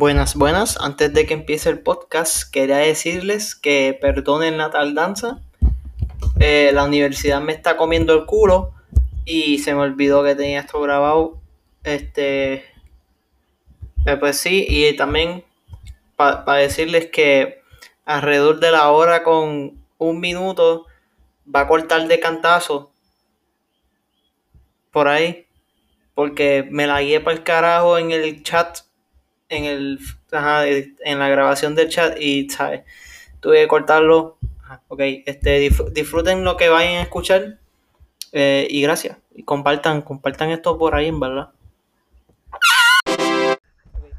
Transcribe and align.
Buenas, 0.00 0.36
buenas. 0.36 0.78
Antes 0.80 1.12
de 1.12 1.26
que 1.26 1.34
empiece 1.34 1.68
el 1.68 1.80
podcast, 1.80 2.48
quería 2.52 2.76
decirles 2.76 3.56
que 3.56 3.98
perdonen 4.00 4.56
la 4.56 4.70
tardanza. 4.70 5.42
Eh, 6.38 6.70
la 6.72 6.84
universidad 6.84 7.40
me 7.40 7.52
está 7.52 7.76
comiendo 7.76 8.14
el 8.14 8.24
culo 8.24 8.72
y 9.24 9.58
se 9.58 9.74
me 9.74 9.80
olvidó 9.80 10.22
que 10.22 10.36
tenía 10.36 10.60
esto 10.60 10.80
grabado. 10.80 11.40
Este, 11.82 12.64
eh, 14.06 14.16
pues 14.20 14.38
sí, 14.38 14.64
y 14.68 14.94
también 14.94 15.44
para 16.14 16.52
decirles 16.52 17.06
que 17.06 17.60
alrededor 18.04 18.60
de 18.60 18.70
la 18.70 18.90
hora 18.90 19.24
con 19.24 19.82
un 19.98 20.20
minuto 20.20 20.86
va 21.52 21.62
a 21.62 21.66
cortar 21.66 22.06
de 22.06 22.20
cantazo 22.20 22.92
por 24.92 25.08
ahí, 25.08 25.48
porque 26.14 26.68
me 26.70 26.86
la 26.86 27.02
guié 27.02 27.18
para 27.18 27.36
el 27.36 27.42
carajo 27.42 27.98
en 27.98 28.12
el 28.12 28.44
chat 28.44 28.86
en 29.48 29.64
el 29.64 29.98
ajá, 30.30 30.66
en 30.66 31.18
la 31.18 31.28
grabación 31.28 31.74
del 31.74 31.88
chat 31.88 32.18
y 32.20 32.48
¿sabes? 32.50 32.82
tuve 33.40 33.62
que 33.62 33.68
cortarlo. 33.68 34.38
Ajá, 34.62 34.82
ok, 34.88 35.00
este, 35.26 35.70
disfruten 35.92 36.44
lo 36.44 36.56
que 36.56 36.68
vayan 36.68 36.96
a 36.96 37.02
escuchar 37.02 37.58
eh, 38.32 38.66
y 38.70 38.82
gracias. 38.82 39.18
Y 39.34 39.44
compartan, 39.44 40.02
compartan 40.02 40.50
esto 40.50 40.78
por 40.78 40.94
ahí, 40.94 41.06
en 41.06 41.20
verdad. 41.20 41.50
Okay. 43.06 44.12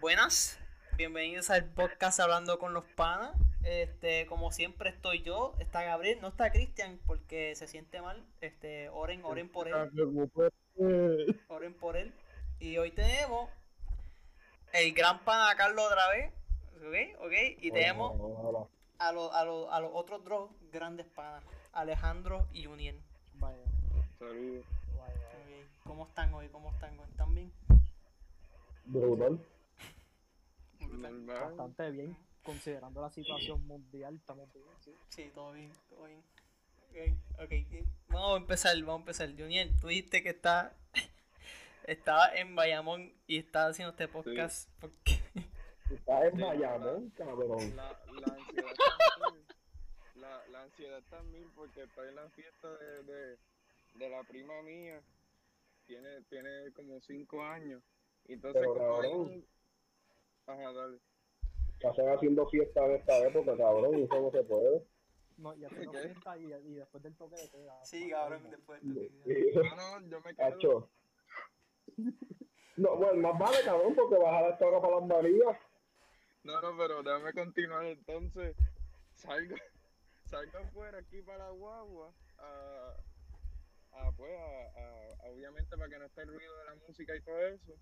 Buenas, 0.00 0.58
bienvenidos 0.96 1.50
al 1.50 1.64
podcast 1.64 2.20
Hablando 2.20 2.58
con 2.58 2.72
los 2.72 2.84
Panas. 2.96 3.32
Este, 3.64 4.26
como 4.26 4.52
siempre 4.52 4.90
estoy 4.90 5.22
yo, 5.22 5.54
está 5.58 5.82
Gabriel, 5.82 6.18
no 6.20 6.28
está 6.28 6.50
Cristian 6.52 6.98
porque 7.06 7.54
se 7.56 7.66
siente 7.66 8.00
mal. 8.00 8.22
Este, 8.40 8.88
oren, 8.90 9.22
oren 9.24 9.48
por 9.48 9.68
él. 9.68 9.74
Oren 11.48 11.74
por 11.74 11.96
él. 11.96 12.12
Y 12.60 12.78
hoy 12.78 12.90
tenemos 12.90 13.50
el 14.74 14.92
gran 14.92 15.20
pana 15.24 15.54
Carlos 15.56 15.86
otra 15.86 16.08
vez. 16.10 16.32
¿Ok? 16.76 17.24
¿Ok? 17.24 17.32
Y 17.62 17.70
tenemos 17.70 18.12
a 18.98 19.12
los 19.12 19.32
a 19.32 19.40
a 19.40 19.80
los 19.80 19.90
otros 19.94 20.22
dos 20.24 20.50
grandes 20.70 21.06
panas, 21.06 21.42
Alejandro 21.72 22.46
y 22.52 22.66
Uniel. 22.66 23.00
Vaya. 23.34 23.64
Saludos. 24.18 24.64
Okay. 25.42 25.66
¿Cómo 25.84 26.06
están 26.06 26.34
hoy? 26.34 26.48
¿Cómo 26.48 26.70
están 26.70 26.98
hoy? 26.98 27.08
¿Están 27.10 27.34
bien? 27.34 27.52
Brutal. 28.86 29.40
Bastante 31.26 31.90
bien, 31.90 32.16
considerando 32.42 33.00
la 33.00 33.10
situación 33.10 33.66
mundial, 33.66 34.14
estamos 34.14 34.52
bien, 34.52 34.66
sí. 34.80 34.94
Sí, 35.08 35.30
todo 35.34 35.52
bien, 35.52 35.72
todo 35.88 36.04
bien. 36.06 36.22
Ok, 37.34 37.42
ok. 37.42 37.88
Vamos 38.08 38.34
a 38.34 38.36
empezar, 38.36 38.76
vamos 38.80 38.94
a 38.94 39.00
empezar. 39.00 39.30
Juniel, 39.30 39.74
tú 39.80 39.88
dijiste 39.88 40.22
que 40.22 40.30
está 40.30 40.72
estaba 41.84 42.34
en 42.34 42.54
Bayamón 42.54 43.12
y 43.26 43.38
estaba 43.38 43.68
haciendo 43.68 43.90
este 43.90 44.08
podcast 44.08 44.70
porque... 44.80 45.20
Estaba 45.90 46.26
en 46.26 46.38
Bayamón, 46.38 47.10
cabrón. 47.10 47.76
La, 47.76 48.00
la, 48.10 48.34
ansiedad 48.34 48.70
está 48.72 49.30
mil. 49.30 49.44
La, 50.14 50.46
la, 50.48 50.62
ansiedad 50.62 50.98
está 50.98 51.22
mil 51.24 51.46
porque 51.54 51.82
estoy 51.82 52.08
en 52.08 52.14
la 52.14 52.28
fiesta 52.30 52.68
de, 52.78 53.02
de, 53.02 53.38
de 53.96 54.08
la 54.08 54.22
prima 54.24 54.62
mía. 54.62 55.02
Tiene, 55.86 56.22
tiene 56.30 56.72
como 56.72 57.00
cinco 57.02 57.42
años. 57.44 57.82
Y 58.26 58.32
entonces, 58.32 58.62
Pero, 58.62 58.74
cabrón. 58.74 59.20
Un... 59.20 59.46
Ajá, 60.46 60.72
dale. 60.72 60.98
Estás 61.74 61.98
haciendo 62.16 62.48
fiesta 62.48 62.88
de 62.88 62.96
esta 62.96 63.18
época, 63.18 63.56
cabrón, 63.58 63.98
y 63.98 64.02
eso 64.04 64.20
no 64.22 64.30
se 64.30 64.42
puede. 64.42 64.86
No, 65.36 65.54
ya 65.54 65.68
tengo 65.68 65.92
fiesta 65.92 66.38
y, 66.38 66.44
y 66.44 66.74
después 66.76 67.02
del 67.02 67.14
toque 67.14 67.36
de 67.36 67.50
queda. 67.50 67.84
Sí, 67.84 68.08
cabrón, 68.08 68.48
después 68.50 68.80
del 68.80 68.94
toque 68.94 69.34
de 69.34 69.52
queda. 69.52 69.76
No, 69.76 70.00
no, 70.00 70.08
yo 70.08 70.20
me 70.22 70.34
quedo... 70.34 70.88
No, 72.76 72.96
bueno, 72.96 73.22
más 73.22 73.38
vale, 73.38 73.58
cabrón, 73.64 73.94
porque 73.94 74.16
vas 74.16 74.34
a 74.34 74.42
dar 74.42 74.52
esta 74.52 74.66
hora 74.66 74.80
para 74.80 74.96
las 74.96 75.06
Marías. 75.06 75.56
No, 76.42 76.60
no, 76.60 76.76
pero 76.76 77.02
déjame 77.02 77.32
continuar 77.32 77.86
entonces. 77.86 78.56
Salgo, 79.14 79.54
salgo 80.24 80.58
afuera 80.58 80.98
aquí 80.98 81.22
para 81.22 81.44
la 81.44 81.50
guagua. 81.50 82.12
A, 82.38 82.96
a 83.92 84.12
pues, 84.12 84.32
a, 84.32 85.24
a, 85.24 85.30
obviamente 85.30 85.76
para 85.76 85.88
que 85.88 85.98
no 85.98 86.04
esté 86.04 86.22
el 86.22 86.28
ruido 86.28 86.58
de 86.58 86.64
la 86.64 86.74
música 86.86 87.16
y 87.16 87.20
todo 87.22 87.40
eso. 87.46 87.74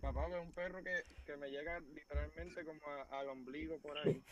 Papá 0.00 0.26
ve 0.28 0.38
un 0.38 0.52
perro 0.52 0.82
que, 0.82 1.02
que 1.24 1.36
me 1.36 1.50
llega 1.50 1.80
literalmente 1.80 2.64
como 2.64 2.80
al 3.10 3.28
ombligo 3.28 3.78
por 3.80 3.98
ahí. 3.98 4.22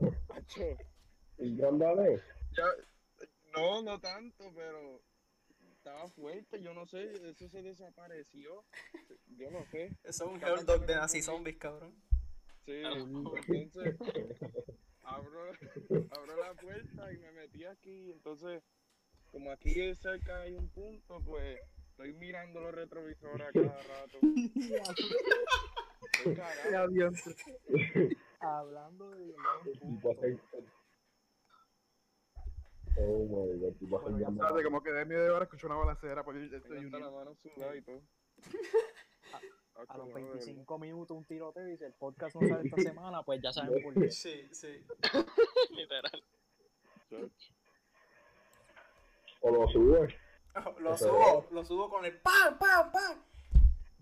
¿Y 1.38 1.56
grande 1.56 2.22
Ya, 2.52 2.64
no, 3.54 3.82
no 3.82 4.00
tanto, 4.00 4.52
pero 4.54 5.00
estaba 5.84 6.08
fuerte, 6.08 6.62
yo 6.62 6.72
no 6.72 6.86
sé, 6.86 7.12
eso 7.28 7.46
se 7.46 7.60
desapareció. 7.60 8.64
Yo 9.36 9.50
no 9.50 9.66
sé. 9.66 9.90
Eso 10.04 10.24
es 10.24 10.30
un 10.30 10.40
hot 10.40 10.62
dog 10.62 10.86
de 10.86 10.94
nazi 10.94 11.20
zombies, 11.20 11.58
cabrón. 11.58 11.94
Sí, 12.64 12.80
entonces 13.48 13.96
abro, 15.02 15.52
abro 16.10 16.36
la 16.40 16.54
puerta 16.54 17.12
y 17.12 17.18
me 17.18 17.32
metí 17.32 17.66
aquí. 17.66 18.10
Entonces, 18.12 18.62
como 19.30 19.50
aquí 19.50 19.94
cerca 19.96 20.40
hay 20.40 20.54
un 20.54 20.70
punto, 20.70 21.20
pues 21.20 21.60
estoy 21.90 22.14
mirando 22.14 22.60
los 22.60 22.74
retrovisores 22.74 23.48
a 23.48 23.52
cada 23.52 23.82
rato. 23.82 24.18
Hablando 28.40 29.10
de 29.10 29.34
Oh 32.96 33.24
my 33.24 33.58
god, 33.58 33.74
bueno, 33.80 34.18
ya 34.18 34.32
sabes, 34.32 34.64
como 34.64 34.82
que 34.82 34.90
de 34.90 35.04
media 35.04 35.32
hora 35.32 35.44
escuché 35.44 35.66
una 35.66 35.76
balacera, 35.76 36.24
pues 36.24 36.50
yo 36.50 36.56
estoy 36.56 36.90
la 36.90 37.10
mano 37.10 37.34
sudada 37.34 37.76
y 37.76 37.82
todo. 37.82 38.00
A, 39.88 39.98
los 39.98 40.14
25 40.14 40.78
minutos 40.78 41.16
un 41.16 41.24
tiroteo 41.24 41.66
y 41.66 41.72
dice 41.72 41.86
el 41.86 41.94
podcast 41.94 42.36
no 42.36 42.46
sale 42.46 42.68
esta 42.68 42.80
semana, 42.94 43.24
pues 43.24 43.40
ya 43.42 43.52
saben 43.52 43.82
por 43.82 43.94
qué. 43.94 44.08
Sí, 44.08 44.48
sí. 44.52 44.86
Literal. 45.70 46.22
O 49.40 49.50
lo 49.50 49.68
sube. 49.68 50.16
lo 50.78 50.96
subo, 50.96 51.46
lo 51.50 51.64
subo 51.64 51.90
con 51.90 52.04
el 52.04 52.16
pam, 52.18 52.56
pam, 52.56 52.92
pam. 52.92 53.18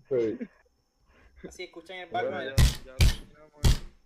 Sí. 0.07 0.37
Así 1.47 1.63
escuchan 1.63 1.97
el 1.97 2.09
background. 2.11 2.55
Ya, 2.85 2.95
ya, 2.95 3.13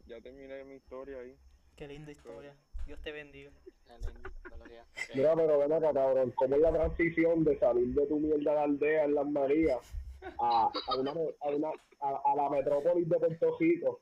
ya 0.06 0.22
terminé 0.22 0.64
mi 0.64 0.76
historia 0.76 1.20
ahí. 1.20 1.38
Qué 1.76 1.88
linda 1.88 2.12
historia. 2.12 2.56
Dios 2.88 3.00
te 3.02 3.12
bendiga. 3.12 3.52
Mira, 5.16 5.36
pero 5.36 5.60
ven 5.60 5.74
acá, 5.74 5.94
cabrón, 5.94 6.32
¿cómo 6.32 6.56
es 6.56 6.62
la 6.62 6.72
transición 6.72 7.44
de 7.44 7.60
salir 7.60 7.94
de 7.94 8.08
tu 8.08 8.20
mierda 8.20 8.54
de 8.54 8.60
aldea 8.60 9.04
en 9.04 9.16
Las 9.16 9.28
Marías 9.28 9.94
a, 10.40 10.72
a, 10.88 10.96
una, 10.96 11.12
a, 11.12 11.50
una, 11.50 11.70
a, 12.00 12.36
la 12.36 12.50
metrópolis 12.50 13.08
de 13.08 13.18
Puerto 13.18 13.58
Rico? 13.60 14.02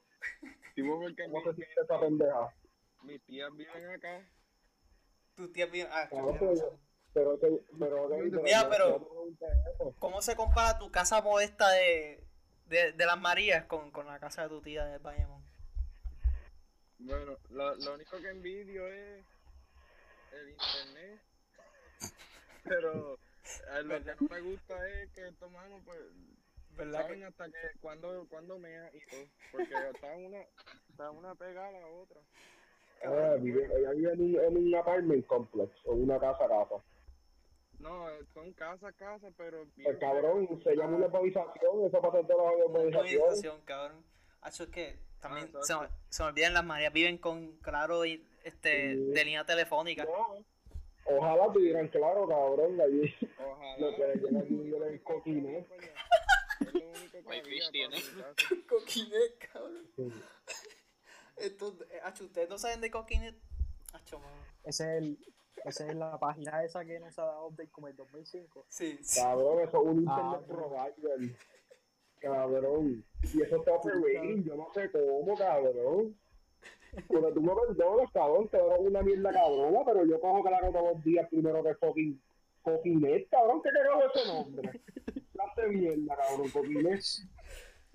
¿Cómo 0.75 1.09
se 1.09 1.53
siente 1.55 1.81
esa 1.83 1.99
pendeja? 1.99 2.53
Mis 3.03 3.21
tías 3.25 3.55
viven 3.55 3.89
acá. 3.89 4.27
Tus 5.35 5.51
tías 5.51 5.71
viven 5.71 5.91
acá. 5.91 6.09
Claro, 6.09 6.35
pero, 6.39 7.39
pero, 7.39 7.39
pero, 7.79 8.09
pero, 8.09 8.41
Mira, 8.43 8.69
pero, 8.69 9.09
¿cómo 9.99 10.21
se 10.21 10.35
compara 10.35 10.79
tu 10.79 10.91
casa 10.91 11.21
modesta 11.21 11.69
de, 11.71 12.23
de, 12.67 12.91
de 12.93 13.05
Las 13.05 13.19
Marías 13.19 13.65
con, 13.65 13.91
con 13.91 14.07
la 14.07 14.19
casa 14.19 14.43
de 14.43 14.49
tu 14.49 14.61
tía 14.61 14.85
de 14.85 14.97
Bayamón? 14.97 15.44
Bueno, 16.99 17.37
lo, 17.49 17.75
lo 17.75 17.93
único 17.93 18.17
que 18.17 18.29
envidio 18.29 18.87
es 18.87 19.23
el 20.33 20.49
internet. 20.49 21.21
Pero 22.63 23.15
eh, 23.15 23.83
lo 23.83 24.03
que 24.03 24.15
no 24.19 24.27
me 24.29 24.41
gusta 24.41 24.89
es 24.89 25.11
que 25.11 25.27
estos 25.27 25.51
manos, 25.51 25.81
pues, 25.85 25.99
¿verdad? 26.77 27.01
saben 27.01 27.19
que... 27.19 27.25
hasta 27.25 27.45
que 27.45 27.79
cuando, 27.79 28.25
cuando 28.29 28.59
mea 28.59 28.89
y 28.93 28.99
todo. 29.09 29.25
Porque 29.51 29.73
está 29.93 30.15
una, 30.15 30.39
está 30.89 31.11
una 31.11 31.35
pegada 31.35 31.67
a 31.69 31.71
la 31.71 31.87
otra. 31.87 32.21
Ah, 33.03 33.35
vive, 33.39 33.69
ella 33.77 33.91
vive 33.91 34.13
en 34.13 34.21
un, 34.21 34.39
en 34.39 34.57
un 34.57 34.75
apartment 34.75 35.25
complex 35.27 35.71
o 35.85 35.93
una 35.93 36.19
casa 36.19 36.47
casa. 36.47 36.83
No, 37.79 38.07
son 38.33 38.53
casa 38.53 38.91
casa, 38.93 39.27
pero. 39.37 39.65
Pues 39.83 39.97
cabrón, 39.99 40.47
se 40.63 40.75
llama 40.75 40.97
una 40.97 41.05
improvisación, 41.05 41.85
eso 41.85 42.01
pasa 42.01 42.19
en 42.19 42.27
todas 42.27 42.57
las 42.57 42.65
improvisación. 42.65 43.61
cabrón. 43.61 44.03
Es 44.45 44.67
que 44.67 44.97
también 45.27 45.49
ah, 45.55 45.59
se, 45.63 45.73
se, 46.09 46.23
me 46.23 46.29
olvidan 46.29 46.53
las 46.53 46.63
marías, 46.63 46.93
viven 46.93 47.17
con 47.17 47.57
claro 47.57 48.05
y 48.05 48.23
este 48.43 48.93
sí. 48.93 49.11
de 49.11 49.25
línea 49.25 49.43
telefónica. 49.43 50.05
No. 50.05 50.45
Ojalá 51.05 51.51
tuvieran 51.51 51.87
claro, 51.87 52.27
cabrón, 52.27 52.79
allí. 52.79 53.13
Ojalá. 53.39 53.77
Lo 53.77 53.95
que 53.95 54.07
le 54.07 54.15
llena 54.15 54.87
el 54.87 55.01
coquinet. 55.01 55.67
Es 56.59 56.73
lo 56.73 56.89
único 56.89 57.29
que 57.29 57.39
había 57.39 57.71
tiene. 57.71 57.97
Coquinet, 58.69 59.49
cabrón. 59.51 60.23
Acho, 62.03 62.23
¿ustedes 62.23 62.49
no 62.49 62.57
saben 62.57 62.81
de 62.81 62.89
coquinet? 62.91 63.35
Acho. 63.93 64.21
Ese 64.63 64.83
es 64.83 65.03
el, 65.03 65.19
esa 65.65 65.87
es 65.87 65.95
la 65.95 66.17
página 66.19 66.63
esa 66.63 66.85
que 66.85 66.99
nos 66.99 67.17
ha 67.19 67.25
dado 67.25 67.47
update 67.47 67.71
como 67.71 67.87
el 67.87 67.95
2005. 67.95 68.65
Sí, 68.69 68.97
sí. 69.01 69.21
Cabrón, 69.21 69.61
eso 69.61 69.81
es 69.81 69.87
un 69.87 69.99
internet 69.99 70.41
ah, 70.41 70.47
provider. 70.47 71.35
Cabrón. 72.19 73.03
Y 73.33 73.41
eso 73.41 73.57
está 73.57 73.73
operating, 73.73 74.43
yo 74.43 74.55
no 74.55 74.67
sé 74.73 74.89
cómo, 74.91 75.35
cabrón. 75.35 76.15
Porque 77.07 77.31
tú 77.33 77.41
me 77.41 77.53
perdonas, 77.53 78.11
cabrón, 78.11 78.47
te 78.47 78.57
doy 78.57 78.87
una 78.87 79.01
mierda 79.01 79.31
cabrona, 79.31 79.79
pero 79.85 80.05
yo 80.05 80.19
cojo 80.19 80.43
que 80.43 80.49
la 80.49 80.59
todos 80.59 80.93
los 80.93 81.03
días 81.03 81.27
primero 81.29 81.63
que 81.63 81.75
fucking 81.75 82.21
Coquinet, 82.63 83.29
cabrón, 83.29 83.61
¿qué 83.61 83.69
carajo 83.69 84.01
es 84.01 84.15
ese 84.15 84.33
nombre? 84.33 84.81
Clase 85.33 85.67
mierda, 85.67 86.15
cabrón, 86.15 86.49
Coquinet. 86.49 87.03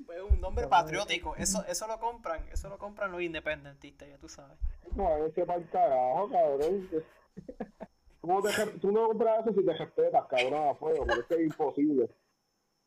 Pues 0.06 0.22
un 0.22 0.40
nombre 0.40 0.64
Cabrón, 0.64 0.68
patriótico. 0.70 1.36
Eso, 1.36 1.64
eso 1.66 1.86
lo 1.86 1.98
compran, 1.98 2.46
eso 2.52 2.68
lo 2.68 2.78
compran 2.78 3.12
los 3.12 3.22
independentistas, 3.22 4.08
ya 4.08 4.18
tú 4.18 4.28
sabes. 4.28 4.56
No, 4.94 5.26
ese 5.26 5.44
para 5.44 5.58
el 5.58 5.68
carajo, 5.68 6.30
cabrón. 6.30 6.88
Tú 8.20 8.26
no, 8.26 8.42
te, 8.42 8.50
tú 8.80 8.92
no 8.92 9.06
compras 9.08 9.46
eso 9.46 9.58
si 9.58 9.64
te 9.64 9.72
respetas, 9.72 10.26
cabrón, 10.26 10.68
a 10.68 10.74
fuego, 10.74 11.06
porque 11.06 11.20
es 11.20 11.26
que 11.26 11.34
es 11.36 11.40
imposible. 11.40 12.10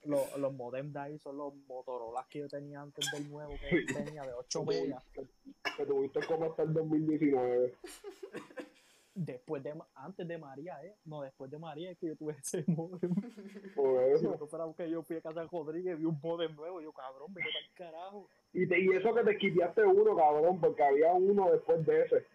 Los, 0.06 0.38
los 0.38 0.54
modem 0.54 0.92
de 0.92 1.00
ahí 1.00 1.20
son 1.20 1.38
los 1.38 1.56
Motorola 1.68 2.26
que 2.30 2.40
yo 2.40 2.48
tenía 2.48 2.82
antes 2.82 3.10
del 3.12 3.30
nuevo 3.30 3.54
que 3.60 3.94
tenía 3.94 4.24
de 4.24 4.34
8 4.34 4.66
megas. 4.66 5.04
Que, 5.14 5.22
que 5.78 5.86
tuviste 5.86 6.20
como 6.28 6.46
hasta 6.46 6.64
el 6.64 6.74
2019. 6.74 7.74
Después 9.16 9.62
de, 9.62 9.74
antes 9.94 10.28
de 10.28 10.38
María, 10.40 10.84
¿eh? 10.84 10.98
No, 11.06 11.22
después 11.22 11.50
de 11.52 11.60
María 11.60 11.92
es 11.92 12.00
que 12.00 12.08
yo 12.08 12.16
tuve 12.16 12.34
ese 12.34 12.64
modem. 12.68 13.14
Por 13.76 14.04
Si 14.20 14.26
eso. 14.26 14.48
fuera 14.48 14.66
porque 14.66 14.90
yo 14.90 15.04
fui 15.04 15.18
a 15.18 15.22
casa 15.22 15.42
de 15.42 15.48
Rodríguez 15.48 15.94
y 15.96 16.00
vi 16.00 16.06
un 16.06 16.20
modem 16.22 16.56
nuevo, 16.56 16.82
yo 16.82 16.92
cabrón, 16.92 17.32
para 17.34 17.46
el 17.46 17.74
carajo. 17.76 18.28
Y, 18.54 18.68
te, 18.68 18.80
y 18.80 18.90
eso 18.90 19.14
que 19.14 19.24
te 19.24 19.38
quitaste 19.38 19.86
uno, 19.86 20.16
cabrón, 20.16 20.60
porque 20.60 20.84
había 20.84 21.14
uno 21.14 21.52
después 21.52 21.86
de 21.86 22.02
ese. 22.02 22.26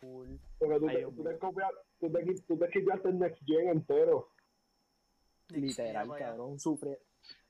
Full. 0.00 0.28
Porque 0.58 0.78
tú 0.80 0.88
Ay, 0.88 0.96
te, 0.96 1.02
tú 1.04 1.22
te, 1.22 1.38
copias- 1.38 1.72
tú 2.00 2.10
te, 2.12 2.34
tú 2.46 2.58
te 2.58 3.08
el 3.08 3.18
Next 3.18 3.42
Gen 3.46 3.68
entero. 3.68 4.28
Literal, 5.48 6.08
cabrón, 6.18 6.58
sufre, 6.58 7.00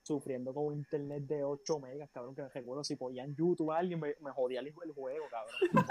sufriendo 0.03 0.53
con 0.55 0.67
un 0.67 0.75
internet 0.75 1.23
de 1.25 1.43
8 1.45 1.79
megas, 1.81 2.11
cabrón, 2.11 2.35
que 2.35 2.43
me 2.43 2.49
recuerdo 2.49 2.85
si 2.85 2.97
ponía 2.97 3.25
en 3.25 3.35
YouTube 3.35 3.73
a 3.73 3.79
alguien 3.79 4.01
me, 4.01 4.15
me 4.21 4.31
jodía 4.33 4.61
el, 4.61 4.67
el 4.69 4.93
juego, 4.93 5.27
cabrón. 5.31 5.55
No. 5.73 5.83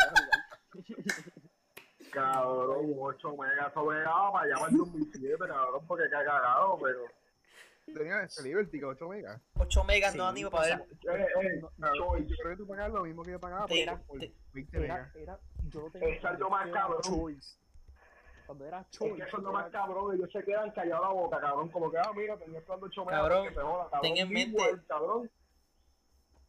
Cabrón, 2.12 2.94
8 2.98 3.36
megas, 3.38 3.72
eso 3.72 3.92
daba 3.92 4.32
para 4.32 4.46
allá 4.46 4.56
para 4.56 4.72
el 4.72 4.78
2007, 4.78 5.36
cabrón, 5.48 5.86
porque 5.88 6.04
qué 6.06 6.10
cagado, 6.12 6.78
pero. 6.82 7.00
Tenía 7.94 8.24
este 8.24 8.42
Liberty 8.44 8.80
que 8.80 8.86
8 8.86 9.08
megas. 9.10 9.42
8 9.60 9.84
megas 9.84 10.12
Sí, 10.14 10.18
no 10.18 10.24
dan 10.24 10.34
ni 10.36 10.44
o 10.46 10.50
para 10.50 10.78
ver. 10.78 10.88
Eh, 10.90 11.28
eh, 11.42 11.60
No, 11.60 11.70
Cabrón, 11.80 12.26
yo 12.28 12.36
creo 12.38 12.52
que 12.52 12.58
tú 12.58 12.68
pagas 12.68 12.92
lo 12.92 13.04
mismo 13.04 13.22
que 13.24 13.32
yo 13.32 13.40
pagaba 13.40 13.68
por, 13.68 13.76
Te- 13.76 13.98
por 14.08 14.20
te- 14.20 14.34
20 14.54 14.78
Era, 14.78 14.96
megas. 14.96 15.16
era, 15.16 15.40
yo 15.70 15.90
tenía 15.92 16.22
cuando 16.22 16.50
más 16.50 16.68
era 16.68 16.80
cabrón. 16.82 17.02
Choice. 17.04 17.58
Cuando 18.46 18.66
era 18.66 18.80
Es 18.82 18.90
Choice. 18.92 19.16
que 19.16 19.24
eso 19.24 19.38
es 19.38 19.44
lo 19.44 19.52
más 19.52 19.72
cabrón, 19.72 20.16
ellos 20.16 20.30
se 20.32 20.44
quedan 20.44 20.72
callados 20.72 21.08
la 21.08 21.14
boca, 21.14 21.40
cabrón, 21.40 21.70
como 21.70 21.90
que, 21.92 21.98
ah, 21.98 22.12
mira, 22.16 22.38
tenía 22.38 22.62
8 22.68 23.06
megas, 23.06 23.20
Cabrón, 23.22 23.48
que 23.48 23.54
se 23.56 23.62
joda, 23.62 23.84
cabrón. 23.90 24.02
ten 24.02 24.18
en 24.18 24.30
mente- 24.34 24.62
Igual, 24.62 24.86
cabrón, 24.88 25.32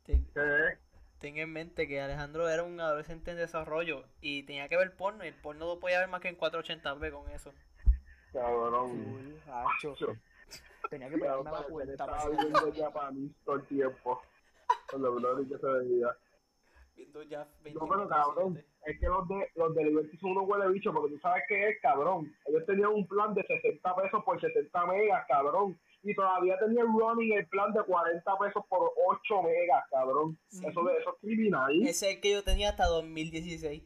Ten, 0.05 0.25
que 0.33 0.79
ten 1.19 1.39
en 1.39 1.53
mente 1.53 1.89
que 1.89 2.01
Alejandro 2.01 2.49
era 2.49 2.63
un 2.63 2.79
adolescente 2.81 3.31
en 3.33 3.39
desarrollo 3.39 4.05
y 4.21 4.43
tenía 4.45 4.69
que 4.69 4.77
ver 4.77 4.95
porno 4.97 5.25
y 5.25 5.29
el 5.29 5.35
porno 5.35 5.67
no 5.67 5.81
podía 5.81 5.99
ver 6.01 6.09
más 6.09 6.21
que 6.21 6.29
en 6.29 6.37
480p 6.37 7.11
con 7.11 7.29
eso. 7.31 7.53
cabrón. 8.33 9.41
Cabrón, 9.47 10.21
Tenía 10.91 11.09
que 11.09 11.19
pegarme 11.19 11.41
a 11.41 11.45
la 11.45 11.51
parece 11.51 11.67
que 11.67 11.73
puerta. 11.73 12.07
para 12.07 12.17
estaba 12.19 12.37
viendo 12.37 12.73
japonés 12.85 13.31
todo 13.45 13.57
el 13.57 13.63
tiempo. 13.67 14.23
Con 14.91 15.03
lo 15.03 15.15
glory 15.17 15.49
que 15.49 15.59
se 15.59 15.67
veía. 15.67 16.09
Viendo 16.97 17.23
ya 17.25 17.47
No, 17.75 17.87
pero 17.89 18.09
cabrón, 18.09 18.65
es 18.87 18.99
que 18.99 19.07
los 19.07 19.29
de, 19.29 19.51
los 19.55 19.75
de 19.75 19.85
Liberty 19.85 20.17
son 20.17 20.31
unos 20.31 20.49
huele 20.49 20.73
bicho, 20.73 20.93
porque 20.95 21.15
tú 21.15 21.21
sabes 21.21 21.43
qué 21.49 21.69
es, 21.69 21.81
cabrón. 21.83 22.35
Ellos 22.47 22.65
tenían 22.67 22.89
un 22.95 23.07
plan 23.07 23.35
de 23.35 23.43
60 23.43 23.97
pesos 23.97 24.25
por 24.25 24.41
70 24.41 24.87
megas, 24.87 25.25
cabrón. 25.29 25.79
Y 26.03 26.15
todavía 26.15 26.59
tenían 26.59 26.87
running 26.87 27.33
el 27.35 27.47
plan 27.49 27.73
de 27.73 27.83
40 27.83 28.39
pesos 28.39 28.65
por 28.69 28.91
8 29.07 29.43
megas, 29.43 29.85
cabrón. 29.91 30.39
Eso, 30.51 30.85
de, 30.85 30.97
eso 30.99 31.11
es 31.11 31.21
criminal. 31.21 31.73
Ese 31.83 31.91
es 31.91 32.15
el 32.15 32.21
que 32.23 32.33
yo 32.33 32.43
tenía 32.43 32.71
hasta 32.71 32.87
2016. 32.87 33.83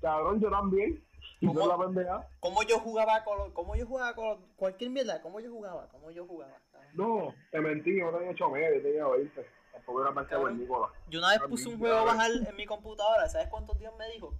Cabrón, 0.00 0.40
yo 0.40 0.50
también. 0.50 1.02
Y 1.40 1.46
¿Cómo? 1.46 1.78
pendeja. 1.78 2.28
¿Cómo 2.40 2.62
yo 2.62 2.78
jugaba 2.78 3.24
con 3.24 3.38
los- 3.38 3.52
cómo 3.52 3.74
yo 3.76 3.86
jugaba 3.86 4.14
con 4.14 4.26
los- 4.28 4.38
cualquier 4.56 4.90
mierda? 4.90 5.20
¿Cómo 5.22 5.40
yo 5.40 5.50
jugaba? 5.50 5.88
¿Cómo 5.88 6.10
yo 6.10 6.24
jugaba? 6.26 6.56
No, 6.94 7.34
te 7.50 7.60
mentí, 7.60 7.98
yo 7.98 8.10
no 8.10 8.18
tenía 8.18 8.32
8 8.32 8.50
megas, 8.50 8.74
yo 8.76 8.82
tenía 8.82 9.06
20. 9.06 9.46
Tampoco 9.72 10.02
era 10.02 10.10
más 10.10 10.24
que 10.26 10.30
Cabrón. 10.30 10.56
buen 10.56 10.60
Nicolás. 10.60 10.90
Yo 11.08 11.18
una 11.18 11.30
vez 11.30 11.40
puse 11.48 11.68
un 11.68 11.78
juego 11.78 11.96
a 11.98 12.04
bajar 12.04 12.30
en 12.30 12.56
mi 12.56 12.66
computadora, 12.66 13.28
¿sabes 13.28 13.48
cuántos 13.48 13.78
días 13.78 13.92
me 13.98 14.08
dijo? 14.10 14.34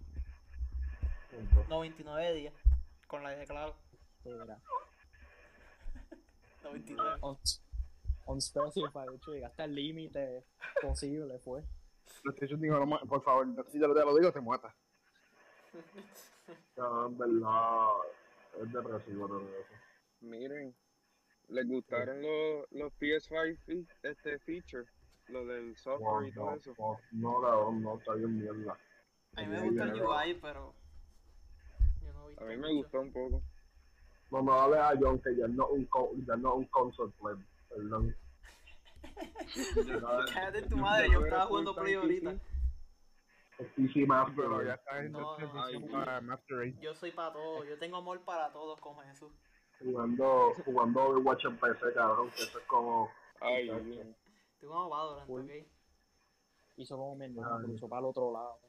99 1.68 2.34
días. 2.34 2.54
Con 3.06 3.22
la 3.22 3.30
de 3.30 3.46
claro. 3.46 3.74
Era 4.24 4.58
99. 6.62 7.18
un, 7.22 7.38
un 8.26 8.40
specify, 8.40 9.06
de 9.08 9.16
hecho, 9.16 9.32
llegaste 9.32 9.62
al 9.62 9.74
límite 9.74 10.44
posible, 10.80 11.38
fue. 11.40 11.62
PlayStation 12.22 12.60
dijo, 12.60 12.78
no, 12.78 12.86
ma- 12.86 13.00
por 13.00 13.22
favor, 13.22 13.46
si 13.70 13.78
te 13.80 13.86
lo, 13.86 13.94
te 13.94 14.04
lo 14.04 14.14
digo, 14.16 14.30
te 14.32 14.40
muetas. 14.40 14.72
Cabrón, 16.76 17.18
verdad. 17.18 17.88
Es 18.60 18.72
depresivo 18.72 19.26
todo 19.26 19.40
eso. 19.40 19.74
Miren, 20.20 20.74
¿les 21.48 21.66
gustaron 21.66 22.20
los, 22.22 22.70
los 22.70 22.92
PS5 23.00 23.58
fe- 23.64 23.86
este 24.02 24.38
feature? 24.40 24.84
Lo 25.28 25.46
del 25.46 25.76
software 25.76 26.28
y 26.28 26.32
todo 26.32 26.50
No, 26.50 26.56
eso. 26.56 26.74
no, 27.12 27.40
no, 27.40 27.72
no, 27.72 27.98
está 27.98 28.14
bien 28.14 28.38
mierda. 28.38 28.76
A 29.36 29.40
mí 29.40 29.46
me 29.46 29.60
gusta 29.60 29.84
el 29.84 30.02
UI, 30.02 30.34
pero. 30.40 30.74
Yo 32.02 32.12
no 32.12 32.26
A 32.26 32.44
mí 32.48 32.56
me 32.56 32.56
mucho. 32.56 32.74
gustó 32.74 33.00
un 33.00 33.12
poco. 33.12 33.42
No 34.30 34.42
me 34.42 34.50
vale 34.50 34.78
a 34.78 34.92
John 34.98 35.18
que 35.20 35.36
ya 35.36 35.46
no 35.48 35.66
un, 35.68 35.84
co- 35.86 36.12
ya 36.26 36.36
no 36.36 36.54
un 36.56 36.64
console 36.66 37.12
play, 37.20 37.36
perdón. 37.68 38.16
Cállate 40.34 40.62
tu 40.62 40.76
madre, 40.76 41.10
yo 41.10 41.24
estaba 41.24 41.46
jugando 41.46 41.74
Play 41.74 41.94
ahorita. 41.94 42.34
PC 43.76 44.06
Master, 44.06 44.34
Pero 44.34 44.62
ya 44.64 44.74
está 44.74 45.04
en 45.04 45.12
transición 45.12 45.88
para 45.90 46.20
Master 46.20 46.56
Race. 46.58 46.76
Yo 46.80 46.94
soy 46.94 47.10
para 47.12 47.32
todo, 47.32 47.64
yo 47.64 47.78
tengo 47.78 47.96
amor 47.98 48.20
para 48.24 48.50
todos 48.52 48.80
como 48.80 49.02
Jesús. 49.02 49.32
jugando, 49.78 50.52
jugando 50.64 51.02
Overwatch 51.04 51.44
en 51.44 51.56
PC, 51.58 51.92
cabrón, 51.94 52.30
que 52.30 52.42
eso 52.42 52.58
es 52.58 52.64
como... 52.66 53.10
Ay, 53.40 53.68
Estoy 54.62 54.76
como 54.76 54.88
Valorant, 54.90 55.26
Full. 55.26 55.42
¿ok? 55.42 55.50
Hizo 56.76 56.96
como 56.96 57.16
mi 57.16 57.24
hermano, 57.24 57.56
Ay. 57.58 57.64
cruzó 57.64 57.88
para 57.88 57.98
el 57.98 58.06
otro 58.06 58.32
lado. 58.32 58.60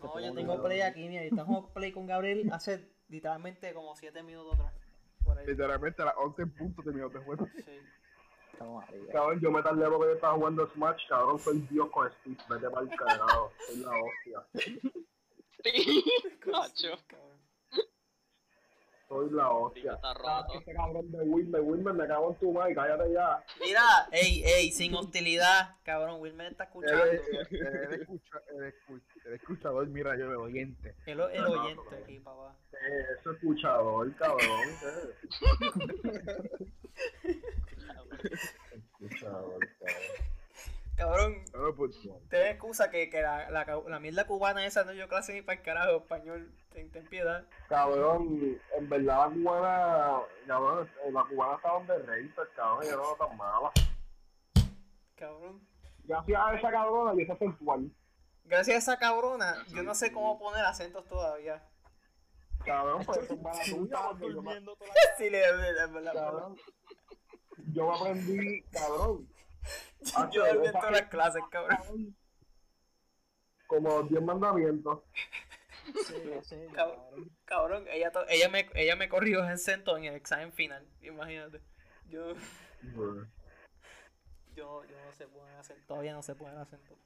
No, 0.00 0.20
yo 0.20 0.26
con 0.26 0.34
tengo 0.34 0.60
Play 0.60 0.80
aquí, 0.80 1.08
mira, 1.08 1.22
estamos 1.22 1.70
Play 1.70 1.92
con 1.92 2.04
Gabriel 2.04 2.50
hace 2.52 2.90
literalmente 3.08 3.72
como 3.72 3.94
7 3.94 4.24
minutos 4.24 4.54
atrás. 4.54 4.74
Por 5.24 5.38
ahí. 5.38 5.46
Literalmente 5.46 6.02
a 6.02 6.06
las 6.06 6.16
11 6.16 6.42
en 6.42 6.50
punto 6.52 6.82
terminó 6.82 7.08
de 7.10 7.20
juego. 7.20 7.46
Sí. 7.64 7.78
Estamos 8.52 8.82
arriba. 8.82 9.12
Cabrón, 9.12 9.40
yo 9.40 9.50
me 9.52 9.62
tardé 9.62 9.88
porque 9.88 10.06
yo 10.06 10.14
estaba 10.14 10.34
jugando 10.34 10.68
Smash, 10.70 11.06
cabrón, 11.08 11.38
soy 11.38 11.60
Dios 11.70 11.90
con 11.90 12.10
Steve, 12.10 12.36
vete 12.50 12.68
para 12.68 12.82
el 12.82 12.96
cagado, 12.96 13.52
soy 13.68 13.76
la 13.76 13.90
hostia, 13.90 14.46
Macho, 16.50 16.98
Cabrón. 17.06 17.25
Soy 19.08 19.30
la 19.30 19.50
hostia. 19.50 19.94
está 19.94 20.14
roto. 20.14 20.58
Este 20.58 20.72
cabrón 20.74 21.10
de 21.12 21.18
Wilmer, 21.22 21.60
Wilmer, 21.60 21.94
me 21.94 22.06
cago 22.06 22.30
en 22.32 22.38
tu 22.38 22.52
madre, 22.52 22.74
cállate 22.74 23.12
ya. 23.12 23.44
Mira, 23.60 23.82
ey, 24.12 24.42
ey, 24.44 24.72
sin 24.72 24.94
hostilidad, 24.94 25.76
cabrón, 25.84 26.20
Wilmer 26.20 26.50
está 26.52 26.64
escuchando. 26.64 27.04
Él 27.04 27.20
es- 27.20 27.52
él 27.52 27.92
es 27.92 28.00
escucha- 28.00 28.42
es 28.66 28.74
el 29.26 29.32
escuchador, 29.34 29.86
mira, 29.88 30.16
yo 30.16 30.24
el 30.30 30.36
oyente. 30.36 30.94
El, 31.06 31.20
el 31.20 31.44
oyente 31.44 31.82
aquí, 32.02 32.18
papá. 32.20 32.56
Eh, 32.72 33.04
Ese 33.20 33.30
escuchador, 33.30 34.14
cabrón. 34.16 34.68
Escuchador, 38.72 39.58
cabrón. 39.78 40.25
Cabrón, 40.96 41.44
pues, 41.76 41.98
ten 42.30 42.46
excusa 42.46 42.90
que, 42.90 43.10
que 43.10 43.20
la, 43.20 43.50
la, 43.50 43.64
la 43.86 44.00
mierda 44.00 44.26
cubana 44.26 44.64
esa 44.64 44.82
no 44.84 44.92
yo 44.94 45.08
clase 45.08 45.34
ni 45.34 45.42
para 45.42 45.58
el 45.58 45.64
carajo 45.64 45.96
español. 45.98 46.50
Ten, 46.72 46.90
ten 46.90 47.06
piedad. 47.06 47.44
Cabrón, 47.68 48.58
en 48.76 48.88
verdad 48.88 49.28
la 49.28 49.34
cubana, 49.34 50.20
cabrón, 50.46 50.90
la 51.12 51.24
cubana 51.24 51.56
está 51.56 51.72
donde 51.72 51.98
Racer, 51.98 52.50
cabrón, 52.56 52.82
ella 52.82 52.96
no 52.96 53.12
está 53.12 53.26
tan 53.28 53.36
mala. 53.36 53.72
Cabrón. 55.16 55.60
Gracias 56.04 56.40
a 56.40 56.54
esa 56.54 56.70
cabrona 56.70 57.20
y 57.20 57.24
esa 57.24 57.36
sensual. 57.36 57.90
Gracias 58.44 58.74
a 58.74 58.78
esa 58.78 58.98
cabrona, 58.98 59.54
yo 59.68 59.82
no 59.82 59.94
sé 59.94 60.12
cómo 60.12 60.38
poner 60.38 60.64
acentos 60.64 61.04
todavía. 61.06 61.62
Cabrón, 62.64 63.04
pues 63.04 63.18
eso 63.18 63.34
es 63.34 63.40
me- 63.40 64.18
durmiendo 64.18 64.76
toda 64.76 64.88
la 64.90 65.16
Sí, 65.18 65.30
le, 65.30 65.40
le- 65.40 65.72
le- 65.72 66.00
le- 66.00 66.12
cabrón. 66.12 66.56
Yo 67.72 67.90
me 67.90 67.96
aprendí, 67.98 68.62
cabrón. 68.72 69.28
Yo 70.00 70.18
Hacho, 70.18 70.40
dormí 70.46 70.70
todas 70.72 70.92
las 70.92 71.08
clases, 71.08 71.42
cabrón. 71.50 72.16
Como 73.66 74.02
10 74.04 74.22
mandamientos. 74.22 75.00
serie, 76.06 76.42
serie, 76.44 76.68
Cabrón. 77.44 77.86
ella, 77.88 78.10
to- 78.12 78.26
ella, 78.28 78.48
me, 78.48 78.68
ella 78.74 78.96
me 78.96 79.08
corrigió 79.08 79.40
en 79.44 79.50
acento 79.50 79.96
en 79.96 80.04
el 80.04 80.14
examen 80.14 80.52
final. 80.52 80.86
Imagínate. 81.00 81.60
Yo, 82.08 82.34
yo, 84.54 84.84
yo 84.84 85.04
no 85.04 85.12
sé 85.12 85.26
poner 85.28 85.56
acento. 85.56 85.84
Todavía 85.86 86.12
no 86.12 86.22
sé 86.22 86.34
poner 86.34 86.56
acento. 86.58 86.96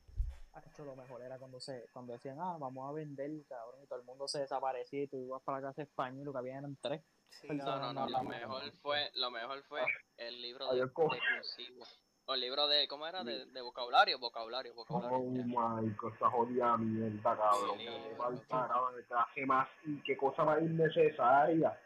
Hacho, 0.52 0.84
lo 0.84 0.96
mejor 0.96 1.22
era 1.22 1.38
cuando 1.38 1.60
se, 1.60 1.86
cuando 1.92 2.12
decían, 2.12 2.36
ah, 2.40 2.56
vamos 2.58 2.88
a 2.88 2.92
vender, 2.92 3.30
cabrón, 3.48 3.82
y 3.84 3.86
todo 3.86 4.00
el 4.00 4.04
mundo 4.04 4.26
se 4.26 4.40
desaparecía 4.40 5.04
y 5.04 5.06
tú 5.06 5.16
ibas 5.16 5.40
para 5.42 5.58
la 5.58 5.62
clase 5.62 5.82
de 5.82 5.84
español 5.88 6.22
y 6.22 6.24
lo 6.24 6.32
que 6.32 6.38
había 6.38 6.58
eran 6.58 6.76
tres. 6.80 7.02
Sí, 7.28 7.46
No, 7.48 7.64
No, 7.64 7.78
no, 7.78 7.92
no, 7.92 8.08
lo 8.08 8.24
mejor 8.24 8.72
fue, 8.82 9.10
lo 9.14 9.30
mejor 9.30 9.62
fue 9.64 9.82
el 10.16 10.42
libro 10.42 10.66
de, 10.66 10.72
Ayer 10.72 10.86
de 10.86 10.92
cursivo. 10.92 11.84
O 12.30 12.34
el 12.34 12.42
libro 12.42 12.68
de, 12.68 12.86
¿cómo 12.86 13.08
era? 13.08 13.24
De, 13.24 13.44
de 13.46 13.60
vocabulario, 13.60 14.16
vocabulario, 14.20 14.72
vocabulario. 14.72 15.18
Oh 15.18 15.34
ya. 15.34 15.42
my 15.42 15.90
god, 15.96 16.14
esa 16.14 16.30
jodida 16.30 16.76
mierda, 16.76 17.36
cabrón. 17.36 17.76
Sí, 17.76 17.84
Que 17.86 18.36
sí. 18.36 18.44
carajo, 18.48 18.92
de 18.92 19.04
clase 19.04 19.46
más 19.46 19.68
y 19.84 20.00
qué 20.02 20.16
cosa 20.16 20.44
más 20.44 20.62
innecesaria. 20.62 21.76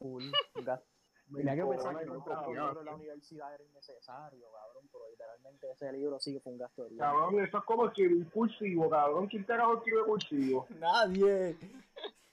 Full. 0.00 0.24
Tenía 1.32 1.54
que 1.54 1.64
pensar 1.64 1.96
que 1.96 2.06
no 2.06 2.14
libro 2.16 2.80
en 2.80 2.86
la 2.86 2.94
universidad 2.96 3.54
era 3.54 3.62
innecesario, 3.62 4.46
cabrón, 4.50 4.88
pero 4.90 5.08
literalmente 5.08 5.70
ese 5.70 5.92
libro 5.92 6.18
sí 6.18 6.32
que 6.34 6.40
fue 6.40 6.52
un 6.52 6.58
gasto 6.58 6.82
de 6.82 6.90
dinero. 6.90 7.12
Cabrón, 7.12 7.44
eso 7.44 7.58
es 7.58 7.64
como 7.64 7.86
escribir 7.86 8.16
un 8.16 8.24
cursivo, 8.24 8.90
cabrón. 8.90 9.28
¿Quién 9.28 9.44
carajo 9.44 9.76
escribe 9.76 10.02
cursivo? 10.06 10.66
Nadie. 10.80 11.56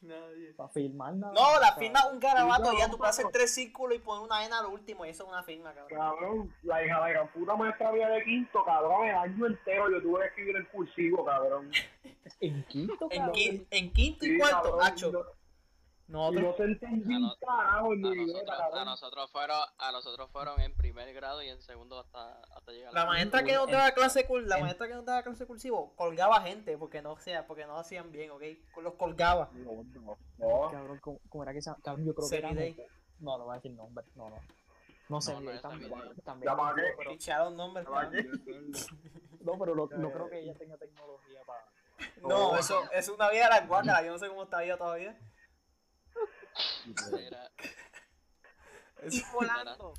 Nadie. 0.02 0.54
Para 0.54 0.70
filmar 0.70 1.14
nada. 1.14 1.34
No, 1.34 1.60
la 1.60 1.74
firma 1.76 2.00
un 2.12 2.20
garabato 2.20 2.74
y 2.74 2.80
ya 2.80 2.90
tú 2.90 2.98
puedes 2.98 3.18
hacer 3.18 3.32
tres 3.32 3.54
círculos 3.54 3.96
y 3.98 4.00
poner 4.00 4.24
una 4.24 4.44
N 4.46 4.54
al 4.56 4.66
último 4.66 5.06
y 5.06 5.10
eso 5.10 5.24
es 5.24 5.30
una 5.30 5.44
firma, 5.44 5.74
cabrón. 5.74 6.00
Cabrón, 6.00 6.56
la 6.64 6.84
hija 6.84 6.96
de 6.96 7.02
la 7.02 7.10
gran 7.10 7.28
puta 7.32 7.56
maestra 7.56 7.92
mía 7.92 8.08
de 8.10 8.24
quinto, 8.24 8.64
cabrón, 8.66 9.08
el 9.08 9.16
año 9.16 9.46
entero 9.48 9.92
yo 9.92 10.02
tuve 10.02 10.22
que 10.22 10.28
escribir 10.28 10.56
en 10.58 10.66
cursivo, 10.66 11.24
cabrón. 11.24 11.70
En 12.40 12.64
quinto, 12.66 13.08
En, 13.12 13.20
cabrón. 13.20 13.36
qui- 13.36 13.66
en 13.70 13.94
quinto 13.94 14.26
y 14.26 14.30
Sí, 14.30 14.38
cuarto, 14.40 14.62
cabrón, 14.64 14.80
hacho. 14.84 15.26
Nosotros, 16.12 16.44
no 16.44 16.54
se 16.58 16.64
entendía 16.64 17.16
A 17.16 17.20
un 17.20 17.24
no- 17.24 17.36
carajo 17.40 17.94
en 17.94 18.02
mi 18.02 18.08
A 18.10 18.16
nosotros, 18.26 18.50
a 18.50 18.58
cabrón. 18.58 18.86
nosotros 18.86 19.32
fueron, 19.32 19.58
a 19.78 19.92
nosotros 19.92 20.30
fueron 20.32 20.60
en 20.62 20.76
primer 20.76 21.14
grado 21.14 21.42
y 21.42 21.48
en 21.50 21.62
segundo 21.62 22.00
hasta, 22.00 22.42
hasta 22.56 22.72
llegar 22.72 22.90
a 22.90 23.00
la 23.00 23.06
maestra 23.06 23.44
que 23.44 23.54
nos 23.56 23.68
en- 23.68 23.72
daba 23.72 23.92
clase 23.92 24.28
cur- 24.28 24.44
la 24.46 24.58
en- 24.58 24.64
maestra 24.64 24.88
que 24.88 24.94
nos 24.94 25.06
daba 25.06 25.24
clase 25.24 25.46
cursivo 25.46 25.94
colgaba 25.96 26.42
gente 26.42 26.78
porque 26.78 27.02
no 27.02 27.16
sea, 27.18 27.48
porque 27.48 27.66
no 27.66 27.78
hacían 27.78 28.12
bien, 28.12 28.32
¿ok? 28.32 28.44
Los 28.82 28.96
colgaba. 28.96 29.50
No, 29.54 29.84
no, 29.84 30.18
no. 30.38 30.72
Cabrón, 30.72 31.00
¿cómo, 31.00 31.20
cómo 31.30 31.44
era 31.44 31.54
que 31.54 31.62
se? 31.62 31.72
Cabrón, 31.82 32.06
yo 32.06 32.14
creo 32.14 32.30
que 32.30 32.38
era... 32.38 32.50
No, 33.20 33.38
no 33.38 33.46
voy 33.46 33.54
a 33.54 33.56
decir 33.56 33.72
nombre, 33.72 34.04
no, 34.16 34.30
no. 34.30 34.36
No 35.10 35.22
sé, 35.22 35.34
No, 35.34 35.42
no 35.42 35.60
también, 35.62 35.92
también. 36.24 36.52
Ya 36.52 36.58
pagué. 36.58 36.84
pero, 36.98 37.12
Picharon 37.12 37.56
nombres, 37.58 37.86
no, 39.42 39.58
pero 39.60 39.76
no, 39.76 39.88
no 39.98 40.12
creo 40.12 40.30
que 40.30 40.40
ella 40.40 40.54
tenga 40.56 40.78
tecnología 40.78 41.40
para... 41.46 41.66
No, 42.22 42.56
eso 42.58 42.82
es 42.94 43.10
una 43.10 43.30
vida 43.30 43.44
de 43.44 43.50
las 43.50 43.68
guácaras, 43.68 44.04
yo 44.06 44.12
no 44.12 44.20
sé 44.20 44.28
cómo 44.30 44.44
está 44.44 44.64
ella 44.64 44.78
todavía. 44.78 45.18
Era- 47.20 47.52
Es- 49.04 49.32
volando. 49.34 49.94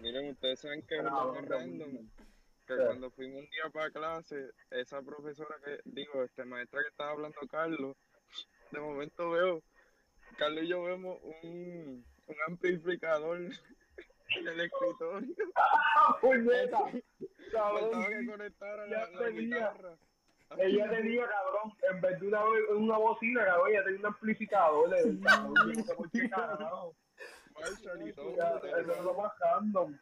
Miren, 0.00 0.30
ustedes 0.30 0.60
saben 0.60 0.82
que 0.86 0.96
es 0.96 1.04
random. 1.04 2.08
Sí. 2.66 2.74
cuando 2.86 3.10
fuimos 3.10 3.40
un 3.40 3.50
día 3.50 3.68
para 3.72 3.90
clase, 3.90 4.50
esa 4.70 5.02
profesora 5.02 5.56
que, 5.64 5.80
digo, 5.84 6.22
este 6.22 6.44
maestra 6.44 6.80
que 6.82 6.88
estaba 6.88 7.10
hablando 7.10 7.36
Carlos, 7.50 7.96
de 8.70 8.80
momento 8.80 9.30
veo, 9.30 9.62
Carlos 10.38 10.64
y 10.64 10.68
yo 10.68 10.82
vemos 10.84 11.18
un, 11.42 12.04
un 12.28 12.36
amplificador 12.48 13.38
en 14.28 14.48
el 14.48 14.60
escritorio. 14.60 15.34
¡Ah, 15.56 16.16
puñeta! 16.20 16.78
Faltaba 17.52 18.08
que 18.08 18.26
conectara 18.26 18.86
la, 18.86 19.10
la 19.10 19.28
guitarra. 19.30 19.96
Ella 20.58 20.90
tenía, 20.90 21.22
cabrón, 21.28 21.72
en 21.90 22.00
vez 22.00 22.20
de 22.20 22.26
una, 22.28 22.44
una 22.76 22.98
bocina, 22.98 23.44
cabrón, 23.44 23.70
ella 23.70 23.84
tenía 23.84 24.00
un 24.00 24.06
amplificador. 24.06 24.90
cabrón, 25.22 25.54
qué 26.12 26.30
carajo. 26.30 26.94
Marshall 27.54 28.08
y 28.08 28.12
todo. 28.12 28.30
Eso 28.64 28.92
es 28.92 29.00
lo 29.02 29.14
más 29.14 29.32
random. 29.38 29.96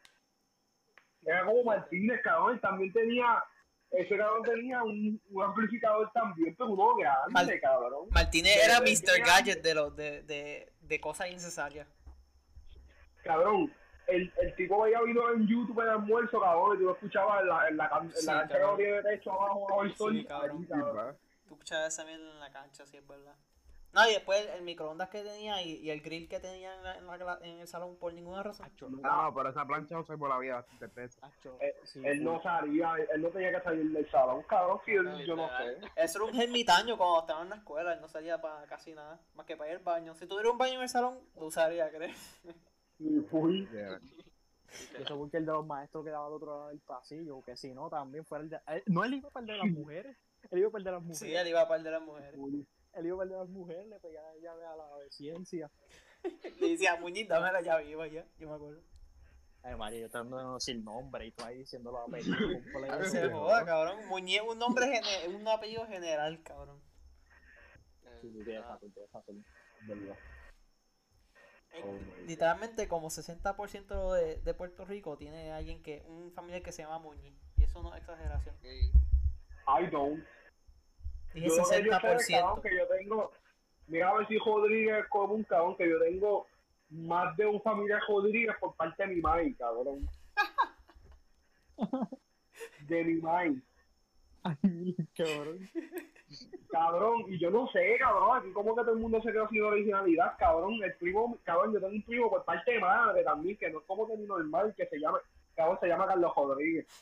Era 1.23 1.45
como 1.45 1.63
Martínez, 1.63 2.21
cabrón, 2.23 2.59
también 2.61 2.91
tenía, 2.93 3.43
ese 3.91 4.17
cabrón 4.17 4.41
tenía 4.43 4.83
un, 4.83 5.21
un 5.29 5.43
amplificador 5.43 6.09
también, 6.13 6.55
pero 6.57 6.71
uno 6.71 6.95
grande, 6.95 7.31
Mal- 7.33 7.59
cabrón. 7.61 8.07
Martínez 8.09 8.57
era 8.63 8.79
Mr. 8.81 9.23
Gadget 9.25 9.61
de 9.61 9.75
los 9.75 9.95
de, 9.95 10.23
de, 10.23 10.73
de 10.79 10.99
cosas 10.99 11.27
innecesarias. 11.29 11.87
Cabrón, 13.23 13.71
el, 14.07 14.33
el 14.41 14.55
tipo 14.55 14.81
veía 14.81 15.01
video 15.01 15.33
en 15.33 15.47
YouTube 15.47 15.79
en 15.79 15.85
el 15.87 15.93
almuerzo, 15.93 16.39
cabrón, 16.39 16.75
y 16.75 16.79
tú 16.79 16.85
lo 16.85 16.93
escuchabas 16.93 17.41
en 17.41 17.47
la, 17.47 17.67
en 17.69 17.77
la, 17.77 17.89
can- 17.89 18.03
en 18.05 18.11
Sí, 18.11 18.25
la 18.25 18.33
cancha 18.39 18.47
que 18.55 18.59
cabrón. 18.61 18.71
no 18.71 18.77
tiene 18.77 19.01
techo 19.03 19.31
abajo, 19.31 19.65
abajo 19.67 19.83
el 19.83 19.95
sol. 19.95 20.13
Sí, 20.13 20.25
cabrón. 20.25 20.57
ahí, 20.59 20.65
cabrón. 20.79 21.17
Tú 21.47 21.53
escuchabas 21.55 21.93
esa 21.93 22.05
mierda 22.05 22.29
en 22.31 22.39
la 22.39 22.51
cancha, 22.51 22.85
sí 22.85 22.97
es 22.97 23.07
verdad. 23.07 23.35
No, 23.93 24.09
y 24.09 24.13
después 24.13 24.39
el, 24.45 24.47
el 24.51 24.61
microondas 24.61 25.09
que 25.09 25.21
tenía 25.21 25.61
y, 25.61 25.71
y 25.79 25.89
el 25.89 25.99
grill 25.99 26.29
que 26.29 26.39
tenía 26.39 26.73
en, 26.75 26.81
la- 26.81 26.95
en, 27.41 27.43
en 27.45 27.59
el 27.59 27.67
salón 27.67 27.97
por 27.97 28.13
ninguna 28.13 28.41
razón. 28.41 28.65
Acho, 28.65 28.89
No, 28.89 29.33
pero 29.35 29.49
esa 29.49 29.65
plancha 29.65 29.95
no 29.95 30.05
se 30.05 30.15
por 30.17 30.29
la 30.29 30.37
vida 30.39 30.55
bastante 30.55 30.87
pesa. 30.87 31.19
acho, 31.27 31.57
Eh, 31.59 31.75
sí, 31.83 32.01
Él 32.05 32.23
no 32.23 32.41
salía, 32.41 32.93
él, 33.13 33.21
no 33.21 33.27
tenía 33.31 33.51
que 33.51 33.59
salir 33.61 33.91
del 33.91 34.09
salón, 34.09 34.43
cabrón, 34.43 34.79
él- 34.87 35.25
yo 35.25 35.35
no 35.35 35.49
sé. 35.57 35.77
Eso 35.97 36.23
era 36.23 36.31
un 36.33 36.39
ermitaño 36.41 36.97
cuando 36.97 37.19
estaba 37.19 37.41
en 37.41 37.49
la 37.49 37.55
escuela, 37.57 37.91
él 37.93 37.99
no 37.99 38.07
salía 38.07 38.39
para 38.39 38.65
casi 38.65 38.93
nada, 38.93 39.19
más 39.35 39.45
que 39.45 39.57
para 39.57 39.71
ir 39.71 39.75
al 39.75 39.83
baño. 39.83 40.15
Si 40.15 40.25
tuviera 40.25 40.49
un 40.49 40.57
baño 40.57 40.75
en 40.75 40.83
el 40.83 40.89
salón, 40.89 41.19
lo 41.35 41.47
usaría, 41.47 41.89
¿crees? 41.91 42.39
Y 43.03 43.19
fui, 43.29 43.67
Yeah. 43.71 43.99
Y 44.99 45.01
Eso 45.01 45.17
porque 45.17 45.37
el 45.37 45.45
de 45.45 45.51
los 45.51 45.65
maestros 45.65 46.05
quedaba 46.05 46.27
al 46.27 46.33
otro 46.33 46.47
lado 46.55 46.67
del 46.69 46.79
pasillo, 46.79 47.41
que 47.41 47.57
si 47.57 47.73
no, 47.73 47.89
también 47.89 48.23
fuera 48.25 48.43
el 48.43 48.49
de... 48.49 48.57
eh, 48.67 48.83
No, 48.85 49.03
él 49.03 49.15
iba 49.15 49.29
para 49.29 49.41
el 49.43 49.47
de 49.47 49.57
las 49.57 49.67
mujeres. 49.79 50.17
Él 50.49 50.59
iba 50.59 50.69
para 50.71 50.79
el 50.79 50.83
de 50.85 50.91
las 50.91 51.01
mujeres. 51.01 51.19
Sí, 51.19 51.33
él 51.35 51.47
iba 51.47 51.61
a 51.61 51.67
par 51.67 51.83
de 51.83 51.91
las 51.91 52.01
mujeres. 52.01 52.33
Él 52.93 53.05
iba 53.05 53.17
para 53.17 53.23
el 53.25 53.29
de 53.31 53.37
las 53.37 53.49
mujeres, 53.49 53.87
le 53.87 53.99
pegaba 53.99 54.33
llave 54.41 54.65
a 54.65 54.75
la 54.75 54.97
de 54.97 55.11
ciencia. 55.11 55.71
Le 56.61 56.69
decía, 56.69 56.95
Muñiz, 56.97 57.27
dame 57.27 57.51
la 57.51 57.61
llave, 57.61 57.89
iba 57.89 58.07
ya, 58.07 58.25
yo 58.37 58.47
me 58.49 58.55
acuerdo. 58.55 58.81
Ay, 59.63 59.75
María, 59.75 59.99
yo 60.01 60.09
tratando 60.09 60.37
de 60.37 60.43
no 60.43 60.53
decir 60.55 60.81
nombre 60.83 61.25
y 61.27 61.31
tú 61.31 61.43
ahí 61.43 61.57
diciendo 61.59 61.91
los 61.91 62.01
apellidos 62.07 62.39
No 62.39 62.71
completos. 62.73 63.11
se 63.11 63.29
joda, 63.29 63.65
cabrón. 63.65 64.07
Muñiz 64.07 64.37
es 64.41 64.47
un 64.47 64.57
nombre, 64.57 65.01
un 65.35 65.47
apellido 65.47 65.85
general, 65.87 66.41
cabrón. 66.43 66.79
Sí, 68.21 68.31
sí, 68.31 68.43
tienes 68.43 68.63
razón. 68.65 69.45
Verdad. 69.87 70.15
Oh 71.83 71.97
Literalmente 72.27 72.87
como 72.87 73.09
60% 73.09 74.13
de, 74.13 74.41
de 74.41 74.53
Puerto 74.53 74.85
Rico 74.85 75.17
tiene 75.17 75.51
alguien 75.51 75.81
que, 75.81 76.03
un 76.07 76.31
familiar 76.31 76.61
que 76.61 76.71
se 76.71 76.83
llama 76.83 76.99
Muñiz. 76.99 77.33
Y 77.57 77.63
eso 77.63 77.81
no 77.81 77.93
es 77.93 78.01
exageración. 78.01 78.55
I 78.63 79.87
don't. 79.91 80.23
Yo 81.33 81.49
sé, 81.65 81.83
60%. 81.83 81.89
cabrón, 81.89 82.61
que 82.61 82.75
yo 82.75 82.87
tengo, 82.87 83.31
mira 83.87 84.09
a 84.09 84.17
ver 84.17 84.27
si 84.27 84.37
Rodríguez 84.37 84.99
es 84.99 85.07
como 85.07 85.33
un 85.35 85.43
cabrón, 85.43 85.77
que 85.77 85.89
yo 85.89 85.99
tengo 85.99 86.47
más 86.89 87.35
de 87.37 87.45
un 87.45 87.61
familiar 87.61 88.01
Rodríguez 88.07 88.55
por 88.59 88.75
parte 88.75 89.03
de 89.03 89.15
mi 89.15 89.21
madre, 89.21 89.55
cabrón. 89.57 90.09
De 92.87 93.03
mi 93.03 93.15
madre. 93.15 93.55
Ay, 94.43 94.95
cabrón. 95.15 95.69
Cabrón, 96.69 97.25
y 97.27 97.39
yo 97.39 97.51
no 97.51 97.67
sé, 97.71 97.97
cabrón, 97.99 98.37
aquí 98.37 98.51
como 98.53 98.75
que 98.75 98.81
todo 98.81 98.93
el 98.93 98.99
mundo 98.99 99.21
se 99.21 99.31
quedó 99.31 99.47
sin 99.49 99.63
originalidad, 99.63 100.35
cabrón. 100.37 100.81
El 100.83 100.95
primo, 100.95 101.37
cabrón, 101.43 101.73
yo 101.73 101.79
tengo 101.79 101.93
un 101.93 102.03
primo 102.03 102.29
por 102.29 102.45
parte 102.45 102.71
de 102.71 102.79
madre 102.79 103.23
también, 103.23 103.57
que 103.57 103.69
no 103.69 103.79
es 103.79 103.85
como 103.85 104.07
que 104.07 104.17
ni 104.17 104.25
normal, 104.25 104.73
que 104.75 104.85
se 104.85 104.97
llama, 104.97 105.19
cabrón, 105.55 105.77
se 105.81 105.87
llama 105.87 106.07
Carlos 106.07 106.33
Rodríguez. 106.35 106.87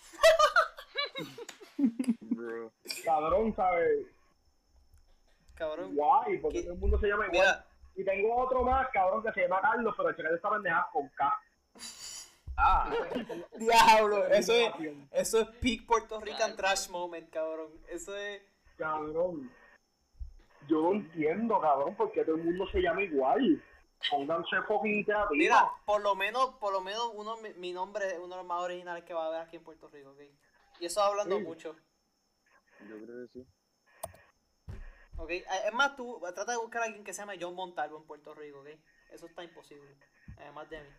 Cabrón, 3.06 3.56
¿sabes? 3.56 4.08
Cabrón. 5.56 5.96
Guay, 5.96 6.38
porque 6.40 6.60
¿Qué? 6.60 6.64
todo 6.64 6.74
el 6.74 6.80
mundo 6.80 7.00
se 7.00 7.08
llama 7.08 7.26
igual. 7.28 7.42
Mira, 7.42 7.66
Y 7.96 8.04
tengo 8.04 8.36
otro 8.36 8.64
más, 8.64 8.88
cabrón, 8.92 9.24
que 9.24 9.32
se 9.34 9.42
llama 9.42 9.62
Carlos, 9.62 9.94
pero 9.98 10.10
el 10.10 10.16
cheque 10.16 10.34
está 10.34 10.50
pendejada 10.50 10.88
con 10.92 11.08
K. 11.10 11.40
Ah, 12.62 12.92
diablo, 13.58 14.28
eso 14.28 14.52
es, 14.54 14.74
eso 15.12 15.40
es 15.40 15.48
peak 15.62 15.86
Puerto 15.86 16.20
Rican 16.20 16.58
trash 16.58 16.90
moment, 16.90 17.30
cabrón. 17.30 17.72
Eso 17.88 18.14
es... 18.18 18.42
Cabrón. 18.80 19.52
Yo 20.68 20.82
no 20.82 20.94
entiendo, 20.94 21.60
cabrón, 21.60 21.96
porque 21.96 22.24
todo 22.24 22.36
el 22.36 22.44
mundo 22.44 22.66
se 22.72 22.82
llama 22.82 23.04
igual. 23.04 23.62
Pónganse 24.10 24.62
fucking 24.68 25.04
creativos. 25.04 25.32
Mira, 25.38 25.70
por 25.86 26.02
lo 26.02 26.16
menos, 26.16 26.56
por 26.56 26.72
lo 26.72 26.80
menos 26.82 27.12
uno, 27.14 27.36
mi, 27.38 27.54
mi 27.56 27.74
nombre 27.74 28.08
es 28.08 28.18
uno 28.18 28.30
de 28.30 28.36
los 28.38 28.46
más 28.46 28.62
originales 28.64 29.04
que 29.04 29.14
va 29.14 29.26
a 29.26 29.28
haber 29.28 29.42
aquí 29.42 29.58
en 29.58 29.64
Puerto 29.64 29.90
Rico, 29.90 30.12
¿ok? 30.12 30.22
Y 30.80 30.86
eso 30.86 31.02
hablando 31.02 31.38
Sí. 31.38 31.44
mucho, 31.44 31.76
Yo 32.88 32.96
creo 33.06 33.28
que 33.28 33.34
sí. 33.34 33.48
¿ok? 35.18 35.30
Eh, 35.32 35.44
Es 35.68 35.74
más, 35.74 35.98
tú 35.98 36.18
trata 36.34 36.54
de 36.54 36.58
buscar 36.58 36.84
a 36.84 36.86
alguien 36.86 37.04
que 37.04 37.14
se 37.14 37.22
llame 37.22 37.38
John 37.42 37.56
Montalvo 37.56 37.98
en 37.98 38.06
Puerto 38.06 38.34
Rico, 38.34 38.62
¿ok? 38.62 38.68
Eso 39.12 39.26
está 39.26 39.44
imposible, 39.44 39.98
además 40.38 40.70
de 40.70 40.80
mí. 40.82 40.90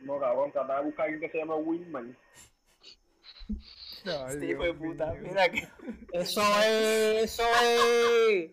No, 0.00 0.20
cabrón, 0.20 0.52
trata 0.52 0.78
de 0.80 0.84
buscar 0.84 1.02
a 1.02 1.04
alguien 1.04 1.20
que 1.22 1.30
se 1.30 1.38
llama 1.38 1.56
Winman. 1.56 2.18
Este 4.04 4.46
hijo 4.50 4.62
de 4.64 4.74
puta, 4.74 5.14
mira 5.20 5.48
que... 5.48 5.66
Eso 6.12 6.42
es, 6.62 7.24
eso 7.24 7.42
es. 7.62 8.50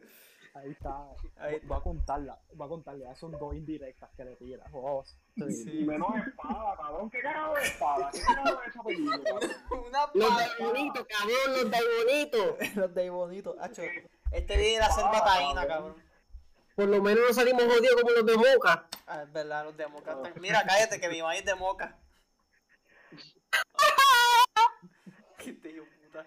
Ahí 0.54 0.72
está. 0.72 1.08
Ahí 1.38 1.60
Va 1.66 1.78
a 1.78 1.82
contarla, 1.82 2.40
va 2.60 2.66
a 2.66 2.68
contarle. 2.68 3.06
Ya 3.06 3.16
son 3.16 3.32
dos 3.32 3.54
indirectas 3.56 4.10
que 4.16 4.26
le 4.26 4.36
tira. 4.36 4.66
Oh, 4.74 5.04
sí. 5.04 5.52
Sí. 5.52 5.80
Y 5.80 5.86
menos 5.86 6.10
espada, 6.28 6.76
cabrón. 6.76 7.10
¿Qué 7.10 7.22
carajo 7.22 7.56
de 7.56 7.62
espada? 7.64 8.10
¿Qué 8.12 8.22
carajo 8.22 8.62
de 8.62 8.68
esa 8.68 8.84
película? 8.84 9.18
Una 9.88 10.00
Los 10.14 10.38
de 10.38 10.66
bonito, 10.66 11.08
cabrón, 11.08 11.54
los 11.56 11.72
de 11.72 11.80
bonito. 11.98 12.58
Los 12.76 12.94
de 12.94 13.10
bonito, 13.10 13.56
hacho. 13.60 13.82
Este 14.32 14.58
viene 14.58 14.74
de 14.74 14.80
la 14.80 14.92
selva 14.92 15.24
taína, 15.24 15.68
cabrón. 15.68 15.96
Por 16.76 16.88
lo 16.88 17.02
menos 17.02 17.24
no 17.28 17.34
salimos 17.34 17.64
jodidos 17.64 18.02
como 18.02 18.12
los 18.12 18.26
de 18.26 18.38
Moca. 18.38 18.88
Ah, 19.06 19.24
es 19.24 19.32
verdad, 19.32 19.66
los 19.66 19.76
de 19.76 19.88
Moca 19.88 20.14
están... 20.14 20.34
Mira, 20.42 20.64
cállate, 20.66 21.00
que 21.00 21.10
mi 21.10 21.22
maíz 21.22 21.44
de 21.46 21.54
Moca. 21.56 21.98
Qué 25.44 25.54
tío 25.54 25.86
puta. 25.86 26.26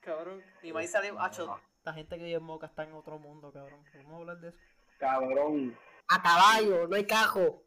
Cabrón, 0.00 0.42
mi 0.62 0.72
maíz 0.72 0.90
salió... 0.90 1.20
Hacho, 1.20 1.60
la 1.84 1.92
gente 1.92 2.16
que 2.16 2.24
vive 2.24 2.36
en 2.36 2.42
Moca 2.42 2.66
está 2.66 2.84
en 2.84 2.92
otro 2.92 3.18
mundo, 3.18 3.52
cabrón. 3.52 3.84
Vamos 3.94 4.12
a 4.12 4.16
hablar 4.16 4.40
de 4.40 4.48
eso. 4.48 4.58
Cabrón. 4.98 5.76
A 6.08 6.22
caballo, 6.22 6.86
no 6.88 6.96
hay 6.96 7.06
cajo. 7.06 7.62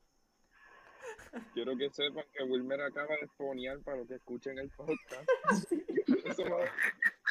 Quiero 1.54 1.76
que 1.76 1.90
sepan 1.90 2.26
que 2.32 2.44
Wilmer 2.44 2.82
acaba 2.82 3.16
de 3.16 3.26
exponear 3.26 3.80
para 3.80 3.98
los 3.98 4.08
que 4.08 4.16
escuchen 4.16 4.60
el 4.60 4.70
podcast. 4.70 5.30
no 6.26 6.34
se 6.34 6.44
va, 6.50 6.60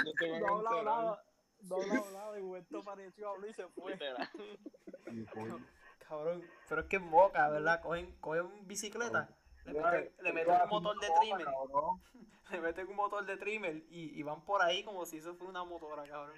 no 0.05 0.13
se 0.19 0.31
van 0.31 0.41
No 0.41 0.47
a 0.47 0.59
hablaba. 0.59 1.23
No 1.63 1.77
hablaba 1.77 2.11
nada. 2.11 2.33
De 2.33 2.43
momento 2.43 2.79
apareció, 2.79 3.29
habló 3.31 3.47
y 3.47 3.55
se 3.55 3.69
fue. 3.69 3.97
Cabrón, 6.09 6.45
pero 6.69 6.81
es 6.81 6.87
que 6.89 6.97
en 6.97 7.11
Boca, 7.11 7.49
¿verdad? 7.49 7.81
Cogen, 7.81 8.17
cogen 8.21 8.67
bicicleta, 8.67 9.29
le 9.65 9.73
meten, 9.75 10.13
le 10.23 10.33
meten 10.33 10.55
un 10.63 10.69
motor 10.69 11.01
de 11.01 11.09
trimmer, 11.21 11.47
le 12.51 12.61
meten 12.61 12.89
un 12.89 12.97
motor 12.97 13.25
de 13.27 13.37
trimmer 13.37 13.77
y, 13.91 14.19
y 14.19 14.23
van 14.23 14.45
por 14.45 14.63
ahí 14.63 14.83
como 14.85 15.05
si 15.07 15.19
eso 15.19 15.35
fuera 15.35 15.51
una 15.51 15.65
motora, 15.65 16.05
cabrón. 16.05 16.37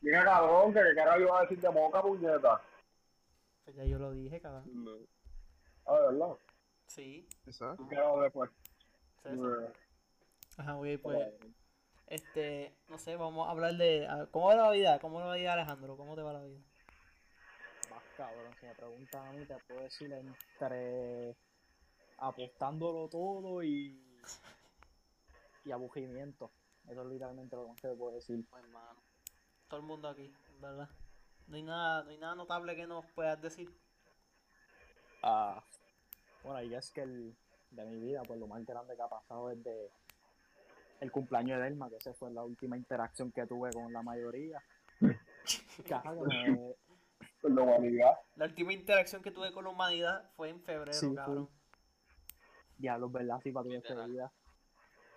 Mira, 0.00 0.24
cabrón, 0.24 0.72
que 0.74 0.80
qué 0.80 0.94
carajo 0.94 1.20
iba 1.20 1.38
a 1.38 1.42
decir 1.42 1.60
de 1.60 1.70
moca, 1.70 2.02
puñeta. 2.02 2.60
Pues 3.64 3.76
ya 3.76 3.84
yo 3.84 3.98
lo 3.98 4.10
dije, 4.12 4.40
cabrón. 4.40 4.64
No. 4.84 4.92
A 5.86 5.92
ver, 5.98 6.12
¿verdad? 6.12 6.36
Sí, 6.86 7.26
Exacto. 7.46 7.86
¿Qué 7.88 7.96
hago 7.96 8.20
después? 8.22 8.50
Ajá, 10.58 10.72
güey, 10.74 10.98
pues, 10.98 11.18
este, 12.08 12.74
no 12.88 12.98
sé, 12.98 13.16
vamos 13.16 13.48
a 13.48 13.52
hablar 13.52 13.74
de, 13.74 14.06
a- 14.06 14.26
¿cómo 14.30 14.48
va 14.48 14.54
la 14.56 14.70
vida? 14.70 14.98
¿Cómo 14.98 15.18
va 15.20 15.26
la 15.28 15.36
vida, 15.36 15.52
Alejandro? 15.54 15.96
¿Cómo 15.96 16.14
te 16.14 16.22
va 16.22 16.32
la 16.34 16.42
vida? 16.42 16.60
Más 17.90 18.02
cabrón, 18.16 18.52
si 18.60 18.66
me 18.66 18.74
preguntan 18.74 19.26
a 19.28 19.32
mí, 19.32 19.44
te 19.46 19.56
puedo 19.68 19.80
decir 19.80 20.12
entre 20.12 21.36
apostándolo 22.22 23.08
todo 23.08 23.62
y, 23.62 24.00
y 25.64 25.70
aburrimiento. 25.72 26.50
Eso 26.88 27.02
es 27.02 27.08
literalmente 27.08 27.56
lo 27.56 27.68
más 27.68 27.80
que 27.80 27.88
te 27.88 27.94
puedo 27.96 28.14
decir. 28.14 28.44
Pues, 28.48 28.64
mano. 28.68 29.00
Todo 29.68 29.80
el 29.80 29.86
mundo 29.86 30.08
aquí, 30.08 30.32
¿verdad? 30.60 30.88
No 31.48 31.56
hay 31.56 31.62
nada, 31.62 32.04
no 32.04 32.10
hay 32.10 32.18
nada 32.18 32.34
notable 32.34 32.76
que 32.76 32.86
nos 32.86 33.04
puedas 33.12 33.40
decir. 33.40 33.68
Ah, 35.22 35.62
bueno, 36.44 36.62
y 36.62 36.74
es 36.74 36.90
que 36.92 37.02
el, 37.02 37.36
de 37.70 37.84
mi 37.86 38.00
vida, 38.00 38.22
pues 38.22 38.38
lo 38.38 38.46
más 38.46 38.64
grande 38.64 38.94
que 38.96 39.02
ha 39.02 39.08
pasado 39.08 39.50
es 39.50 39.62
de 39.62 39.90
el 41.00 41.10
cumpleaños 41.10 41.58
de 41.58 41.64
Delma, 41.64 41.88
que 41.88 41.96
esa 41.96 42.14
fue 42.14 42.30
la 42.30 42.44
última 42.44 42.76
interacción 42.76 43.32
que 43.32 43.46
tuve 43.46 43.72
con 43.72 43.92
la 43.92 44.02
mayoría. 44.02 44.62
Caja, 45.88 46.14
que 46.14 46.20
me- 46.20 46.74
Con 47.40 47.56
la 47.56 47.62
humanidad. 47.62 48.12
La 48.36 48.44
última 48.44 48.72
interacción 48.72 49.22
que 49.22 49.32
tuve 49.32 49.52
con 49.52 49.64
la 49.64 49.70
humanidad 49.70 50.30
fue 50.36 50.50
en 50.50 50.60
febrero, 50.62 50.92
Sí, 50.92 51.12
cabrón. 51.14 51.48
Diablos, 52.82 53.10
¿verdad? 53.12 53.38
Sí, 53.42 53.50
para 53.52 53.64
tu 53.64 53.70
despedida. 53.70 54.30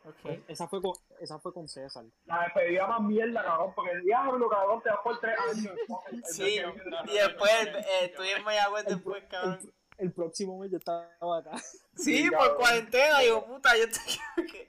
Ok. 0.06 0.16
Pues, 0.22 0.40
esa, 0.48 0.68
fue 0.68 0.82
con, 0.82 0.94
esa 1.20 1.40
fue 1.40 1.52
con 1.52 1.68
César. 1.68 2.06
La 2.26 2.44
despedida 2.44 2.86
más 2.88 3.02
mierda, 3.02 3.44
cabrón, 3.44 3.74
porque 3.76 3.92
el 3.92 4.04
diablo, 4.04 4.48
cabrón, 4.48 4.82
te 4.84 4.90
vas 4.90 5.00
por 5.04 5.20
tres 5.20 5.36
años. 5.52 5.76
Sí, 6.26 6.60
y 7.06 7.14
después 7.18 7.52
eh, 7.66 7.86
estoy 8.04 8.30
en 8.30 8.44
Mayagüez 8.44 8.86
después, 8.86 9.24
cabrón. 9.26 9.60
El 9.98 10.12
próximo 10.14 10.60
mes 10.60 10.72
yo 10.72 10.78
estaba 10.78 11.06
acá. 11.40 11.52
Sí, 11.96 12.18
Sí, 12.24 12.30
por 12.30 12.38
cabrón. 12.40 12.58
cuarentena, 12.58 13.20
digo, 13.20 13.46
puta, 13.46 13.76
yo 13.78 13.84
estoy 13.86 14.16
aquí. 14.38 14.68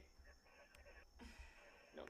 No. 1.94 2.04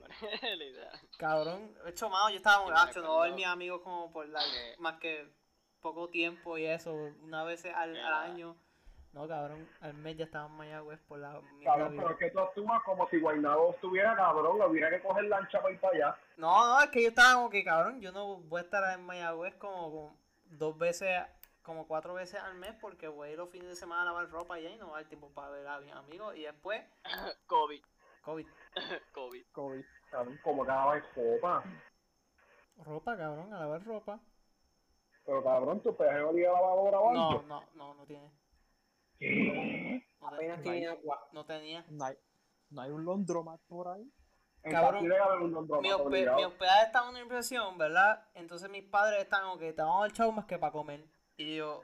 Cabrón, 1.18 1.74
hecho 1.86 2.08
mano, 2.08 2.30
yo 2.30 2.36
estaba 2.36 2.62
muy 2.64 2.72
gacho, 2.72 3.00
no 3.02 3.24
mis 3.34 3.46
amigos 3.46 3.80
como 3.82 4.12
por 4.12 4.28
la, 4.28 4.40
Que- 4.40 4.76
más 4.78 4.98
que 5.00 5.28
poco 5.80 6.08
tiempo 6.08 6.58
y 6.58 6.66
eso, 6.66 6.92
una 7.22 7.44
vez 7.44 7.64
al, 7.66 7.94
Que 7.94 8.00
año. 8.00 8.56
No, 9.16 9.26
cabrón, 9.26 9.66
al 9.80 9.94
mes 9.94 10.18
ya 10.18 10.24
estaba 10.26 10.44
en 10.44 10.52
Mayagüez 10.58 11.00
por 11.08 11.18
la 11.18 11.40
Cabrón, 11.64 11.94
pero 11.96 12.10
es 12.10 12.16
que 12.18 12.30
tú 12.30 12.38
actúas 12.38 12.82
como 12.82 13.08
si 13.08 13.18
Guaynabo 13.18 13.70
estuviera 13.70 14.14
cabrón, 14.14 14.60
hubiera 14.60 14.90
que 14.90 15.00
coger 15.00 15.24
lancha 15.24 15.58
para 15.62 15.72
ir 15.72 15.80
para 15.80 15.94
allá. 15.96 16.18
No, 16.36 16.66
no, 16.66 16.82
es 16.82 16.90
que 16.90 17.02
yo 17.02 17.08
estaba 17.08 17.36
como 17.36 17.48
que, 17.48 17.64
cabrón, 17.64 17.98
yo 18.02 18.12
no 18.12 18.36
voy 18.42 18.58
a 18.60 18.64
estar 18.64 18.92
en 18.92 19.06
Mayagüez 19.06 19.54
como, 19.54 19.90
como 19.90 20.16
dos 20.50 20.76
veces, 20.76 21.22
como 21.62 21.86
cuatro 21.88 22.12
veces 22.12 22.38
al 22.42 22.56
mes 22.56 22.74
porque 22.78 23.08
voy 23.08 23.28
a 23.28 23.32
ir 23.32 23.38
los 23.38 23.48
fines 23.48 23.68
de 23.68 23.76
semana 23.76 24.02
a 24.02 24.04
lavar 24.04 24.28
ropa 24.28 24.56
allá 24.56 24.68
y 24.68 24.76
no 24.76 24.88
va 24.88 24.92
a 24.92 24.96
haber 24.96 25.08
tiempo 25.08 25.30
para 25.30 25.48
ver 25.48 25.66
a 25.66 25.80
mis 25.80 25.94
amigos 25.94 26.36
y 26.36 26.42
después, 26.42 26.84
COVID. 27.46 27.82
COVID. 28.20 28.46
COVID. 29.14 29.44
COVID. 29.52 29.84
Cabrón, 30.10 30.40
como 30.44 30.66
cada 30.66 30.92
vez 30.92 31.04
copa. 31.14 31.64
Ropa, 32.84 33.16
cabrón, 33.16 33.50
a 33.54 33.60
lavar 33.60 33.82
ropa. 33.82 34.20
Pero 35.24 35.42
cabrón, 35.42 35.80
tu 35.80 35.96
peje 35.96 36.18
no 36.18 36.32
liga 36.34 36.52
lavadora 36.52 37.00
o 37.00 37.12
No, 37.14 37.30
algo. 37.30 37.42
no, 37.48 37.64
no, 37.74 37.94
no 37.94 38.04
tiene. 38.04 38.30
¿Qué? 39.18 40.04
No, 40.20 40.28
Apenas 40.28 40.62
tiene 40.62 40.86
agua. 40.88 41.28
no 41.32 41.44
tenía. 41.46 41.84
No 41.88 42.04
hay, 42.04 42.16
no 42.70 42.82
hay 42.82 42.90
un 42.90 43.04
laundromat 43.04 43.60
por 43.68 43.88
ahí. 43.88 44.10
Cabrón, 44.62 45.04
Mi, 45.04 45.10
hospe- 45.90 46.34
mi 46.34 46.44
hospedaje 46.44 46.86
estaba 46.86 47.06
en 47.06 47.10
una 47.10 47.20
impresión, 47.20 47.78
¿verdad? 47.78 48.26
Entonces 48.34 48.68
mis 48.68 48.82
padres 48.82 49.20
estaban 49.22 49.46
como 49.46 49.58
que 49.60 49.72
te 49.72 49.80
vamos 49.82 49.98
a 49.98 50.00
dar 50.02 50.12
chavo 50.12 50.32
más 50.32 50.44
que 50.46 50.58
para 50.58 50.72
comer. 50.72 51.04
Y 51.36 51.56
yo, 51.56 51.82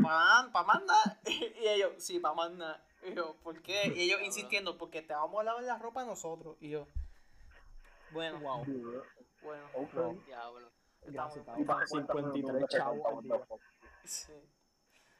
¿para 0.00 0.50
pa 0.52 0.62
mandar? 0.62 1.18
Y 1.26 1.66
ellos, 1.66 1.92
sí, 1.98 2.20
para 2.20 2.34
mandar. 2.34 2.80
Y 3.02 3.14
yo, 3.14 3.34
¿por 3.42 3.60
qué? 3.62 3.88
Y 3.96 4.02
ellos 4.02 4.20
insistiendo, 4.22 4.78
porque 4.78 5.02
te 5.02 5.14
vamos 5.14 5.40
a 5.40 5.44
lavar 5.44 5.64
la 5.64 5.78
ropa 5.78 6.04
nosotros. 6.04 6.56
Y 6.60 6.70
yo, 6.70 6.86
bueno, 8.12 8.38
Wow. 8.38 8.64
bueno. 9.42 9.64
Ok. 9.74 10.24
Diablo. 10.26 10.70
Gracias, 11.04 11.38
estamos- 11.38 11.60
Y 11.60 11.64
para 11.64 11.80
cabrón. 11.84 12.06
que 12.06 12.12
cuenten 12.12 12.32
53 12.34 12.42
dónde 12.44 12.66
te 12.66 12.76
chavos. 12.76 13.60
Sí. 14.04 14.32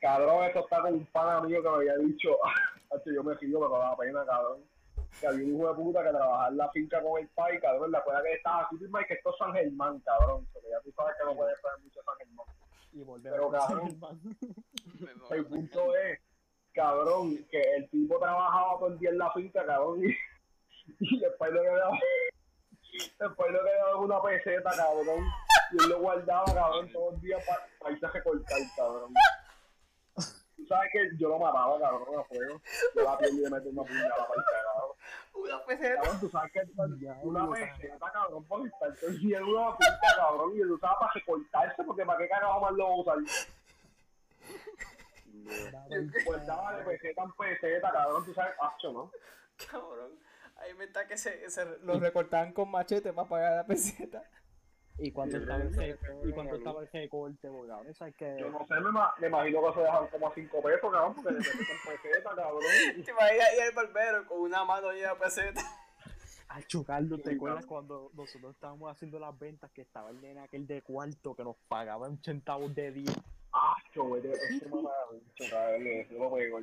Cabrón, 0.03 0.45
esto 0.47 0.65
está 0.65 0.83
con 0.83 0.95
un 0.95 1.07
pana 1.07 1.41
mío 1.43 1.63
que 1.63 1.69
me 1.69 1.77
había 1.77 1.97
dicho, 1.99 2.31
yo 3.07 3.23
me 3.23 3.35
río, 3.35 3.61
pero 3.61 3.79
da 3.79 3.97
pena, 3.97 4.27
cabrón. 4.27 4.61
Que 5.21 5.29
había 5.29 5.45
un 5.45 5.55
hijo 5.55 5.69
de 5.69 5.75
puta 5.75 6.03
que 6.03 6.09
trabajaba 6.09 6.49
en 6.49 6.57
la 6.57 6.71
finca 6.73 7.01
con 7.01 7.21
el 7.21 7.29
pai, 7.29 7.61
cabrón, 7.61 7.93
la 7.93 8.03
cueva 8.03 8.21
que 8.25 8.33
estaba 8.33 8.63
así, 8.63 8.77
y 8.83 9.07
que 9.07 9.15
esto 9.15 9.31
es 9.31 9.39
San 9.39 9.53
Germán, 9.53 10.01
cabrón. 10.01 10.45
Porque 10.53 10.71
ya 10.71 10.81
tú 10.81 10.91
sabes 10.97 11.15
que 11.17 11.25
no 11.25 11.37
puedes 11.37 11.61
traer 11.63 11.79
mucho 11.79 12.01
San 12.03 12.17
Germán. 12.19 12.47
Y 12.93 13.05
volver 13.05 13.33
Pero, 13.33 13.49
a 13.49 13.53
cabrón. 13.53 14.01
Me 14.99 15.37
El 15.37 15.47
punto 15.47 15.97
es, 15.97 16.21
cabrón, 16.75 17.47
que 17.49 17.61
el 17.61 17.89
tipo 17.91 18.19
trabajaba 18.19 18.79
todo 18.81 18.89
el 18.89 18.99
día 18.99 19.11
en 19.11 19.19
la 19.19 19.33
finca, 19.33 19.65
cabrón, 19.65 20.01
y, 20.03 20.09
y 20.99 21.21
después 21.21 21.53
lo 21.53 21.63
que 21.63 21.69
daba, 21.69 21.99
después 23.21 23.53
lo 23.53 23.65
que 23.65 23.73
daba 23.73 23.97
una 23.99 24.21
peseta, 24.21 24.71
cabrón, 24.77 25.25
y 25.71 25.85
él 25.85 25.91
lo 25.91 26.01
guardaba, 26.01 26.45
cabrón, 26.53 26.91
todo 26.91 27.13
el 27.13 27.21
día 27.21 27.37
para 27.47 27.93
irse 27.93 28.05
a 28.05 28.11
recortar, 28.11 28.59
cabrón. 28.77 29.15
Tú 30.63 30.69
sabes 30.69 30.91
que 30.93 31.11
yo 31.19 31.29
lo 31.29 31.41
mataba, 31.41 31.77
cabrón, 31.81 32.21
a 32.21 32.25
fuego. 32.25 32.61
Yo 32.95 33.03
la 33.03 33.19
piel 33.19 33.35
y 33.35 33.41
le 33.41 33.51
metí 33.51 33.69
una 33.69 33.83
puñalada 33.83 34.29
para 34.29 34.41
el 34.41 34.47
cagado. 34.47 34.97
Una 35.35 35.65
peseta. 35.65 35.97
Cabrón, 35.97 36.21
tú 36.21 36.29
sabes 36.29 36.53
que 36.53 36.61
una 37.23 37.45
lo 37.47 37.53
peseta, 37.53 38.13
cabrón, 38.13 38.45
por 38.45 38.67
estar 38.67 38.95
todo 38.95 39.11
el 39.11 39.19
día 39.19 39.39
en 39.39 39.45
una 39.45 39.77
cabrón, 40.17 40.57
y 40.57 40.61
él 40.61 40.71
usaba 40.71 41.01
para 41.01 41.13
recortarse, 41.15 41.83
porque 41.83 42.05
para 42.05 42.19
qué 42.19 42.29
carajo 42.29 42.61
más 42.61 42.73
lo 42.75 42.95
usar. 42.95 43.19
Pues 46.25 46.47
daba 46.47 46.77
de 46.77 46.85
peseta 46.85 47.23
en 47.25 47.33
peseta, 47.33 47.91
cabrón, 47.91 48.25
tú 48.25 48.33
sabes, 48.33 48.55
hacho, 48.61 48.93
¿no? 48.93 49.11
Cabrón. 49.69 50.13
Ahí 50.59 50.75
me 50.75 50.85
está 50.85 51.09
que 51.09 51.17
se, 51.17 51.51
se 51.51 51.65
lo 51.81 51.99
recortaban 51.99 52.53
con 52.53 52.71
machete 52.71 53.13
para 53.13 53.29
pagar 53.29 53.57
la 53.57 53.67
peseta. 53.67 54.23
¿Y 54.99 55.11
cuánto 55.11 55.37
Sí, 55.37 55.43
estaba 55.43 55.63
el 55.63 55.75
sí, 55.75 55.95
¿Y 56.25 56.33
cuánto 56.33 56.57
estaba 56.57 56.81
el 56.83 56.89
recorte, 56.93 57.49
pues, 57.49 57.69
cabrón? 57.69 57.95
¿Sabes 57.95 58.15
que 58.17 58.37
Yo 58.39 58.51
no 58.51 58.67
sé, 58.67 58.75
me, 58.75 58.93
ma- 58.93 59.15
me 59.19 59.27
imagino 59.29 59.67
que 59.67 59.75
se 59.75 59.81
dejan 59.81 60.07
como 60.09 60.29
a 60.29 60.35
5 60.35 60.63
pesos, 60.63 60.93
cabrón, 60.93 61.15
porque 61.15 61.31
de 61.31 61.37
peseta 61.39 61.73
en 61.73 61.97
peseta, 62.03 62.31
cabrón. 62.37 62.63
Te 63.05 63.11
imaginas 63.11 63.55
ir 63.57 63.63
al 63.63 63.73
barbero 63.75 64.27
con 64.27 64.41
una 64.41 64.65
mano 64.65 64.93
llena 64.93 65.15
de 65.15 65.17
peseta. 65.21 65.61
Al 66.49 66.67
chocarlo, 66.67 67.17
¿te 67.19 67.31
Sí, 67.31 67.37
acuerdas 67.37 67.65
cuando 67.65 68.11
nosotros 68.15 68.55
estábamos 68.55 68.93
haciendo 68.93 69.19
las 69.19 69.37
ventas 69.39 69.71
que 69.73 69.81
estaba 69.83 70.11
el 70.11 70.21
nene 70.21 70.41
aquel 70.41 70.67
de 70.67 70.83
cuarto 70.83 71.35
que 71.35 71.43
nos 71.43 71.57
de 72.75 72.93
día? 72.93 73.13
Hacho, 73.53 74.05
güey, 74.05 74.21
de 74.23 74.33
ese 74.33 74.69
mamá, 74.69 74.91
bicho, 75.11 75.45
cabrón, 75.51 75.85
le 75.85 75.91
deseo 75.91 76.19
lo 76.19 76.35
peor. 76.35 76.63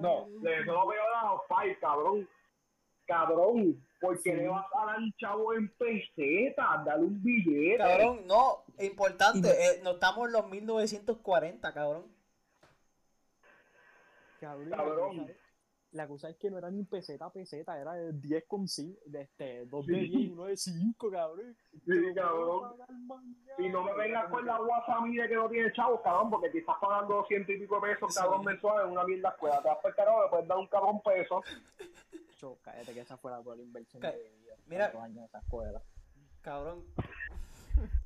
No, 0.00 0.28
le 0.42 0.50
deseo 0.50 0.72
lo 0.72 0.88
peor 0.88 1.06
a 1.14 1.32
los 1.32 1.42
pais, 1.48 1.78
cabrón. 1.78 2.28
Cabrón, 3.06 3.84
¿por 4.00 4.20
qué 4.22 4.34
le 4.34 4.48
vas 4.48 4.66
a 4.74 4.86
dar 4.86 4.98
un 4.98 5.12
chavo 5.12 5.52
en 5.52 5.68
peseta? 5.68 6.82
Dale 6.84 7.04
un 7.04 7.22
billete. 7.22 7.78
Cabrón, 7.78 8.26
no, 8.26 8.64
importante, 8.78 9.48
eh, 9.50 9.80
no 9.82 9.92
estamos 9.92 10.26
en 10.26 10.32
los 10.32 10.48
1940, 10.48 11.72
cabrón. 11.72 12.04
Cabrón, 14.40 14.70
Cabrón. 14.70 15.16
La, 15.16 15.26
cosa 15.26 15.30
es, 15.30 15.36
la 15.92 16.08
cosa 16.08 16.30
es 16.30 16.36
que 16.36 16.50
no 16.50 16.56
era 16.56 16.70
ni 16.70 16.84
peseta 16.84 17.26
a 17.26 17.32
peseta, 17.32 17.78
era 17.78 17.92
de 17.92 18.12
10 18.14 18.44
con 18.46 18.66
5, 18.66 19.00
de 19.04 19.20
este, 19.20 19.66
2 19.66 19.86
de 19.86 19.92
10 19.92 20.10
y 20.12 20.28
1 20.30 20.44
de 20.46 20.56
5, 20.56 21.10
cabrón. 21.10 21.56
Sí, 21.84 22.14
cabrón. 22.14 22.72
Y 23.58 23.68
no 23.68 23.84
me 23.84 23.94
vengas 23.94 24.30
con 24.30 24.46
la 24.46 24.62
WhatsApp 24.62 25.04
de 25.04 25.28
que 25.28 25.34
no 25.34 25.50
tiene 25.50 25.70
chavos, 25.74 26.00
cabrón, 26.00 26.30
porque 26.30 26.48
te 26.48 26.60
estás 26.60 26.76
pagando 26.80 27.16
200 27.16 27.54
y 27.54 27.58
pico 27.58 27.80
pesos, 27.82 28.14
cabrón, 28.14 28.46
mensuales 28.46 28.86
en 28.86 28.92
una 28.92 29.04
mierda 29.04 29.28
escuela. 29.28 29.60
Te 29.60 29.68
vas 29.68 29.94
carajo, 29.94 30.22
le 30.22 30.30
puedes 30.30 30.48
dar 30.48 30.58
un 30.58 30.66
cabrón 30.68 31.02
peso. 31.02 31.42
Cho, 32.40 32.58
cállate 32.62 32.94
que 32.94 33.00
esa 33.00 33.18
fuera 33.18 33.42
por 33.42 33.54
la 33.54 33.62
inversión 33.62 34.00
Ca- 34.00 34.12
de 34.12 34.30
mi 34.30 34.38
vida. 34.38 34.54
mira. 34.64 34.86
años 35.02 35.18
en 35.18 35.24
esa 35.24 35.40
escuela. 35.40 35.82
Cabrón. 36.40 36.86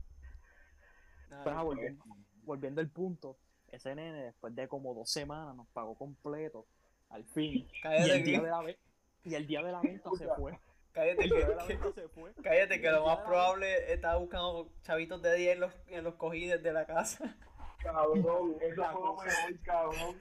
Pero 1.29 1.51
ajá, 1.51 1.63
volviendo, 1.63 2.05
volviendo 2.43 2.81
al 2.81 2.89
punto, 2.91 3.39
ese 3.69 3.95
nene 3.95 4.25
después 4.25 4.53
de 4.57 4.67
como 4.67 4.93
dos 4.93 5.09
semanas 5.09 5.55
nos 5.55 5.69
pagó 5.69 5.95
completo, 5.97 6.67
al 7.11 7.25
fin. 7.27 7.69
Y 7.73 7.81
Cállate 7.81 8.13
el 8.17 8.25
día 8.25 8.39
que, 8.41 8.45
de 8.45 8.51
la, 8.51 8.75
y 9.23 9.35
el 9.37 9.47
día 9.47 9.63
de 9.63 9.71
la 9.73 9.81
venta 9.81 10.11
se 10.19 10.27
fue. 10.35 10.59
cállate 10.91 11.29
que, 11.29 11.45
venta 11.45 11.93
se 11.95 12.09
fue. 12.09 12.35
cállate 12.43 12.81
que 12.81 12.91
lo 12.91 13.07
más 13.07 13.19
probable 13.21 13.93
estaba 13.93 14.17
buscando 14.19 14.69
chavitos 14.83 15.23
de 15.23 15.35
10 15.37 15.53
en 15.55 15.61
los, 15.61 15.73
en 15.87 16.03
los 16.03 16.15
cojines 16.17 16.61
de 16.61 16.73
la 16.73 16.85
casa. 16.87 17.37
Cabrón, 17.79 18.57
eso 18.61 18.83
fue 18.93 19.01
lo 19.01 19.15
mejor, 19.17 19.61
cabrón. 19.63 20.21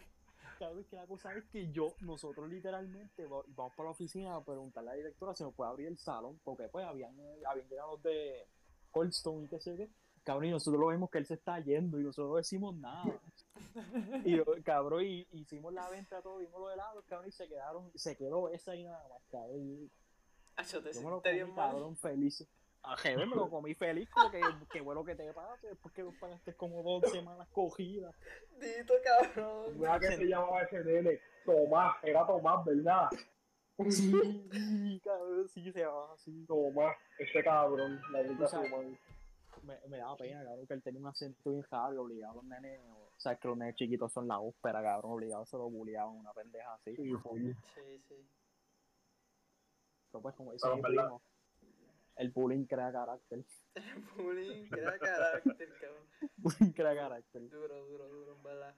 Sabes 0.59 0.85
que 0.87 0.95
la 0.95 1.05
cosa 1.07 1.33
es 1.35 1.43
que 1.45 1.71
yo, 1.71 1.95
nosotros 2.01 2.49
literalmente 2.49 3.25
va- 3.25 3.43
vamos 3.47 3.73
para 3.75 3.87
la 3.87 3.91
oficina 3.91 4.35
a 4.35 4.43
preguntarle 4.43 4.89
a 4.91 4.93
la 4.93 4.97
directora 4.97 5.35
si 5.35 5.43
nos 5.43 5.53
puede 5.53 5.69
abrir 5.71 5.87
el 5.87 5.97
salón, 5.97 6.39
porque 6.43 6.67
pues 6.69 6.85
habían, 6.85 7.17
eh, 7.19 7.41
habían 7.45 7.67
llegado 7.69 7.93
los 7.93 8.03
de 8.03 8.47
Coldstone 8.91 9.45
y 9.45 9.47
qué 9.49 9.59
sé 9.59 9.75
qué, 9.75 9.89
Cabrón, 10.23 10.45
y 10.45 10.51
nosotros 10.51 10.79
lo 10.79 10.87
vemos 10.87 11.09
que 11.09 11.17
él 11.17 11.25
se 11.25 11.33
está 11.33 11.59
yendo 11.59 11.99
y 11.99 12.03
nosotros 12.03 12.29
no 12.29 12.35
decimos 12.37 12.73
nada. 12.75 13.19
Y 14.23 14.37
yo, 14.37 14.45
cabrón, 14.63 15.03
y 15.03 15.27
hicimos 15.31 15.73
la 15.73 15.89
venta 15.89 16.21
todo, 16.21 16.37
vimos 16.37 16.61
los 16.61 16.71
helados, 16.73 17.03
cabrón, 17.05 17.27
y 17.27 17.31
se 17.33 17.47
quedaron, 17.49 17.91
se 17.95 18.15
quedó 18.15 18.47
esa 18.49 18.73
y 18.75 18.83
nada 18.83 19.05
más, 19.09 19.21
cabrón. 19.29 19.59
Y 19.59 19.91
te 20.81 20.93
yo 20.93 21.01
me 21.01 21.09
lo 21.09 21.21
sientes 21.21 21.21
comí, 21.23 21.33
bien 21.33 21.53
mal. 21.55 21.71
cabrón, 21.71 21.97
feliz. 21.97 22.47
A 22.86 22.98
Jefe 22.98 23.26
me 23.26 23.36
lo 23.36 23.50
comí 23.50 23.74
feliz, 23.74 24.10
como 24.10 24.30
que 24.30 24.41
qué 24.72 24.82
bueno 24.82 25.06
que 25.06 25.15
te 25.15 25.32
pase, 25.34 25.67
después 25.67 25.93
que 25.93 26.04
nos 26.04 26.15
pagaste 26.15 26.54
como 26.56 26.84
dos 26.84 27.10
semanas 27.12 27.48
cogidas. 27.54 28.13
Dito, 28.60 28.93
cabrón. 29.04 29.80
Mira 29.80 30.00
que 30.00 30.08
se 30.08 30.26
llamaba 30.26 30.63
ese 30.63 30.84
nene. 30.84 31.19
Tomás, 31.46 31.96
era 32.04 32.28
Tomás, 32.28 32.65
¿verdad? 32.65 33.10
Sí, 33.89 35.02
cabrón, 35.04 35.48
sí, 35.50 35.72
se 35.72 35.86
va 35.86 36.13
así. 36.13 36.46
Tomás, 36.46 36.96
ese 37.19 37.41
cabrón, 37.41 38.02
la 38.12 38.22
verdad 38.22 38.52
madre. 38.69 39.00
Me, 39.63 39.80
me 39.88 39.98
daba 39.98 40.17
pena, 40.17 40.43
cabrón, 40.43 40.67
que 40.67 40.74
él 40.74 40.84
tenía 40.84 41.00
un 41.00 41.08
acento 41.08 41.52
bien 41.52 41.65
y 41.72 41.98
obligado 41.98 42.34
a 42.34 42.36
los 42.36 42.43
nenes, 42.43 42.82
o 42.82 43.19
sea, 43.19 43.38
que 43.38 43.48
los 43.48 43.58
nenes 43.58 43.76
chiquitos 43.76 44.12
son 44.12 44.28
la 44.28 44.39
ópera, 44.39 44.84
cabrón, 44.84 45.13
obligados 45.13 45.48
se 45.48 45.56
lo 45.56 45.69
bulleaban, 45.69 46.17
una 46.17 46.34
pendeja 46.34 46.74
así. 46.74 46.98
Sí. 46.98 47.13
Sí, 47.76 48.04
sí. 48.10 48.30
Pero 50.12 50.22
pues, 50.22 50.36
como 50.36 50.52
dice 50.52 50.67
mi 50.76 50.82
primo, 50.82 51.22
el 52.15 52.32
bullying 52.32 52.65
crea 52.65 52.91
carácter. 52.91 53.43
Bullying, 54.15 54.69
crea 54.69 54.97
carácter, 54.99 55.69
cabrón. 55.80 56.08
bullying 56.38 56.71
crea 56.71 56.95
carácter. 56.95 57.49
Duro, 57.49 57.86
duro, 57.86 58.08
duro, 58.08 58.36
en 58.36 58.43
verdad. 58.43 58.76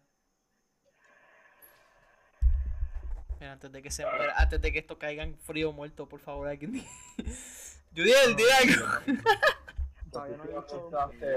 Mira, 3.40 3.52
antes 3.52 3.72
de 3.72 3.82
que 3.82 3.92
se 3.92 4.06
muera, 4.06 4.34
antes 4.38 4.62
de 4.62 4.72
que 4.72 4.80
esto 4.80 4.98
caiga 4.98 5.24
en 5.24 5.38
frío 5.38 5.74
muerto, 5.74 6.08
por 6.08 6.22
favor, 6.22 6.48
alguien 6.48 6.72
diga. 6.72 6.90
Judiel, 7.96 8.36
di 8.36 8.44
algo. 8.44 8.86
Todavía 10.12 10.38
no 10.38 10.44
todavía 10.44 11.36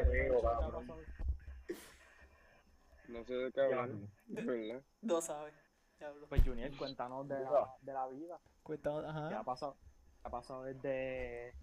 no 3.08 3.20
he 3.20 3.24
qué 3.24 3.24
sé 3.24 3.34
de 3.34 3.52
qué 3.52 3.60
hablar, 3.60 3.88
¿verdad? 4.28 4.82
No 5.00 5.20
sabes. 5.20 5.54
Diablo. 5.98 6.26
Pues 6.28 6.42
Junior, 6.44 6.70
cuéntanos 6.76 7.26
de 7.26 7.40
la, 7.40 7.74
de 7.80 7.92
la 7.92 8.06
vida. 8.08 8.38
Cuéntanos, 8.62 9.02
¿Qué 9.02 9.08
ajá. 9.08 9.40
ha 9.40 9.44
pasado? 9.44 9.76
¿Qué 10.20 10.28
ha 10.28 10.30
pasado 10.30 10.62
desde 10.62 11.54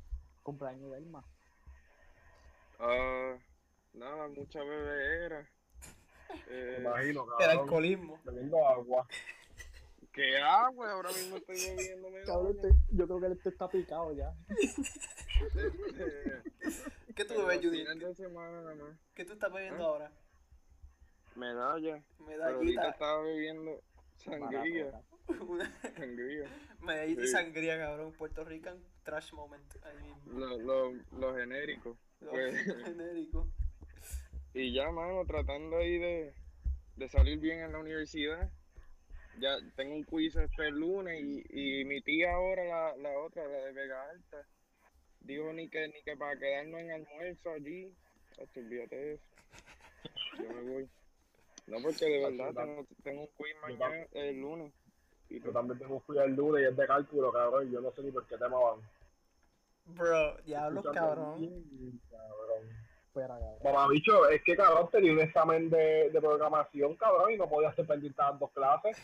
cumpleaños 0.49 0.91
de 0.91 0.97
Elma? 0.99 1.25
Ah, 2.79 3.35
nada, 3.93 4.27
mucha 4.27 4.59
bebera. 4.63 5.49
Me 6.29 6.41
Eh, 6.49 6.77
imagino, 6.79 7.23
El 7.23 7.29
cabrón. 7.29 7.49
alcoholismo. 7.59 8.21
Bebiendo 8.23 8.67
agua. 8.67 9.07
¿Qué 10.11 10.37
agua? 10.37 10.91
Ahora 10.91 11.09
mismo 11.09 11.37
estoy 11.37 11.57
bebiéndome 11.75 12.21
Cabrón, 12.23 12.55
este- 12.55 12.75
yo 12.91 13.05
creo 13.07 13.19
que 13.19 13.27
este 13.33 13.49
está 13.49 13.67
picado 13.67 14.13
ya. 14.13 14.33
¿Qué 17.15 17.25
tú 17.25 17.33
bebes, 17.45 18.19
más. 18.31 18.97
¿Qué 19.13 19.25
tú 19.25 19.33
estás 19.33 19.51
bebiendo 19.51 19.83
¿Ah? 19.83 19.87
ahora? 19.89 20.11
Medalla. 21.35 22.03
Pero 22.25 22.43
ahorita 22.43 22.59
Medallita. 22.63 22.89
estaba 22.89 23.21
bebiendo 23.23 23.81
sangría. 24.17 25.01
Una 25.47 25.79
Sangría. 25.81 26.49
medallita 26.81 27.21
y 27.23 27.27
sangría, 27.27 27.77
cabrón. 27.77 28.13
Puerto 28.13 28.43
Rican 28.45 28.77
trash 29.05 29.31
moment. 29.33 29.63
Ahí 29.83 29.97
mismo. 30.03 30.39
Lo, 30.39 30.57
lo, 30.57 30.93
lo 31.19 31.35
genérico. 31.35 31.97
Lo 32.21 32.31
Pues, 32.31 32.55
genérico. 32.85 33.47
y 34.53 34.73
ya, 34.73 34.91
mano, 34.91 35.23
tratando 35.25 35.77
ahí 35.77 35.97
de, 35.97 36.33
de 36.97 37.09
salir 37.09 37.39
bien 37.39 37.61
en 37.61 37.71
la 37.71 37.79
universidad. 37.79 38.49
Ya 39.39 39.57
tengo 39.75 39.95
un 39.95 40.03
quiz 40.05 40.35
este 40.35 40.71
lunes 40.71 41.21
y, 41.21 41.43
y 41.81 41.85
mi 41.85 42.01
tía 42.01 42.33
ahora, 42.33 42.63
la, 42.65 42.97
la 42.97 43.19
otra, 43.19 43.45
la 43.47 43.57
de 43.65 43.73
Vega 43.73 44.09
Alta, 44.09 44.47
dijo 45.21 45.51
ni 45.53 45.67
que 45.69 45.87
ni 45.89 46.01
que 46.03 46.15
para 46.15 46.37
quedarnos 46.39 46.79
en 46.81 46.91
almuerzo 46.91 47.51
allí. 47.51 47.93
Olvídate 48.55 48.95
de 48.95 49.13
eso. 49.13 49.25
Yo 50.41 50.49
me 50.53 50.61
voy. 50.71 50.89
No, 51.67 51.77
porque 51.81 52.05
de 52.05 52.29
verdad 52.29 52.53
tengo, 52.53 52.85
tengo 53.03 53.21
un 53.21 53.27
quiz 53.35 53.55
mañana, 53.61 54.05
el 54.13 54.39
lunes. 54.39 54.71
Y 55.29 55.41
Yo 55.41 55.51
también 55.51 55.79
tengo 55.79 55.99
que 55.99 56.05
cuidar 56.05 56.27
el 56.27 56.35
lunes 56.35 56.63
y 56.63 56.67
es 56.71 56.77
de 56.77 56.85
cálculo, 56.87 57.31
cabrón. 57.33 57.71
Yo 57.71 57.81
no 57.81 57.91
sé 57.91 58.03
ni 58.03 58.11
por 58.11 58.25
qué 58.27 58.37
tema 58.37 58.57
van. 58.57 58.79
Bro, 59.85 60.37
diablos, 60.43 60.83
Escuchando 60.85 61.15
cabrón. 61.15 61.39
bien, 61.39 62.01
cabrón. 62.09 62.69
Espera, 63.05 63.27
cabrón. 63.39 63.57
Mamá, 63.63 63.87
bicho, 63.89 64.27
es 64.29 64.43
que 64.43 64.55
cabrón 64.55 64.89
tenía 64.91 65.13
un 65.13 65.19
examen 65.19 65.69
de, 65.69 66.09
de 66.09 66.21
programación, 66.21 66.95
cabrón, 66.95 67.31
y 67.31 67.37
no 67.37 67.47
podía 67.47 67.69
a 67.69 67.73
las 67.77 68.39
dos 68.39 68.51
clases. 68.51 68.97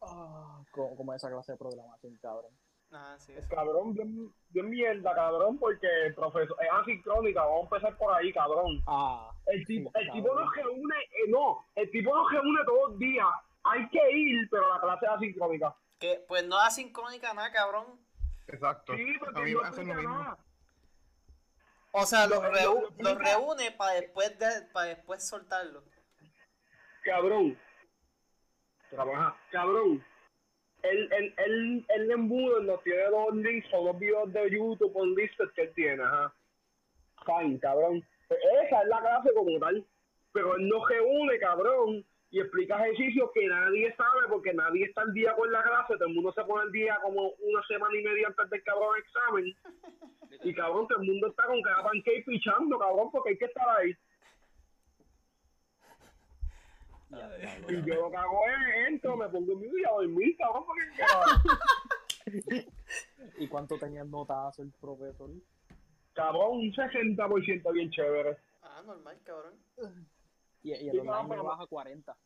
Ah, 0.00 0.62
como, 0.70 0.96
como 0.96 1.12
esa 1.14 1.28
clase 1.30 1.52
de 1.52 1.58
programación, 1.58 2.16
cabrón. 2.22 2.52
Ah, 2.90 3.16
sí, 3.18 3.34
Es 3.36 3.46
cabrón, 3.48 3.92
bien, 3.92 4.32
bien 4.48 4.70
mierda, 4.70 5.14
cabrón, 5.14 5.58
porque 5.58 5.86
el 6.06 6.14
profesor 6.14 6.56
es 6.62 6.68
asincrónica, 6.72 7.42
vamos 7.44 7.70
a 7.70 7.76
empezar 7.76 7.98
por 7.98 8.14
ahí, 8.14 8.32
cabrón. 8.32 8.82
Ah, 8.86 9.30
El 9.46 9.66
tipo, 9.66 9.90
Sí, 9.94 10.00
el 10.00 10.12
tipo 10.12 10.34
nos 10.34 10.54
reúne, 10.54 10.96
eh, 10.96 11.28
no, 11.28 11.66
el 11.74 11.90
tipo 11.90 12.14
nos 12.14 12.32
reúne 12.32 12.60
todos 12.64 12.90
los 12.90 12.98
días. 12.98 13.26
Hay 13.64 13.88
que 13.90 14.10
ir, 14.12 14.48
pero 14.50 14.68
la 14.72 14.80
clase 14.80 15.04
es 15.04 15.10
asincrónica. 15.12 15.76
Que, 15.98 16.24
pues 16.26 16.46
no 16.46 16.56
da 16.56 16.70
sincrónica 16.70 17.34
nada, 17.34 17.52
cabrón. 17.52 18.00
Exacto. 18.48 18.96
Sí, 18.96 19.14
porque 19.18 19.40
A 19.40 19.42
mí 19.44 19.52
no 19.52 19.62
lo 19.62 19.94
mismo. 19.94 20.18
nada. 20.18 20.38
O 21.92 22.04
sea, 22.06 22.26
los, 22.26 22.42
Lo- 22.42 22.50
reu- 22.52 22.94
lo- 22.98 23.02
los 23.14 23.18
reúne 23.18 23.70
para 23.72 23.94
después, 23.94 24.38
de, 24.38 24.46
para 24.72 24.86
después 24.88 25.26
soltarlo. 25.26 25.82
Cabrón. 27.04 27.58
Trabaja. 28.90 29.36
Cabrón. 29.50 30.04
El, 30.82 31.12
el, 31.12 31.34
el, 31.38 31.86
el 31.88 32.10
embudo 32.10 32.60
nos 32.60 32.82
tiene 32.84 33.02
dos 33.04 33.34
links, 33.34 33.68
son 33.70 33.84
dos 33.86 33.98
videos 33.98 34.32
de 34.32 34.50
YouTube 34.50 34.92
con 34.92 35.14
listas 35.14 35.48
que 35.54 35.62
él 35.62 35.72
tiene, 35.74 36.02
ajá. 36.02 36.32
Fine, 37.26 37.58
cabrón. 37.58 38.06
Esa 38.30 38.82
es 38.82 38.88
la 38.88 39.00
clase 39.00 39.30
como 39.34 39.58
tal. 39.58 39.84
Pero 40.32 40.56
él 40.56 40.68
nos 40.68 40.88
reúne, 40.88 41.38
cabrón, 41.40 42.04
y 42.30 42.40
explica 42.40 42.84
ejercicios 42.84 43.30
que 43.32 43.46
nadie 43.46 43.94
sabe 43.96 44.28
porque 44.28 44.52
nadie 44.52 44.84
está 44.84 45.00
al 45.02 45.14
día 45.14 45.34
con 45.34 45.50
la 45.50 45.62
clase. 45.62 45.94
Todo 45.94 46.08
el 46.08 46.14
mundo 46.14 46.32
se 46.32 46.44
pone 46.44 46.62
al 46.62 46.72
día 46.72 46.98
como 47.02 47.30
una 47.40 47.62
semana 47.66 47.96
y 47.96 48.02
media 48.02 48.26
antes 48.28 48.50
del 48.50 48.62
cabrón 48.62 48.96
examen. 48.98 49.56
Y 50.44 50.54
cabrón, 50.54 50.86
todo 50.86 51.00
el 51.00 51.08
mundo 51.08 51.28
está 51.28 51.46
con 51.46 51.60
cada 51.62 51.82
pancake 51.82 52.24
pichando, 52.24 52.78
cabrón, 52.78 53.10
porque 53.10 53.30
hay 53.30 53.38
que 53.38 53.46
estar 53.46 53.66
ahí. 53.76 53.92
Y 57.68 57.82
yo 57.84 57.94
lo 57.94 58.10
que 58.10 58.16
hago 58.16 58.40
es 58.46 58.88
entro, 58.88 59.16
me 59.16 59.28
pongo 59.28 59.54
en 59.54 59.60
mi 59.60 59.68
vida 59.68 59.88
a 59.88 59.94
dormir, 59.94 60.36
cabrón, 60.36 60.64
porque 60.66 60.82
¿Y 63.38 63.48
cuánto 63.48 63.78
tenía 63.78 64.02
el 64.02 64.10
notazo 64.10 64.62
el 64.62 64.70
profesor? 64.80 65.30
cabrón, 66.12 66.58
un 66.58 66.72
60% 66.72 67.72
bien 67.72 67.90
chévere. 67.90 68.36
Ah, 68.62 68.82
normal, 68.84 69.18
cabrón. 69.24 69.54
Y, 70.76 70.84
y 70.84 70.88
el 70.88 70.92
Sí, 70.92 70.98
online 70.98 71.22
no, 71.22 71.28
me 71.28 71.42
baja 71.42 71.66
40. 71.66 72.16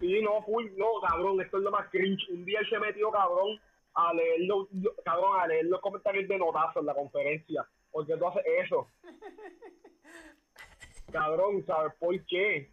Y 0.00 0.22
no, 0.22 0.42
full, 0.42 0.66
no, 0.76 0.86
cabrón, 1.06 1.40
esto 1.40 1.56
es 1.58 1.62
lo 1.64 1.70
más 1.70 1.88
cringe. 1.90 2.28
Un 2.30 2.44
día 2.44 2.60
él 2.60 2.68
se 2.70 2.78
metió, 2.78 3.10
cabrón, 3.10 3.60
a 3.94 4.12
leer 4.14 4.40
los, 4.42 4.70
lo- 4.72 4.94
cabrón, 5.04 5.40
a 5.40 5.46
leer 5.46 5.64
los 5.66 5.80
comentarios 5.80 6.28
de 6.28 6.38
notazo 6.38 6.80
en 6.80 6.86
la 6.86 6.94
conferencia. 6.94 7.66
Porque 7.90 8.16
tú 8.16 8.26
haces 8.28 8.44
eso. 8.64 8.88
Cabrón, 11.10 11.64
¿sabes 11.66 11.94
por 11.98 12.14
qué? 12.26 12.70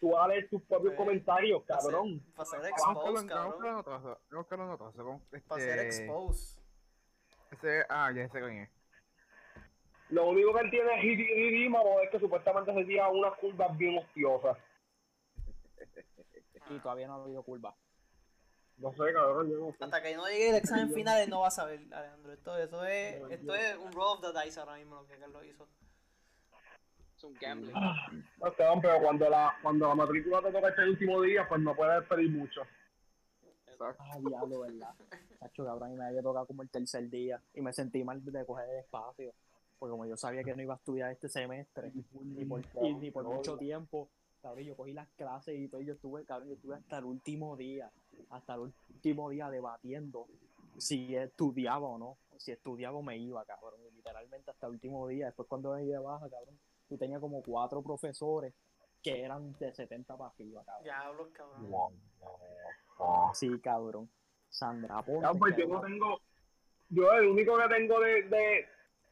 Tú 0.00 0.12
vas 0.12 0.24
a 0.24 0.28
leer 0.28 0.48
tus 0.48 0.62
propios 0.62 0.94
Eh, 0.94 0.96
comentarios, 0.96 1.62
cabrón. 1.64 2.22
Para 2.34 2.48
ser 2.48 2.60
Vamos 2.60 2.70
con 2.70 2.78
expose, 2.78 3.12
los- 3.12 3.26
vamos 3.26 3.54
cabrón. 3.56 5.20
Para 5.46 5.60
ser 5.60 5.78
este, 5.80 6.04
expose. 6.06 6.60
ese- 7.50 7.86
ah, 7.90 8.10
ya 8.14 8.28
sé 8.28 8.40
quién 8.40 8.58
es. 8.60 8.70
Lo 10.10 10.28
único 10.28 10.54
que 10.54 10.60
él 10.60 10.70
tiene 10.70 10.94
es 10.94 11.02
ridículo 11.02 12.00
es 12.02 12.10
que 12.10 12.18
supuestamente 12.18 12.72
se 12.72 12.84
tira 12.84 13.08
unas 13.08 13.34
curvas 13.38 13.76
bien 13.76 13.98
hostiosas. 13.98 14.56
Y 16.70 16.78
todavía 16.80 17.06
no 17.06 17.14
ha 17.14 17.24
habido 17.24 17.42
curva. 17.42 17.74
No 18.78 18.92
sé, 18.92 19.12
cabrón, 19.12 19.50
yo 19.50 19.58
no 19.58 19.72
sé. 19.72 19.84
Hasta 19.84 20.02
que 20.02 20.14
no 20.14 20.26
llegue 20.28 20.50
el 20.50 20.54
examen 20.56 20.92
final, 20.92 21.20
él 21.20 21.30
no 21.30 21.40
va 21.40 21.48
a 21.48 21.50
saber, 21.50 21.80
Alejandro. 21.92 22.32
Esto, 22.32 22.56
esto, 22.56 22.84
es, 22.84 23.30
esto 23.30 23.54
es 23.54 23.76
un 23.76 23.92
roll 23.92 24.18
of 24.18 24.20
the 24.20 24.44
dice 24.44 24.60
ahora 24.60 24.76
mismo 24.76 24.96
lo 24.96 25.06
que 25.06 25.18
Carlos 25.18 25.44
hizo. 25.44 25.68
Es 27.16 27.24
un 27.24 27.34
gambling. 27.34 27.74
No, 27.74 28.54
cabrón, 28.54 28.80
pero 28.80 29.02
cuando 29.02 29.28
la, 29.28 29.52
cuando 29.62 29.88
la 29.88 29.94
matrícula 29.96 30.40
te 30.40 30.52
toca 30.52 30.68
este 30.68 30.84
último 30.84 31.20
día, 31.22 31.48
pues 31.48 31.60
no 31.60 31.74
puedes 31.74 32.04
pedir 32.04 32.30
mucho. 32.30 32.62
Exacto. 33.66 34.00
Ah, 34.00 34.18
diablo, 34.20 34.60
¿verdad? 34.60 34.94
Tacho, 35.40 35.64
cabrón, 35.64 35.92
y 35.94 35.96
me 35.96 36.06
había 36.06 36.22
tocado 36.22 36.46
como 36.46 36.62
el 36.62 36.70
tercer 36.70 37.10
día. 37.10 37.42
Y 37.54 37.60
me 37.60 37.72
sentí 37.72 38.04
mal 38.04 38.24
de 38.24 38.46
coger 38.46 38.68
el 38.70 38.78
espacio. 38.78 39.34
Porque 39.78 39.90
como 39.90 40.06
yo 40.06 40.16
sabía 40.16 40.42
que 40.42 40.54
no 40.54 40.62
iba 40.62 40.74
a 40.74 40.76
estudiar 40.76 41.12
este 41.12 41.28
semestre, 41.28 41.92
ni 42.22 42.44
por, 42.44 42.62
y 42.82 42.94
ni 42.94 43.10
por 43.10 43.24
mucho 43.24 43.56
tiempo, 43.56 44.08
cabrón, 44.42 44.64
yo 44.64 44.76
cogí 44.76 44.92
las 44.92 45.08
clases 45.10 45.58
y 45.58 45.68
todo, 45.68 45.80
y 45.80 45.86
yo 45.86 45.94
estuve, 45.94 46.24
cabrón, 46.24 46.48
yo 46.48 46.54
estuve 46.54 46.76
hasta 46.76 46.98
el 46.98 47.04
último 47.04 47.56
día, 47.56 47.90
hasta 48.30 48.54
el 48.54 48.60
último 48.60 49.30
día 49.30 49.50
debatiendo 49.50 50.26
si 50.78 51.14
estudiaba 51.14 51.86
o 51.86 51.98
no. 51.98 52.18
Si 52.36 52.52
estudiaba 52.52 52.96
o 52.96 53.02
me 53.02 53.18
iba, 53.18 53.44
cabrón. 53.44 53.80
y 53.86 53.96
literalmente 53.96 54.50
hasta 54.50 54.66
el 54.66 54.74
último 54.74 55.06
día. 55.08 55.26
Después 55.26 55.48
cuando 55.48 55.74
me 55.74 55.84
iba 55.84 55.98
de 55.98 56.04
baja, 56.04 56.30
cabrón, 56.30 56.58
yo 56.88 56.98
tenía 56.98 57.20
como 57.20 57.42
cuatro 57.42 57.82
profesores 57.82 58.54
que 59.02 59.22
eran 59.22 59.56
de 59.58 59.72
70 59.72 60.16
para 60.16 60.30
arriba, 60.30 60.62
cabrón. 60.64 60.84
Diablos, 60.84 61.28
cabrón. 61.32 63.34
Sí, 63.34 63.60
cabrón. 63.60 64.08
Sandra 64.48 65.02
Ponte. 65.02 65.22
Cabrón, 65.22 65.38
pues 65.38 65.56
yo 65.56 65.66
no 65.66 65.80
tengo. 65.80 66.20
Yo 66.90 67.12
el 67.12 67.26
único 67.26 67.58
que 67.58 67.68
tengo 67.68 68.00
de, 68.00 68.22
de 68.22 68.66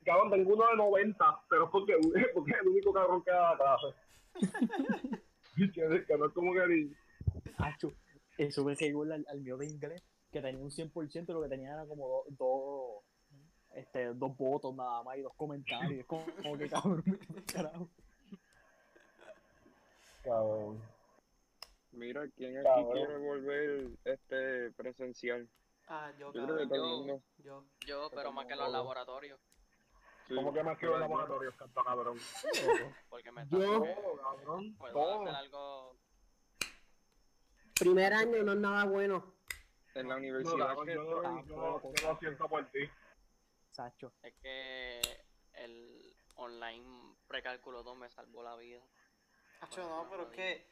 cabrón, 0.07 0.31
tengo 0.31 0.55
uno 0.55 0.67
de 0.71 0.77
90, 0.77 1.43
pero 1.51 1.65
es 1.67 1.71
porque, 1.71 1.97
porque 2.35 2.53
es 2.53 2.59
el 2.63 2.69
único 2.69 2.93
cabrón 2.95 3.23
que 3.23 3.31
da 3.31 3.51
la 3.51 3.57
clase. 3.59 3.95
Y 5.59 5.73
que, 5.73 6.05
que 6.07 6.19
no 6.19 6.27
es 6.27 6.33
como 6.35 6.53
que 6.53 6.67
ni- 6.67 6.93
Acho, 7.57 7.91
eso 8.37 8.63
me 8.63 8.75
igual 8.79 9.13
al, 9.13 9.27
al 9.31 9.41
mío 9.41 9.57
de 9.57 9.65
inglés, 9.67 10.03
que 10.31 10.43
tenía 10.43 10.63
un 10.63 10.71
100%, 10.71 11.27
lo 11.33 11.41
que 11.43 11.49
tenía 11.49 11.73
era 11.73 11.87
como 11.87 12.07
do- 12.09 12.25
dos 12.31 13.05
este, 13.75 14.13
dos 14.15 14.37
votos 14.37 14.75
nada 14.75 15.03
más 15.03 15.17
y 15.17 15.23
dos 15.23 15.33
comentarios. 15.35 16.01
Es 16.01 16.05
como, 16.07 16.27
como 16.43 16.59
que 16.59 16.69
cabrón, 16.69 17.03
carajo. 17.53 17.89
cabrón. 20.23 20.83
Mira, 21.93 22.29
¿quién 22.37 22.59
aquí 22.59 22.67
Cabrón. 22.67 22.93
quiere 22.93 23.17
volver 23.19 23.89
este 24.05 24.71
presencial? 24.73 25.49
Ah, 25.89 26.11
yo, 26.19 26.33
Yo 26.35 26.45
creo 26.45 26.57
que 26.59 26.63
cabrón. 26.65 26.69
todo 26.69 27.01
el 27.01 27.07
mundo. 27.07 27.23
Yo. 27.39 27.65
Yo, 27.87 28.11
pero 28.15 28.33
más 28.33 28.45
que 28.47 28.53
en 28.53 28.59
los 28.59 28.71
laboratorios. 28.73 29.41
Sí, 30.27 30.35
¿Cómo 30.35 30.53
que 30.53 30.63
más 30.63 30.77
que 30.79 30.87
los 30.87 30.95
pero- 30.97 31.09
laboratorios, 31.09 31.55
canto 31.55 31.85
cabrón? 31.85 32.19
Porque 33.09 33.31
me 33.33 33.47
Yo- 33.49 33.59
toca- 33.59 33.95
Todo, 33.95 34.17
cabrón. 34.21 34.77
puedo 34.77 34.93
Todo. 34.93 35.23
hacer 35.23 35.35
algo. 35.35 35.97
Primer 37.79 38.13
año 38.15 38.43
no 38.43 38.53
es 38.53 38.59
nada 38.59 38.85
bueno. 38.87 39.35
En 39.95 40.09
la 40.09 40.15
No, 40.15 40.21
universidad 40.21 40.67
cabrón, 40.69 40.87
que 40.87 40.95
yo, 40.95 41.05
yo, 41.05 41.23
yo, 41.47 41.93
yo 41.95 42.09
lo 42.09 42.19
siento 42.19 42.49
por 42.49 42.67
ti. 42.71 42.81
Sacho. 43.71 44.13
Es 44.23 44.35
que 44.43 45.01
el 45.55 46.17
online 46.37 47.17
precálculo 47.29 47.83
2 47.83 47.97
me 47.97 48.11
salvó 48.11 48.43
la 48.43 48.57
vida. 48.57 48.81
Hacho, 49.61 49.83
no, 49.89 50.09
pero 50.11 50.25
es 50.25 50.29
que 50.31 50.67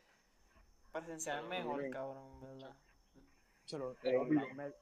presencial 0.93 1.41
es 1.45 1.49
mejor, 1.49 1.91
cabrón. 1.91 2.59
Yo 3.67 3.93
Eh, 4.03 4.11
el, 4.11 4.17
online 4.17 4.55
me, 4.55 4.73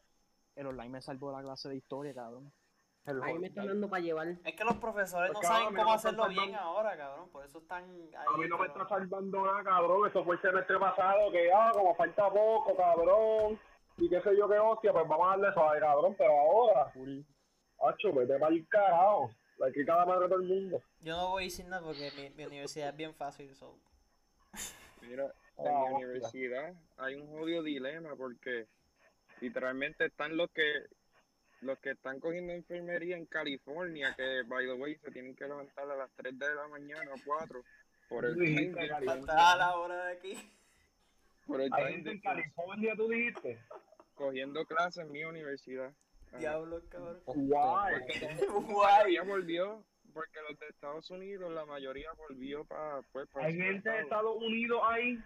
el 0.57 0.67
online 0.67 0.89
me 0.89 1.03
salvó 1.03 1.31
la 1.31 1.43
clase 1.43 1.69
de 1.69 1.77
historia, 1.77 2.15
cabrón. 2.15 2.53
Ahí 3.05 3.39
me 3.39 3.49
están 3.49 3.67
dando 3.67 3.89
para 3.89 4.03
llevar. 4.03 4.29
Es 4.29 4.55
que 4.55 4.65
los 4.65 4.77
profesores 4.77 5.33
no 5.33 5.41
cabrón, 5.41 5.61
saben 5.61 5.77
cómo 5.77 5.93
hacerlo 5.93 6.29
bien 6.29 6.55
ahora, 6.55 6.97
cabrón. 6.97 7.29
Por 7.31 7.45
eso 7.45 7.59
están 7.59 7.91
ahí. 7.91 8.13
A 8.15 8.37
mí 8.37 8.47
no 8.49 8.59
me 8.59 8.67
está 8.67 8.89
salvando 8.89 9.45
nada, 9.45 9.65
cabrón. 9.65 10.09
Eso 10.09 10.25
fue 10.25 10.37
el 10.37 10.43
semestre 10.43 10.79
pasado, 10.79 11.33
que 11.33 11.53
ah, 11.53 11.71
como 11.73 11.95
falta 11.97 12.31
poco, 12.31 12.77
cabrón. 12.77 13.59
Y 13.99 14.09
qué 14.09 14.21
sé 14.23 14.37
yo 14.37 14.49
qué 14.49 14.59
hostia, 14.59 14.93
pues 14.93 15.09
vamos 15.09 15.27
a 15.27 15.31
darle 15.31 15.53
suave, 15.53 15.81
cabrón. 15.81 16.15
Pero 16.17 16.31
ahora, 16.33 16.93
hacho, 17.89 18.13
vete 18.13 18.39
para 18.39 18.55
el 18.55 18.67
carajo. 18.69 19.31
La 19.59 19.71
que 19.71 19.85
cada 19.85 20.07
madre 20.07 20.29
todo 20.29 20.41
el 20.41 20.49
mundo. 20.49 20.83
Yo 21.01 21.17
no 21.17 21.31
voy 21.31 21.43
a 21.43 21.47
decir 21.47 21.67
nada 21.67 21.83
porque 21.85 22.11
mi, 22.17 22.31
mi 22.31 22.47
universidad 22.47 22.91
es 22.91 22.97
bien 22.97 23.15
fácil. 23.15 23.55
So. 23.55 23.77
Mira, 25.03 25.33
Ah, 25.59 25.85
en 25.87 25.97
mi 25.97 26.05
universidad 26.05 26.75
hay 26.97 27.15
un 27.17 27.31
jodido 27.31 27.63
dilema 27.63 28.17
porque 28.17 28.67
literalmente 29.41 30.07
están 30.07 30.37
los 30.37 30.51
que 30.51 30.87
los 31.63 31.79
que 31.79 31.91
están 31.91 32.21
cogiendo 32.21 32.53
enfermería 32.53 33.17
en 33.17 33.27
California, 33.27 34.15
que 34.17 34.43
by 34.47 34.67
the 34.67 34.75
way 34.75 34.97
se 34.97 35.11
tienen 35.11 35.35
que 35.35 35.45
levantar 35.47 35.91
a 35.91 35.97
las 35.97 36.11
3 36.17 36.39
de 36.39 36.55
la 36.55 36.69
mañana 36.69 37.11
o 37.15 37.19
4 37.25 37.63
por 38.09 38.25
el 38.25 38.35
Tú 38.35 38.41
time 38.41 38.75
a 39.29 39.57
la 39.57 39.77
hora 39.77 40.07
de 40.07 40.13
aquí. 40.13 40.53
por 41.47 41.61
el 41.61 41.73
Hay 41.73 41.95
gente 41.95 42.11
en 42.11 42.21
California, 42.21 42.95
tú 42.97 43.09
dijiste. 43.09 43.59
cogiendo 44.15 44.65
clases 44.67 45.05
en 45.05 45.13
mi 45.13 45.25
universidad. 45.25 45.93
Diablo, 46.39 46.83
cabrón. 46.89 47.21
Guay. 47.27 47.95
Guay. 48.49 48.97
mayoría 48.97 49.23
volvió, 49.23 49.85
porque 50.13 50.41
los 50.49 50.59
de 50.59 50.67
Estados 50.69 51.11
Unidos, 51.11 51.53
la 51.53 51.65
mayoría 51.67 52.11
volvió 52.13 52.65
para 52.65 53.03
pues, 53.13 53.29
pa 53.29 53.45
Hay 53.45 53.55
gente 53.55 53.89
de 53.89 54.01
estado. 54.01 54.31
Estados 54.31 54.37
Unidos 54.43 54.81
ahí. 54.85 55.19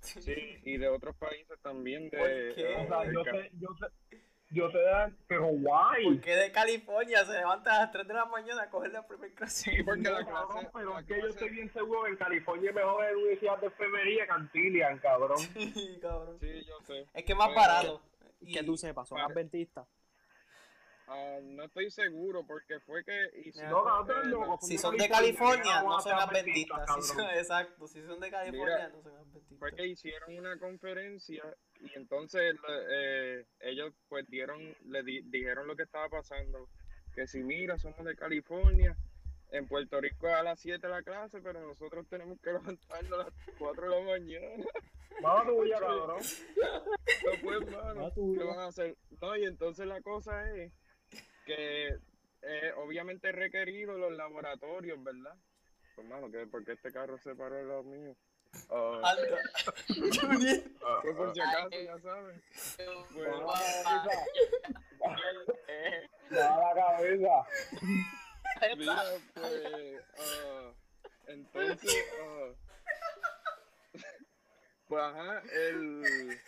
Sí, 0.00 0.60
y 0.62 0.76
de 0.76 0.88
otros 0.88 1.16
países 1.16 1.58
también. 1.62 2.08
De, 2.10 2.18
¿Por 2.18 2.54
qué? 2.54 2.76
O 2.76 2.86
sea, 2.86 3.12
yo 3.12 3.24
sé, 3.24 3.50
yo 3.58 3.68
sé, 3.78 4.20
yo 4.50 4.70
sé, 4.70 4.78
de- 4.78 5.12
pero 5.26 5.46
guay. 5.46 6.04
Porque 6.04 6.36
de 6.36 6.52
California 6.52 7.24
se 7.24 7.32
levanta 7.32 7.74
a 7.76 7.80
las 7.82 7.92
3 7.92 8.06
de 8.06 8.14
la 8.14 8.24
mañana 8.26 8.62
a 8.62 8.70
coger 8.70 8.92
la 8.92 9.06
primera 9.06 9.34
clase. 9.34 9.70
Sí, 9.76 9.82
porque 9.82 10.02
la 10.10 10.20
No, 10.22 10.26
cabrón, 10.32 10.70
pero 10.72 10.94
la 10.94 11.00
es 11.00 11.06
que 11.06 11.20
yo 11.20 11.26
estoy 11.28 11.50
bien 11.50 11.72
seguro 11.72 12.04
que 12.04 12.10
en 12.10 12.16
California 12.16 12.70
es 12.70 12.76
mejor 12.76 13.04
en 13.04 13.10
la 13.12 13.16
Universidad 13.18 13.58
de 13.58 13.66
Enfermería 13.66 14.26
que 14.26 14.32
Antilian, 14.32 14.98
cabrón. 14.98 15.38
Sí, 15.38 15.98
cabrón. 16.00 16.38
Sí, 16.40 16.64
yo 16.64 16.80
sé. 16.86 17.06
Es 17.14 17.24
que 17.24 17.32
es 17.32 17.38
más 17.38 17.48
Pero- 17.48 17.60
barato. 17.60 18.02
Que 18.52 18.62
tú 18.62 18.76
sepas, 18.76 19.08
son 19.08 19.18
adventistas. 19.18 19.86
Ah, 21.08 21.38
no 21.42 21.62
estoy 21.64 21.88
seguro 21.90 22.44
porque 22.46 22.80
fue 22.80 23.04
que 23.04 23.30
hicieron, 23.44 23.70
No, 23.70 24.00
eh, 24.10 24.26
loco. 24.26 24.58
Si 24.60 24.76
son 24.76 24.96
de 24.96 25.08
California, 25.08 25.82
no 25.82 26.00
son 26.00 26.14
adventistas. 26.14 26.84
Si 26.96 27.02
son- 27.14 27.30
exacto, 27.30 27.86
si 27.86 28.02
son 28.04 28.18
de 28.20 28.30
California, 28.30 28.88
no 28.88 28.94
son 28.94 29.02
fue 29.02 29.12
adventistas. 29.12 29.72
que 29.76 29.86
hicieron 29.86 30.36
una 30.38 30.58
conferencia 30.58 31.44
y 31.80 31.90
entonces 31.96 32.54
eh, 32.90 33.44
ellos 33.60 33.92
pues 34.08 34.26
dieron, 34.28 34.60
le 34.86 35.02
di- 35.02 35.22
dijeron 35.22 35.66
lo 35.66 35.76
que 35.76 35.82
estaba 35.84 36.08
pasando, 36.08 36.68
que 37.14 37.26
si 37.26 37.42
mira, 37.42 37.78
somos 37.78 38.04
de 38.04 38.16
California, 38.16 38.96
en 39.52 39.66
Puerto 39.68 40.00
Rico 40.00 40.26
es 40.28 40.34
a 40.34 40.42
las 40.42 40.58
7 40.60 40.88
la 40.88 41.02
clase, 41.02 41.40
pero 41.40 41.60
nosotros 41.60 42.06
tenemos 42.08 42.38
que 42.40 42.52
levantarnos 42.52 43.12
a 43.12 43.24
las 43.24 43.32
4 43.58 43.90
de 43.90 43.96
la 43.96 44.04
mañana. 44.12 44.64
Mala 45.22 45.44
tuya, 45.46 45.78
cabrón. 45.80 46.20
No 47.24 47.30
pues, 47.42 47.70
mano, 47.70 48.12
tú, 48.12 48.34
¿qué 48.36 48.44
van 48.44 48.58
a 48.58 48.66
hacer? 48.66 48.96
No, 49.20 49.36
y 49.36 49.44
entonces 49.44 49.86
la 49.86 50.00
cosa 50.02 50.50
es 50.54 50.72
que 51.46 51.88
eh, 52.42 52.72
obviamente 52.76 53.32
requerido 53.32 53.96
los 53.96 54.12
laboratorios, 54.12 55.02
¿verdad? 55.02 55.34
Pues, 55.94 56.06
mano, 56.06 56.30
que 56.30 56.46
porque 56.46 56.72
este 56.72 56.92
carro 56.92 57.16
se 57.18 57.34
paró 57.34 57.56
al 57.56 57.68
lado 57.68 57.82
mío. 57.84 58.14
Ah, 58.70 59.00
Alto. 59.04 59.36
Junior. 59.88 60.62
pues, 61.02 61.16
por 61.16 61.34
si 61.34 61.40
acaso, 61.40 61.70
ya 61.70 61.98
saben. 61.98 62.42
Pues, 62.76 63.28
Eh, 65.68 66.08
Da 66.30 66.56
la 66.56 66.74
cabeza. 66.74 67.46
mira, 68.76 69.02
pues, 69.34 70.02
ah, 70.18 70.72
entonces, 71.28 72.04
ah, 72.22 72.52
pues, 74.88 75.02
ajá, 75.02 75.42
el... 75.52 76.38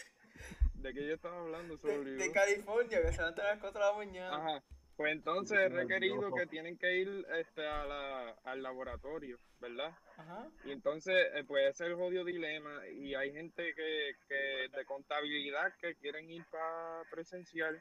¿De 0.74 0.94
qué 0.94 1.06
yo 1.06 1.14
estaba 1.14 1.40
hablando? 1.40 1.76
Me 1.82 1.92
De, 1.92 2.32
California, 2.32 3.02
que 3.02 3.12
se 3.12 3.18
levantan 3.18 3.46
a 3.46 3.50
las 3.50 3.58
4 3.58 3.80
de 3.80 3.86
la 3.86 3.92
mañana. 3.96 4.36
Ajá. 4.36 4.64
Pues 4.96 5.12
entonces 5.12 5.58
es 5.58 5.72
requerido 5.72 6.32
que 6.34 6.46
tienen 6.46 6.76
que 6.76 6.96
ir 6.96 7.26
este, 7.36 7.66
a 7.66 7.84
la, 7.84 8.30
al 8.44 8.62
laboratorio, 8.62 9.38
¿verdad? 9.60 9.92
Ajá. 10.18 10.48
Y 10.64 10.72
entonces, 10.72 11.14
eh, 11.34 11.44
pues 11.46 11.64
ese 11.70 11.84
es 11.84 11.90
el 11.90 11.96
jodido 11.96 12.24
dilema. 12.24 12.86
Y 12.88 13.14
hay 13.14 13.32
gente 13.32 13.74
que, 13.74 14.12
que 14.28 14.68
de 14.76 14.84
contabilidad 14.84 15.72
que 15.80 15.94
quieren 15.96 16.28
ir 16.30 16.44
para 16.50 17.02
presencial 17.10 17.80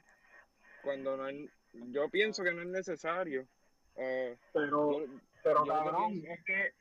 cuando 0.83 1.17
no 1.17 1.27
es- 1.27 1.49
yo 1.73 2.07
pienso 2.09 2.43
que 2.43 2.53
no 2.53 2.61
es 2.61 2.67
necesario. 2.67 3.47
Eh, 3.95 4.37
Pero, 4.53 4.99
yo- 5.05 5.19
pero 5.43 5.65
yo 5.65 5.73
cabrón, 5.73 6.23
es 6.27 6.43
que 6.45 6.73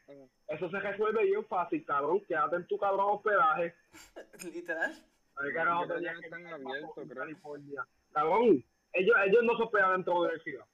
eso 0.48 0.68
se 0.70 0.78
resuelve 0.80 1.24
bien 1.24 1.44
fácil, 1.46 1.84
cabrón. 1.86 2.20
Quédate 2.28 2.56
en 2.56 2.66
tu 2.66 2.76
cabrón 2.78 3.06
hospedaje. 3.16 3.74
Literal. 4.54 4.92
Ay, 5.38 5.52
tenías 5.88 6.02
ya 6.02 6.20
que 6.20 6.26
están 6.26 6.46
abiertos, 6.46 6.92
creo. 6.94 7.08
California. 7.14 7.86
Cabrón, 8.12 8.64
ellos, 8.92 9.16
ellos 9.26 9.42
no 9.44 9.56
se 9.56 9.62
hospedan 9.64 9.92
dentro 9.92 10.12
de 10.12 10.18
la 10.18 10.24
universidad. 10.26 10.66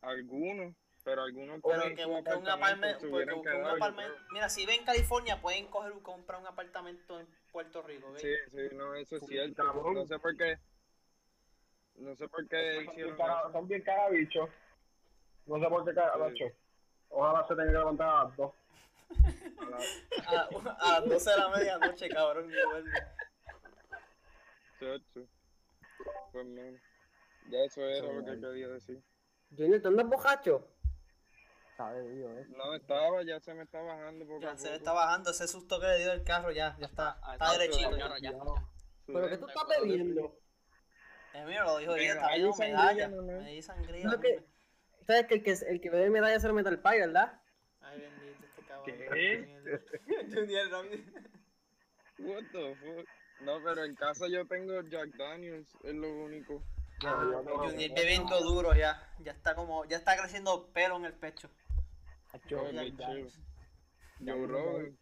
algunos, 0.00 0.74
pero 1.04 1.22
algunos 1.22 1.60
Pero 1.62 1.82
que 1.94 2.04
busquen 2.06 2.38
un 2.38 2.48
apartamento, 2.48 2.98
Porque 3.00 3.14
hubieran 3.14 3.34
busquen 3.36 3.56
un 3.60 3.66
apartamento. 3.66 4.18
Mira, 4.32 4.48
si 4.48 4.66
ven 4.66 4.84
California, 4.84 5.40
pueden 5.40 5.66
coger 5.68 5.92
comprar 6.02 6.40
un 6.40 6.46
apartamento 6.46 7.20
en 7.20 7.26
Puerto 7.52 7.82
Rico. 7.82 8.12
Sí, 8.16 8.32
sí, 8.50 8.68
no, 8.72 8.94
eso 8.94 9.16
es 9.16 9.26
cierto. 9.26 9.62
cabrón. 9.64 9.94
No 9.94 10.06
sé 10.06 10.18
por 10.18 10.36
qué. 10.36 10.58
No 11.96 12.16
sé 12.16 12.26
por 12.28 12.48
qué 12.48 12.82
hicieron. 12.84 13.16
Son 13.52 13.68
bien 13.68 13.82
cagabichos. 13.82 14.48
No 15.46 15.60
sé 15.60 15.66
por 15.68 15.84
qué 15.84 15.94
cagabichos. 15.94 16.52
Ojalá 17.10 17.46
se 17.46 17.54
tenga 17.54 17.66
que 17.66 17.72
levantar 17.78 18.08
a 18.08 18.24
las 18.24 18.36
dos. 18.36 18.52
A 19.58 19.70
la- 19.70 20.48
A, 20.88 20.96
a 20.96 21.00
las 21.00 21.08
12 21.08 21.30
de 21.30 21.36
la 21.36 21.48
medianoche, 21.50 22.08
cabrón. 22.08 22.50
Chacho. 24.80 25.26
Pues 26.32 26.46
no. 26.46 26.62
Ya 27.50 27.58
eso 27.64 27.82
era 27.84 28.06
lo 28.12 28.24
que 28.24 28.40
quería 28.40 28.68
decir. 28.68 29.02
Junior, 29.56 29.80
¿tú 29.80 29.88
andas 29.88 30.06
bojacho? 30.08 30.66
Está 31.74 31.90
bebido, 31.90 32.38
¿eh? 32.38 32.46
No, 32.50 32.72
estaba, 32.76 33.24
ya 33.24 33.40
se 33.40 33.52
me 33.52 33.64
está 33.64 33.82
bajando 33.82 34.24
poco 34.24 34.40
Ya 34.40 34.50
poco. 34.50 34.60
se 34.62 34.70
le 34.70 34.76
está 34.76 34.92
bajando 34.92 35.30
ese 35.32 35.48
susto 35.48 35.80
que 35.80 35.86
le 35.88 35.98
dio 35.98 36.12
el 36.12 36.22
carro, 36.22 36.52
ya, 36.52 36.76
ya 36.78 36.86
está. 36.86 37.18
Ah, 37.20 37.32
Está 37.32 37.46
está 37.46 37.58
derechito. 37.58 37.96
Ya. 37.96 38.16
ya. 38.20 38.32
¿Pero 39.06 39.28
qué 39.28 39.38
tú 39.38 39.48
estás 39.48 39.64
bebiendo? 39.80 40.38
Eh, 41.34 41.44
mira, 41.44 41.64
lo 41.64 41.78
dijo 41.78 41.94
bien, 41.94 42.14
Medalla 42.14 42.36
está 42.36 42.56
sangría, 42.56 43.08
medalla. 43.08 43.08
Medalla 43.22 43.50
y 43.50 43.62
sangría. 43.62 44.06
Lo 44.08 44.20
que- 44.20 44.44
Sabes 45.04 45.26
que 45.26 45.34
el 45.34 45.42
que, 45.42 45.50
el 45.50 45.80
que 45.80 45.90
bebe 45.90 46.10
medalla 46.10 46.38
se 46.38 46.46
lo 46.46 46.54
mete 46.54 46.68
al 46.68 46.78
pay, 46.78 47.00
¿verdad? 47.00 47.40
Ay, 47.80 48.00
bendito 48.00 48.46
este 48.46 48.62
cabrón. 48.62 48.96
¿Qué? 48.96 50.28
Junior, 50.32 50.70
rápido. 50.70 51.04
What 52.20 52.42
the 52.52 52.74
fuck? 52.76 53.08
No, 53.40 53.58
pero 53.64 53.82
en 53.84 53.96
casa 53.96 54.26
yo 54.28 54.46
tengo 54.46 54.80
Jack 54.82 55.08
Daniels, 55.16 55.74
es 55.82 55.94
lo 55.94 56.08
único. 56.08 56.62
Junior 57.00 57.94
bebiendo 57.94 58.40
duro 58.42 58.74
ya. 58.74 59.02
Ya 59.18 59.32
está 59.32 59.56
como, 59.56 59.84
ya 59.86 59.96
está 59.96 60.16
creciendo 60.16 60.68
pelo 60.72 60.96
en 60.98 61.06
el 61.06 61.14
pecho. 61.14 61.50
Ya- 62.34 63.06
chido. 63.06 63.28
ya 64.20 64.32
Joe 64.32 64.46
Junior- 64.46 64.50
Rogan. 64.50 64.98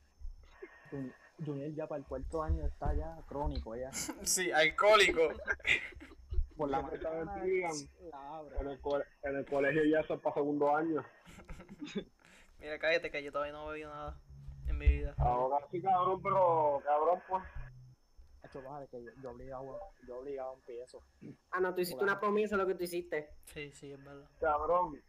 Jun- 0.90 1.14
Junior 1.44 1.70
ya 1.74 1.86
para 1.86 1.98
el 2.00 2.06
cuarto 2.06 2.42
año 2.42 2.64
está 2.66 2.94
ya 2.94 3.16
crónico 3.26 3.74
ya. 3.76 3.90
Sí, 4.26 4.50
alcohólico. 4.52 5.28
Por 6.56 6.68
la 6.70 6.82
mañana. 6.82 7.34
En 7.44 8.68
el, 8.68 8.80
en 9.22 9.36
el 9.36 9.44
colegio 9.46 9.84
ya 9.84 10.00
es 10.00 10.06
para 10.20 10.34
segundo 10.34 10.76
año. 10.76 11.02
Mira, 12.60 12.78
cállate 12.78 13.10
que 13.10 13.22
yo 13.22 13.32
todavía 13.32 13.52
no 13.52 13.64
he 13.68 13.72
bebido 13.72 13.90
nada 13.90 14.20
en 14.68 14.78
mi 14.78 14.86
vida. 14.86 15.14
Ahora 15.18 15.66
sí, 15.70 15.80
cabrón, 15.82 16.22
pero 16.22 16.80
cabrón, 16.84 17.22
pues. 17.28 17.42
Hecho, 18.44 18.62
vale, 18.62 18.86
que 18.88 19.02
yo, 19.02 19.10
yo 19.22 19.30
obligado, 19.30 19.80
yo 20.06 20.18
obligado 20.18 20.54
empiezo. 20.54 21.02
Ah, 21.50 21.60
no, 21.60 21.74
tú 21.74 21.80
hiciste 21.80 22.02
una 22.04 22.20
promesa 22.20 22.56
lo 22.56 22.66
que 22.66 22.74
tú 22.74 22.84
hiciste. 22.84 23.30
Sí, 23.46 23.72
sí, 23.72 23.92
es 23.92 24.04
verdad. 24.04 24.28
cabrón, 24.38 25.02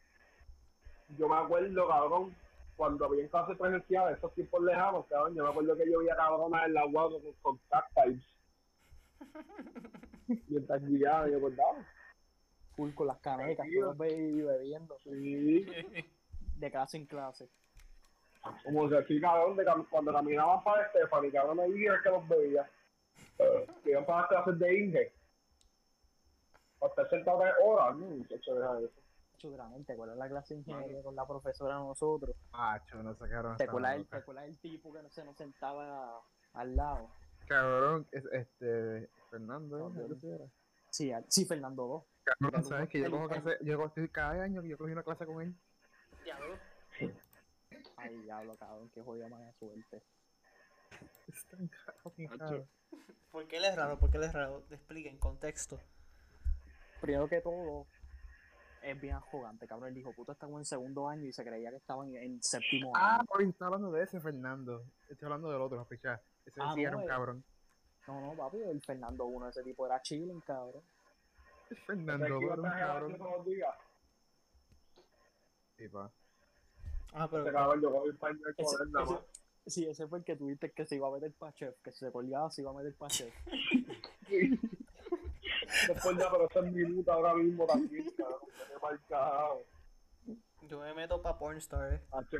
yo 1.17 1.27
me 1.29 1.35
acuerdo, 1.37 1.87
cabrón, 1.87 2.35
cuando 2.75 3.05
había 3.05 3.23
en 3.23 3.29
clases 3.29 3.57
presenciales, 3.57 4.17
esos 4.17 4.33
tiempos 4.33 4.63
lejanos, 4.63 5.05
cabrón, 5.07 5.35
yo 5.35 5.43
me 5.43 5.49
acuerdo 5.49 5.77
que 5.77 5.91
yo 5.91 5.99
veía 5.99 6.15
cabronas 6.15 6.65
en 6.65 6.73
la 6.73 6.85
guagua 6.85 7.21
con, 7.21 7.33
con 7.41 7.59
tag 7.69 7.85
types. 7.93 8.23
Mientras 10.47 10.81
guiaban, 10.85 11.31
yo 11.31 11.37
acordaba. 11.37 11.85
Full 12.75 12.93
con 12.93 13.07
las 13.07 13.19
canecas, 13.19 13.57
Tranquilo. 13.57 13.81
todos 13.93 13.97
be- 13.99 14.43
bebiendo, 14.43 14.97
Sí, 15.03 15.65
de 16.57 16.71
clase 16.71 16.97
en 16.97 17.05
clase. 17.05 17.49
como 18.63 18.89
que 18.89 18.97
así, 18.97 19.21
cabrón, 19.21 19.55
de 19.55 19.63
cam- 19.65 19.87
cuando 19.89 20.11
caminaban 20.13 20.63
para 20.63 20.89
Stephanie, 20.89 21.31
cabrón, 21.31 21.59
ahí 21.59 21.85
es 21.85 22.01
que 22.01 22.09
los 22.09 22.27
veía. 22.27 22.67
Que 23.83 23.91
iban 23.91 24.05
para 24.05 24.21
las 24.21 24.29
clases 24.29 24.59
de 24.59 24.79
Inge. 24.79 25.13
Sentado 27.09 27.39
tres 27.39 27.53
horas, 27.63 27.95
no, 27.95 28.05
muchacho, 28.07 28.55
deja 28.55 28.79
eso. 28.79 29.01
¿Te 29.85 29.93
acuerdas 29.93 30.17
la 30.17 30.29
clase 30.29 30.53
de 30.53 30.59
ingeniería 30.61 31.03
con 31.03 31.15
la 31.15 31.27
profesora 31.27 31.75
nosotros? 31.75 32.35
Nos 33.03 33.17
sacaron 33.17 33.57
¿Te 33.57 33.65
acuerdas, 33.65 33.95
el, 33.95 34.01
¿Te 34.01 34.05
loca. 34.05 34.17
acuerdas 34.17 34.45
el 34.45 34.59
tipo 34.59 34.93
que 34.93 35.01
no 35.03 35.09
se 35.09 35.23
nos 35.25 35.35
sentaba 35.35 36.21
al 36.53 36.75
lado? 36.75 37.09
Cabrón, 37.47 38.07
es, 38.11 38.23
este, 38.31 39.09
Fernando, 39.29 39.91
¿eh? 39.99 40.49
Sí, 40.89 41.11
sí, 41.27 41.45
Fernando 41.45 41.87
2. 41.87 42.03
Cabrón, 42.39 42.63
sabes 42.63 42.89
que 42.89 43.01
yo 43.01 43.11
cojo 43.11 43.27
clase, 43.27 43.57
yo 43.61 43.75
cojo- 43.75 43.87
estoy 43.89 44.07
cada 44.09 44.41
año 44.43 44.61
que 44.61 44.69
yo 44.69 44.77
cogí 44.77 44.91
una 44.93 45.03
clase 45.03 45.25
con 45.25 45.41
él. 45.41 45.53
Diablo. 46.23 46.55
Ay, 47.97 48.17
diablo, 48.19 48.55
cabrón, 48.57 48.89
qué 48.93 49.01
jodida 49.01 49.27
mala 49.27 49.51
suerte. 49.53 50.01
Es 51.27 51.45
tan 51.47 51.67
caro, 51.67 52.13
caro. 52.37 52.67
¿Por 53.31 53.47
qué 53.47 53.57
él 53.57 53.65
es 53.65 53.75
raro? 53.75 53.97
¿Por 53.99 54.09
qué 54.11 54.17
él 54.17 54.23
es 54.23 54.33
raro? 54.33 54.63
Expliquen, 54.69 55.17
contexto. 55.17 55.79
Primero 57.01 57.27
que 57.27 57.41
todo, 57.41 57.87
es 58.83 58.99
bien 59.01 59.15
arrogante, 59.15 59.67
cabrón. 59.67 59.89
El 59.89 59.97
hijo 59.97 60.13
puta 60.13 60.33
está 60.33 60.45
como 60.45 60.59
en 60.59 60.65
segundo 60.65 61.07
año 61.07 61.25
y 61.25 61.33
se 61.33 61.43
creía 61.43 61.69
que 61.71 61.77
estaban 61.77 62.09
en, 62.15 62.23
en 62.23 62.43
séptimo 62.43 62.91
Ah, 62.95 63.17
año. 63.19 63.25
hoy 63.29 63.49
está 63.49 63.65
hablando 63.65 63.91
de 63.91 64.03
ese 64.03 64.19
Fernando. 64.19 64.83
Estoy 65.09 65.25
hablando 65.25 65.51
del 65.51 65.61
otro, 65.61 65.85
pichá. 65.85 66.21
Ese 66.45 66.59
Ah, 66.61 66.73
sí 66.75 66.81
era 66.81 66.91
no, 66.91 66.97
un 66.97 67.03
eh. 67.03 67.07
cabrón. 67.07 67.43
No, 68.07 68.19
no, 68.21 68.33
papi, 68.35 68.57
el 68.57 68.81
Fernando 68.81 69.25
1, 69.25 69.49
ese 69.49 69.63
tipo 69.63 69.85
era 69.85 70.01
chilling, 70.01 70.41
cabrón. 70.41 70.83
Fernando, 71.87 72.25
sea, 72.27 72.37
que 72.37 72.43
iba 72.45 72.53
era 72.53 72.53
a 72.53 72.55
un 72.55 72.61
traer 72.63 72.83
a 72.83 72.87
cabrón. 72.87 73.17
Sí, 75.77 75.87
pa. 75.89 76.11
Ah, 77.13 77.27
pero. 77.31 77.51
cabrón, 77.51 77.81
yo 77.81 78.03
Ese, 78.05 78.75
ese- 78.75 78.85
más. 78.87 79.09
sí, 79.65 79.87
ese 79.87 80.07
fue 80.07 80.19
el 80.19 80.25
que 80.25 80.35
tuviste 80.35 80.71
que 80.71 80.85
se 80.85 80.95
iba 80.95 81.07
a 81.07 81.11
meter 81.11 81.31
pa' 81.33 81.53
chef, 81.53 81.75
que 81.81 81.91
se 81.91 82.11
colgaba, 82.11 82.49
se 82.51 82.61
iba 82.61 82.71
a 82.71 82.73
meter 82.73 82.93
pa' 82.95 83.07
chef. 83.07 83.33
Después 85.87 86.17
ya, 86.17 86.31
pero 86.31 86.47
ese 86.49 86.59
es 86.59 86.71
mi 86.71 86.81
luta 86.81 87.13
ahora 87.13 87.33
mismo 87.35 87.65
también, 87.65 88.09
cabrón. 88.17 88.39
Me 88.69 88.75
he 88.75 88.79
marcado. 88.79 89.63
Yo 90.69 90.79
me 90.79 90.93
meto 90.93 91.21
pa' 91.21 91.37
Pornstar, 91.37 91.93
eh. 91.93 92.01
Hacho, 92.11 92.37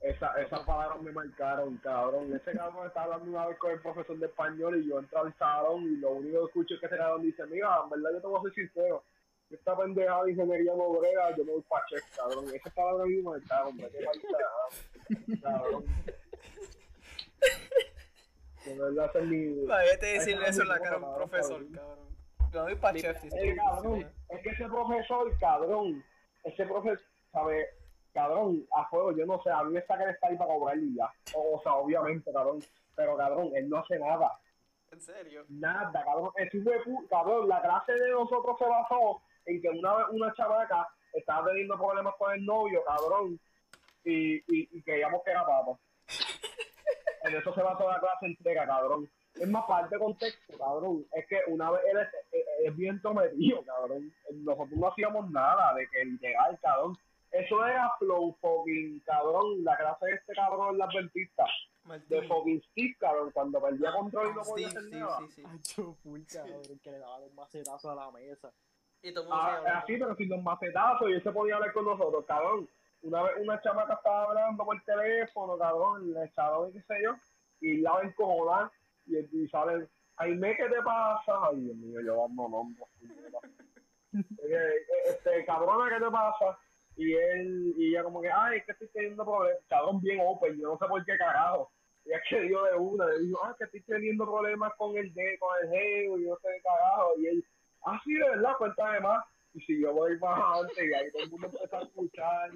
Esa, 0.00 0.40
esas 0.40 0.60
palabras 0.60 1.02
me 1.02 1.12
marcaron, 1.12 1.76
cabrón. 1.78 2.32
Ese 2.34 2.52
cabrón 2.52 2.86
está 2.86 3.02
hablando 3.02 3.30
una 3.30 3.46
vez 3.46 3.58
con 3.58 3.72
el 3.72 3.80
profesor 3.80 4.18
de 4.18 4.26
español 4.26 4.80
y 4.80 4.88
yo 4.88 4.98
entro 4.98 5.20
al 5.20 5.36
salón 5.38 5.82
y 5.82 5.96
lo 5.96 6.12
único 6.12 6.40
que 6.40 6.44
escucho 6.46 6.74
es 6.74 6.80
que 6.80 6.86
ese 6.86 6.96
cabrón 6.96 7.22
dice, 7.22 7.44
mira, 7.46 7.80
en 7.82 7.90
verdad 7.90 8.10
yo 8.12 8.20
te 8.20 8.26
voy 8.26 8.38
a 8.38 8.42
ser 8.42 8.54
sincero. 8.54 9.04
Esta 9.50 9.76
pendejada 9.76 10.24
de 10.24 10.30
ingeniería 10.32 10.72
no 10.74 10.92
brega, 10.98 11.36
yo 11.36 11.44
me 11.44 11.52
voy 11.52 11.62
pa' 11.62 11.84
chef, 11.88 12.16
cabrón. 12.16 12.44
Esas 12.54 12.72
palabras 12.72 13.08
me 13.08 13.22
marcaron, 13.22 13.76
me 13.76 13.88
quedé 13.88 14.06
marcado, 14.06 14.68
cabrón. 15.42 15.84
De 18.64 18.78
verdad, 18.78 19.10
ese 19.10 19.18
es 19.18 19.24
mi... 19.26 19.70
A 19.70 19.78
decirle 19.78 20.42
Esa 20.44 20.50
eso 20.50 20.62
en 20.62 20.68
la 20.68 20.78
cara 20.78 20.96
a 20.96 20.98
un 20.98 21.14
profesor, 21.16 21.66
cabrón. 21.72 22.13
Cabrón. 22.54 22.54
Yo 22.54 22.64
me 22.64 22.72
voy 22.72 22.80
pa' 22.80 22.94
chef 22.94 23.20
si 23.20 23.28
Eh, 23.36 23.56
cabrón, 23.56 24.12
es 24.28 24.42
que 24.42 24.48
ese 24.50 24.64
profesor, 24.66 25.38
cabrón, 25.38 26.04
ese 26.44 26.66
profesor, 26.66 27.00
¿sabes? 27.32 27.68
Cabrón, 28.12 28.64
a 28.76 28.88
fuego, 28.88 29.12
yo 29.12 29.26
no 29.26 29.42
sé, 29.42 29.50
a 29.50 29.64
mí 29.64 29.72
me 29.72 29.80
está 29.80 29.98
que 29.98 30.08
está 30.08 30.28
ahí 30.28 30.36
para 30.36 30.54
cobrar 30.54 30.78
y 30.78 30.94
ya. 30.94 31.10
O, 31.34 31.56
o 31.56 31.62
sea, 31.62 31.74
obviamente, 31.74 32.32
cabrón. 32.32 32.60
Pero, 32.94 33.16
cabrón, 33.16 33.50
él 33.54 33.68
no 33.68 33.78
hace 33.78 33.98
nada. 33.98 34.38
En 34.92 35.00
serio. 35.00 35.44
Nada, 35.48 36.04
cabrón. 36.04 36.30
Ese 36.36 36.62
cabrón, 37.10 37.48
la 37.48 37.60
clase 37.60 37.92
de 37.92 38.10
nosotros 38.10 38.56
se 38.56 38.66
basó 38.66 39.20
en 39.46 39.60
que 39.60 39.68
una 39.68 39.96
vez 39.96 40.06
una 40.10 40.32
chamaca 40.34 40.88
estaba 41.12 41.48
teniendo 41.48 41.76
problemas 41.76 42.14
con 42.16 42.32
el 42.34 42.44
novio, 42.44 42.84
cabrón. 42.84 43.40
Y, 44.04 44.36
y, 44.36 44.68
y 44.70 44.82
creíamos 44.82 45.22
que 45.24 45.30
era 45.30 45.44
papa. 45.44 45.78
En 47.24 47.34
eso 47.34 47.54
se 47.54 47.62
basó 47.62 47.90
la 47.90 47.98
clase 48.00 48.26
entera, 48.26 48.66
cabrón. 48.66 49.08
Es 49.34 49.48
más 49.48 49.64
parte 49.66 49.94
de 49.94 49.98
contexto, 50.00 50.58
cabrón. 50.58 51.04
Es 51.12 51.26
que 51.26 51.40
una 51.48 51.70
vez 51.70 51.80
él 51.90 51.98
es, 51.98 52.08
es- 52.32 52.46
es 52.66 52.76
bien 52.76 53.00
cabrón. 53.00 54.12
Nosotros 54.32 54.70
no 54.78 54.88
hacíamos 54.88 55.30
nada 55.30 55.74
de 55.74 55.86
que 55.88 56.04
literal, 56.04 56.58
cabrón. 56.62 56.96
Eso 57.32 57.66
era 57.66 57.90
flow 57.98 58.36
fucking, 58.40 59.00
cabrón. 59.00 59.64
La 59.64 59.76
clase 59.76 60.06
de 60.06 60.12
este 60.14 60.34
cabrón 60.34 60.70
en 60.74 60.78
la 60.78 60.84
adventista. 60.84 61.44
De 61.44 61.88
Martín. 61.88 62.28
fucking 62.28 62.62
Steve, 62.70 62.96
cabrón. 63.00 63.30
Cuando 63.32 63.60
perdía 63.60 63.92
control 63.92 64.30
y 64.30 64.34
no 64.34 64.42
podía 64.42 64.68
hacer 64.68 64.82
nada. 64.84 65.18
sí, 65.18 65.28
sí. 65.32 65.42
Hacho, 65.44 65.94
full, 66.02 66.20
cabrón, 66.32 66.62
que 66.82 66.90
le 66.92 66.98
daba 66.98 67.18
los 67.18 67.34
macetazos 67.34 67.90
a 67.90 67.94
la 67.96 68.10
mesa. 68.12 68.52
Y 69.02 69.12
todo 69.12 69.24
el 69.24 69.30
mundo 69.30 69.42
Ah, 69.44 69.78
así, 69.82 69.96
pero 69.98 70.14
sin 70.16 70.28
los 70.30 70.42
macetazos, 70.42 71.10
y 71.10 71.12
él 71.12 71.22
se 71.22 71.32
podía 71.32 71.56
hablar 71.56 71.72
con 71.74 71.84
nosotros, 71.84 72.24
cabrón. 72.24 72.68
Una 73.02 73.22
vez 73.24 73.32
una 73.38 73.60
chamaca 73.60 73.94
estaba 73.94 74.24
hablando 74.30 74.64
por 74.64 74.80
teléfono, 74.82 75.58
cabrón, 75.58 76.16
el 76.16 76.32
salón 76.34 76.70
y 76.70 76.72
qué 76.72 76.80
sé 76.82 76.94
yo, 77.02 77.14
y 77.60 77.76
la 77.82 77.96
ven 77.98 78.08
encojonar, 78.08 78.70
y, 79.06 79.42
y 79.42 79.48
salen, 79.48 79.88
Jaime, 80.16 80.56
¿qué 80.56 80.64
te 80.68 80.82
pasa? 80.82 81.32
Ay, 81.50 81.60
Dios 81.60 81.76
mío, 81.76 82.00
yo 82.00 82.16
dando 82.16 82.48
nombres. 82.48 82.88
este, 85.08 85.44
cabrona, 85.44 85.96
¿qué 85.96 86.04
te 86.04 86.10
pasa? 86.10 86.58
Y 86.96 87.14
él, 87.14 87.74
y 87.76 87.88
ella 87.88 88.04
como 88.04 88.22
que, 88.22 88.30
ay, 88.30 88.58
es 88.58 88.66
que 88.66 88.72
estoy 88.72 88.88
teniendo 88.88 89.24
problemas, 89.24 89.60
cabrón, 89.68 90.00
bien 90.00 90.20
open, 90.22 90.56
yo 90.60 90.68
no 90.68 90.78
sé 90.78 90.86
por 90.86 91.04
qué 91.04 91.16
carajo. 91.18 91.70
Y 92.04 92.12
es 92.12 92.20
que 92.28 92.40
dio 92.42 92.62
de 92.64 92.76
una, 92.76 93.06
le 93.06 93.20
dijo, 93.20 93.40
ah, 93.42 93.54
que 93.58 93.64
estoy 93.64 93.80
teniendo 93.82 94.24
problemas 94.24 94.72
con 94.76 94.96
el 94.96 95.12
de, 95.14 95.38
con 95.38 95.50
el 95.62 95.70
geo, 95.70 96.18
y 96.18 96.24
yo 96.24 96.30
no 96.30 96.36
sé 96.36 96.48
qué 96.54 96.62
carajo, 96.62 97.12
y 97.18 97.26
él, 97.26 97.44
ah, 97.86 98.00
sí, 98.04 98.14
de 98.14 98.28
verdad, 98.28 98.56
cuéntame 98.58 99.00
más. 99.00 99.24
Y 99.54 99.60
si 99.62 99.80
yo 99.80 99.92
voy 99.92 100.18
más 100.18 100.40
adelante, 100.40 100.86
y 100.86 100.94
ahí 100.94 101.10
todo 101.10 101.22
el 101.22 101.30
mundo 101.30 101.46
empezó 101.46 101.76
a 101.76 101.82
escuchar. 101.82 102.50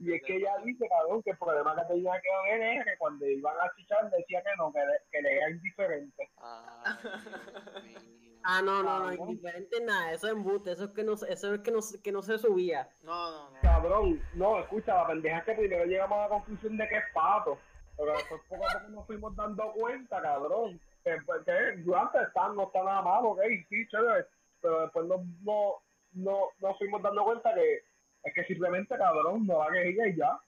Y 0.00 0.12
es 0.14 0.22
que 0.24 0.36
ella 0.36 0.56
dice, 0.64 0.88
cabrón, 0.88 1.22
que 1.24 1.30
el 1.30 1.38
problema 1.38 1.74
que 1.74 1.92
tenía 1.94 2.12
que 2.20 2.28
ver 2.50 2.62
era 2.62 2.84
que 2.84 2.96
cuando 2.98 3.26
iban 3.26 3.56
a 3.60 3.74
chichar 3.76 4.08
decía 4.10 4.42
que 4.42 4.50
no, 4.56 4.72
que 4.72 4.78
le, 4.78 4.92
que 5.10 5.22
le 5.22 5.36
era 5.36 5.50
indiferente. 5.50 6.30
Ay, 6.36 7.96
mío. 8.20 8.38
Ah, 8.44 8.62
no, 8.62 8.82
no, 8.82 9.00
no, 9.00 9.12
indiferente 9.12 9.80
nada, 9.84 10.12
eso 10.12 10.28
es 10.28 10.32
embuste, 10.32 10.70
eso 10.72 10.84
es 10.84 10.90
que 10.92 11.02
no, 11.02 11.16
se- 11.16 11.32
eso 11.32 11.52
es 11.54 11.60
que 11.60 11.70
no, 11.72 11.82
se- 11.82 12.00
que 12.00 12.12
no 12.12 12.22
se 12.22 12.38
subía. 12.38 12.88
No, 13.02 13.30
no, 13.30 13.50
no. 13.50 13.60
Cabrón, 13.60 14.22
no, 14.34 14.60
escucha, 14.60 14.94
la 14.94 15.06
pendeja 15.08 15.38
es 15.38 15.44
que 15.44 15.54
primero 15.54 15.84
llegamos 15.84 16.16
a 16.18 16.22
la 16.22 16.28
conclusión 16.28 16.76
de 16.76 16.88
que 16.88 16.96
es 16.96 17.04
pato. 17.12 17.58
Pero 17.96 18.12
después 18.12 18.40
poco 18.48 18.64
a 18.68 18.72
poco 18.74 18.88
nos 18.90 19.06
fuimos 19.06 19.34
dando 19.34 19.72
cuenta, 19.72 20.22
cabrón. 20.22 20.80
Que, 21.02 21.16
pues, 21.26 21.42
que 21.44 21.52
durante 21.82 22.22
está, 22.22 22.48
no 22.50 22.64
está 22.68 22.82
nada 22.84 23.02
malo, 23.02 23.30
ok, 23.30 23.40
sí, 23.68 23.86
chévere. 23.88 24.26
Pero 24.62 24.82
después 24.82 25.06
no, 25.06 25.16
no, 25.42 25.74
no, 26.12 26.38
nos 26.60 26.78
fuimos 26.78 27.02
dando 27.02 27.24
cuenta 27.24 27.52
que 27.54 27.80
es 28.28 28.34
que 28.34 28.44
simplemente, 28.44 28.96
cabrón, 28.96 29.46
no 29.46 29.58
la 29.64 29.70
quería 29.72 30.06
y 30.08 30.16
ya. 30.16 30.38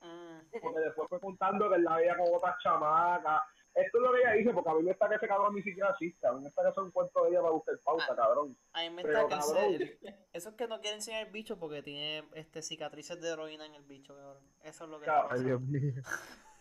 Mm, 0.00 0.60
Porque 0.60 0.80
después 0.80 1.08
fue 1.08 1.20
contando 1.20 1.68
que 1.68 1.76
él 1.76 1.84
la 1.84 1.96
veía 1.96 2.16
con 2.16 2.26
otras 2.34 2.56
chamacas. 2.62 3.42
Esto 3.74 3.98
es 3.98 4.04
lo 4.04 4.12
que 4.12 4.20
ella 4.20 4.32
dice, 4.32 4.52
porque 4.52 4.68
a 4.68 4.74
mí 4.74 4.82
me 4.82 4.90
está 4.90 5.08
que 5.08 5.14
ese 5.14 5.26
cabrón 5.28 5.54
ni 5.54 5.62
siquiera 5.62 5.90
existe. 5.90 6.26
A 6.26 6.32
mí 6.32 6.42
me 6.42 6.48
está 6.48 6.62
que 6.62 6.68
es 6.68 6.76
un 6.76 6.90
cuento 6.90 7.24
de 7.24 7.30
ella 7.30 7.40
para 7.40 7.52
buscar 7.52 7.78
pauta, 7.78 8.06
Ah. 8.10 8.16
cabrón. 8.16 8.56
a 8.74 8.80
mí 8.82 8.90
me 8.90 9.02
Pero, 9.02 9.18
está 9.20 9.28
que 9.38 9.40
cabrón. 9.40 9.64
el- 9.64 9.98
Eso 10.34 10.48
es 10.50 10.54
que 10.56 10.66
no 10.68 10.80
quiere 10.80 10.96
enseñar 10.96 11.26
el 11.26 11.32
bicho 11.32 11.58
porque 11.58 11.82
tiene 11.82 12.24
este 12.34 12.60
cicatrices 12.60 13.18
de 13.22 13.30
heroína 13.30 13.64
en 13.64 13.74
el 13.74 13.82
bicho, 13.84 14.14
cabrón. 14.14 14.42
Eso 14.62 14.84
es 14.84 14.90
lo 14.90 15.00
que 15.00 15.06
Cabrón. 15.06 15.44
Dios 15.46 15.60
mío. 15.62 16.02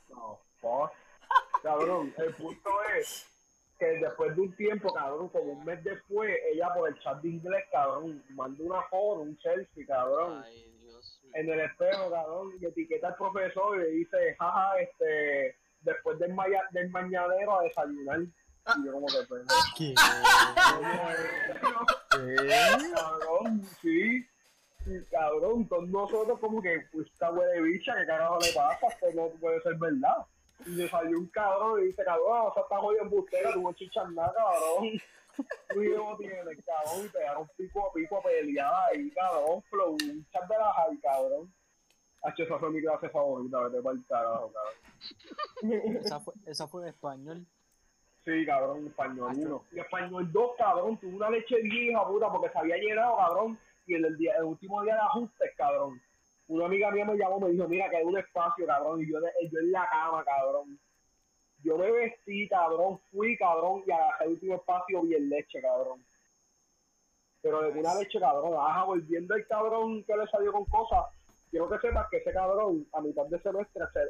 No, 0.10 0.40
fuck. 0.62 0.92
Cabrón, 1.64 2.14
el 2.18 2.34
punto 2.36 2.70
es 2.98 3.28
que 3.82 3.98
después 3.98 4.36
de 4.36 4.42
un 4.44 4.56
tiempo, 4.56 4.94
cabrón, 4.94 5.28
como 5.30 5.54
un 5.54 5.66
mes 5.66 5.84
después, 5.84 6.32
ella 6.54 6.70
por 6.76 6.88
el 6.88 7.00
chat 7.00 7.20
de 7.22 7.30
inglés, 7.30 7.64
cabrón, 7.72 8.24
mandó 8.30 8.64
una 8.64 8.82
foto, 8.84 9.22
un 9.22 9.36
selfie, 9.42 9.88
cabrón, 9.88 10.44
Ay, 10.46 10.64
Dios 10.80 11.20
mío. 11.24 11.32
en 11.34 11.50
el 11.50 11.60
espejo, 11.62 12.12
cabrón, 12.12 12.52
y 12.62 12.66
etiqueta 12.68 13.08
al 13.08 13.16
profesor 13.16 13.76
y 13.78 13.80
le 13.80 13.90
dice, 13.90 14.36
jaja, 14.38 14.80
este, 14.82 15.56
después 15.82 16.20
del, 16.20 16.34
maya- 16.36 16.68
del 16.72 16.90
mañanero 16.92 17.60
a 17.60 17.64
desayunar. 17.64 18.20
Y 18.22 18.86
yo 18.86 18.92
como 18.92 19.08
que, 19.08 19.18
pues, 19.28 19.44
¿Qué? 19.78 19.94
cabrón, 22.94 23.62
sí. 23.82 24.26
Y, 24.86 25.04
cabrón, 25.12 25.68
todos 25.68 25.88
nosotros 25.90 26.40
como 26.40 26.62
que, 26.62 26.86
pues, 26.92 27.08
esta 27.12 27.32
huele 27.32 27.62
bicha, 27.62 27.96
¿qué 27.98 28.06
carajo 28.06 28.38
le 28.40 28.52
pasa? 28.54 28.88
Esto 28.88 29.08
no 29.16 29.30
puede 29.40 29.62
ser 29.62 29.76
verdad. 29.76 30.18
Y 30.66 30.70
le 30.72 30.90
salió 30.90 31.18
un 31.18 31.28
cabrón 31.28 31.82
y 31.82 31.88
dice, 31.88 32.04
cabrón, 32.04 32.48
o 32.48 32.54
sea, 32.54 32.64
estás 32.64 32.80
jodido 32.80 33.04
embustera, 33.04 33.54
tú 33.54 33.62
no 33.62 33.74
chichas 33.74 34.10
nada, 34.12 34.34
cabrón. 34.34 35.02
Tú 35.70 35.82
y 35.82 35.92
yo 35.92 36.18
viene, 36.18 36.36
cabrón, 36.66 37.06
y 37.06 37.10
pegaron 37.10 37.50
pico 37.58 37.88
a 37.88 37.94
pico 37.94 38.18
a 38.18 38.24
pelear 38.24 38.74
ahí, 38.90 39.10
cabrón, 39.12 39.62
flow, 39.64 39.92
un 39.94 40.28
chat 40.32 40.48
de 40.48 40.58
la 40.58 40.74
high, 40.74 41.00
cabrón. 41.00 41.54
Hacho, 42.24 42.44
esa 42.44 42.60
fue 42.60 42.70
mi 42.70 42.82
clase 42.82 43.10
favorita, 43.10 43.60
vete 43.64 43.82
para 43.82 43.96
el 43.96 44.06
carajo, 44.06 44.54
cabrón. 44.54 45.98
Esa 45.98 46.20
fue, 46.20 46.34
esa 46.46 46.68
fue 46.68 46.84
de 46.84 46.90
español. 46.90 47.46
Sí, 48.24 48.46
cabrón, 48.46 48.88
español 48.88 49.32
Hacho. 49.32 49.42
1. 49.42 49.66
Y 49.72 49.80
español 49.80 50.32
2, 50.32 50.52
cabrón, 50.58 50.98
tuve 50.98 51.16
una 51.16 51.30
leche 51.30 51.62
vieja, 51.62 52.06
puta, 52.06 52.32
porque 52.32 52.50
se 52.50 52.60
había 52.60 52.78
llenado, 52.78 53.18
cabrón, 53.18 53.60
y 53.88 53.96
en 53.96 54.06
el, 54.06 54.18
día, 54.18 54.36
el 54.38 54.44
último 54.44 54.84
día 54.84 54.96
de 54.96 55.02
ajustes, 55.02 55.52
cabrón. 55.58 56.02
Una 56.52 56.66
amiga 56.66 56.92
mía 56.92 57.06
me 57.06 57.16
llamó, 57.16 57.40
me 57.40 57.50
dijo, 57.52 57.66
mira, 57.70 57.90
que 57.90 57.96
hay 57.96 58.04
un 58.04 58.18
espacio, 58.18 58.66
cabrón, 58.66 59.02
y 59.02 59.10
yo, 59.10 59.22
de- 59.22 59.32
yo 59.50 59.60
en 59.60 59.72
la 59.72 59.88
cama, 59.90 60.22
cabrón. 60.26 60.78
Yo 61.64 61.78
me 61.78 61.90
vestí, 61.90 62.46
cabrón, 62.50 63.00
fui, 63.10 63.38
cabrón, 63.38 63.84
y 63.88 63.92
agarré 63.92 64.26
el 64.26 64.32
último 64.32 64.56
espacio 64.56 65.02
bien 65.04 65.30
leche, 65.30 65.62
cabrón. 65.62 66.04
Pero 67.42 67.62
de 67.72 67.80
una 67.80 67.96
leche, 67.96 68.20
cabrón, 68.20 68.54
ajá, 68.60 68.84
volviendo 68.84 69.34
el 69.34 69.48
cabrón 69.48 70.04
que 70.04 70.14
le 70.18 70.28
salió 70.28 70.52
con 70.52 70.66
cosas, 70.66 71.06
quiero 71.50 71.70
que 71.70 71.80
sepas 71.80 72.10
que 72.10 72.18
ese 72.18 72.34
cabrón, 72.34 72.86
a 72.92 73.00
mitad 73.00 73.26
de 73.28 73.40
semestre, 73.40 73.86
se, 73.94 74.02
el, 74.02 74.10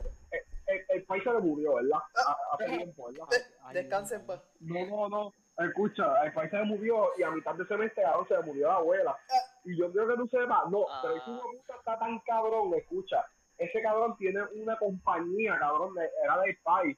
el- 0.79 0.85
el 0.89 1.03
país 1.03 1.23
se 1.23 1.31
le 1.33 1.39
murió, 1.41 1.75
¿verdad? 1.75 1.99
A- 2.25 2.37
Hace 2.55 2.65
tiempo, 2.75 3.11
¿verdad? 3.11 3.27
Ay, 3.65 3.73
Descansa 3.75 4.15
en 4.15 4.21
ay, 4.21 4.27
paz. 4.27 4.41
No, 4.61 4.85
no, 4.87 5.09
no. 5.09 5.33
Escucha, 5.63 6.23
el 6.25 6.33
país 6.33 6.49
se 6.49 6.57
le 6.57 6.63
murió 6.63 7.09
y 7.19 7.23
a 7.23 7.29
mitad 7.29 7.53
de 7.53 7.67
semestre 7.67 8.01
cabrón, 8.01 8.27
se 8.27 8.33
le 8.35 8.41
murió 8.43 8.67
la 8.67 8.75
abuela. 8.77 9.15
Y 9.63 9.77
yo 9.77 9.91
quiero 9.91 10.07
que 10.07 10.15
tú 10.15 10.27
sepas, 10.27 10.69
no, 10.71 10.85
pero 11.01 11.15
ese 11.17 11.31
hijo 11.31 11.49
de 11.51 11.57
puta 11.59 11.75
está 11.77 11.99
tan 11.99 12.19
cabrón, 12.19 12.73
escucha. 12.75 13.25
Ese 13.57 13.81
cabrón 13.81 14.15
tiene 14.17 14.39
una 14.55 14.75
compañía, 14.77 15.57
cabrón, 15.59 15.93
de- 15.93 16.09
era 16.23 16.39
del 16.41 16.57
país. 16.63 16.97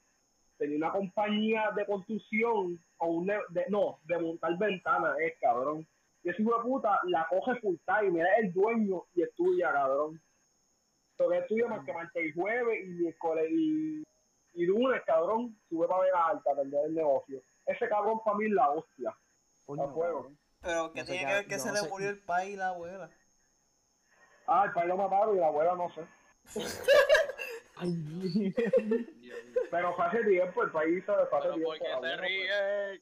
Tenía 0.57 0.77
una 0.77 0.91
compañía 0.93 1.71
de 1.75 1.85
construcción 1.85 2.79
o 2.99 3.07
un 3.07 3.25
de, 3.25 3.37
de- 3.49 3.65
no, 3.69 3.99
de 4.05 4.17
montar 4.19 4.57
ventanas, 4.57 5.17
es 5.19 5.33
cabrón. 5.41 5.85
Y 6.23 6.29
ese 6.29 6.41
hijo 6.41 6.55
de 6.55 6.63
puta 6.63 6.99
la 7.03 7.27
coge 7.29 7.55
full 7.59 7.75
time, 7.85 8.21
era 8.21 8.35
el 8.37 8.53
dueño 8.53 9.03
y 9.13 9.23
estudia, 9.23 9.73
cabrón. 9.73 10.21
Porque 11.17 11.39
estudia 11.39 11.67
más 11.67 11.83
que 11.85 11.93
martes 11.93 12.25
y 12.25 12.33
jueves 12.33 12.85
y 12.85 12.87
miércoles 12.89 13.47
y, 13.51 14.03
y 14.53 14.65
lunes, 14.65 15.01
cabrón, 15.05 15.57
sube 15.67 15.85
para 15.87 16.01
ver 16.01 16.11
alta, 16.15 16.53
vender 16.53 16.85
el 16.85 16.95
negocio. 16.95 17.41
Ese 17.65 17.87
cabrón 17.89 18.19
para 18.23 18.37
mí 18.37 18.45
es 18.45 18.51
la 18.51 18.69
hostia. 18.69 19.13
coño, 19.65 19.83
a 19.83 19.93
fuego. 19.93 20.15
cabrón. 20.21 20.37
Pero 20.63 20.91
que 20.93 21.01
No 21.01 21.05
sé 21.05 21.11
tiene 21.11 21.27
que 21.27 21.33
ver 21.33 21.47
que 21.47 21.59
se 21.59 21.67
no 21.67 21.73
le 21.73 21.79
sé- 21.81 21.89
murió 21.89 22.09
el 22.09 22.19
país 22.19 22.53
y 22.53 22.57
la 22.57 22.69
abuela. 22.69 23.09
Ah, 24.47 24.63
el 24.65 24.71
país 24.73 24.87
lo 24.87 24.97
mataron 24.97 25.35
y 25.37 25.39
la 25.39 25.47
abuela 25.47 25.75
no 25.75 25.89
sé. 25.93 26.01
Ay, 27.75 28.53
Pero 29.71 29.95
fue 29.95 30.05
hace 30.05 30.23
tiempo, 30.25 30.61
el 30.63 30.71
país 30.71 30.99
se 30.99 31.11
fue 31.11 31.13
hace 31.23 31.27
Pero 31.31 31.53
tiempo. 31.55 31.69
¿por 31.69 31.77
qué 31.79 31.83
la 31.83 31.89
se 31.89 31.93
abuela, 31.95 32.17
ríe? 32.17 33.01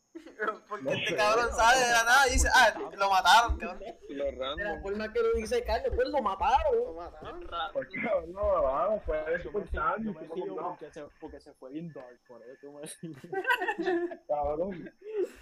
Porque 0.69 0.83
No 0.85 0.91
este 0.91 1.07
sé. 1.09 1.15
cabrón 1.17 1.51
sale 1.53 1.79
de 1.85 1.91
la 1.91 2.03
nada 2.03 2.27
y 2.29 2.31
dice, 2.31 2.47
ah, 2.53 2.73
lo 2.97 3.09
mataron, 3.09 3.57
cabrón. 3.57 3.83
Los 3.83 4.07
De 4.31 4.31
la 4.37 4.45
random. 4.55 4.81
forma 4.81 5.11
que 5.13 5.19
lo 5.19 5.33
dice 5.33 5.63
Carlos, 5.65 5.91
pues 5.93 6.07
lo 6.07 6.21
mataron. 6.21 6.75
Lo 6.77 6.93
mataron. 6.93 7.39
pues, 7.41 7.71
¿Por 7.73 7.87
qué 7.89 8.01
cabrón, 8.01 8.31
no, 8.31 8.61
vamos, 8.63 9.03
fue 9.03 9.17
de 9.17 9.25
yo 9.25 9.31
me 9.33 9.43
super 9.43 9.61
río- 9.63 9.71
time, 9.95 10.05
yo 10.05 10.13
me 10.13 10.19
tipo, 10.21 10.35
río 10.35 10.45
no, 10.55 10.69
porque 10.69 10.91
se, 10.93 11.03
porque 11.19 11.39
se 11.41 11.53
fue 11.55 11.71
bien 11.71 11.91
dark, 11.91 12.19
por 12.27 12.41
eso 12.43 12.71
me 12.71 12.81
cabrón. 14.27 14.93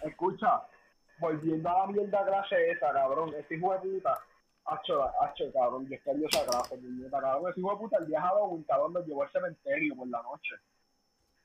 Escucha, 0.04 0.64
volviendo 1.20 1.70
a 1.70 1.80
la 1.80 1.88
mierda 1.88 2.26
clase 2.26 2.72
esa, 2.72 2.92
cabrón, 2.92 3.34
ese 3.36 3.56
hijo 3.56 3.74
de 3.74 3.80
puta. 3.80 4.20
Hacho, 4.66 5.04
hacho, 5.22 5.52
cabrón, 5.52 5.88
yo 5.88 5.96
extraño 5.96 6.28
esa 6.28 6.46
clase, 6.46 6.78
puñeta, 6.78 7.20
cabrón, 7.20 7.52
ese 7.52 7.60
hijo 7.60 7.72
de 7.72 7.78
puta, 7.78 7.98
el 7.98 8.08
día 8.08 8.22
Halloween, 8.22 8.64
cabrón, 8.64 8.94
nos 8.94 9.08
llevó 9.08 9.24
al 9.24 9.32
cementerio 9.32 9.96
por 9.96 10.08
la 10.08 10.22
noche. 10.24 10.56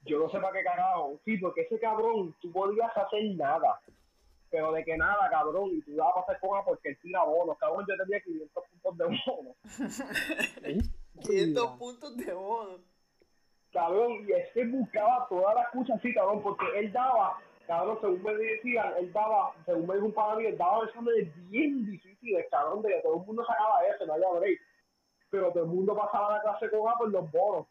Yo 0.06 0.18
no 0.18 0.28
sé 0.28 0.38
para 0.38 0.52
qué 0.52 0.62
carajo. 0.62 1.18
Sí, 1.24 1.38
porque 1.38 1.62
ese 1.62 1.78
cabrón, 1.78 2.34
tú 2.40 2.52
podías 2.52 2.94
hacer 2.96 3.24
nada. 3.36 3.80
Pero 4.50 4.72
de 4.72 4.84
que 4.84 4.96
nada, 4.96 5.28
cabrón, 5.30 5.70
y 5.72 5.80
tú 5.82 5.92
ibas 5.92 6.08
a 6.08 6.20
pasar 6.20 6.40
con 6.40 6.64
porque 6.64 6.90
él 6.90 6.98
tira 7.02 7.24
bonos, 7.24 7.58
cabrón, 7.58 7.86
yo 7.88 7.96
tenía 8.04 8.20
500 8.20 8.64
puntos 8.68 8.98
de 8.98 9.04
bonos. 9.04 9.56
500 11.22 11.78
puntos 11.78 12.16
de 12.16 12.32
bono. 12.34 12.78
cabrón, 13.72 14.28
y 14.28 14.32
ese 14.32 14.66
buscaba 14.66 15.26
todas 15.28 15.54
las 15.56 15.68
cosas 15.70 15.98
así, 15.98 16.12
cabrón, 16.14 16.42
porque 16.42 16.66
él 16.78 16.92
daba, 16.92 17.38
cabrón, 17.66 17.98
según 18.00 18.22
me 18.22 18.34
decían, 18.34 18.92
él 18.98 19.12
daba, 19.12 19.52
según 19.64 19.86
me 19.86 19.94
dijo 19.94 20.06
un 20.06 20.12
padre 20.12 20.38
mío, 20.38 20.48
él 20.50 20.58
daba 20.58 20.84
exámenes 20.84 21.50
bien 21.50 21.84
difíciles, 21.86 22.46
cabrón, 22.50 22.82
de 22.82 22.90
que 22.90 23.00
todo 23.00 23.20
el 23.20 23.26
mundo 23.26 23.44
sacaba 23.44 23.86
eso, 23.86 24.06
no 24.06 24.14
había 24.14 24.28
break. 24.30 24.60
Pero 25.30 25.50
todo 25.50 25.64
el 25.64 25.70
mundo 25.70 25.96
pasaba 25.96 26.36
la 26.36 26.42
clase 26.42 26.70
con 26.70 26.88
A 26.88 26.94
por 26.96 27.10
los 27.10 27.30
bonos. 27.32 27.66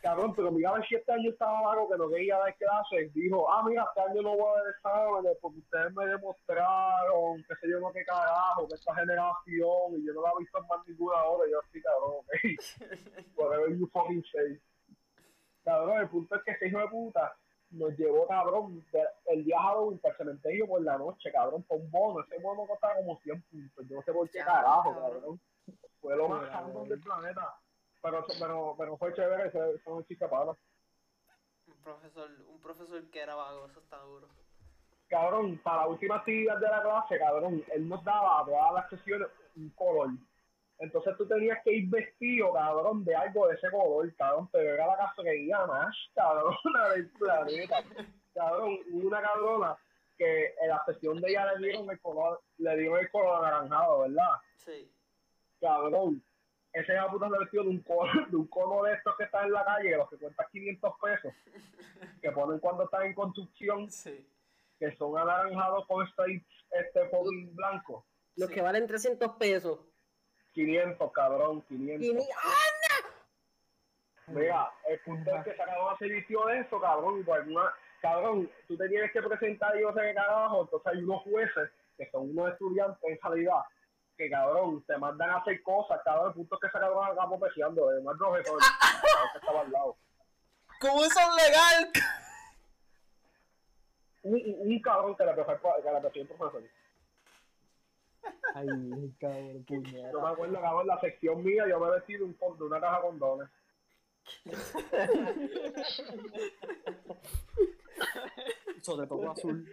Cabrón, 0.00 0.32
pero 0.36 0.52
mira 0.52 0.70
a 0.70 0.74
ver 0.74 0.86
si 0.86 0.94
este 0.94 1.12
año 1.12 1.30
estaba 1.30 1.62
vago 1.62 1.88
que 1.88 1.96
no 1.96 2.08
quería 2.08 2.38
dar 2.38 2.54
clases. 2.56 3.12
Dijo, 3.14 3.50
ah, 3.50 3.64
mira, 3.66 3.84
este 3.88 4.00
año 4.00 4.22
no 4.22 4.36
voy 4.36 4.52
a 4.52 4.62
dar 4.62 4.70
exámenes 4.70 5.38
porque 5.40 5.58
ustedes 5.58 5.92
me 5.94 6.06
demostraron, 6.06 7.42
que 7.42 7.54
sé 7.56 7.68
yo 7.68 7.80
no 7.80 7.92
qué 7.92 8.04
carajo, 8.04 8.68
que 8.68 8.74
esta 8.74 8.94
generación, 8.94 9.96
y 9.96 10.06
yo 10.06 10.12
no 10.12 10.22
la 10.22 10.32
he 10.36 10.40
visto 10.40 10.58
en 10.58 10.66
más 10.68 10.86
ninguna 10.86 11.24
hora, 11.24 11.50
yo 11.50 11.58
así, 11.58 11.82
cabrón, 11.82 12.12
ok. 12.20 13.26
Whatever 13.36 13.76
you 13.76 13.88
fucking 13.88 14.24
say. 14.30 14.60
Cabrón, 15.64 15.98
el 15.98 16.08
punto 16.08 16.36
es 16.36 16.42
que 16.44 16.50
ese 16.52 16.68
hijo 16.68 16.78
de 16.78 16.88
puta 16.88 17.36
nos 17.74 17.96
llevó, 17.98 18.26
cabrón, 18.26 18.84
el 19.26 19.44
día 19.44 19.60
Halloween 19.60 19.98
para 19.98 20.12
el 20.12 20.18
cementerio 20.18 20.66
por 20.66 20.82
la 20.82 20.96
noche, 20.98 21.30
cabrón, 21.32 21.62
con 21.62 21.80
un 21.80 21.90
bono. 21.90 22.24
Ese 22.24 22.40
bono 22.40 22.66
costaba 22.66 22.96
como 22.96 23.18
100 23.18 23.42
puntos. 23.42 23.88
Yo 23.88 23.96
no 23.96 24.02
sé 24.02 24.12
por 24.12 24.30
qué 24.30 24.38
carajo, 24.40 24.94
cabrón. 24.94 25.12
cabrón. 25.12 25.40
Fue 26.00 26.16
lo 26.16 26.28
más 26.28 26.48
cabrón. 26.48 26.88
del 26.88 27.00
planeta. 27.00 27.56
Pero, 28.02 28.26
pero, 28.38 28.74
pero 28.78 28.96
fue 28.98 29.14
chévere, 29.14 29.50
fue 29.50 29.94
un 29.94 30.04
chica 30.04 30.28
para. 30.28 30.50
Un 30.50 31.76
profesor, 31.82 32.30
un 32.48 32.60
profesor 32.60 33.02
que 33.10 33.20
era 33.20 33.34
vago, 33.34 33.66
eso 33.66 33.80
está 33.80 33.98
duro. 33.98 34.28
Cabrón, 35.08 35.58
para 35.62 35.82
la 35.82 35.88
última 35.88 36.16
actividad 36.16 36.58
de 36.58 36.68
la 36.68 36.82
clase, 36.82 37.18
cabrón, 37.18 37.64
él 37.72 37.88
nos 37.88 38.04
daba 38.04 38.40
a 38.40 38.44
todas 38.44 38.74
las 38.74 38.90
sesiones 38.90 39.28
un 39.56 39.70
color. 39.70 40.10
Entonces 40.78 41.16
tú 41.16 41.26
tenías 41.26 41.58
que 41.62 41.72
ir 41.72 41.88
vestido, 41.88 42.52
cabrón, 42.52 43.04
de 43.04 43.14
algo 43.14 43.46
de 43.48 43.54
ese 43.54 43.70
color, 43.70 44.12
cabrón, 44.16 44.48
pero 44.52 44.74
era 44.74 44.86
la 44.88 44.96
casualidad 44.96 45.66
más 45.66 45.96
cabrona 46.14 46.88
del 46.94 47.10
planeta. 47.10 47.82
Cabrón, 48.34 48.78
una 48.92 49.22
cabrona 49.22 49.76
que 50.18 50.54
en 50.60 50.68
la 50.68 50.84
sesión 50.84 51.20
de 51.20 51.30
ella 51.30 51.52
le 51.54 51.68
dieron 51.68 51.90
el 51.90 52.00
color, 52.00 52.40
le 52.58 52.76
dieron 52.76 52.98
el 52.98 53.10
color 53.10 53.44
anaranjado, 53.44 54.00
¿verdad? 54.00 54.30
Sí. 54.56 54.90
Cabrón, 55.60 56.22
ese 56.72 56.92
era 56.92 57.08
puta 57.08 57.28
se 57.30 57.38
vestido 57.38 57.62
de 57.64 57.68
un 57.70 57.82
cono, 57.82 58.12
de 58.30 58.36
un 58.36 58.46
cono 58.48 58.82
de 58.82 58.94
estos 58.94 59.16
que 59.16 59.24
están 59.24 59.46
en 59.46 59.52
la 59.52 59.64
calle, 59.64 59.90
que 59.90 59.96
los 59.96 60.10
que 60.10 60.18
cuestan 60.18 60.46
500 60.50 60.94
pesos, 61.00 61.32
que 62.20 62.32
ponen 62.32 62.58
cuando 62.58 62.84
están 62.84 63.02
en 63.06 63.14
construcción, 63.14 63.90
Sí. 63.90 64.28
que 64.78 64.94
son 64.96 65.16
anaranjados 65.16 65.86
con 65.86 66.04
este 66.70 67.08
fucking 67.10 67.54
blanco. 67.54 68.04
Los 68.36 68.48
Sí. 68.48 68.54
que 68.54 68.62
valen 68.62 68.86
300 68.88 69.36
pesos. 69.36 69.78
500, 70.54 71.12
cabrón, 71.12 71.62
500. 71.62 72.06
Y 72.06 72.14
ni, 72.14 72.22
¡Ah! 72.22 72.74
Mira, 74.28 74.72
el 74.88 74.98
punto 75.00 75.36
es 75.36 75.44
que 75.44 75.50
esa 75.50 75.66
cabrona 75.66 75.98
se 75.98 76.06
vistió 76.06 76.46
de 76.46 76.60
eso, 76.60 76.80
cabrón, 76.80 77.20
y 77.20 77.22
por 77.24 77.38
alguna, 77.38 77.74
cabrón, 78.00 78.50
tú 78.66 78.76
te 78.76 78.88
tienes 78.88 79.12
que 79.12 79.20
presentar 79.20 79.76
y 79.76 79.82
yo 79.82 79.92
sé 79.92 80.00
qué 80.00 80.14
carajo, 80.14 80.62
entonces 80.62 80.92
hay 80.92 81.02
unos 81.02 81.22
jueces, 81.24 81.70
que 81.98 82.10
son 82.10 82.30
unos 82.30 82.52
estudiantes 82.52 82.98
en 83.02 83.18
realidad, 83.20 83.60
que 84.16 84.30
cabrón, 84.30 84.82
te 84.86 84.96
mandan 84.96 85.30
a 85.30 85.36
hacer 85.36 85.62
cosas, 85.62 86.00
cabrón, 86.04 86.28
el 86.28 86.34
punto 86.34 86.54
es 86.54 86.60
que 86.62 86.66
esa 86.68 86.80
cabrona 86.80 87.08
acabó 87.08 87.38
peleando, 87.38 87.88
además 87.88 88.16
profesor, 88.18 88.58
cabrón, 88.60 89.28
que 89.32 89.38
estaba 89.38 89.60
al 89.60 89.72
lado. 89.72 89.96
¿Cómo 90.80 91.04
eso 91.04 91.20
es 91.20 91.44
legal? 91.44 91.92
Un, 94.22 94.34
un, 94.34 94.72
un 94.72 94.80
cabrón 94.80 95.16
que 95.16 95.24
le 95.24 95.34
pegó 95.34 95.50
al 95.50 95.60
profesor. 95.60 96.62
Ay, 98.54 98.66
cabrón, 99.20 99.64
puñeta. 99.64 100.12
Yo 100.12 100.20
me 100.20 100.28
acuerdo, 100.28 100.60
cabrón, 100.60 100.80
en 100.82 100.86
la 100.88 101.00
sección 101.00 101.42
mía, 101.42 101.64
yo 101.68 101.80
me 101.80 101.90
vestí 101.90 102.14
de, 102.14 102.22
un, 102.24 102.34
con- 102.34 102.56
de 102.58 102.64
una 102.64 102.80
caja 102.80 102.96
de 102.96 103.02
condones. 103.02 103.48
Sobre 108.82 109.06
todo 109.06 109.30
azul. 109.30 109.68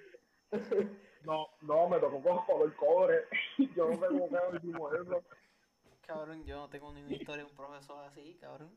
No, 1.24 1.48
no, 1.62 1.88
me 1.90 2.00
tocó 2.00 2.22
con 2.22 2.46
color 2.46 2.76
cobre. 2.76 3.16
yo 3.76 3.90
no 3.90 3.94
sé 4.00 4.08
cómo 4.08 4.30
quedó 4.30 4.50
el 4.52 4.62
mismo 4.64 4.94
eso. 4.94 5.24
Cabrón, 6.06 6.44
yo 6.46 6.56
no 6.58 6.70
tengo 6.70 6.92
ninguna 6.94 7.16
historia 7.16 7.44
de 7.46 7.50
un 7.50 7.56
profesor 7.56 8.04
así, 8.06 8.38
cabrón. 8.42 8.72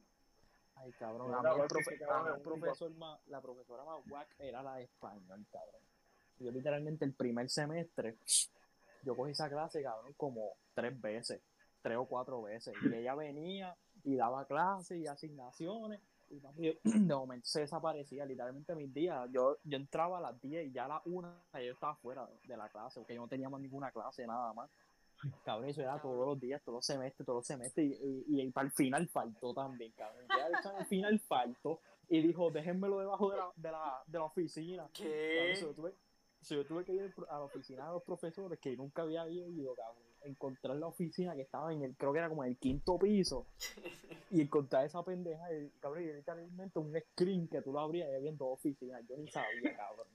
Ay, 0.76 0.92
cabrón. 0.92 1.30
No, 1.30 1.38
A 1.38 1.38
mí 1.38 1.44
cabrón, 1.44 1.62
el 1.62 1.68
profe- 1.68 1.92
sí, 1.92 1.98
cabrón, 1.98 2.18
a 2.18 2.22
mí 2.22 2.28
el 2.34 2.40
es 2.40 2.46
único. 2.46 2.60
profesor 2.60 2.90
más, 2.92 3.26
la 3.28 3.40
profesora 3.40 3.84
más 3.84 3.98
guac 4.06 4.28
era 4.38 4.62
la 4.62 4.76
de 4.76 4.84
español, 4.84 5.44
cabrón. 5.50 5.80
Yo 6.38 6.50
literalmente 6.50 7.04
el 7.04 7.12
primer 7.14 7.48
semestre, 7.48 8.16
yo 9.05 9.16
cogí 9.16 9.32
esa 9.32 9.48
clase, 9.48 9.82
cabrón, 9.82 10.12
como 10.16 10.52
tres 10.74 11.00
veces, 11.00 11.42
tres 11.82 11.96
o 11.96 12.07
cuatro 12.07 12.42
veces. 12.42 12.74
Y 12.82 12.94
ella 12.94 13.14
venía 13.14 13.76
y 14.02 14.16
daba 14.16 14.46
clases 14.46 14.98
y 14.98 15.07
asignaciones. 15.07 16.00
Y 16.30 16.40
papi, 16.40 16.78
de 16.84 17.14
momento 17.14 17.46
se 17.46 17.61
desaparecía, 17.61 18.24
literalmente 18.24 18.74
mis 18.74 18.92
días. 18.92 19.28
Yo, 19.30 19.59
yo 19.64 19.76
entraba 19.76 20.18
a 20.18 20.20
las 20.20 20.40
10 20.40 20.68
y 20.68 20.72
ya 20.72 20.86
a 20.86 20.88
las 20.88 21.02
1 21.05 21.34
yo 21.55 21.72
estaba 21.72 21.94
fuera 21.96 22.28
de 22.46 22.57
la 22.57 22.68
clase, 22.68 23.00
porque 23.00 23.14
yo 23.14 23.20
no 23.20 23.28
tenía 23.28 23.48
más 23.48 23.61
ninguna 23.61 23.90
clase, 23.92 24.26
nada 24.26 24.52
más. 24.52 24.70
Cabrón, 25.44 25.68
eso 25.68 25.80
era 25.80 26.00
todos 26.00 26.26
los 26.26 26.40
días, 26.40 26.62
todos 26.62 26.78
los 26.78 26.86
semestres, 26.86 27.24
todos 27.24 27.38
los 27.38 27.46
semestres. 27.46 27.86
Y, 27.86 28.24
y, 28.26 28.40
y 28.42 28.50
para 28.50 28.66
el 28.66 28.72
final 28.72 29.09
faltó 29.09 29.55
también, 29.55 29.92
cabrón. 29.92 30.26
Ya 30.28 30.48
examen 30.48 30.86
final 30.86 31.20
faltó. 31.20 31.80
Y 32.09 32.20
dijo, 32.20 32.50
déjenmelo 32.50 32.98
debajo 32.98 33.30
de 33.30 33.38
la, 33.38 33.52
de 33.57 33.72
la, 33.72 34.02
de 34.07 34.18
la 34.18 34.24
oficina. 34.24 34.88
¿Qué? 34.92 35.55
So, 36.45 36.55
yo 36.55 36.66
tuve 36.66 36.84
que 36.84 36.92
ir 36.92 37.14
a 37.30 37.38
la 37.38 37.45
oficina 37.45 37.86
de 37.86 37.92
los 37.92 38.03
profesores 38.03 38.59
que 38.59 38.76
nunca 38.76 39.03
había 39.03 39.26
ido, 39.28 39.74
cabrón. 39.74 40.05
Encontrar 40.22 40.76
la 40.76 40.86
oficina 40.86 41.34
que 41.34 41.42
estaba 41.42 41.72
en 41.72 41.82
el, 41.82 41.97
creo 41.97 42.12
que 42.12 42.18
era 42.18 42.28
como 42.28 42.45
en 42.45 42.51
el 42.51 42.59
quinto 42.59 42.99
piso. 42.99 43.47
Y 44.30 44.42
encontrar 44.42 44.84
esa 44.84 45.03
pendeja, 45.03 45.45
cabrón, 45.80 46.05
y 46.05 46.12
literalmente 46.12 46.78
un 46.78 46.95
screen 47.01 47.49
que 47.49 47.62
tú 47.62 47.72
lo 47.72 47.80
abrías 47.80 48.11
y 48.11 48.14
había 48.14 48.32
dos 48.32 48.59
oficinas. 48.59 49.03
Yo 49.09 49.16
ni 49.16 49.28
sabía, 49.28 49.74
cabrón. 49.76 50.07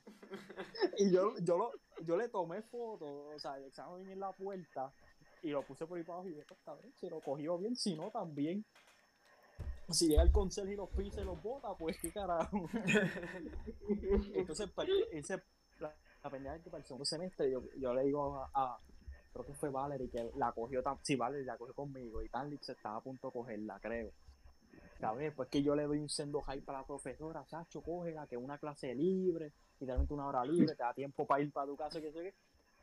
Y 0.97 1.11
yo, 1.11 1.33
yo, 1.39 1.57
lo, 1.57 1.71
yo 2.05 2.15
le 2.15 2.29
tomé 2.29 2.61
fotos, 2.61 3.09
o 3.09 3.39
sea, 3.39 3.57
el 3.57 3.65
examen 3.65 4.07
en 4.09 4.19
la 4.19 4.31
puerta 4.31 4.93
y 5.41 5.49
lo 5.49 5.63
puse 5.63 5.85
por 5.87 5.97
ahí 5.97 6.03
para 6.03 6.15
abajo 6.15 6.29
y 6.29 6.33
dije, 6.33 6.45
pues 6.47 6.59
cabrón, 6.63 6.93
si 6.95 7.09
lo 7.09 7.21
cogió 7.21 7.57
bien, 7.57 7.75
si 7.75 7.95
no, 7.95 8.11
también. 8.11 8.65
Si 9.89 10.07
llega 10.07 10.21
el 10.21 10.31
consejo 10.31 10.67
y 10.67 10.75
los 10.75 10.89
pisa 10.89 11.21
y 11.21 11.25
los 11.25 11.41
bota, 11.41 11.73
pues 11.73 11.97
qué 11.99 12.11
carajo. 12.11 12.69
Entonces, 14.35 14.69
pues, 14.75 14.87
ese, 15.11 15.41
la, 16.23 16.29
pendeja 16.29 16.55
es 16.55 16.63
que 16.63 16.69
para 16.69 16.81
el 16.81 16.85
segundo 16.87 17.05
semestre 17.05 17.51
yo, 17.51 17.61
yo 17.77 17.93
le 17.93 18.03
digo 18.03 18.35
a, 18.37 18.49
a- 18.53 18.79
creo 19.31 19.45
que 19.45 19.53
fue 19.53 19.69
Valerie 19.69 20.09
que 20.09 20.29
la 20.37 20.51
cogió 20.51 20.81
tan, 20.83 20.97
sí, 21.03 21.15
Valerie 21.15 21.45
la 21.45 21.57
cogió 21.57 21.73
conmigo 21.73 22.21
y 22.21 22.29
Tanlix 22.29 22.69
estaba 22.69 22.97
a 22.97 23.01
punto 23.01 23.27
de 23.27 23.33
cogerla, 23.33 23.79
creo. 23.79 24.11
Cabrón, 24.99 25.23
después 25.23 25.47
que 25.49 25.63
yo 25.63 25.75
le 25.75 25.83
doy 25.83 25.99
un 25.99 26.09
sendo 26.09 26.41
high 26.41 26.61
para 26.61 26.79
la 26.79 26.85
profesora, 26.85 27.45
Sacho, 27.45 27.81
cógela, 27.81 28.27
que 28.27 28.35
una 28.35 28.57
clase 28.57 28.93
libre, 28.93 29.53
literalmente 29.79 30.13
una 30.13 30.27
hora 30.27 30.43
libre, 30.43 30.75
te 30.75 30.83
da 30.83 30.93
tiempo 30.93 31.25
para 31.25 31.41
ir 31.41 31.51
para 31.53 31.67
tu 31.67 31.77
casa, 31.77 32.01
que 32.01 32.11
sé 32.11 32.21
qué. 32.21 32.33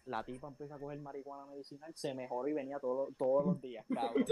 La 0.06 0.22
tipa 0.24 0.46
empieza 0.48 0.76
a 0.76 0.78
coger 0.78 0.98
marihuana 1.00 1.44
medicinal, 1.46 1.92
se 1.94 2.14
mejoró 2.14 2.48
y 2.48 2.52
venía 2.54 2.78
todo- 2.78 3.08
todos 3.18 3.44
los 3.44 3.60
días, 3.60 3.84
cabrón. 3.92 4.24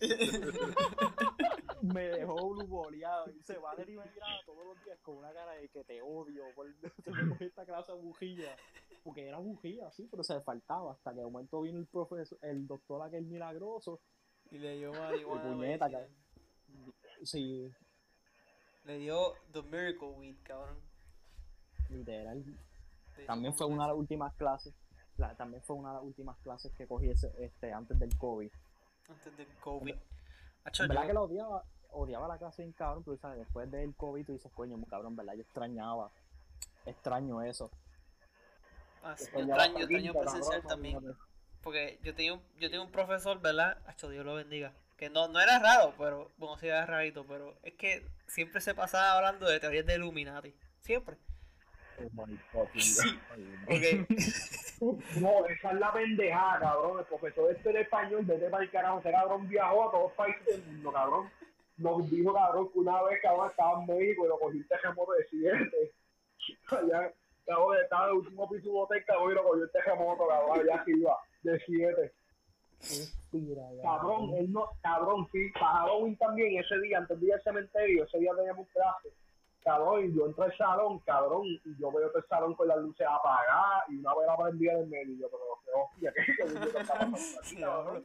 me 1.82 2.02
dejó 2.08 2.27
boleado. 2.88 3.30
Y 3.30 3.42
se 3.42 3.58
va 3.58 3.72
a 3.72 3.74
y 3.82 3.86
me 3.96 4.04
miraba 4.04 4.40
todos 4.46 4.66
los 4.66 4.84
días 4.84 4.98
con 5.02 5.16
una 5.16 5.32
cara 5.32 5.52
de 5.52 5.68
que 5.68 5.84
te 5.84 6.00
odio 6.02 6.44
por 6.54 6.66
esta 7.42 7.64
clase 7.64 7.92
de 7.92 7.98
bujía. 7.98 8.56
Porque 9.04 9.26
era 9.28 9.38
bujía, 9.38 9.90
sí, 9.92 10.06
pero 10.10 10.22
se 10.22 10.40
faltaba. 10.40 10.92
Hasta 10.92 11.12
que 11.12 11.18
de 11.20 11.24
momento 11.24 11.62
vino 11.62 11.78
el 11.78 11.86
profesor, 11.86 12.38
el 12.42 12.66
doctor 12.66 13.02
aquel 13.02 13.24
milagroso. 13.26 14.00
Y 14.50 14.58
le 14.58 14.78
dio 14.78 14.92
marihuana. 14.92 15.42
puñeta, 15.42 15.88
medicinal. 15.88 16.08
Sí, 17.22 17.70
Le 18.84 18.98
dio 18.98 19.34
The 19.52 19.62
Miracle 19.62 20.08
Weed, 20.08 20.36
cabrón. 20.42 20.78
literal. 21.90 22.42
Le 23.16 23.24
También 23.26 23.54
fue 23.54 23.66
una 23.66 23.84
de 23.84 23.88
las 23.88 23.98
últimas 23.98 24.34
clases. 24.36 24.74
la- 25.16 25.34
también 25.34 25.60
fue 25.64 25.74
una 25.76 25.88
de 25.90 25.94
las 25.96 26.04
últimas 26.04 26.38
clases 26.38 26.72
que 26.76 26.86
cogí 26.86 27.10
ese- 27.10 27.32
este, 27.44 27.72
antes 27.72 27.98
del 27.98 28.16
COVID. 28.16 28.50
Antes 29.08 29.36
del 29.36 29.48
COVID. 29.60 29.94
Acho, 30.64 30.82
verdad 30.86 31.02
yo- 31.02 31.06
que 31.08 31.12
lo 31.14 31.22
odiaba, 31.24 31.64
odiaba 31.90 32.28
la 32.28 32.38
clase 32.38 32.62
bien 32.62 32.72
cabrón, 32.72 33.02
pero 33.04 33.16
¿sabes? 33.16 33.38
después 33.38 33.70
del 33.70 33.94
COVID 33.94 34.26
tú 34.26 34.32
dices, 34.32 34.50
coño, 34.52 34.76
cabrón, 34.88 35.16
¿verdad? 35.16 35.34
Yo 35.34 35.42
extrañaba, 35.42 36.10
extraño 36.86 37.42
eso. 37.42 37.70
Ah, 39.02 39.16
sí, 39.16 39.26
yo 39.32 39.40
extraño, 39.40 39.78
extraño 39.78 40.12
presencial 40.14 40.62
también. 40.62 40.98
Porque 41.62 41.98
yo 42.02 42.14
tenía 42.14 42.34
un, 42.34 42.40
yo 42.58 42.68
tenía 42.68 42.82
un 42.82 42.90
profesor, 42.90 43.40
¿verdad? 43.40 43.78
Acho, 43.86 44.08
Dios 44.08 44.24
lo 44.24 44.34
bendiga. 44.34 44.72
Que 44.96 45.10
no, 45.10 45.28
no 45.28 45.40
era 45.40 45.58
raro, 45.58 45.94
pero, 45.96 46.30
bueno, 46.38 46.58
sí 46.58 46.66
era 46.66 46.84
rarito, 46.84 47.24
pero 47.26 47.54
es 47.62 47.74
que 47.74 48.04
siempre 48.26 48.60
se 48.60 48.74
pasaba 48.74 49.12
hablando 49.16 49.48
de 49.48 49.60
teorías 49.60 49.86
de 49.86 49.94
Illuminati. 49.94 50.54
Siempre. 50.80 51.16
Oh 51.98 52.26
my 52.26 52.38
Sí. 52.80 53.04
God. 53.04 53.68
Ok. 53.68 54.08
No, 55.20 55.44
esa 55.46 55.72
es 55.72 55.80
la 55.80 55.92
pendejada, 55.92 56.60
cabrón. 56.60 57.00
El 57.00 57.04
profesor 57.06 57.50
este 57.50 57.72
de 57.72 57.80
español, 57.80 58.24
vete 58.24 58.48
para 58.48 58.62
el 58.62 58.70
carajo. 58.70 59.00
Ese 59.00 59.10
cabrón 59.10 59.48
viajó 59.48 59.88
a 59.88 59.90
todos 59.90 60.04
los 60.04 60.12
países 60.12 60.46
del 60.46 60.62
mundo, 60.66 60.92
cabrón. 60.92 61.30
Nos 61.78 62.10
dijo, 62.10 62.34
cabrón, 62.34 62.70
que 62.72 62.78
una 62.80 63.02
vez, 63.04 63.20
cabrón, 63.22 63.50
estaba 63.50 63.80
en 63.80 63.86
México 63.86 64.24
y 64.24 64.28
lo 64.28 64.38
cogió 64.38 64.58
un 64.58 64.68
terremoto 64.68 65.12
de 65.12 65.26
7. 65.30 65.92
Allá, 66.70 67.12
cabrón, 67.46 67.76
estaba 67.82 68.04
en 68.04 68.10
el 68.10 68.16
último 68.16 68.48
piso 68.48 68.64
de 68.64 68.70
un 68.70 68.82
hotel, 68.82 69.04
cabrón, 69.06 69.30
y 69.30 69.34
lo 69.34 69.44
cogió 69.44 69.64
el 69.64 69.70
terremoto, 69.70 70.26
cabrón, 70.26 70.60
allá 70.60 70.80
arriba, 70.80 71.18
de 71.42 71.60
7. 71.60 72.12
Cabrón, 73.82 74.34
él 74.34 74.52
no, 74.52 74.70
cabrón, 74.82 75.26
sí, 75.30 75.50
para 75.52 75.80
Halloween 75.80 76.16
también, 76.16 76.58
ese 76.58 76.78
día, 76.80 76.98
antes 76.98 77.20
de 77.20 77.26
ir 77.26 77.34
al 77.34 77.42
cementerio, 77.42 78.04
ese 78.04 78.18
día 78.18 78.32
teníamos 78.34 78.68
clase. 78.68 79.12
Cabrón, 79.62 80.06
y 80.06 80.14
yo 80.16 80.26
entro 80.26 80.44
al 80.44 80.56
salón, 80.56 80.98
cabrón, 81.00 81.42
y 81.44 81.60
yo 81.78 81.92
veo 81.92 82.10
el 82.12 82.24
salón 82.26 82.54
con 82.54 82.68
las 82.68 82.78
luces 82.78 83.06
apagadas 83.06 83.84
y 83.88 83.96
una 83.98 84.14
vela 84.14 84.36
prendida 84.36 84.72
en 84.72 84.78
el 84.80 84.86
medio. 84.86 85.14
Y 85.14 85.18
yo, 85.18 85.28
pero 85.30 85.42
qué 85.64 85.70
hostia, 85.74 86.12
¿qué, 86.12 86.32
qué, 86.36 86.44
qué, 86.54 86.72
qué 86.72 86.78
aquí, 86.78 87.56
cabrón? 87.60 88.04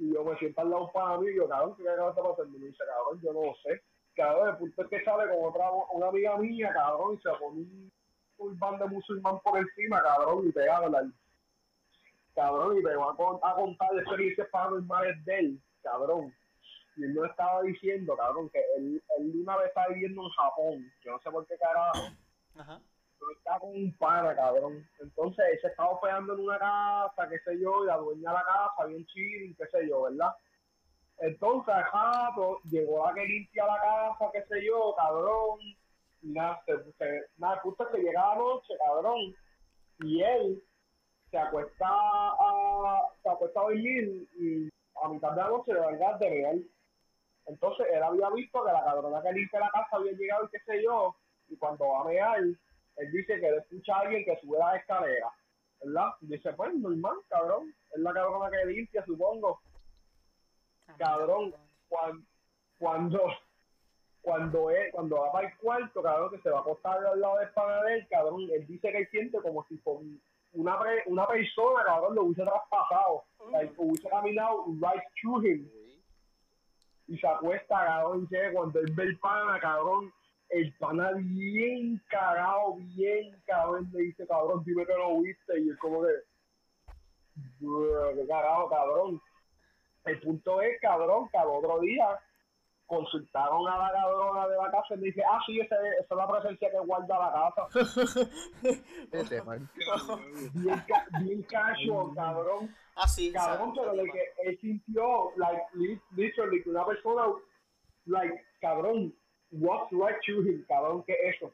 Y 0.00 0.12
yo 0.14 0.24
me 0.24 0.36
siento 0.38 0.60
al 0.62 0.70
lado 0.70 0.90
para 0.92 1.18
mí 1.18 1.28
y 1.28 1.36
yo, 1.36 1.48
cabrón, 1.48 1.76
¿qué 1.76 1.84
carajo 1.84 2.08
está 2.10 2.22
pasando? 2.22 2.56
Y 2.56 2.60
me 2.60 2.66
dice, 2.68 2.84
cabrón, 2.86 3.20
yo 3.22 3.32
no 3.32 3.44
lo 3.44 3.54
sé. 3.62 3.82
Cabrón, 4.16 4.48
el 4.48 4.56
punto 4.56 4.82
es 4.82 4.88
que 4.88 5.04
sale 5.04 5.30
con 5.30 5.44
otra, 5.48 5.70
una 5.92 6.08
amiga 6.08 6.36
mía, 6.38 6.72
cabrón, 6.74 7.14
y 7.14 7.18
se 7.22 7.30
pone 7.38 7.58
un 7.60 7.92
turbán 8.36 8.78
de 8.78 8.86
musulmán 8.86 9.38
por 9.40 9.58
encima, 9.58 10.02
cabrón, 10.02 10.48
y 10.48 10.52
pega 10.52 10.74
a 10.74 10.78
hablar. 10.78 11.04
Cabrón, 12.34 12.78
y 12.78 12.82
me 12.82 12.96
va 12.96 13.12
a, 13.12 13.16
con- 13.16 13.38
a 13.42 13.54
contar 13.54 13.90
experiencias 13.98 14.48
paranormales 14.48 15.24
de 15.24 15.38
él, 15.38 15.60
cabrón. 15.82 16.34
Y 16.96 17.04
él 17.04 17.14
nos 17.14 17.28
estaba 17.30 17.62
diciendo, 17.62 18.16
cabrón, 18.16 18.48
que 18.50 18.60
él, 18.78 19.02
él 19.18 19.32
una 19.42 19.56
vez 19.58 19.68
estaba 19.68 19.88
viviendo 19.88 20.22
en 20.22 20.28
Japón. 20.30 20.92
Yo 21.04 21.12
no 21.12 21.18
sé 21.20 21.30
por 21.30 21.46
qué 21.46 21.56
carajo. 21.58 21.98
Ajá. 22.56 22.80
Pero 23.20 23.32
estaba 23.36 23.60
con 23.60 23.70
un 23.70 23.92
pana, 23.98 24.34
cabrón. 24.34 24.88
Entonces 25.00 25.44
él 25.52 25.58
se 25.60 25.68
estaba 25.68 25.90
hospedando 25.90 26.34
en 26.34 26.40
una 26.40 26.58
casa, 26.58 27.28
qué 27.28 27.38
sé 27.40 27.60
yo, 27.60 27.84
y 27.84 27.86
la 27.86 27.98
dueña 27.98 28.30
de 28.30 28.34
la 28.34 28.44
casa, 28.44 28.86
bien 28.88 29.06
chilling, 29.06 29.54
qué 29.54 29.66
sé 29.66 29.88
yo, 29.88 30.02
¿verdad? 30.02 30.34
Entonces, 31.18 31.74
al 31.74 31.84
rato, 31.84 32.60
llegó 32.64 33.06
la 33.06 33.14
que 33.14 33.26
limpia 33.26 33.66
la 33.66 33.78
casa, 33.78 34.30
qué 34.32 34.42
sé 34.48 34.64
yo, 34.64 34.94
cabrón. 34.96 35.58
Nada, 36.22 36.62
se, 36.66 37.22
nada, 37.36 37.60
justo 37.60 37.86
que 37.90 37.98
llega 37.98 38.28
la 38.28 38.36
noche, 38.36 38.74
cabrón. 38.78 39.34
Y 39.98 40.22
él 40.22 40.62
se 41.30 41.38
acuesta 41.38 41.86
a, 41.86 43.02
se 43.22 43.28
acuesta 43.28 43.60
a 43.60 43.64
dormir 43.64 44.28
y 44.38 44.70
a 45.02 45.08
mitad 45.08 45.30
de 45.30 45.36
la 45.36 45.48
noche 45.48 45.72
le 45.74 45.80
va 45.80 45.88
a 45.88 46.18
de 46.18 46.30
real. 46.30 46.64
Entonces 47.46 47.86
él 47.92 48.02
había 48.02 48.30
visto 48.30 48.64
que 48.64 48.72
la 48.72 48.84
cabrona 48.84 49.22
que 49.22 49.32
limpia 49.32 49.60
la 49.60 49.70
casa 49.70 49.96
había 49.96 50.12
llegado 50.12 50.44
y 50.44 50.48
qué 50.48 50.58
sé 50.60 50.82
yo, 50.82 51.16
y 51.48 51.56
cuando 51.56 51.88
va 51.88 52.00
a 52.00 52.04
mear, 52.04 52.40
él 53.00 53.12
dice 53.12 53.40
que 53.40 53.48
él 53.48 53.58
escucha 53.58 53.96
a 53.96 54.00
alguien 54.00 54.24
que 54.24 54.38
sube 54.40 54.58
la 54.58 54.76
escalera, 54.76 55.30
¿verdad? 55.82 56.10
Y 56.20 56.26
dice, 56.26 56.52
pues 56.52 56.74
normal, 56.74 57.16
cabrón, 57.28 57.74
es 57.92 58.00
la 58.00 58.12
cabrona 58.12 58.50
que 58.50 58.66
limpia, 58.66 59.04
supongo. 59.04 59.60
Cabrón. 60.98 61.54
Cuando, 61.88 62.24
cuando, 62.78 63.20
cuando 64.22 64.70
él, 64.70 64.90
cuando 64.92 65.16
va 65.20 65.32
para 65.32 65.48
el 65.48 65.56
cuarto, 65.56 66.02
cabrón, 66.02 66.30
que 66.30 66.38
se 66.38 66.50
va 66.50 66.58
a 66.58 66.60
acostar 66.60 67.04
al 67.04 67.20
lado 67.20 67.38
del 67.38 67.50
pana 67.50 67.82
de 67.82 67.94
él, 67.94 68.08
cabrón, 68.08 68.42
él 68.52 68.66
dice 68.66 68.92
que 68.92 68.98
él 68.98 69.08
siente 69.10 69.40
como 69.40 69.64
si 69.66 69.78
con 69.78 70.20
una, 70.52 70.78
pre- 70.78 71.02
una 71.06 71.26
persona, 71.26 71.84
cabrón, 71.84 72.14
lo 72.14 72.22
hubiese 72.24 72.42
traspasado, 72.42 73.24
like, 73.50 73.74
hubiese 73.76 74.08
caminado 74.08 74.66
right 74.80 75.02
through 75.20 75.44
him 75.44 75.68
y 77.08 77.18
se 77.18 77.26
acuesta, 77.26 77.84
cabrón, 77.84 78.18
y 78.18 78.20
dice 78.22 78.52
cuando 78.52 78.78
él 78.78 78.92
ve 78.94 79.02
el 79.04 79.18
pana, 79.18 79.58
cabrón, 79.58 80.12
el 80.50 80.72
pana 80.78 81.12
bien 81.16 82.00
cagado, 82.08 82.74
bien 82.76 83.40
cabrón, 83.46 83.88
le 83.92 84.02
dice, 84.02 84.26
cabrón, 84.26 84.62
dime 84.64 84.84
que 84.86 84.94
lo 84.96 85.20
viste, 85.20 85.60
y 85.60 85.68
él 85.68 85.78
como 85.78 86.02
que, 86.02 86.12
"Bruh, 87.60 88.14
qué 88.14 88.26
cagado, 88.26 88.68
cabrón. 88.68 89.20
El 90.04 90.20
punto 90.20 90.60
es, 90.62 90.80
cabrón, 90.80 91.28
que 91.30 91.38
al 91.38 91.48
otro 91.48 91.78
día 91.80 92.18
consultaron 92.86 93.68
a 93.68 93.78
la 93.78 93.92
cabrona 93.92 94.48
de 94.48 94.56
la 94.56 94.70
casa 94.72 94.94
y 94.94 94.96
me 94.96 95.06
dice, 95.06 95.22
ah, 95.30 95.38
sí, 95.46 95.60
ese- 95.60 95.74
esa 96.00 96.14
es 96.14 96.16
la 96.16 96.26
presencia 96.28 96.70
que 96.72 96.78
guarda 96.80 97.18
la 97.18 97.52
casa. 97.54 97.68
Vete, 99.12 99.42
man. 99.44 99.70
Bien, 100.54 100.82
ca- 100.88 101.06
bien 101.20 101.42
casual, 101.44 102.08
cabrón. 102.16 102.74
Ah, 102.96 103.06
sí. 103.06 103.32
Cabrón, 103.32 103.72
pero 103.76 103.94
de 103.94 104.04
que 104.10 104.22
él 104.44 104.58
sintió, 104.60 105.30
like, 105.36 105.62
li- 105.74 106.00
literally, 106.16 106.62
que 106.64 106.70
una 106.70 106.84
persona, 106.84 107.26
like, 108.06 108.44
cabrón, 108.60 109.14
walks 109.52 109.92
right 109.92 110.16
through 110.24 110.46
him, 110.46 110.64
cabrón, 110.66 111.02
¿qué 111.04 111.12
es 111.12 111.36
eso? 111.36 111.52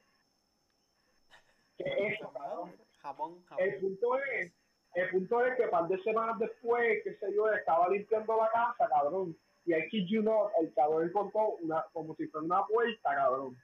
¿Qué 1.78 1.84
es 1.84 2.14
eso, 2.14 2.30
cabrón? 2.32 2.72
Japón, 3.00 3.44
El 3.58 3.76
punto 3.80 4.18
es, 4.18 4.52
el 4.94 5.10
punto 5.10 5.44
es 5.44 5.56
que 5.56 5.62
un 5.64 5.70
par 5.70 5.88
de 5.88 6.02
semanas 6.02 6.38
después, 6.38 7.02
qué 7.04 7.14
sé 7.16 7.34
yo, 7.34 7.48
estaba 7.52 7.88
limpiando 7.88 8.36
la 8.36 8.50
casa, 8.50 8.88
cabrón, 8.88 9.36
y 9.64 9.74
I 9.74 9.88
kid 9.88 10.06
you 10.08 10.22
not, 10.22 10.50
el 10.60 10.72
cabrón 10.74 11.04
encontró 11.08 11.50
una, 11.60 11.84
como 11.92 12.14
si 12.16 12.26
fuera 12.28 12.44
una 12.44 12.66
puerta, 12.66 13.14
cabrón. 13.14 13.56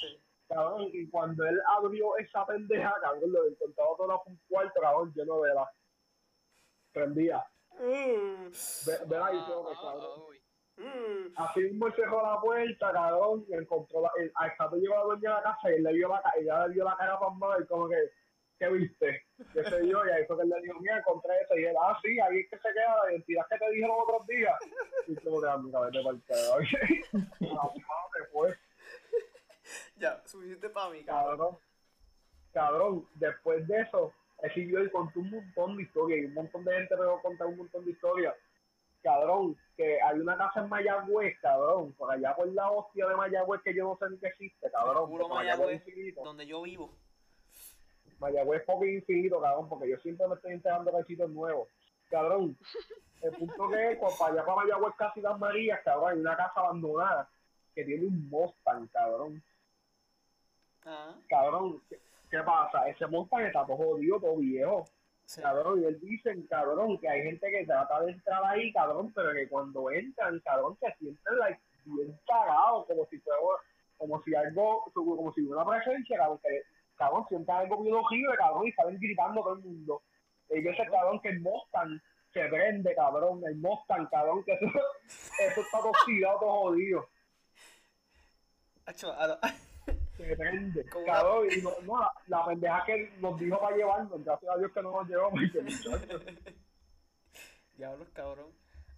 Sí. 0.00 0.18
Cabrón, 0.48 0.88
y 0.92 1.08
cuando 1.08 1.44
él 1.44 1.60
abrió 1.78 2.16
esa 2.18 2.44
pendeja, 2.46 2.94
cabrón, 3.00 3.32
lo 3.32 3.46
encontraba 3.46 3.90
todo 3.96 4.22
un 4.26 4.40
cuarto, 4.48 4.80
cabrón, 4.80 5.12
lleno 5.14 5.40
de 5.42 5.48
velas. 5.48 5.68
Prendía. 6.92 7.46
Uh, 7.70 8.50
Ve, 8.86 8.98
ve 9.06 9.16
ahí, 9.16 9.38
Ah, 9.40 9.44
todo, 9.48 9.72
cabrón. 9.80 10.22
uy. 10.28 10.31
Así 11.36 11.60
mismo 11.60 11.86
él 11.86 11.94
cerró 11.94 12.22
la 12.22 12.40
puerta, 12.40 12.92
cabrón, 12.92 13.44
y 13.48 13.54
encontró 13.54 14.02
la, 14.02 14.10
el, 14.18 14.30
al 14.34 14.52
rato 14.58 14.76
llegó 14.76 14.94
la 14.96 15.02
dueña 15.04 15.30
de 15.30 15.34
la 15.36 15.42
casa 15.42 15.70
y 15.70 15.74
él 15.76 15.82
le 15.84 15.92
vio 15.94 16.08
la, 16.08 16.20
ca- 16.22 16.32
ella 16.38 16.66
le 16.66 16.74
vio 16.74 16.84
la 16.84 16.96
cara 16.96 17.18
pasmada 17.18 17.56
y 17.60 17.66
como 17.66 17.88
que, 17.88 17.96
¿qué 18.58 18.68
viste? 18.68 19.22
¿Qué 19.52 19.64
sé 19.64 19.86
yo? 19.88 20.04
Y 20.06 20.10
ahí 20.10 20.24
fue 20.26 20.36
que 20.36 20.42
él 20.42 20.48
le 20.50 20.60
dijo, 20.62 20.78
mira, 20.80 20.98
encontré 20.98 21.32
eso. 21.42 21.56
Y 21.56 21.64
él, 21.64 21.74
ah, 21.80 21.98
sí, 22.02 22.18
ahí 22.20 22.38
es 22.40 22.50
que 22.50 22.56
se 22.58 22.72
queda 22.72 22.96
la 23.04 23.12
identidad 23.12 23.46
que 23.50 23.58
te 23.58 23.70
dijeron 23.70 23.96
otros 24.00 24.26
días. 24.26 24.54
Y 25.08 25.16
como 25.16 25.40
que, 25.40 25.48
amiga, 25.48 25.80
vete 25.80 26.02
para 26.02 26.16
el 26.16 26.22
carajo. 26.24 26.58
Se 28.12 28.24
fue, 28.32 28.54
Ya, 29.96 30.22
suficiente 30.26 30.68
para 30.68 30.90
mí, 30.90 31.04
cabrón. 31.04 31.36
cabrón. 31.38 31.58
cabrón, 32.52 33.08
después 33.14 33.66
de 33.68 33.80
eso, 33.80 34.12
él 34.42 34.52
siguió 34.54 34.84
y 34.84 34.90
contó 34.90 35.20
un 35.20 35.30
montón 35.30 35.76
de 35.76 35.82
historias 35.84 36.20
y 36.20 36.24
un 36.26 36.34
montón 36.34 36.64
de 36.64 36.74
gente 36.74 36.94
a 36.94 37.22
contar 37.22 37.46
un 37.46 37.56
montón 37.58 37.84
de 37.84 37.92
historias. 37.92 38.34
Cabrón, 39.02 39.56
que 39.76 40.00
hay 40.00 40.18
una 40.20 40.36
casa 40.36 40.60
en 40.60 40.68
Mayagüez, 40.68 41.38
cabrón, 41.40 41.92
por 41.94 42.10
allá 42.10 42.34
por 42.36 42.46
la 42.52 42.70
hostia 42.70 43.06
de 43.08 43.16
Mayagüez 43.16 43.60
que 43.62 43.74
yo 43.74 43.84
no 43.84 43.96
sé 43.96 44.10
ni 44.10 44.18
qué 44.18 44.28
existe, 44.28 44.70
cabrón. 44.70 45.10
Puro 45.10 45.28
Mayagüez, 45.28 45.82
donde 46.22 46.46
yo 46.46 46.62
vivo. 46.62 46.90
Mayagüez 48.20 48.60
es 48.60 48.66
poco 48.66 48.84
infinito, 48.84 49.40
cabrón, 49.40 49.68
porque 49.68 49.90
yo 49.90 49.96
siempre 49.98 50.28
me 50.28 50.36
estoy 50.36 50.52
enterando 50.52 50.92
de 50.92 51.04
sitios 51.04 51.30
nuevos. 51.30 51.68
Cabrón, 52.08 52.56
el 53.22 53.32
punto 53.32 53.68
que 53.68 53.92
es, 53.92 53.98
cuando 53.98 54.16
para 54.18 54.32
allá 54.32 54.44
para 54.44 54.56
Mayagüez 54.56 54.94
casi 54.96 55.20
las 55.20 55.38
Marías, 55.38 55.80
cabrón, 55.84 56.12
hay 56.12 56.18
una 56.20 56.36
casa 56.36 56.60
abandonada 56.60 57.28
que 57.74 57.84
tiene 57.84 58.06
un 58.06 58.28
Mustang, 58.28 58.86
cabrón. 58.88 59.42
Ah, 60.84 61.14
Cabrón, 61.28 61.80
¿qué, 61.88 61.98
qué 62.30 62.38
pasa? 62.40 62.88
Ese 62.88 63.06
Mustang 63.06 63.46
está 63.46 63.64
todo 63.66 63.76
jodido, 63.76 64.20
todo 64.20 64.36
viejo. 64.36 64.84
Cabrón, 65.40 65.82
y 65.82 65.84
él 65.86 66.00
dice, 66.00 66.34
cabrón, 66.48 66.98
que 66.98 67.08
hay 67.08 67.22
gente 67.22 67.50
que 67.50 67.64
trata 67.64 68.00
de 68.02 68.12
entrar 68.12 68.44
ahí, 68.44 68.72
cabrón, 68.72 69.12
pero 69.14 69.32
que 69.32 69.48
cuando 69.48 69.90
entran, 69.90 70.40
cabrón, 70.40 70.76
se 70.78 70.92
sienten 70.98 71.38
like, 71.38 71.60
bien 71.84 72.18
cagados, 72.26 72.86
como 72.86 73.06
si 73.06 73.18
fuera, 73.20 73.38
como 73.96 74.22
si 74.22 74.34
algo, 74.34 74.84
como 74.92 75.32
si 75.32 75.42
hubiera 75.42 75.62
una 75.62 75.70
presencia, 75.70 76.18
cabrón, 76.18 76.40
que, 76.42 76.62
cabrón, 76.96 77.24
sienten 77.28 77.54
algo 77.54 77.82
bien 77.82 77.94
horrible, 77.94 78.36
cabrón, 78.36 78.66
y 78.66 78.72
salen 78.72 78.98
gritando 78.98 79.42
todo 79.42 79.54
el 79.54 79.60
mundo. 79.60 80.02
Y 80.50 80.60
veces, 80.60 80.90
cabrón, 80.90 81.20
que 81.20 81.28
el 81.28 81.40
Mustang 81.40 82.00
se 82.32 82.48
prende, 82.48 82.94
cabrón, 82.94 83.42
el 83.46 83.56
Mustang, 83.56 84.08
cabrón, 84.10 84.44
que 84.44 84.52
eso, 84.52 84.66
eso 84.66 85.60
está 85.60 85.78
oxidado, 85.78 86.38
todo 86.40 86.60
jodido. 86.62 87.08
Se 90.16 90.36
prende, 90.36 90.88
Como 90.90 91.06
cabrón, 91.06 91.48
y 91.50 91.62
no, 91.62 91.70
no, 91.82 92.10
la, 92.26 92.44
pendeja 92.44 92.84
que 92.84 93.12
nos 93.18 93.38
dijo 93.40 93.58
para 93.58 93.76
llevarnos, 93.76 94.24
gracias 94.24 94.54
a 94.54 94.58
Dios 94.58 94.70
que 94.72 94.82
no 94.82 94.92
nos 94.92 95.08
llevó, 95.08 95.30
porque. 95.30 95.64
Diablos, 97.76 98.08
cabrón. 98.12 98.52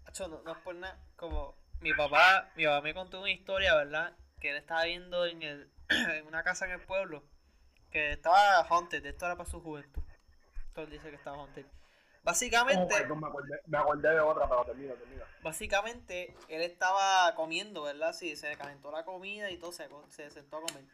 Acho, 0.04 0.28
no, 0.28 0.42
no 0.42 0.52
es 0.52 0.58
por 0.58 0.74
nada. 0.74 0.98
Como 1.16 1.56
mi 1.80 1.92
papá, 1.94 2.50
mi 2.56 2.64
papá 2.64 2.80
me 2.82 2.94
contó 2.94 3.20
una 3.20 3.30
historia, 3.30 3.74
¿verdad? 3.74 4.16
Que 4.40 4.50
él 4.50 4.56
estaba 4.56 4.84
viendo 4.84 5.24
en, 5.26 5.42
el, 5.42 5.70
en 5.88 6.26
una 6.26 6.42
casa 6.42 6.66
en 6.66 6.72
el 6.72 6.80
pueblo. 6.80 7.22
Que 7.90 8.12
estaba 8.12 8.62
haunted. 8.68 9.06
Esto 9.06 9.26
era 9.26 9.36
para 9.36 9.48
su 9.48 9.60
juventud. 9.60 10.02
Él 10.76 10.90
dice 10.90 11.10
que 11.10 11.16
estaba 11.16 11.36
haunted. 11.36 11.64
Básicamente, 12.24 13.06
me 13.06 13.26
acordé, 13.26 13.60
me 13.66 13.78
acordé 13.78 14.08
de 14.08 14.20
otra, 14.20 14.48
pero 14.48 14.64
termina, 14.64 14.94
termina. 14.94 15.24
básicamente, 15.42 16.34
él 16.48 16.62
estaba 16.62 17.34
comiendo, 17.34 17.82
¿verdad? 17.82 18.14
Sí, 18.14 18.34
se 18.34 18.56
calentó 18.56 18.90
la 18.90 19.04
comida 19.04 19.50
y 19.50 19.58
todo, 19.58 19.72
se, 19.72 19.86
se 20.08 20.30
sentó 20.30 20.56
a 20.56 20.62
comer. 20.62 20.84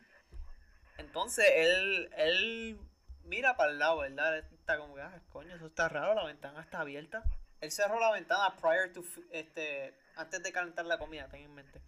Entonces, 1.01 1.44
él, 1.55 2.11
él 2.16 2.78
mira 3.24 3.57
para 3.57 3.72
el 3.72 3.78
lado, 3.78 3.98
¿verdad? 3.98 4.38
Está 4.38 4.78
como 4.78 4.94
que, 4.94 5.03
ah, 5.03 5.20
coño, 5.30 5.55
eso 5.57 5.66
está 5.66 5.88
raro, 5.88 6.14
la 6.14 6.24
ventana 6.24 6.61
está 6.62 6.80
abierta. 6.80 7.24
Él 7.61 7.70
cerró 7.72 7.98
la 8.01 8.12
ventana 8.12 8.57
prior 8.57 8.92
to, 8.92 9.03
este, 9.32 9.94
antes 10.16 10.42
de 10.42 10.53
calentar 10.53 10.84
la 10.86 10.98
comida, 10.98 11.28
ten 11.28 11.42
en 11.42 11.55
mente. 11.55 11.80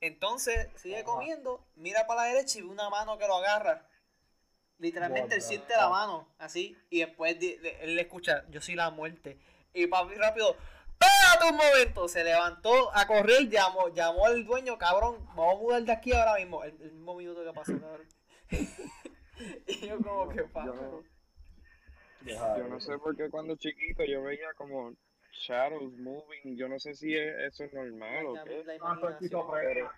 Entonces, 0.00 0.68
sigue 0.76 1.02
comiendo, 1.04 1.66
mira 1.76 2.06
para 2.06 2.22
la 2.22 2.28
derecha 2.28 2.58
y 2.58 2.62
ve 2.62 2.68
una 2.68 2.90
mano 2.90 3.16
que 3.18 3.26
lo 3.26 3.36
agarra. 3.36 3.88
Literalmente 4.78 5.34
él 5.36 5.42
siente 5.42 5.74
la 5.74 5.88
mano, 5.88 6.28
así, 6.38 6.76
y 6.90 7.00
después 7.00 7.40
de- 7.40 7.78
él 7.80 7.96
le 7.96 8.02
escucha, 8.02 8.44
yo 8.50 8.60
soy 8.60 8.74
la 8.74 8.90
muerte. 8.90 9.38
Y 9.72 9.86
papi 9.86 10.14
rápido, 10.16 10.54
espérate 10.90 11.50
un 11.50 11.56
momento, 11.56 12.08
se 12.08 12.22
levantó 12.22 12.94
a 12.94 13.06
correr, 13.06 13.48
llamó, 13.48 13.88
llamó 13.88 14.26
al 14.26 14.44
dueño, 14.44 14.76
cabrón, 14.76 15.24
vamos 15.34 15.54
a 15.54 15.58
mudar 15.58 15.82
de 15.82 15.92
aquí 15.92 16.12
ahora 16.12 16.34
mismo, 16.34 16.62
el, 16.62 16.72
el 16.82 16.92
mismo 16.92 17.14
minuto 17.16 17.42
que 17.42 17.52
pasó, 17.54 17.72
cabrón. 17.80 18.06
y 19.66 19.86
yo 19.86 19.98
como 19.98 20.28
que, 20.28 20.42
pa, 20.44 20.64
Yo, 20.66 21.02
yo 22.24 22.68
no 22.68 22.80
sé 22.80 22.98
por 22.98 23.16
qué 23.16 23.28
cuando 23.30 23.56
chiquito 23.56 24.04
yo 24.04 24.22
veía 24.22 24.52
como 24.56 24.92
shadows 25.32 25.92
moving, 25.98 26.56
yo 26.56 26.68
no 26.68 26.78
sé 26.78 26.94
si 26.94 27.14
es- 27.14 27.36
eso 27.52 27.64
es 27.64 27.72
normal 27.74 28.26
o 28.26 28.34
la, 28.34 28.44
qué. 28.44 28.64
la 28.64 28.74
Ah, 28.80 28.98
esquizofrénico. 29.10 29.90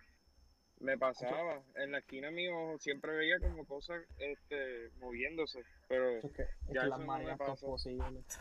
Me 0.80 0.96
pasaba, 0.96 1.60
en 1.74 1.90
la 1.90 1.98
esquina 1.98 2.30
mío 2.30 2.76
siempre 2.78 3.16
veía 3.16 3.40
como 3.40 3.66
cosas 3.66 4.00
este, 4.18 4.90
moviéndose, 5.00 5.64
pero 5.88 6.08
Eso 6.18 6.28
es 6.28 6.32
que, 6.34 6.42
es 6.42 6.48
Ya 6.68 6.72
que 6.72 6.78
eso 6.78 6.88
las 6.90 6.98
no 7.00 7.18
me 7.18 7.36
pasa. 7.36 7.66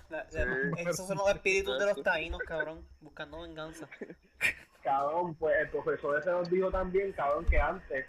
La- 0.10 0.24
la- 0.24 0.30
Sí. 0.30 0.38
esos 0.88 1.08
son 1.08 1.18
los 1.18 1.30
espíritus 1.30 1.80
de 1.80 1.86
los 1.88 2.03
taínos, 2.03 2.39
cabrón, 2.41 2.88
buscando 3.01 3.41
venganza. 3.41 3.88
Cabrón, 4.84 5.36
pues 5.36 5.53
el 5.60 5.70
profesor 5.70 6.18
ese 6.18 6.30
nos 6.32 6.49
dijo 6.49 6.72
también, 6.72 7.12
cabrón, 7.12 7.45
que 7.45 7.60
antes, 7.60 8.05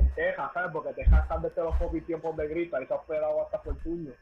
en 0.00 0.14
Texas, 0.14 0.50
¿sabes? 0.54 0.72
Porque 0.72 0.92
Texas 0.94 1.22
están 1.22 1.42
desde 1.42 1.62
los 1.62 1.76
popis 1.76 2.04
tiempos 2.06 2.36
de 2.36 2.48
gripa 2.48 2.82
y 2.82 2.86
se 2.86 2.92
ha 2.92 2.96
hospedado 2.96 3.42
hasta 3.42 3.62
por 3.62 3.76
puño. 3.78 4.12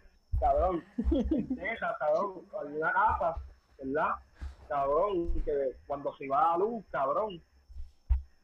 Cabrón, 0.40 0.84
en 1.10 1.56
Texas, 1.56 1.96
cabrón, 1.98 2.44
había 2.60 2.78
una 2.78 2.92
casa, 2.92 3.36
¿verdad? 3.82 4.10
Cabrón, 4.68 5.42
que 5.44 5.72
cuando 5.86 6.14
se 6.16 6.24
iba 6.26 6.40
la 6.52 6.58
luz, 6.58 6.84
cabrón, 6.90 7.42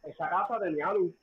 esa 0.03 0.29
casa 0.29 0.59
tenía 0.61 0.93
luz, 0.93 1.15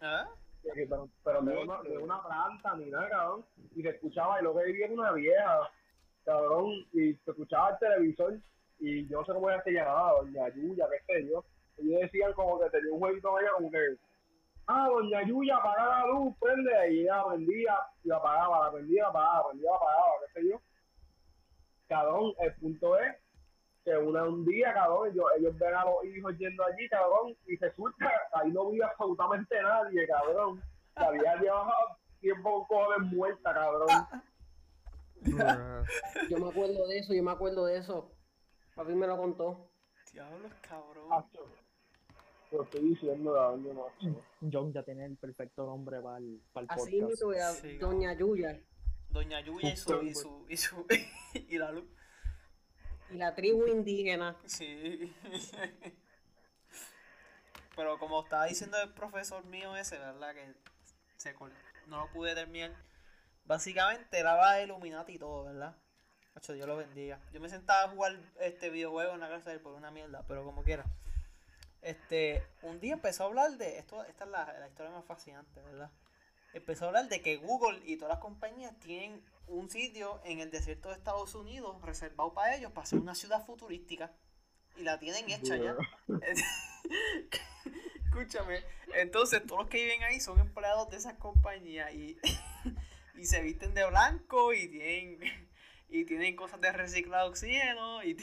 ¿Ah? 0.00 0.26
que- 0.62 0.86
pero, 0.86 1.08
pero 1.24 1.42
no 1.42 1.50
era 1.50 1.60
una, 1.62 1.78
era 1.88 2.00
una 2.00 2.22
planta 2.22 2.74
ni 2.76 2.86
nada, 2.90 3.08
cabrón, 3.08 3.44
y 3.74 3.82
se 3.82 3.88
escuchaba, 3.90 4.40
y 4.40 4.44
lo 4.44 4.54
que 4.56 4.64
vivía 4.64 4.86
era 4.86 4.94
una 4.94 5.12
vieja, 5.12 5.70
cabrón, 6.24 6.70
y 6.92 7.14
se 7.14 7.30
escuchaba 7.30 7.70
el 7.70 7.78
televisor, 7.78 8.34
y 8.80 9.06
yo 9.08 9.20
no 9.20 9.26
sé 9.26 9.32
cómo 9.32 9.50
ella 9.50 9.62
se 9.62 9.72
llamaba, 9.72 10.20
doña 10.20 10.48
Yuya, 10.50 10.86
qué 10.90 11.12
sé 11.14 11.28
yo, 11.28 11.44
ellos 11.78 12.00
decían 12.02 12.32
como 12.34 12.60
que 12.60 12.70
tenía 12.70 12.92
un 12.92 12.98
jueguito 13.00 13.38
ella 13.40 13.50
como 13.56 13.70
que, 13.70 13.96
ah, 14.66 14.88
doña 14.88 15.22
Yuya, 15.22 15.56
apaga 15.56 16.00
la 16.00 16.06
luz, 16.06 16.34
prende, 16.40 16.92
y 16.92 17.00
ella 17.02 17.16
la 17.16 17.26
prendía, 17.26 17.76
y 18.02 18.08
la 18.08 18.16
apagaba, 18.16 18.66
la 18.66 18.72
prendía, 18.72 19.02
la 19.02 19.08
apagaba, 19.08 19.36
la 19.36 19.48
prendía, 19.48 19.70
la 19.70 19.76
apagaba, 19.76 20.12
qué 20.20 20.40
sé 20.40 20.48
yo. 20.48 20.60
Cabrón, 21.88 22.32
el 22.40 22.54
punto 22.54 22.98
es 22.98 23.16
que 23.84 23.96
una, 23.98 24.24
un 24.24 24.44
día, 24.46 24.72
cabrón, 24.72 25.10
ellos, 25.10 25.26
ellos 25.38 25.58
ven 25.58 25.74
a 25.74 25.84
los 25.84 26.04
hijos 26.04 26.38
yendo 26.38 26.64
allí, 26.64 26.88
cabrón, 26.88 27.36
y 27.46 27.56
resulta, 27.56 28.10
ahí 28.32 28.50
no 28.50 28.70
vive 28.70 28.84
absolutamente 28.84 29.62
nadie, 29.62 30.06
cabrón. 30.06 30.62
La 30.96 31.10
vieja 31.10 31.36
llevaba 31.36 31.74
tiempo 32.20 32.66
con 32.66 32.78
cojones 32.78 33.12
muerta, 33.12 33.52
cabrón. 33.52 33.88
Yo 36.30 36.38
me 36.38 36.48
acuerdo 36.48 36.86
de 36.86 36.98
eso, 36.98 37.14
yo 37.14 37.22
me 37.22 37.30
acuerdo 37.30 37.64
de 37.64 37.78
eso. 37.78 38.12
Papi 38.74 38.94
me 38.94 39.06
lo 39.06 39.16
contó. 39.16 39.70
Diablos, 40.12 40.52
cabrón. 40.60 41.24
Lo 42.54 42.62
estoy 42.62 42.88
diciendo. 42.90 43.34
John 44.52 44.72
ya 44.72 44.82
tiene 44.84 45.06
el 45.06 45.16
perfecto 45.16 45.66
nombre 45.66 46.00
para 46.00 46.18
el, 46.18 46.40
para 46.52 46.64
el 46.64 46.70
Así 46.70 47.00
podcast. 47.00 47.22
mismo, 47.24 47.30
a 47.30 47.50
Sí, 47.52 47.78
Doña 47.78 48.12
Yuya 48.14 48.60
Doña 49.08 49.40
Yuya 49.40 49.72
y 49.72 49.76
su, 49.76 50.02
y 50.02 50.14
su, 50.14 50.46
y 50.48 50.56
su, 50.56 50.86
y 51.34 51.58
la 51.58 51.72
luz. 51.72 51.84
y 53.10 53.16
la 53.16 53.34
tribu 53.34 53.66
indígena. 53.66 54.36
Sí. 54.46 55.12
Pero 57.76 57.98
como 57.98 58.22
estaba 58.22 58.46
diciendo 58.46 58.76
el 58.80 58.92
profesor 58.92 59.44
mío 59.44 59.76
ese, 59.76 59.98
¿verdad? 59.98 60.32
Que 60.34 60.54
se 61.16 61.34
no 61.86 62.00
lo 62.00 62.06
pude 62.12 62.34
terminar. 62.34 62.72
Básicamente 63.44 64.18
hablaba 64.18 64.54
de 64.54 64.64
Illuminati 64.64 65.14
y 65.14 65.18
todo, 65.18 65.44
¿verdad? 65.44 65.76
Macho, 66.34 66.52
Dios 66.52 66.66
lo 66.68 66.76
bendiga. 66.76 67.20
Yo 67.32 67.40
me 67.40 67.48
sentaba 67.48 67.84
a 67.84 67.88
jugar 67.88 68.16
este 68.40 68.70
videojuego 68.70 69.14
en 69.14 69.20
la 69.20 69.28
casa 69.28 69.50
de 69.50 69.56
él 69.56 69.62
por 69.62 69.74
una 69.74 69.90
mierda, 69.90 70.24
pero 70.28 70.44
como 70.44 70.62
quiera. 70.62 70.84
Este, 71.84 72.42
un 72.62 72.80
día 72.80 72.94
empezó 72.94 73.24
a 73.24 73.26
hablar 73.26 73.58
de, 73.58 73.78
esto, 73.78 74.02
esta 74.04 74.24
es 74.24 74.30
la, 74.30 74.50
la 74.58 74.68
historia 74.68 74.90
más 74.90 75.04
fascinante, 75.04 75.60
¿verdad? 75.60 75.90
Empezó 76.54 76.86
a 76.86 76.88
hablar 76.88 77.08
de 77.10 77.20
que 77.20 77.36
Google 77.36 77.78
y 77.84 77.96
todas 77.96 78.14
las 78.14 78.22
compañías 78.22 78.74
tienen 78.80 79.22
un 79.48 79.68
sitio 79.68 80.22
en 80.24 80.40
el 80.40 80.50
desierto 80.50 80.88
de 80.88 80.94
Estados 80.94 81.34
Unidos 81.34 81.76
reservado 81.82 82.32
para 82.32 82.56
ellos, 82.56 82.72
para 82.72 82.84
hacer 82.84 82.98
una 82.98 83.14
ciudad 83.14 83.44
futurística. 83.44 84.12
Y 84.76 84.82
la 84.82 84.98
tienen 84.98 85.30
hecha 85.30 85.56
ya. 85.58 85.76
Escúchame, 88.06 88.64
entonces 88.94 89.44
todos 89.44 89.62
los 89.62 89.68
que 89.68 89.84
viven 89.84 90.04
ahí 90.04 90.20
son 90.20 90.40
empleados 90.40 90.88
de 90.90 90.96
esas 90.96 91.14
compañías 91.14 91.92
y, 91.92 92.16
y 93.16 93.26
se 93.26 93.42
visten 93.42 93.74
de 93.74 93.84
blanco 93.86 94.54
y 94.54 94.68
tienen 94.68 95.18
y 95.88 96.04
tienen 96.04 96.34
cosas 96.34 96.60
de 96.60 96.72
reciclado 96.72 97.28
oxígeno 97.28 98.02
y 98.02 98.16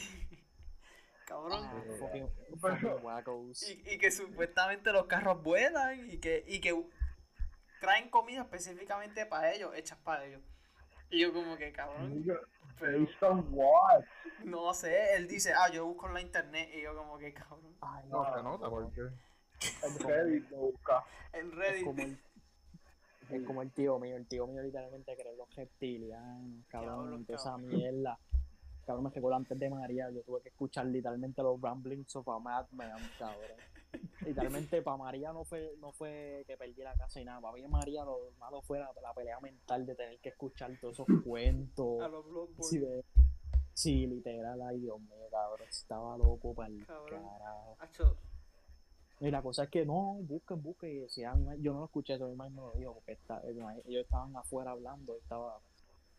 cabrón 1.26 1.60
Ah, 1.64 1.82
fucking, 1.98 2.28
Pero- 2.62 2.76
fucking 2.76 3.04
wackos. 3.04 3.62
y, 3.68 3.82
y 3.94 3.98
que 3.98 4.10
supuestamente 4.10 4.92
los 4.92 5.06
carros 5.06 5.42
vuelan 5.42 6.10
y 6.10 6.18
que 6.18 6.44
y 6.46 6.60
que 6.60 6.74
traen 7.80 8.10
comida 8.10 8.42
específicamente 8.42 9.26
para 9.26 9.52
ellos, 9.52 9.72
hechas 9.74 9.98
para 9.98 10.24
ellos. 10.24 10.40
Y 11.10 11.20
yo 11.20 11.32
como 11.32 11.56
que 11.56 11.72
cabrón, 11.72 12.24
pero 12.80 13.06
no 14.44 14.74
sé, 14.74 15.14
él 15.16 15.28
dice, 15.28 15.52
"Ah, 15.54 15.70
yo 15.70 15.84
busco 15.86 16.08
en 16.08 16.14
la 16.14 16.20
internet" 16.20 16.70
y 16.74 16.82
yo 16.82 16.96
como 16.96 17.18
que 17.18 17.32
cabrón, 17.34 17.60
Ay, 17.80 18.04
No 18.08 18.24
se 18.34 18.42
nota 18.42 18.68
porque. 18.70 19.00
En 19.82 19.98
Reddit 20.00 20.50
lo 20.50 20.56
busca. 20.56 21.04
en 21.32 21.48
Es 21.50 21.54
Reddit. 21.54 21.84
como 21.84 22.02
el, 22.02 22.18
es 23.30 23.46
como 23.46 23.62
el 23.62 23.70
tío 23.70 23.98
mío, 24.00 24.16
el 24.16 24.26
tío 24.26 24.46
mío 24.48 24.60
literalmente 24.62 25.14
cree 25.16 25.36
los 25.36 25.54
reptilianos, 25.54 26.64
cabrón, 26.68 27.20
y 27.20 27.24
toda 27.24 27.36
esa 27.36 27.50
cabrón. 27.50 27.68
mierda. 27.68 28.18
Cabrón, 28.86 29.04
me 29.04 29.10
recuerdo 29.10 29.36
antes 29.36 29.58
de 29.58 29.70
María, 29.70 30.10
yo 30.10 30.22
tuve 30.22 30.40
que 30.42 30.48
escuchar 30.48 30.86
literalmente 30.86 31.40
los 31.42 31.60
ramblings 31.60 32.14
of 32.16 32.28
a 32.28 32.38
madman, 32.40 32.90
cabrón. 33.18 33.56
literalmente 34.26 34.82
para 34.82 34.96
María 34.96 35.32
no 35.32 35.44
fue, 35.44 35.74
no 35.80 35.92
fue 35.92 36.44
que 36.46 36.56
perdí 36.56 36.82
la 36.82 36.94
casa 36.96 37.20
y 37.20 37.24
nada, 37.24 37.40
para 37.40 37.54
mí 37.54 37.66
María 37.68 38.04
lo 38.04 38.18
malo 38.38 38.60
fue 38.62 38.78
la, 38.80 38.90
la 39.02 39.14
pelea 39.14 39.38
mental 39.40 39.86
de 39.86 39.94
tener 39.94 40.18
que 40.18 40.30
escuchar 40.30 40.76
todos 40.80 40.94
esos 40.94 41.06
cuentos. 41.24 42.00
A 42.00 42.08
los. 42.08 42.24
Sí, 42.60 42.78
de- 42.78 43.04
sí, 43.72 44.06
literal, 44.06 44.60
ay 44.62 44.80
Dios 44.80 45.00
mío, 45.00 45.26
cabrón, 45.30 45.68
estaba 45.68 46.16
loco 46.18 46.52
para 46.52 46.68
el 46.68 46.84
Cabrón. 46.84 47.22
carajo. 47.22 47.76
Acho, 47.78 48.16
Y 49.20 49.30
la 49.30 49.40
cosa 49.42 49.64
es 49.64 49.70
que 49.70 49.86
no, 49.86 50.14
busquen, 50.22 50.60
busquen, 50.60 50.90
y 50.90 50.98
decían, 50.98 51.46
yo 51.62 51.72
no 51.72 51.78
lo 51.80 51.84
escuché, 51.84 52.14
eso 52.14 52.26
mi 52.28 52.34
mamá 52.34 52.50
me 52.50 52.56
lo 52.62 52.72
dijo, 52.72 52.94
porque 52.94 53.12
está- 53.12 53.40
ellos 53.46 54.02
estaban 54.04 54.34
afuera 54.36 54.72
hablando, 54.72 55.16
estaba 55.16 55.60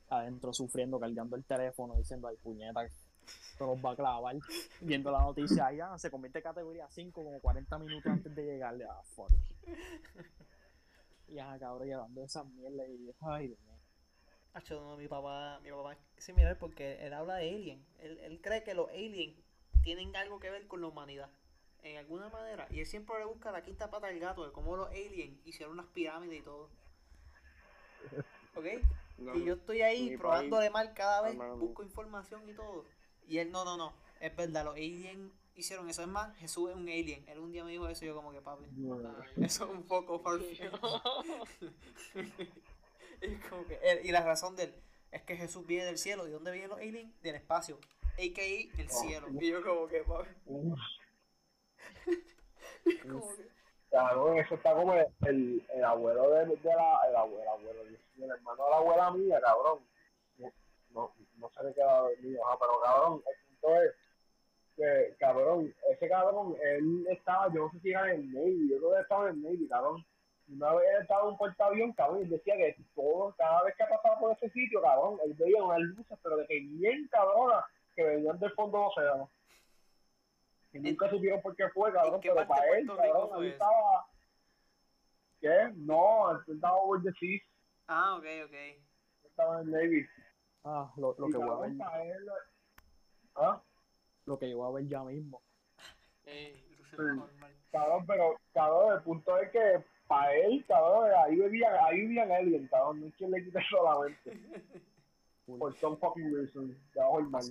adentro 0.09 0.53
sufriendo, 0.53 0.99
cargando 0.99 1.35
el 1.35 1.43
teléfono, 1.43 1.95
diciendo, 1.95 2.27
ay 2.27 2.37
puñeta, 2.37 2.83
esto 2.83 3.67
nos 3.67 3.83
va 3.83 3.91
a 3.91 3.95
clavar, 3.95 4.35
viendo 4.81 5.11
la 5.11 5.19
noticia, 5.19 5.67
ahí 5.67 5.79
ah, 5.79 5.97
se 5.97 6.11
convierte 6.11 6.39
en 6.39 6.43
categoría 6.43 6.87
5 6.89 7.23
como 7.23 7.39
40 7.39 7.79
minutos 7.79 8.11
antes 8.11 8.35
de 8.35 8.43
llegarle, 8.43 8.85
ah, 8.85 9.01
fuck. 9.15 9.31
Y 11.33 11.39
ajá, 11.39 11.57
cabrón, 11.57 11.87
llevando 11.87 12.23
esas 12.23 12.45
mierdas 12.45 12.87
y, 12.89 13.11
ay 13.21 13.47
Dios 13.47 13.59
mío. 13.61 14.97
mi 14.97 15.07
papá, 15.07 15.59
mi 15.63 15.71
papá 15.71 15.93
es 15.93 16.23
similar 16.23 16.59
porque 16.59 17.03
él 17.05 17.13
habla 17.13 17.37
de 17.37 17.49
alien. 17.49 17.85
Él, 17.99 18.19
él 18.19 18.39
cree 18.39 18.63
que 18.63 18.75
los 18.75 18.89
aliens 18.89 19.35
tienen 19.81 20.15
algo 20.15 20.39
que 20.39 20.51
ver 20.51 20.67
con 20.67 20.81
la 20.81 20.87
humanidad. 20.87 21.29
En 21.81 21.97
alguna 21.97 22.29
manera. 22.29 22.67
Y 22.69 22.79
él 22.79 22.85
siempre 22.85 23.17
le 23.17 23.25
busca 23.25 23.51
la 23.51 23.63
quinta 23.63 23.89
pata 23.89 24.07
al 24.07 24.19
gato 24.19 24.45
de 24.45 24.51
cómo 24.51 24.77
los 24.77 24.89
aliens 24.89 25.35
hicieron 25.43 25.75
las 25.75 25.87
pirámides 25.87 26.39
y 26.39 26.43
todo. 26.43 26.69
¿Ok? 28.55 28.65
No, 29.17 29.35
Y 29.35 29.45
yo 29.45 29.53
estoy 29.53 29.81
ahí 29.81 30.09
mi 30.11 30.17
probándole 30.17 30.69
mal 30.69 30.93
cada 30.93 31.21
vez, 31.21 31.35
busco 31.59 31.83
información 31.83 32.47
y 32.49 32.53
todo. 32.53 32.85
Y 33.27 33.37
él, 33.37 33.51
no, 33.51 33.63
no, 33.63 33.77
no, 33.77 33.93
es 34.19 34.35
verdad, 34.35 34.65
los 34.65 34.75
aliens 34.75 35.31
hicieron 35.55 35.87
eso. 35.89 36.01
Es 36.01 36.07
más, 36.07 36.35
Jesús 36.37 36.71
es 36.71 36.75
un 36.75 36.89
alien. 36.89 37.23
Él 37.29 37.39
un 37.39 37.51
día 37.51 37.63
me 37.63 37.71
dijo 37.71 37.87
eso 37.87 38.03
y 38.05 38.07
yo 38.07 38.15
como 38.15 38.31
que, 38.31 38.41
papi, 38.41 38.65
eso 39.41 39.65
es 39.65 39.71
un 39.71 39.83
poco 39.83 40.21
y, 43.21 43.35
como 43.49 43.65
que, 43.67 43.79
él- 43.83 44.01
y 44.03 44.11
la 44.11 44.23
razón 44.23 44.55
de 44.55 44.63
él 44.63 44.73
es 45.11 45.21
que 45.21 45.37
Jesús 45.37 45.65
viene 45.65 45.85
del 45.85 45.97
cielo. 45.97 46.25
¿De 46.25 46.31
dónde 46.31 46.51
vienen 46.51 46.71
los 46.71 46.79
aliens? 46.79 47.13
Del 47.21 47.35
espacio. 47.35 47.77
A.K.A. 48.17 48.81
el 48.81 48.89
cielo. 48.89 49.27
Y 49.39 49.49
yo 49.49 49.63
como 49.63 49.87
que, 49.87 50.01
papi, 50.01 50.29
como 53.07 53.35
que... 53.35 53.52
cabrón, 53.93 54.39
eso 54.39 54.55
está 54.55 54.73
como 54.73 54.95
el, 54.95 55.05
el, 55.27 55.63
el 55.75 55.83
abuelo 55.83 56.31
de, 56.31 56.47
la, 56.47 56.99
el 57.07 57.15
abuelo, 57.15 57.41
el 57.41 57.47
abuelo, 57.47 57.81
el 57.83 58.31
hermano 58.31 58.63
de 58.63 58.69
la 58.71 58.77
abuela 58.77 59.11
mía, 59.11 59.39
cabrón. 59.39 59.79
No, 60.89 61.11
no, 61.37 61.49
qué 61.73 61.79
lado 61.79 62.09
es 62.09 62.21
mío, 62.21 62.39
ajá, 62.45 62.57
pero 62.59 62.81
cabrón, 62.83 63.23
el 63.27 63.59
punto 63.59 63.81
es 63.81 63.93
que, 64.75 65.15
cabrón, 65.19 65.73
ese 65.91 66.09
cabrón, 66.09 66.55
él 66.63 67.05
estaba, 67.09 67.53
yo 67.53 67.65
no 67.65 67.71
sé 67.71 67.79
si 67.81 67.91
era 67.91 68.11
en 68.11 68.21
el 68.21 68.33
Navy, 68.33 68.69
yo 68.71 68.77
creo 68.79 68.93
que 68.93 69.01
estaba 69.01 69.29
en 69.29 69.35
el 69.35 69.43
Navy, 69.43 69.67
cabrón. 69.67 70.05
Una 70.49 70.73
vez 70.73 70.87
estaba 71.01 71.21
en 71.21 71.27
un 71.29 71.37
portaavión, 71.37 71.93
cabrón, 71.93 72.21
y 72.23 72.29
decía 72.29 72.57
que 72.57 72.75
todo, 72.95 73.33
cada 73.37 73.63
vez 73.63 73.75
que 73.77 73.85
pasaba 73.85 74.19
por 74.19 74.31
ese 74.33 74.49
sitio, 74.49 74.81
cabrón, 74.81 75.19
él 75.23 75.33
veía 75.35 75.63
unas 75.63 75.79
luces, 75.79 76.17
pero 76.21 76.37
de 76.37 76.47
que 76.47 76.59
bien 76.59 77.07
cabronas, 77.11 77.63
que 77.95 78.03
venían 78.03 78.39
del 78.39 78.51
fondo 78.53 78.79
del 78.79 78.87
océano. 78.87 79.29
Y 80.73 80.79
nunca 80.79 81.09
supieron 81.09 81.41
por 81.41 81.55
qué 81.55 81.69
fue, 81.69 81.93
cabrón, 81.93 82.19
qué 82.19 82.31
pero 82.33 82.47
para 82.47 82.77
él, 82.77 82.87
cabrón, 82.87 83.29
fue 83.29 83.37
ahí 83.37 83.47
eso? 83.47 83.53
estaba... 83.53 84.07
¿Qué? 85.39 85.71
No, 85.75 86.31
él 86.31 86.37
estaba 86.55 86.75
over 86.77 87.01
the 87.03 87.11
seas, 87.19 87.41
Ah, 87.87 88.15
ok, 88.15 88.25
ok. 88.45 88.53
él 88.53 88.81
estaba 89.23 89.61
en 89.61 89.71
Navy. 89.71 90.05
Ah, 90.63 90.91
lo, 90.97 91.15
lo 91.19 91.27
que 91.27 91.37
voy 91.37 91.49
a 91.49 91.55
ver, 91.59 91.71
él... 91.71 92.29
¿Ah? 93.35 93.61
lo 94.25 94.39
que 94.39 94.49
yo 94.49 94.57
voy 94.57 94.67
a 94.67 94.71
ver 94.81 94.87
ya 94.87 95.03
mismo. 95.03 95.41
Eh, 96.25 96.59
Sí. 96.91 96.97
normal. 97.01 97.55
Cabrón, 97.71 98.05
pero, 98.05 98.35
cabrón, 98.53 98.93
el 98.97 99.01
punto 99.03 99.35
es 99.39 99.49
que 99.51 99.83
para 100.07 100.31
él, 100.35 100.63
cabrón, 100.67 101.09
ahí 101.25 101.35
vivían, 101.35 101.73
ahí 101.85 102.01
vivían 102.01 102.31
aliens, 102.31 102.69
cabrón, 102.69 103.01
no 103.01 103.07
es 103.07 103.15
quien 103.15 103.31
le 103.31 103.43
quite 103.43 103.59
solamente. 103.69 104.39
Por 105.45 105.75
some 105.77 105.97
fucking 105.97 106.33
reason, 106.35 106.77
debajo 106.93 107.19
el 107.19 107.27
mar. 107.29 107.41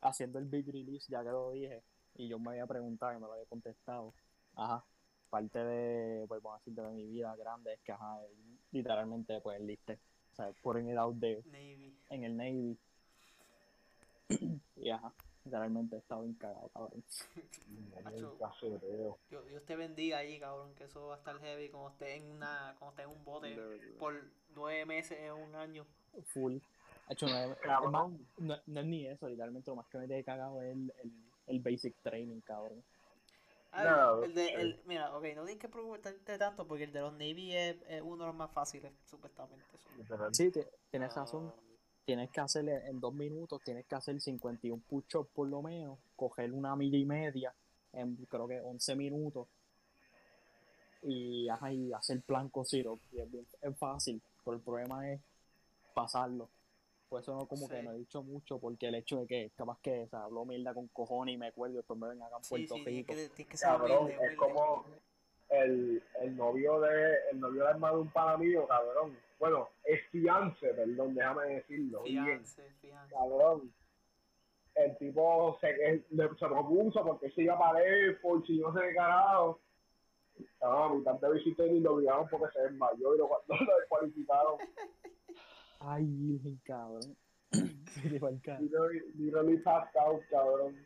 haciendo 0.00 0.38
el 0.40 0.46
big 0.46 0.66
release, 0.66 1.06
ya 1.08 1.22
que 1.22 1.30
lo 1.30 1.52
dije, 1.52 1.82
y 2.18 2.28
yo 2.28 2.38
me 2.38 2.50
había 2.50 2.66
preguntado 2.66 3.12
y 3.12 3.16
me 3.16 3.26
lo 3.26 3.32
había 3.32 3.46
contestado. 3.46 4.14
Ajá, 4.54 4.84
parte 5.30 5.58
de, 5.58 6.26
pues 6.26 6.42
vamos 6.42 6.56
a 6.56 6.64
decir, 6.64 6.74
de 6.74 6.90
mi 6.90 7.06
vida 7.06 7.34
grande 7.36 7.74
es 7.74 7.80
que, 7.80 7.92
ajá, 7.92 8.18
literalmente, 8.72 9.40
pues, 9.40 9.60
liste, 9.60 9.98
o 10.32 10.36
sea, 10.36 10.52
putting 10.62 10.90
it 10.90 10.96
out 10.96 11.18
there 11.20 11.42
Navy. 11.46 11.98
en 12.10 12.24
el 12.24 12.36
Navy. 12.36 12.78
y 14.76 14.90
ajá, 14.90 15.12
literalmente 15.44 15.96
he 15.96 15.98
estado 15.98 16.24
encagado, 16.24 16.68
cabrón. 16.68 17.04
Macho. 18.04 18.36
Dios, 19.28 19.46
Dios 19.48 19.64
te 19.64 19.76
bendiga 19.76 20.18
ahí, 20.18 20.38
cabrón, 20.40 20.74
que 20.74 20.84
eso 20.84 21.06
va 21.06 21.14
a 21.14 21.18
estar 21.18 21.38
heavy 21.38 21.68
cuando 21.68 21.90
estés 21.90 22.20
en 22.20 22.30
una, 22.30 22.74
cuando 22.78 22.90
estés 22.92 23.06
en 23.06 23.18
un 23.18 23.24
bote 23.24 23.56
De 23.56 23.92
por 23.98 24.14
nueve 24.54 24.86
meses 24.86 25.18
en 25.18 25.32
un 25.32 25.54
año. 25.54 25.86
Full. 26.24 26.58
Hecho 27.08 27.26
es 27.26 27.56
no, 28.38 28.56
no 28.66 28.80
es 28.80 28.86
ni 28.86 29.06
eso, 29.06 29.28
literalmente 29.28 29.70
lo 29.70 29.76
más 29.76 29.86
que 29.86 29.98
me 29.98 30.18
he 30.18 30.24
cagado 30.24 30.60
es 30.60 30.72
el, 30.72 30.92
el, 31.04 31.12
el 31.46 31.60
basic 31.60 31.94
training, 32.02 32.40
cabrón. 32.40 32.82
No, 33.72 34.22
el 34.24 34.34
de, 34.34 34.48
el, 34.54 34.80
mira, 34.86 35.14
ok, 35.14 35.22
no 35.34 35.44
tienes 35.44 35.58
que 35.58 35.68
preocuparte 35.68 36.38
tanto 36.38 36.66
porque 36.66 36.84
el 36.84 36.92
de 36.92 37.00
los 37.00 37.12
Navy 37.12 37.54
es, 37.54 37.76
es 37.88 38.00
uno 38.00 38.24
de 38.24 38.28
los 38.28 38.34
más 38.34 38.50
fáciles, 38.52 38.90
supuestamente. 39.04 39.62
eso. 40.02 40.32
Sí, 40.32 40.50
ti- 40.50 40.60
tienes 40.90 41.14
razón. 41.14 41.52
Ah, 41.54 41.60
tienes 42.06 42.30
que 42.30 42.40
hacer 42.40 42.66
en 42.68 43.00
dos 43.00 43.12
minutos, 43.12 43.60
tienes 43.62 43.84
que 43.84 43.94
hacer 43.96 44.18
51 44.20 44.82
push-ups 44.88 45.28
por 45.34 45.48
lo 45.48 45.60
menos, 45.60 45.98
coger 46.14 46.52
una 46.52 46.74
milla 46.74 46.96
y 46.96 47.04
media 47.04 47.52
en 47.92 48.16
creo 48.30 48.48
que 48.48 48.60
11 48.60 48.94
minutos 48.94 49.46
y, 51.02 51.48
ajá, 51.48 51.72
y 51.72 51.92
hacer 51.92 52.22
plan 52.22 52.48
cosiro. 52.48 52.98
Y 53.12 53.20
es, 53.20 53.30
bien- 53.30 53.46
es 53.60 53.76
fácil, 53.76 54.22
pero 54.44 54.56
el 54.56 54.62
problema 54.62 55.10
es 55.12 55.20
pasarlo. 55.94 56.48
Por 57.08 57.20
eso 57.20 57.34
no 57.36 57.46
como 57.46 57.68
que 57.68 57.82
no 57.82 57.92
he 57.92 57.98
dicho 57.98 58.22
mucho, 58.22 58.58
porque 58.58 58.88
el 58.88 58.96
hecho 58.96 59.20
de 59.20 59.26
que 59.28 59.50
capaz 59.56 59.78
que 59.80 60.02
o 60.02 60.08
sea, 60.08 60.24
hablo 60.24 60.44
mierda 60.44 60.74
con 60.74 60.88
cojones 60.88 61.34
y 61.34 61.38
me 61.38 61.46
acuerdo 61.48 61.76
después 61.76 61.98
me 62.00 62.08
ven 62.08 62.22
acá 62.22 62.36
en 62.36 62.48
Puerto 62.48 62.74
sí, 62.74 62.84
Rico. 62.84 63.14
que, 63.14 63.28
tienes 63.28 63.48
que 63.50 63.56
ser 63.56 63.68
Cabrón, 63.68 64.04
humilde, 64.06 64.24
es 64.24 64.36
como 64.36 64.84
el, 65.50 66.02
el 66.20 66.36
novio 66.36 66.80
de 66.80 67.14
el 67.30 67.38
novio 67.40 67.60
del 67.62 67.70
hermano 67.70 67.96
de 67.96 68.02
un 68.02 68.10
pana 68.10 68.36
mío, 68.36 68.66
cabrón. 68.66 69.16
Bueno, 69.38 69.68
es 69.84 70.00
fiance, 70.10 70.66
perdón, 70.74 71.14
déjame 71.14 71.46
decirlo. 71.46 72.02
bien. 72.02 72.24
Fiance, 72.24 72.62
fiance. 72.80 73.14
cabrón. 73.14 73.72
El 74.74 74.98
tipo 74.98 75.56
se, 75.60 75.70
él- 75.70 76.04
le- 76.10 76.28
se 76.28 76.46
propuso 76.46 77.04
porque 77.04 77.30
se 77.30 77.42
iba 77.42 77.56
para 77.58 77.82
él, 77.84 78.18
por 78.20 78.44
si 78.46 78.58
no 78.58 78.74
se 78.74 78.80
qué 78.80 78.94
carajo. 78.94 79.60
Cabrón, 80.58 81.04
a 81.06 81.12
mitad 81.14 81.28
de 81.28 81.34
visita 81.34 81.64
y 81.64 81.80
lo 81.80 81.94
obligaron 81.94 82.28
porque 82.28 82.52
se 82.52 82.62
desmayó 82.62 83.14
y 83.14 83.18
lo, 83.18 83.28
lo 83.48 83.76
descualificaron. 83.78 84.56
Ay, 85.88 86.04
virgen, 86.04 86.60
cabrón. 86.64 87.16
Se 87.52 88.10
le 88.10 88.18
va 88.18 88.30
el 88.30 88.40
carro. 88.42 88.62
Literally, 89.14 89.62
out, 89.66 90.20
cabrón. 90.30 90.76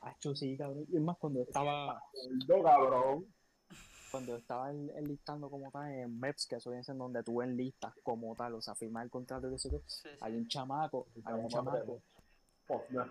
Acho, 0.00 0.34
sí, 0.34 0.56
cabrón. 0.56 0.84
Y 0.88 0.96
es 0.96 1.02
más, 1.02 1.16
cuando 1.18 1.42
estaba, 1.42 2.02
Gordo, 2.46 2.62
cabrón. 2.64 3.26
cuando 4.10 4.36
estaba 4.36 4.70
en- 4.70 4.90
enlistando 4.96 5.48
como 5.48 5.70
tal 5.70 5.90
en 5.92 6.18
MEPS, 6.20 6.46
que 6.48 6.56
eso 6.56 6.70
viene 6.70 6.84
siendo 6.84 7.04
donde 7.04 7.22
tú 7.22 7.40
enlistas 7.42 7.94
como 8.02 8.34
tal, 8.34 8.54
o 8.54 8.60
sea, 8.60 8.74
firmar 8.74 9.04
el 9.04 9.10
contrato 9.10 9.50
y 9.50 9.58
Sí, 9.58 9.68
sí. 9.86 10.08
hay 10.20 10.36
un 10.36 10.48
chamaco, 10.48 11.06
hay 11.24 11.34
un 11.34 11.48
chamaco. 11.48 12.02
Pues, 12.66 12.80
no. 12.90 13.04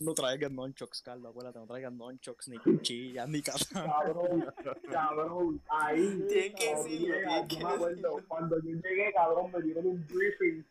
No 0.00 0.14
traigan 0.14 0.54
nonchucks, 0.54 1.02
Carlos, 1.02 1.30
acuérdate, 1.30 1.58
no 1.58 1.66
traigan 1.66 1.98
nonchucks, 1.98 2.48
ni 2.48 2.58
cuchillas, 2.58 3.28
ni 3.28 3.42
casa. 3.42 3.82
Cabrón, 3.84 4.54
cabrón, 4.90 5.60
ahí. 5.68 6.24
Tienes 6.28 6.54
que 6.54 6.74
decirlo, 6.74 7.46
yo 7.48 7.58
me 7.58 7.74
acuerdo, 7.74 8.24
cuando 8.28 8.56
yo 8.62 8.70
llegué, 8.70 9.12
cabrón, 9.12 9.50
me 9.50 9.60
dieron 9.62 9.86
un 9.86 10.06
briefing. 10.06 10.64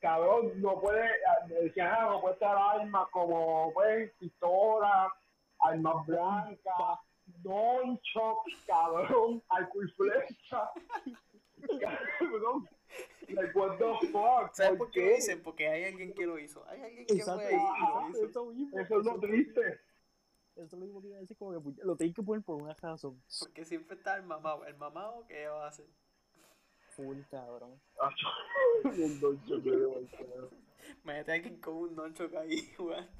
Cabrón, 0.00 0.52
no 0.62 0.80
puede, 0.80 1.10
me 1.48 1.54
decían, 1.56 1.90
ah, 1.92 2.08
no 2.10 2.22
puede 2.22 2.34
estar 2.34 2.56
armas 2.56 3.06
como, 3.12 3.70
pues, 3.74 4.10
pistola, 4.18 5.12
armas 5.58 6.06
blancas, 6.06 6.98
nonchucks, 7.44 8.64
cabrón, 8.66 9.42
arco 9.48 9.82
y 9.82 9.88
flecha. 9.88 10.70
Cabrón, 12.18 12.66
like, 13.34 13.56
what 13.58 13.76
the 13.78 14.06
fuck, 14.08 14.52
¿Sabes 14.54 14.78
por 14.78 14.90
qué 14.90 15.04
lo 15.10 15.14
dicen? 15.16 15.42
Porque 15.42 15.68
hay 15.68 15.84
alguien 15.84 16.12
que 16.14 16.26
lo 16.26 16.38
hizo. 16.38 16.64
Hay 16.68 16.80
alguien 16.80 17.06
que 17.06 17.14
Exacto, 17.14 17.40
fue 17.42 17.46
ahí 17.48 17.54
y 17.54 17.80
lo 17.80 17.98
Ajá, 17.98 18.10
hizo. 18.10 18.24
eso 18.24 18.44
mismo. 18.46 18.78
Eso 18.78 18.98
es 19.00 19.04
lo 19.06 19.20
triste. 19.20 19.80
Eso 20.56 20.64
es 20.64 20.72
lo 20.72 20.78
mismo 20.78 21.00
que 21.00 21.08
iba 21.08 21.16
a 21.16 21.20
decir, 21.20 21.36
como 21.36 21.52
que 21.52 21.58
puñ- 21.58 21.82
lo 21.82 21.96
tienes 21.96 22.14
que 22.14 22.22
poner 22.22 22.42
por 22.44 22.60
una 22.62 22.74
razón. 22.74 23.22
Porque 23.38 23.64
siempre 23.64 23.96
está 23.96 24.16
el 24.16 24.24
mamado. 24.24 24.64
El 24.66 24.76
mamado, 24.76 25.24
¿qué 25.26 25.46
va 25.46 25.64
a 25.64 25.68
hacer? 25.68 25.86
Full, 26.96 27.20
cabrón. 27.30 27.80
Un 28.84 29.20
nonchuk, 29.20 29.62
qué 29.62 29.70
demasiado. 29.70 30.50
Imagínate 31.04 31.30
a 31.30 31.34
alguien 31.34 31.60
con 31.60 31.74
un 31.76 31.94
noncho 31.94 32.28
ahí 32.38 32.58
jugando. 32.76 33.10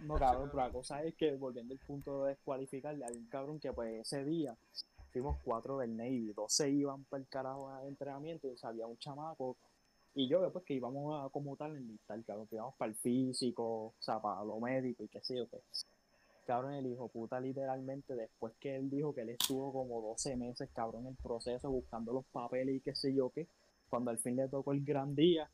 No, 0.00 0.14
cabrón, 0.16 0.50
pero 0.52 0.62
la 0.66 0.72
cosa 0.72 1.02
es 1.04 1.14
que, 1.14 1.36
volviendo 1.36 1.72
al 1.72 1.80
punto 1.80 2.24
de 2.24 2.30
descualificarle, 2.30 3.04
hay 3.04 3.16
un 3.16 3.28
cabrón 3.28 3.58
que, 3.60 3.72
pues, 3.72 4.00
ese 4.00 4.24
día 4.24 4.56
fuimos 5.20 5.38
cuatro 5.42 5.78
del 5.78 5.96
Navy, 5.96 6.32
dos 6.34 6.52
se 6.52 6.68
iban 6.70 7.04
para 7.04 7.22
el 7.22 7.28
carajo 7.28 7.70
a 7.70 7.86
entrenamiento, 7.86 8.48
y 8.48 8.56
había 8.62 8.86
un 8.86 8.98
chamaco, 8.98 9.56
y 10.14 10.28
yo, 10.28 10.40
después 10.42 10.64
que 10.64 10.74
íbamos 10.74 11.24
a 11.24 11.28
como 11.30 11.56
tal 11.56 11.76
enlistar, 11.76 12.22
cabrón, 12.24 12.46
que 12.48 12.56
íbamos 12.56 12.74
para 12.76 12.90
el 12.90 12.96
físico, 12.96 13.86
o 13.88 13.94
sea, 13.98 14.20
para 14.20 14.44
lo 14.44 14.58
médico 14.60 15.04
y 15.04 15.08
qué 15.08 15.20
sé 15.22 15.36
yo, 15.36 15.48
qué. 15.48 15.58
Cabrón, 16.46 16.74
el 16.74 16.86
hijo 16.86 17.08
puta 17.08 17.40
literalmente, 17.40 18.14
después 18.14 18.54
que 18.60 18.76
él 18.76 18.88
dijo 18.88 19.14
que 19.14 19.22
él 19.22 19.30
estuvo 19.30 19.72
como 19.72 20.00
12 20.00 20.36
meses, 20.36 20.70
cabrón, 20.72 21.02
en 21.02 21.08
el 21.08 21.16
proceso, 21.16 21.70
buscando 21.70 22.12
los 22.12 22.24
papeles 22.26 22.76
y 22.76 22.80
qué 22.80 22.94
sé 22.94 23.14
yo 23.14 23.30
qué, 23.30 23.48
cuando 23.88 24.10
al 24.10 24.18
fin 24.18 24.36
le 24.36 24.48
tocó 24.48 24.72
el 24.72 24.84
gran 24.84 25.14
día, 25.14 25.50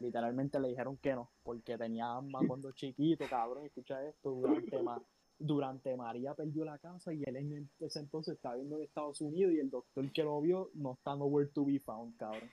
literalmente 0.00 0.60
le 0.60 0.68
dijeron 0.68 0.96
que 0.98 1.14
no, 1.14 1.30
porque 1.42 1.78
tenía 1.78 2.16
asma 2.18 2.40
cuando 2.46 2.72
chiquito, 2.72 3.24
cabrón, 3.28 3.64
escucha 3.66 4.02
esto, 4.06 4.30
durante, 4.30 4.80
ma- 4.82 5.02
durante 5.38 5.96
María 5.96 6.34
perdió 6.34 6.64
la 6.64 6.78
casa 6.78 7.12
y 7.12 7.22
él 7.24 7.36
en 7.36 7.70
ese 7.80 7.98
entonces 8.00 8.34
estaba 8.36 8.56
viendo 8.56 8.76
en 8.76 8.84
Estados 8.84 9.20
Unidos 9.20 9.52
y 9.52 9.60
el 9.60 9.70
doctor 9.70 10.10
que 10.12 10.22
lo 10.22 10.40
vio 10.40 10.70
no 10.74 10.92
está 10.94 11.14
nowhere 11.14 11.50
to 11.50 11.64
be 11.64 11.78
found, 11.80 12.16
cabrón. 12.16 12.50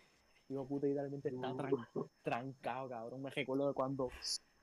Hijo 0.50 0.68
puta, 0.68 0.88
literalmente 0.88 1.30
está 1.30 1.48
tran- 1.58 1.70
trancado, 2.24 2.90
cabrón. 2.90 3.22
Me 3.22 3.30
recuerdo 3.30 3.68
de 3.70 3.74
cuando 3.74 4.10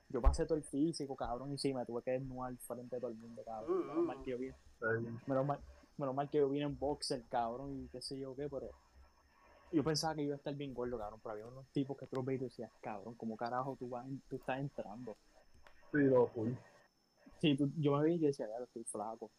yo 0.09 0.21
pasé 0.21 0.45
todo 0.45 0.57
el 0.57 0.63
físico, 0.63 1.15
cabrón, 1.15 1.51
y 1.53 1.57
sí, 1.57 1.73
me 1.73 1.85
tuve 1.85 2.01
que 2.03 2.11
desnudar 2.11 2.55
frente 2.57 2.95
de 2.97 2.99
todo 3.01 3.11
el 3.11 3.17
mundo, 3.17 3.43
cabrón. 3.43 3.79
Menos 3.87 4.05
mal 4.05 4.17
que 4.23 4.31
yo 4.31 4.37
vine, 4.37 4.55
menos 5.27 5.45
mal, 5.45 5.59
menos 5.97 6.15
mal 6.15 6.29
que 6.29 6.37
yo 6.37 6.49
vine 6.49 6.65
en 6.65 6.77
boxer, 6.77 7.23
cabrón, 7.29 7.81
y 7.83 7.87
qué 7.89 8.01
sé 8.01 8.19
yo 8.19 8.35
qué, 8.35 8.47
pero 8.49 8.69
yo 9.71 9.83
pensaba 9.83 10.13
que 10.15 10.23
iba 10.23 10.33
a 10.33 10.37
estar 10.37 10.53
bien 10.53 10.73
gordo, 10.73 10.97
cabrón, 10.97 11.19
pero 11.23 11.33
había 11.33 11.47
unos 11.47 11.65
tipos 11.71 11.97
que 11.97 12.05
tú 12.05 12.17
los 12.17 12.25
veías 12.25 12.41
y 12.41 12.45
decías, 12.45 12.71
cabrón, 12.81 13.15
¿cómo 13.15 13.35
carajo 13.37 13.75
tú, 13.79 13.89
vas 13.89 14.05
en- 14.05 14.21
tú 14.29 14.35
estás 14.35 14.59
entrando? 14.59 15.15
Sí, 15.91 15.97
no. 16.03 16.29
Sí, 17.41 17.57
tú- 17.57 17.71
yo 17.77 17.97
me 17.97 18.05
vi 18.05 18.13
y 18.13 18.19
yo 18.19 18.27
decía, 18.27 18.47
ya, 18.47 18.63
estoy 18.63 18.83
flaco. 18.83 19.31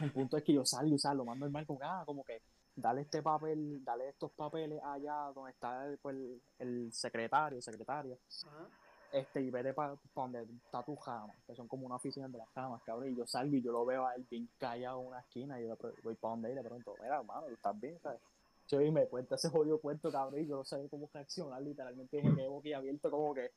El 0.00 0.12
punto 0.12 0.36
es 0.36 0.42
que 0.42 0.52
yo 0.52 0.64
salgo 0.64 0.94
y 0.94 0.98
salgo, 0.98 1.24
más 1.24 1.38
normal, 1.38 1.64
como 1.66 1.78
que, 1.78 1.84
ah, 1.86 2.02
como 2.04 2.24
que, 2.24 2.42
dale 2.74 3.02
este 3.02 3.22
papel, 3.22 3.84
dale 3.84 4.08
estos 4.08 4.32
papeles 4.32 4.82
allá 4.82 5.30
donde 5.34 5.52
está 5.52 5.86
el, 5.86 5.98
pues, 5.98 6.16
el, 6.16 6.42
el 6.58 6.92
secretario, 6.92 7.62
secretaria, 7.62 8.16
Ajá. 8.48 8.68
este, 9.12 9.40
y 9.40 9.50
vete 9.50 9.72
para 9.72 9.96
donde 10.14 10.42
está 10.64 10.82
tu 10.82 10.96
jama, 10.96 11.32
que 11.46 11.54
son 11.54 11.68
como 11.68 11.86
una 11.86 11.96
oficina 11.96 12.26
de 12.26 12.38
las 12.38 12.50
camas, 12.50 12.82
cabrón, 12.82 13.12
y 13.12 13.16
yo 13.16 13.26
salgo 13.26 13.54
y 13.54 13.62
yo 13.62 13.70
lo 13.70 13.84
veo 13.84 14.04
a 14.04 14.14
él 14.16 14.26
bien 14.28 14.48
callado 14.58 15.00
en 15.00 15.06
una 15.06 15.20
esquina, 15.20 15.60
y 15.60 15.68
yo 15.68 15.76
voy 16.02 16.16
para 16.16 16.32
donde 16.32 16.48
él 16.48 16.54
y 16.54 16.56
le 16.56 16.62
pregunto, 16.64 16.96
mira, 17.00 17.18
hermano, 17.18 17.46
¿tú 17.46 17.54
estás 17.54 17.78
bien? 17.80 18.00
¿sabes? 18.00 18.20
Yo 18.66 18.80
y 18.80 18.90
me 18.90 19.06
cuenta 19.06 19.36
ese 19.36 19.48
jodido 19.48 19.80
cuento, 19.80 20.10
cabrón, 20.10 20.40
y 20.40 20.46
yo 20.48 20.56
no 20.56 20.64
sabía 20.64 20.88
cómo 20.88 21.08
reaccionar, 21.12 21.62
literalmente 21.62 22.20
me 22.20 22.34
quedé 22.34 22.48
boquiabierto 22.48 23.10
como 23.10 23.32
que, 23.34 23.52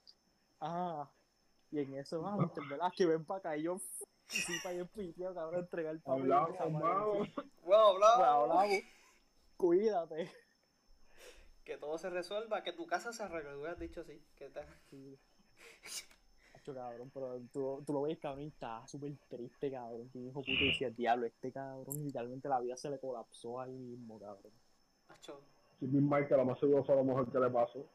ah, 0.60 1.10
y 1.76 1.80
en 1.80 1.96
eso, 1.96 2.26
ah, 2.26 2.38
Mr. 2.38 2.68
Velázquez, 2.70 3.08
ven 3.08 3.26
para 3.26 3.40
acá, 3.40 3.58
y 3.58 3.64
yo, 3.64 3.80
sí, 4.28 4.54
para 4.64 4.76
allá 4.76 4.82
en 4.82 4.88
pitio, 4.88 5.34
cabrón, 5.34 5.60
entregar 5.62 5.94
el 5.94 6.02
papel. 6.02 6.32
Hablamos, 6.32 7.28
sí. 7.28 7.34
Bla, 7.66 8.34
hablamos, 8.34 8.68
cuídate. 9.58 10.32
Que 11.64 11.78
todo 11.78 11.98
se 11.98 12.10
resuelva, 12.10 12.62
que 12.64 12.74
tu 12.74 12.86
casa 12.86 13.12
se 13.12 13.24
arregle, 13.24 13.52
tú 13.52 13.60
hubieras 13.60 13.80
dicho 13.80 14.02
así. 14.02 14.24
Que 14.36 14.50
te... 14.50 14.62
Sí. 14.90 15.18
Hacho, 16.54 16.76
cabrón, 16.76 17.12
pero 17.14 17.42
tú, 17.52 17.84
tú 17.86 17.92
lo 17.94 18.04
ves, 18.04 18.20
cabrón, 18.20 18.44
y 18.44 18.48
está 18.48 18.86
súper 18.88 19.14
triste, 19.28 19.72
cabrón. 19.72 20.08
Que 20.10 20.20
hijo 20.20 20.42
puto 20.42 20.52
y 20.52 20.68
decía, 20.68 20.92
diablo, 20.92 21.26
este 21.26 21.52
cabrón, 21.52 22.04
literalmente 22.04 22.48
la 22.48 22.60
vida 22.60 22.78
se 22.78 22.90
le 22.90 23.00
colapsó 23.00 23.60
ahí 23.60 23.74
mismo, 23.74 24.20
cabrón. 24.20 24.54
Acho, 25.10 25.42
Si 25.80 25.88
Big 25.88 26.02
Mike, 26.02 26.38
lo 26.38 26.46
más 26.46 26.60
seguro 26.60 26.84
fue 26.84 26.96
lo 26.96 27.04
mejor 27.04 27.32
que 27.32 27.40
le 27.40 27.50
pasó. 27.50 27.86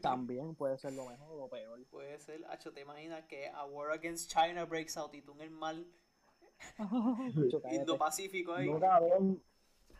También 0.00 0.54
puede 0.54 0.78
ser 0.78 0.92
lo 0.92 1.06
mejor 1.06 1.32
o 1.32 1.36
lo 1.36 1.48
peor. 1.48 1.78
puede 1.90 2.18
ser, 2.18 2.44
Acho, 2.48 2.72
te 2.72 2.80
imaginas 2.80 3.24
que 3.26 3.48
a 3.48 3.64
War 3.64 3.90
Against 3.92 4.30
China 4.30 4.64
breaks 4.64 4.96
out 4.96 5.14
y 5.14 5.22
tú 5.22 5.32
en 5.32 5.40
el 5.42 5.50
mar 5.50 5.76
Hacho, 6.78 7.60
cállate. 7.62 7.76
Indo-Pacífico 7.76 8.54
ahí. 8.54 8.70
No, 8.70 8.80
cabrón. 8.80 9.42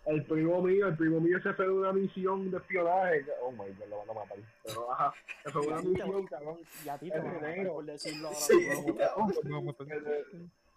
El 0.05 0.25
primo 0.25 0.61
mío, 0.61 0.89
el 0.89 0.97
primo 0.97 1.21
mío 1.21 1.41
se 1.43 1.53
fue 1.55 1.65
de 1.65 1.71
una 1.71 1.93
misión 1.93 2.51
de 2.51 2.57
espionaje. 2.57 3.25
Oh 3.41 3.53
my 3.53 3.59
god, 3.59 3.89
lo 3.89 3.99
van 3.99 4.11
a 4.11 4.15
matar. 4.15 4.39
Pero 4.65 4.93
ajá, 4.93 5.15
se 5.45 5.51
fue 5.51 5.63
de 5.63 5.69
una 5.69 5.83
misión, 5.83 6.27
cabrón. 6.27 6.59
Y 6.85 6.89
a 6.89 6.99
ti 6.99 7.11
te 7.11 7.19
van 7.21 7.37
a 7.37 7.69
por 7.71 7.85
decirlo 7.85 8.29
ahora. 8.29 8.75
Mismo. 9.45 9.75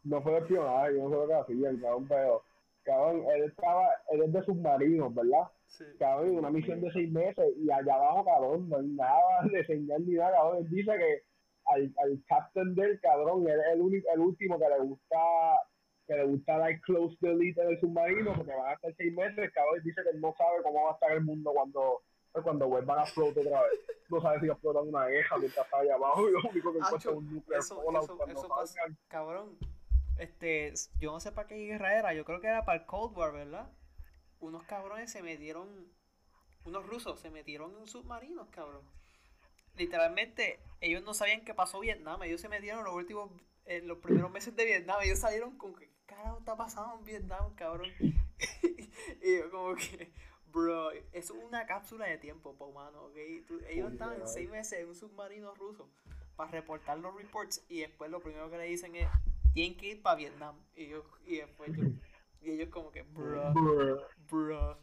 No 0.03 0.22
fue 0.22 0.32
de 0.34 0.38
espionaje, 0.38 0.95
yo 0.95 1.03
no 1.03 1.09
sé 1.09 1.16
lo 1.16 1.28
que 1.28 1.34
hacían, 1.34 1.78
cabrón, 1.78 2.07
pero. 2.07 2.43
Cabrón, 2.84 3.24
él 3.34 3.43
estaba, 3.45 3.88
él 4.11 4.22
es 4.22 4.32
de 4.34 4.43
submarinos, 4.43 5.16
¿verdad? 5.16 5.49
Sí. 5.78 5.84
Cabrón, 6.00 6.38
una 6.38 6.50
misión 6.50 6.82
de 6.82 6.92
seis 6.92 7.12
meses 7.12 7.46
y 7.58 7.70
allá 7.72 7.96
abajo, 7.96 8.26
cabrón, 8.26 8.70
no 8.70 8.78
hay 8.78 8.88
nada 8.88 9.42
de 9.52 9.66
señal 9.66 10.06
ni 10.06 10.14
nada, 10.16 10.32
cabrón. 10.38 10.58
Él 10.64 10.70
dice 10.70 10.92
que 10.98 11.22
al, 11.66 11.94
al 12.04 12.24
captain 12.28 12.76
del 12.76 13.00
cabrón, 13.02 13.48
él 13.50 13.60
es 13.60 13.74
el, 13.74 13.82
único, 13.82 14.08
el 14.14 14.20
último 14.20 14.60
que 14.60 14.70
le 14.70 14.80
gusta 14.80 15.18
que 16.08 16.14
le 16.14 16.24
gusta 16.26 16.60
dar 16.60 16.80
close 16.82 17.18
delete 17.20 17.60
en 17.64 17.70
el 17.70 17.80
submarino 17.80 18.36
porque 18.36 18.52
van 18.54 18.68
a 18.70 18.74
estar 18.74 18.94
seis 18.96 19.12
meses, 19.12 19.52
cabrón, 19.54 19.82
dice 19.84 20.02
que 20.04 20.10
él 20.12 20.22
no 20.22 20.34
sabe 20.38 20.62
cómo 20.62 20.84
va 20.84 20.92
a 20.92 20.94
estar 20.94 21.12
el 21.14 21.24
mundo 21.24 21.52
cuando 21.52 22.02
pues, 22.32 22.44
cuando 22.44 22.68
vuelvan 22.68 23.00
a 23.00 23.06
flote 23.08 23.40
otra 23.40 23.64
vez. 23.64 23.72
No 24.10 24.22
sabe 24.22 24.40
si 24.42 24.46
explotan 24.46 24.88
una 24.88 25.08
guerra 25.08 25.38
mientras 25.40 25.66
está 25.66 25.80
allá 25.80 25.96
abajo 25.96 26.22
y 26.30 26.32
lo 26.34 26.40
único 26.52 26.72
que 26.74 26.78
encuentra 26.78 26.98
es 27.12 27.18
un 27.18 27.34
nuclear 27.34 27.60
eso- 27.60 27.76
eso- 27.82 28.18
cuando 28.18 28.40
eso 28.40 28.48
pasa. 28.48 28.82
Cabrón, 29.08 29.58
este, 30.20 30.74
yo 31.00 31.12
no 31.12 31.20
sé 31.20 31.32
para 31.32 31.48
qué 31.48 31.56
guerra 31.56 31.98
era, 31.98 32.14
yo 32.14 32.24
creo 32.24 32.40
que 32.40 32.48
era 32.48 32.64
para 32.66 32.80
el 32.82 32.86
Cold 32.86 33.18
War, 33.18 33.34
¿verdad? 33.34 33.68
Unos 34.40 34.64
cabrones 34.64 35.12
se 35.12 35.22
metieron, 35.24 35.68
unos 36.66 36.86
rusos 36.86 37.20
se 37.20 37.30
metieron 37.30 37.76
en 37.78 37.88
submarinos, 37.88 38.48
cabrón. 38.50 38.84
Literalmente, 39.78 40.60
ellos 40.82 41.04
no 41.04 41.14
sabían 41.14 41.44
qué 41.44 41.54
pasó 41.54 41.80
Vietnam, 41.80 42.22
ellos 42.24 42.40
se 42.42 42.48
metieron 42.50 42.80
en 42.80 42.86
los 42.86 42.94
últimos, 42.96 43.30
en 43.66 43.88
los 43.88 43.98
primeros 43.98 44.32
meses 44.32 44.56
de 44.56 44.66
Vietnam, 44.66 44.98
ellos 45.02 45.20
salieron 45.20 45.58
con 45.58 45.76
que, 45.76 45.88
¿qué 45.88 46.06
carajo 46.06 46.40
está 46.40 46.56
pasando 46.56 46.98
en 47.00 47.06
Vietnam, 47.06 47.54
cabrón? 47.56 47.90
y 49.22 49.38
yo 49.38 49.52
como 49.52 49.76
que, 49.76 50.12
bro, 50.52 50.92
es 51.12 51.30
una 51.32 51.66
cápsula 51.66 52.06
de 52.06 52.18
tiempo, 52.18 52.56
pa' 52.56 52.66
humano, 52.66 53.06
¿ok? 53.06 53.18
Tú- 53.48 53.60
ellos 53.68 53.92
estaban 53.92 54.14
literal. 54.16 54.34
seis 54.34 54.50
meses 54.50 54.80
en 54.80 54.88
un 54.88 54.96
submarino 54.96 55.54
ruso 55.56 55.90
para 56.38 56.52
reportar 56.52 56.98
los 57.00 57.14
reports 57.16 57.64
y 57.70 57.80
después 57.82 58.10
lo 58.12 58.22
primero 58.22 58.50
que 58.50 58.58
le 58.58 58.66
dicen 58.66 58.96
es 58.96 59.08
tienen 59.54 59.78
que 59.78 59.88
ir 59.88 60.02
para 60.02 60.18
Vietnam 60.18 60.56
y 60.76 60.88
yo 60.88 61.04
y 61.26 61.38
después 61.38 61.72
yo 61.76 61.84
y 62.46 62.52
ellos 62.52 62.70
como 62.70 62.91
que 62.91 63.02
bro 63.04 63.54
Brr. 63.54 64.08
bro 64.30 64.78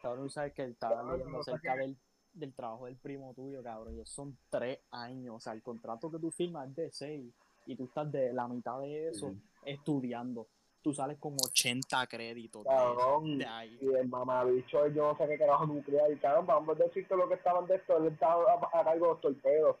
Cabrón, 0.00 0.28
sabes 0.30 0.52
que 0.52 0.62
él 0.62 0.72
estaba 0.72 1.02
leyendo 1.12 1.40
acerca 1.40 1.76
del, 1.76 1.96
del 2.34 2.52
trabajo 2.52 2.84
del 2.86 2.96
primo 2.96 3.32
tuyo, 3.34 3.62
cabrón, 3.62 3.96
y 3.96 4.00
eso 4.00 4.12
son 4.12 4.36
tres 4.50 4.80
años. 4.90 5.36
O 5.36 5.40
sea, 5.40 5.54
el 5.54 5.62
contrato 5.62 6.10
que 6.10 6.18
tú 6.18 6.30
firmas 6.30 6.68
es 6.68 6.76
de 6.76 6.90
seis 6.90 7.32
y 7.66 7.74
tú 7.74 7.84
estás 7.84 8.12
de 8.12 8.32
la 8.34 8.46
mitad 8.46 8.80
de 8.80 9.08
eso 9.08 9.30
Sí. 9.30 9.42
estudiando. 9.64 10.46
Tú 10.82 10.92
sales 10.92 11.16
con 11.18 11.32
80 11.42 12.06
créditos 12.08 12.62
Cabrón, 12.64 13.38
de 13.38 13.46
ahí. 13.46 13.78
y 13.80 13.86
el 13.94 14.06
mamabicho, 14.06 14.86
yo 14.88 15.12
no 15.12 15.16
sé 15.16 15.26
qué 15.26 15.38
carajo 15.38 15.64
nuclear, 15.64 16.12
y 16.12 16.16
cabrón, 16.18 16.44
vamos 16.44 16.78
a 16.78 16.84
decirte 16.84 17.16
lo 17.16 17.26
que 17.26 17.36
estaban 17.36 17.66
de 17.66 17.76
esto, 17.76 17.96
él 17.96 18.12
estaba 18.12 18.44
a, 18.52 18.80
a 18.80 18.84
cargo 18.84 19.06
de 19.06 19.12
los 19.12 19.20
torpedos. 19.22 19.76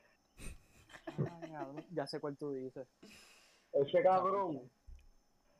Ah, 1.18 1.40
cabrón, 1.52 1.84
ya 1.92 2.06
sé 2.06 2.18
cuál 2.20 2.38
tú 2.38 2.52
dices. 2.52 2.88
Ese 3.72 4.02
cabrón 4.02 4.70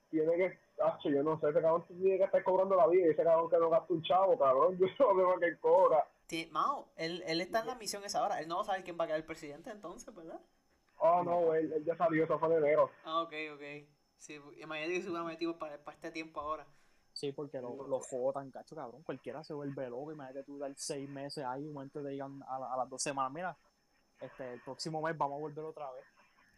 tiene 0.08 0.34
que, 0.36 0.58
acho, 0.84 1.08
yo 1.08 1.22
no 1.22 1.38
sé, 1.40 1.48
ese 1.50 1.60
cabrón 1.60 1.84
tiene 1.88 2.18
que 2.18 2.24
estar 2.24 2.42
cobrando 2.44 2.76
la 2.76 2.86
vida, 2.86 3.06
y 3.06 3.10
ese 3.10 3.22
cabrón 3.24 3.50
que 3.50 3.58
no 3.58 3.70
gasta 3.70 3.92
un 3.92 4.02
chavo, 4.02 4.38
cabrón, 4.38 4.76
yo 4.78 4.86
no 4.86 4.92
sé 5.16 5.24
para 5.24 5.40
qué 5.40 5.58
cobra. 5.58 6.04
Ti- 6.26 6.48
Mao, 6.52 6.88
él, 6.96 7.22
él 7.26 7.40
está 7.40 7.60
en 7.60 7.66
la 7.66 7.74
misión 7.74 8.02
esa 8.04 8.22
hora 8.24 8.40
él 8.40 8.48
no 8.48 8.56
va 8.56 8.62
a 8.62 8.64
saber 8.64 8.82
quién 8.84 8.96
va 8.98 9.04
a 9.04 9.06
quedar 9.08 9.20
el 9.20 9.26
presidente 9.26 9.70
entonces 9.70 10.14
verdad 10.14 10.40
Oh 10.98 11.22
no, 11.22 11.52
él, 11.54 11.70
él 11.72 11.84
ya 11.84 11.96
salió, 11.96 12.24
eso 12.24 12.38
fue 12.38 12.48
en 12.48 12.64
enero. 12.64 12.90
ah 13.04 13.20
ok 13.22 13.32
ok 13.54 13.62
sí 14.16 14.40
imagínate 14.58 14.94
que 14.94 15.02
se 15.02 15.08
hubiera 15.10 15.24
metido 15.24 15.58
para, 15.58 15.76
para 15.84 15.94
este 15.96 16.10
tiempo 16.10 16.40
ahora 16.40 16.66
Sí, 17.12 17.30
porque 17.30 17.60
los 17.60 17.76
lo 17.88 18.00
juegos 18.00 18.34
tan 18.34 18.50
cacho, 18.50 18.74
cabrón. 18.74 19.02
Cualquiera 19.04 19.44
se 19.44 19.54
vuelve 19.54 19.88
loco. 19.88 20.10
Imagínate 20.10 20.42
tú 20.44 20.58
dar 20.58 20.72
seis 20.74 21.08
meses 21.08 21.44
ahí, 21.44 21.62
un 21.64 21.72
momento 21.74 22.02
te 22.02 22.08
digan 22.08 22.40
a, 22.48 22.58
la- 22.58 22.74
a 22.74 22.76
las 22.76 22.90
dos 22.90 23.00
semanas, 23.00 23.32
mira, 23.32 23.56
este, 24.20 24.54
el 24.54 24.60
próximo 24.62 25.00
mes 25.00 25.16
vamos 25.16 25.36
a 25.36 25.40
volver 25.42 25.64
otra 25.64 25.88
vez. 25.92 26.04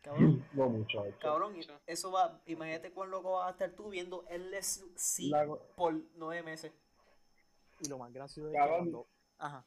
Cabrón. 0.07 0.45
No 0.55 0.69
muchacho. 0.69 1.19
cabrón 1.21 1.57
y 1.57 1.61
eso 1.87 2.11
va 2.13 2.41
imagínate 2.47 2.93
cuán 2.93 3.11
loco 3.11 3.33
vas 3.33 3.49
a 3.49 3.51
estar 3.51 3.71
tú 3.73 3.91
viendo 3.91 4.25
LSC 4.29 5.25
La- 5.31 5.47
por 5.77 5.95
nueve 6.15 6.43
meses. 6.43 6.73
Y 7.81 7.89
lo 7.89 7.99
más 7.99 8.13
gracioso 8.13 8.49
es 8.51 8.57
que 8.59 8.69
cuando, 8.69 9.07
ajá, 9.39 9.67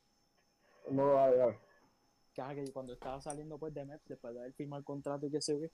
No, 0.89 1.13
ya, 1.13 1.35
ya. 1.51 1.59
que, 2.33 2.41
ajá, 2.41 2.55
que 2.55 2.71
cuando 2.73 2.93
estaba 2.93 3.21
saliendo 3.21 3.57
pues 3.59 3.73
de 3.73 3.85
MEP, 3.85 4.01
después 4.07 4.33
de 4.33 4.39
haber 4.39 4.53
firmado 4.53 4.79
el 4.79 4.85
contrato 4.85 5.27
y 5.27 5.31
que 5.31 5.41
se 5.41 5.55
ve, 5.57 5.71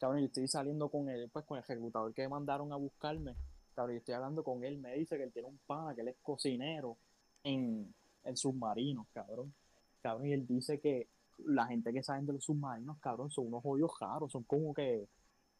cabrón, 0.00 0.20
yo 0.20 0.26
estoy 0.26 0.48
saliendo 0.48 0.88
con 0.88 1.08
el, 1.08 1.30
pues 1.30 1.44
con 1.44 1.58
el 1.58 1.62
ejecutador 1.62 2.12
que 2.14 2.26
mandaron 2.28 2.72
a 2.72 2.76
buscarme, 2.76 3.36
cabrón, 3.76 3.94
yo 3.94 3.98
estoy 3.98 4.14
hablando 4.14 4.42
con 4.42 4.64
él, 4.64 4.78
me 4.78 4.94
dice 4.96 5.16
que 5.16 5.22
él 5.24 5.32
tiene 5.32 5.48
un 5.48 5.58
pana, 5.66 5.94
que 5.94 6.00
él 6.00 6.08
es 6.08 6.16
cocinero 6.20 6.96
en, 7.44 7.94
en 8.24 8.36
submarinos, 8.36 9.06
cabrón, 9.12 9.54
cabrón, 10.00 10.26
y 10.26 10.32
él 10.32 10.44
dice 10.46 10.80
que 10.80 11.08
la 11.38 11.66
gente 11.66 11.92
que 11.92 12.02
saben 12.02 12.26
de 12.26 12.32
los 12.34 12.44
submarinos, 12.44 12.98
cabrón, 13.00 13.30
son 13.30 13.46
unos 13.48 13.62
hoyos 13.64 13.90
raros, 14.00 14.30
son 14.32 14.44
como 14.44 14.72
que, 14.74 15.06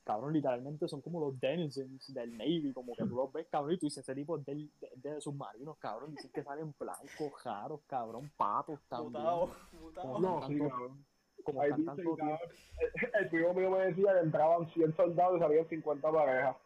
cabrón, 0.05 0.33
literalmente 0.33 0.89
son 0.89 1.01
como 1.01 1.21
los 1.21 1.39
denizens 1.41 2.13
del 2.13 2.37
Navy, 2.37 2.73
como 2.73 2.95
que 2.95 3.05
tú 3.05 3.17
los 3.17 3.33
ves, 3.33 3.47
cabrón, 3.51 3.73
y 3.75 3.79
tú 3.79 3.87
dices, 3.87 3.99
ese 4.03 4.15
tipo 4.15 4.39
es 4.39 4.45
del- 4.45 4.71
de, 4.81 4.91
de 5.11 5.21
submarinos, 5.21 5.79
cabrón, 5.79 6.11
dicen 6.15 6.31
que 6.33 6.43
salen 6.43 6.75
blancos, 6.79 7.33
raros, 7.45 7.81
cabrón, 7.87 8.31
patos 8.37 8.81
también. 8.89 9.13
mutado 9.23 9.51
mutado 9.81 10.19
No, 10.21 10.47
sí, 10.47 10.59
cabrón. 10.59 11.05
Como 11.45 11.61
Ahí 11.61 11.71
dicen, 11.71 11.87
tanto 11.87 12.17
cabrón, 12.17 12.39
el, 12.79 13.11
el 13.25 13.29
primo 13.31 13.55
mío 13.55 13.71
me 13.71 13.87
decía 13.87 14.13
que 14.13 14.21
entraban 14.21 14.69
100 14.73 14.95
soldados 14.97 15.37
y 15.37 15.41
salían 15.41 15.69
50 15.69 16.13
parejas. 16.13 16.57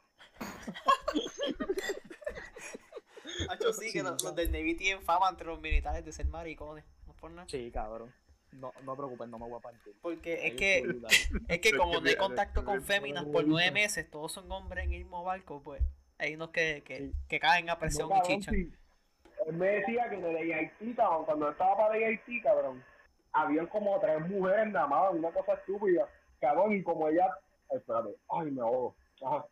Hacho, 3.48 3.72
sí, 3.72 3.92
que 3.92 4.02
los, 4.02 4.22
los 4.22 4.34
del 4.34 4.50
Navy 4.52 4.74
tienen 4.76 5.02
fama 5.02 5.28
entre 5.30 5.46
los 5.46 5.60
militares 5.60 6.04
de 6.04 6.12
ser 6.12 6.26
maricones 6.26 6.84
no 7.06 7.12
es 7.12 7.18
por 7.18 7.30
nada 7.30 7.48
Sí, 7.48 7.70
cabrón. 7.70 8.12
No, 8.56 8.72
no 8.84 8.92
me 8.92 8.96
preocupes, 8.96 9.28
no 9.28 9.38
me 9.38 9.48
voy 9.48 9.58
a 9.58 9.62
partir. 9.62 9.94
Porque 10.00 10.46
es 10.46 10.54
que, 10.54 10.78
es 11.48 11.60
que 11.60 11.72
como 11.76 12.00
no 12.00 12.08
hay 12.08 12.16
contacto 12.16 12.64
con 12.64 12.82
féminas 12.82 13.24
por 13.24 13.46
nueve 13.46 13.70
meses, 13.70 14.10
todos 14.10 14.32
son 14.32 14.50
hombres 14.50 14.84
en 14.84 14.92
el 14.92 14.98
mismo 15.00 15.22
barco, 15.24 15.62
pues 15.62 15.82
hay 16.18 16.34
unos 16.34 16.50
que, 16.50 16.82
que, 17.28 17.40
caen 17.40 17.68
a 17.68 17.78
presión 17.78 18.08
No, 18.08 18.16
y 18.16 18.18
cabrón, 18.20 18.40
chichan. 18.40 18.54
sí. 18.54 18.72
Él 19.46 19.54
me 19.54 19.66
decía 19.66 20.08
que 20.08 20.16
en 20.16 20.24
el 20.24 20.52
AIT, 20.52 20.96
cabrón, 20.96 21.24
cuando 21.24 21.50
estaba 21.50 21.76
para 21.76 21.96
el 21.96 22.04
AIT, 22.04 22.42
cabrón, 22.42 22.82
habían 23.32 23.66
como 23.66 24.00
tres 24.00 24.20
mujeres 24.28 24.72
nada 24.72 24.86
más, 24.86 25.12
una 25.12 25.30
cosa 25.30 25.54
estúpida, 25.54 26.08
cabrón, 26.40 26.72
y 26.72 26.82
como 26.82 27.08
ella, 27.08 27.28
espérate, 27.70 28.16
ay, 28.30 28.50
me 28.50 28.62
ahogo, 28.62 28.96
ajá, 29.22 29.46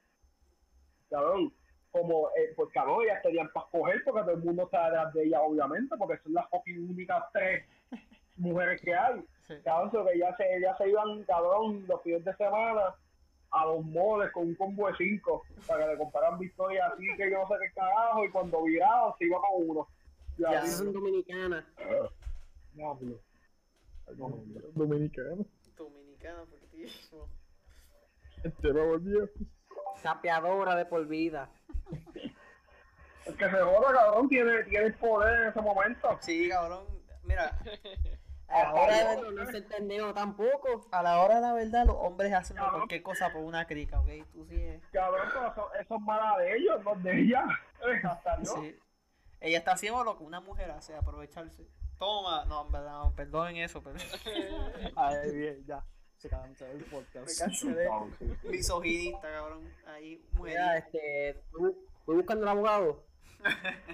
cabrón, 1.11 1.53
como, 1.93 2.29
eh, 2.31 2.53
pues 2.57 2.71
cabrón, 2.73 3.03
ellas 3.05 3.23
tenían 3.23 3.49
para 3.53 3.67
escoger 3.67 4.03
porque 4.05 4.23
todo 4.23 4.33
el 4.33 4.43
mundo 4.43 4.65
está 4.65 4.87
detrás 4.87 5.15
de 5.15 5.25
ella, 5.25 5.43
obviamente, 5.43 5.95
porque 5.97 6.19
son 6.25 6.35
las 6.35 6.49
fucking 6.51 6.91
únicas 6.91 7.23
tres 7.33 7.65
mujeres 8.37 8.81
que 8.81 8.95
hay, 8.95 9.25
Sí. 9.47 9.55
cabrón, 9.63 9.91
que 9.91 10.13
ellas 10.15 10.35
se, 10.39 10.57
ellas 10.57 10.77
se 10.79 10.89
iban, 10.89 11.23
cabrón, 11.25 11.85
los 11.87 12.03
fines 12.03 12.25
de 12.25 12.35
semana 12.37 12.95
a 13.51 13.67
los 13.67 13.85
moles 13.85 14.33
con 14.33 14.45
un 14.49 14.55
combo 14.57 14.89
de 14.89 14.97
cinco 14.97 15.43
para 15.67 15.85
que 15.85 15.93
le 15.93 15.99
compraran 15.99 16.39
victorias 16.39 16.93
así 16.93 17.07
que 17.17 17.31
yo 17.31 17.39
no 17.43 17.47
sé 17.49 17.55
qué 17.63 17.73
carajo 17.75 18.25
y 18.25 18.31
cuando 18.31 18.63
virado 18.65 19.15
se 19.19 19.27
iba 19.27 19.39
con 19.41 19.69
uno. 19.69 19.89
Ya, 20.39 20.53
Ya. 20.53 20.67
Son 20.67 20.93
dominicanas. 20.93 21.65
diablo. 22.73 23.21
Dominicano. 24.75 25.45
Dominicano, 25.77 26.47
fuertísimo. 26.47 27.29
Este 28.43 28.73
me 28.73 28.81
volvió. 28.81 29.29
Sapeadora 29.97 30.75
de 30.75 30.85
por 30.87 31.07
vida. 31.07 31.49
El 33.27 33.37
que 33.37 33.45
se 33.45 33.51
joda, 33.57 33.93
cabrón, 33.93 34.29
tiene, 34.29 34.65
tiene 34.65 34.87
el 34.87 34.95
poder 34.95 35.43
en 35.43 35.49
ese 35.49 35.61
momento. 35.61 36.19
Sí, 36.21 36.49
cabrón. 36.49 36.85
Mira, 37.23 37.57
a 38.49 38.63
la 38.63 38.75
hora 38.75 39.17
de, 39.17 39.33
no 39.33 39.47
se 39.47 39.57
entendió 39.59 40.13
tampoco. 40.15 40.87
a 40.91 41.03
la 41.03 41.21
hora 41.21 41.37
de 41.37 41.41
la 41.41 41.53
verdad, 41.55 41.87
los 41.87 41.97
hombres 41.99 42.33
hacen 42.33 42.57
Cabrón. 42.57 42.81
cualquier 42.81 43.03
cosa 43.03 43.33
por 43.33 43.43
una 43.43 43.67
crica, 43.67 44.01
¿ok? 44.01 44.09
Tú 44.33 44.47
sí 44.47 44.57
es. 44.61 44.83
Cabrón, 44.93 45.29
pero 45.33 45.49
eso, 45.53 45.75
eso 45.81 45.95
es 45.97 46.01
mala 46.03 46.39
de 46.39 46.57
ellos, 46.57 46.85
no 46.85 46.95
de 46.97 47.21
ella. 47.21 47.45
Eh, 47.85 48.01
Hasta 48.03 48.43
yo. 48.43 48.55
Sí. 48.63 48.79
Ella 49.41 49.59
está 49.59 49.73
haciendo 49.73 50.03
lo 50.05 50.17
que 50.17 50.25
una 50.25 50.41
mujer 50.41 50.71
hace, 50.71 50.97
aprovecharse. 50.97 51.69
Toma, 51.99 52.47
no, 52.47 52.65
en 52.65 52.73
verdad, 52.73 52.93
no, 53.05 53.15
perdonen 53.15 53.57
eso, 53.57 53.83
pero 53.83 53.97
Ay, 54.97 55.37
bien, 55.37 55.65
ya. 55.67 55.85
Se 56.17 56.31
canceló 56.31 56.71
el 56.73 56.79
me 56.79 56.85
podcast. 56.85 57.39
cancelé. 57.39 57.85
No, 57.85 58.09
sí. 58.19 58.33
Misoginista, 58.49 59.21
cabrón. 59.31 59.69
Ahí, 59.87 60.25
Mira, 60.33 60.39
mujer. 60.39 60.77
este, 60.79 61.43
voy 61.53 61.77
voy 62.07 62.17
buscando 62.17 62.45
el 62.45 62.49
abogado. 62.49 63.05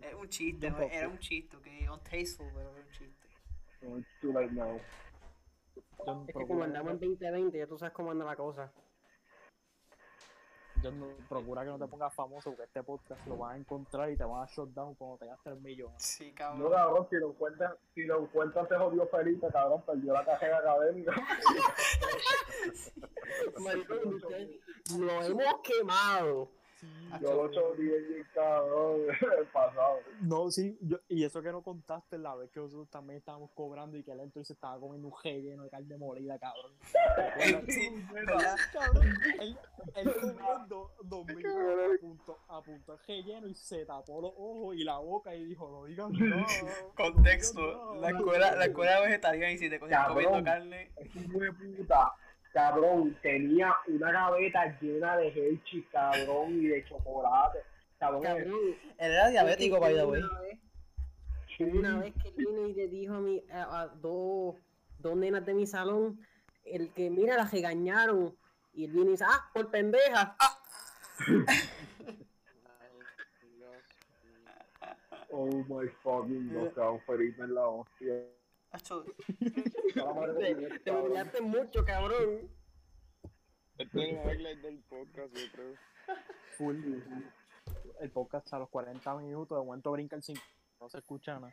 Es 0.00 0.14
un 0.14 0.28
chiste, 0.28 0.70
¿no? 0.70 0.78
era 0.80 1.08
un 1.08 1.18
chiste, 1.18 1.56
ok. 1.56 1.66
Untasteful, 1.92 2.46
pero 2.54 2.70
era 2.70 2.80
un 2.80 2.90
chiste. 2.92 3.19
No, 3.82 3.98
it's 3.98 4.08
too 4.20 4.32
late 4.32 4.52
now. 4.52 4.78
John, 6.04 6.24
Es 6.28 6.34
que 6.34 6.46
como 6.46 6.64
andamos 6.64 6.92
en 6.92 7.00
no- 7.00 7.06
2020, 7.06 7.58
ya 7.58 7.66
tú 7.66 7.78
sabes 7.78 7.94
cómo 7.94 8.10
anda 8.10 8.24
la 8.24 8.36
cosa. 8.36 8.72
John, 10.82 10.98
no- 10.98 11.14
procura 11.28 11.62
que 11.62 11.68
no 11.68 11.78
te 11.78 11.86
pongas 11.86 12.14
famoso 12.14 12.50
porque 12.50 12.64
este 12.64 12.82
podcast 12.82 13.26
lo 13.26 13.36
vas 13.36 13.54
a 13.54 13.58
encontrar 13.58 14.10
y 14.10 14.16
te 14.16 14.24
van 14.24 14.42
a 14.42 14.46
shutdown 14.46 14.94
cuando 14.94 15.18
tengas 15.18 15.38
3 15.42 15.60
millones. 15.60 16.02
Sí, 16.02 16.30
No, 16.30 16.34
cabrón. 16.36 16.72
cabrón, 16.72 17.06
si 17.10 17.16
lo 17.16 17.28
encuentran, 17.30 17.74
si 17.94 18.04
lo 18.04 18.20
encuentran 18.22 18.68
se 18.68 18.76
jodió 18.76 19.06
Felipe, 19.08 19.46
cabrón, 19.52 19.82
perdió 19.84 20.12
la 20.14 20.24
carrera 20.24 20.58
académica. 20.58 21.12
Maricón, 23.58 24.20
lo 24.98 25.22
hemos 25.22 25.60
quemado. 25.62 26.50
Yo 27.20 27.48
lo 27.48 27.72
bien, 27.74 28.26
cabrón, 28.34 29.00
el 29.38 29.46
pasado. 29.46 29.98
No, 30.20 30.50
sí, 30.50 30.78
yo, 30.80 30.98
y 31.08 31.24
eso 31.24 31.42
que 31.42 31.50
no 31.52 31.62
contaste 31.62 32.18
la 32.18 32.34
vez 32.34 32.50
que 32.50 32.60
nosotros 32.60 32.88
también 32.88 33.18
estábamos 33.18 33.50
cobrando 33.54 33.96
y 33.96 34.02
que 34.02 34.12
él 34.12 34.20
entonces 34.20 34.56
estaba 34.56 34.78
comiendo 34.78 35.08
un 35.08 35.14
G 35.14 35.42
lleno 35.42 35.64
de 35.64 35.70
carne 35.70 35.96
molida, 35.96 36.38
cabrón. 36.38 36.72
Sí, 37.68 37.90
¿verdad? 38.12 38.56
cabrón, 38.72 39.06
él, 39.40 39.58
él 39.96 40.14
comiendo 40.20 40.92
dos 41.04 41.26
mil 41.26 41.46
a 41.46 42.00
punto, 42.00 42.38
a 42.48 42.62
punto 42.62 42.92
de 42.96 42.98
G 42.98 43.24
lleno 43.24 43.46
y 43.48 43.54
se 43.54 43.84
tapó 43.84 44.20
los 44.20 44.32
ojos 44.36 44.76
y 44.76 44.84
la 44.84 44.98
boca 44.98 45.34
y 45.34 45.44
dijo, 45.44 45.70
no 45.70 45.84
digan. 45.84 46.12
Contexto. 46.94 47.60
no 47.60 47.94
digan 47.94 48.00
La 48.00 48.08
nada". 48.08 48.18
escuela, 48.18 48.56
la 48.56 48.64
escuela 48.66 49.00
vegetariana 49.00 49.52
y 49.52 49.58
si 49.58 49.68
te 49.70 49.78
comiendo 49.78 50.44
carne. 50.44 50.90
Hijo 51.14 51.38
de 51.38 51.52
puta, 51.52 52.12
cabrón, 52.52 53.16
tenía 53.22 53.74
una 53.86 54.12
gaveta 54.12 54.78
llena 54.80 55.16
de 55.16 55.28
Hershey, 55.28 55.82
cabrón, 55.92 56.52
y 56.60 56.66
de 56.66 56.84
chocolate. 56.86 57.58
Cabrón, 57.98 58.22
Cabrón. 58.22 58.54
Él 58.98 59.12
era 59.12 59.28
diabético, 59.28 59.78
by 59.78 59.94
the 59.94 60.04
way. 60.04 60.22
Una 61.60 61.98
vez- 62.00 62.14
que 62.22 62.30
vino 62.30 62.66
y 62.66 62.72
le 62.74 62.88
dijo 62.88 63.14
a, 63.14 63.20
mi, 63.20 63.44
a, 63.52 63.82
a 63.82 63.88
dos, 63.88 64.56
dos 64.98 65.16
nenas 65.16 65.44
de 65.44 65.52
mi 65.52 65.66
salón, 65.66 66.18
el 66.64 66.90
que, 66.94 67.10
mira, 67.10 67.36
las 67.36 67.52
regañaron. 67.52 68.34
Y 68.72 68.84
él 68.86 68.92
viene 68.92 69.08
y 69.08 69.10
dice, 69.12 69.24
ah, 69.28 69.50
por 69.52 69.70
pendeja. 69.70 70.36
Oh 75.32 75.46
my 75.68 75.88
fucking 76.02 76.52
god, 76.54 76.72
cabrón, 76.74 77.00
Felipe 77.06 77.42
en 77.42 77.54
la 77.54 77.66
hostia. 77.66 78.14
Acho, 78.72 79.04
La 79.94 80.34
Te, 80.38 80.78
te 80.80 80.90
burlaste 80.90 81.40
mucho, 81.40 81.84
cabrón. 81.84 82.48
Este 83.78 83.98
es 83.98 84.10
el 84.10 84.30
highlight 84.30 84.60
del 84.60 84.78
podcast, 84.84 85.34
yo 85.34 85.52
creo. 85.52 85.74
Full. 86.56 87.02
El 88.00 88.10
podcast 88.10 88.52
a 88.52 88.58
los 88.58 88.68
40 88.68 89.14
minutos, 89.16 89.58
de 89.58 89.64
momento 89.64 89.90
brinca 89.90 90.16
el 90.16 90.22
5. 90.22 90.40
No 90.80 90.88
se 90.88 90.98
escucha 90.98 91.38
nada. 91.40 91.52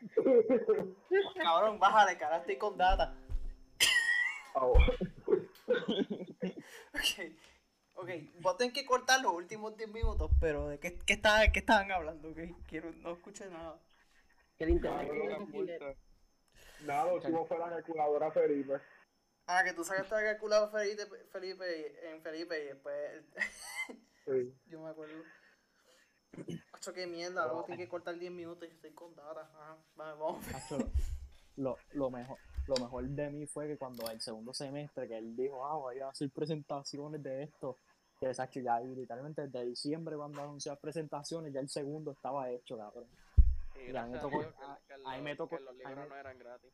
cabrón, 1.34 1.78
bájale, 1.78 2.22
ahora 2.22 2.38
estoy 2.38 2.56
con 2.56 2.76
data. 2.76 3.14
Oh, 4.54 4.74
Ok, 6.94 7.32
ok, 7.94 8.10
vos 8.40 8.56
tenés 8.56 8.72
que 8.72 8.86
cortar 8.86 9.20
los 9.20 9.32
últimos 9.32 9.76
10 9.76 9.90
minutos, 9.92 10.30
pero 10.40 10.68
¿de 10.68 10.78
qué, 10.78 10.96
qué, 11.04 11.12
estaban, 11.14 11.52
qué 11.52 11.60
estaban 11.60 11.90
hablando? 11.92 12.30
Ok, 12.30 12.38
quiero, 12.66 12.90
no 12.92 13.12
escuché 13.12 13.48
nada. 13.50 13.78
Que 14.56 14.64
el 14.64 14.70
internet 14.70 15.08
Cabrón, 15.08 15.96
Nada, 16.86 17.06
lo 17.06 17.14
último 17.16 17.46
fue 17.46 17.58
la 17.58 17.70
calculadora 17.70 18.30
Felipe. 18.30 18.80
Ah, 19.46 19.62
que 19.64 19.72
tú 19.72 19.84
sacaste 19.84 20.14
la 20.14 20.22
calculadora 20.22 20.70
Felipe, 20.70 21.06
Felipe 21.32 22.10
en 22.10 22.22
Felipe 22.22 22.62
y 22.62 22.66
después 22.66 23.24
Sí. 24.24 24.54
yo 24.66 24.80
me 24.80 24.90
acuerdo. 24.90 25.22
Acho, 26.72 26.92
qué 26.92 27.06
mierda, 27.06 27.46
luego 27.46 27.64
tengo 27.64 27.78
que 27.78 27.88
cortar 27.88 28.18
10 28.18 28.30
minutos 28.30 28.64
y 28.64 28.68
yo 28.68 28.74
estoy 28.74 28.92
con 28.92 29.14
data. 29.16 29.40
Ajá, 29.40 29.76
vale, 29.96 30.12
vamos. 30.18 30.46
Hacho, 30.54 30.78
lo, 31.56 31.76
lo 31.92 32.10
mejor 32.10 32.38
lo 32.68 32.76
mejor 32.76 33.04
de 33.08 33.30
mí 33.30 33.46
fue 33.46 33.66
que 33.66 33.78
cuando 33.78 34.08
el 34.10 34.20
segundo 34.20 34.52
semestre 34.52 35.08
que 35.08 35.16
él 35.16 35.34
dijo 35.34 35.64
ah 35.64 35.76
voy 35.76 35.98
a 36.00 36.08
hacer 36.08 36.30
presentaciones 36.30 37.22
de 37.22 37.44
esto 37.44 37.76
que 38.20 38.32
Sacho 38.34 38.60
ya 38.60 38.78
literalmente 38.80 39.48
desde 39.48 39.64
diciembre 39.64 40.16
cuando 40.16 40.42
anunció 40.42 40.72
las 40.72 40.78
presentaciones 40.78 41.52
ya 41.52 41.60
el 41.60 41.68
segundo 41.68 42.12
estaba 42.12 42.50
hecho 42.50 42.76
cabrón 42.76 43.06
Y 43.86 43.92
me 44.10 44.18
a 44.18 44.20
tocó- 44.22 44.38
Dios 44.40 44.54
que, 44.54 44.64
a- 44.64 44.80
que 44.86 44.92
ahí 44.94 45.00
los- 45.16 45.22
me 45.22 45.36
tocó- 45.36 45.56
que 45.56 45.62
los 45.62 45.72
ahí 45.72 45.78
libros 45.78 45.96
me- 45.98 46.08
no 46.08 46.16
eran 46.16 46.38
gratis. 46.38 46.72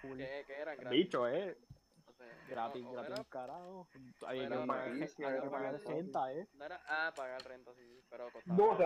Que, 0.00 0.44
que 0.46 0.54
eran 0.60 0.76
gratis. 0.78 0.98
dicho 1.04 1.28
eh 1.28 1.58
gratis 2.48 2.82
no, 2.82 2.90
o 2.90 2.92
gratis 2.94 3.10
era- 3.12 3.20
un 3.20 3.24
carajo 3.28 3.88
había 4.26 4.42
era 4.46 4.60
que 5.42 5.50
pagar, 5.50 5.80
renta 5.84 6.32
eh 6.32 6.48
no 6.54 6.64
era, 6.64 6.80
ah, 6.86 7.12
pagar 7.14 7.42
renta, 7.44 7.72
sí, 7.74 7.82
sí, 7.86 8.00
pero 8.10 8.30
costaba. 8.32 8.56
No, 8.56 8.76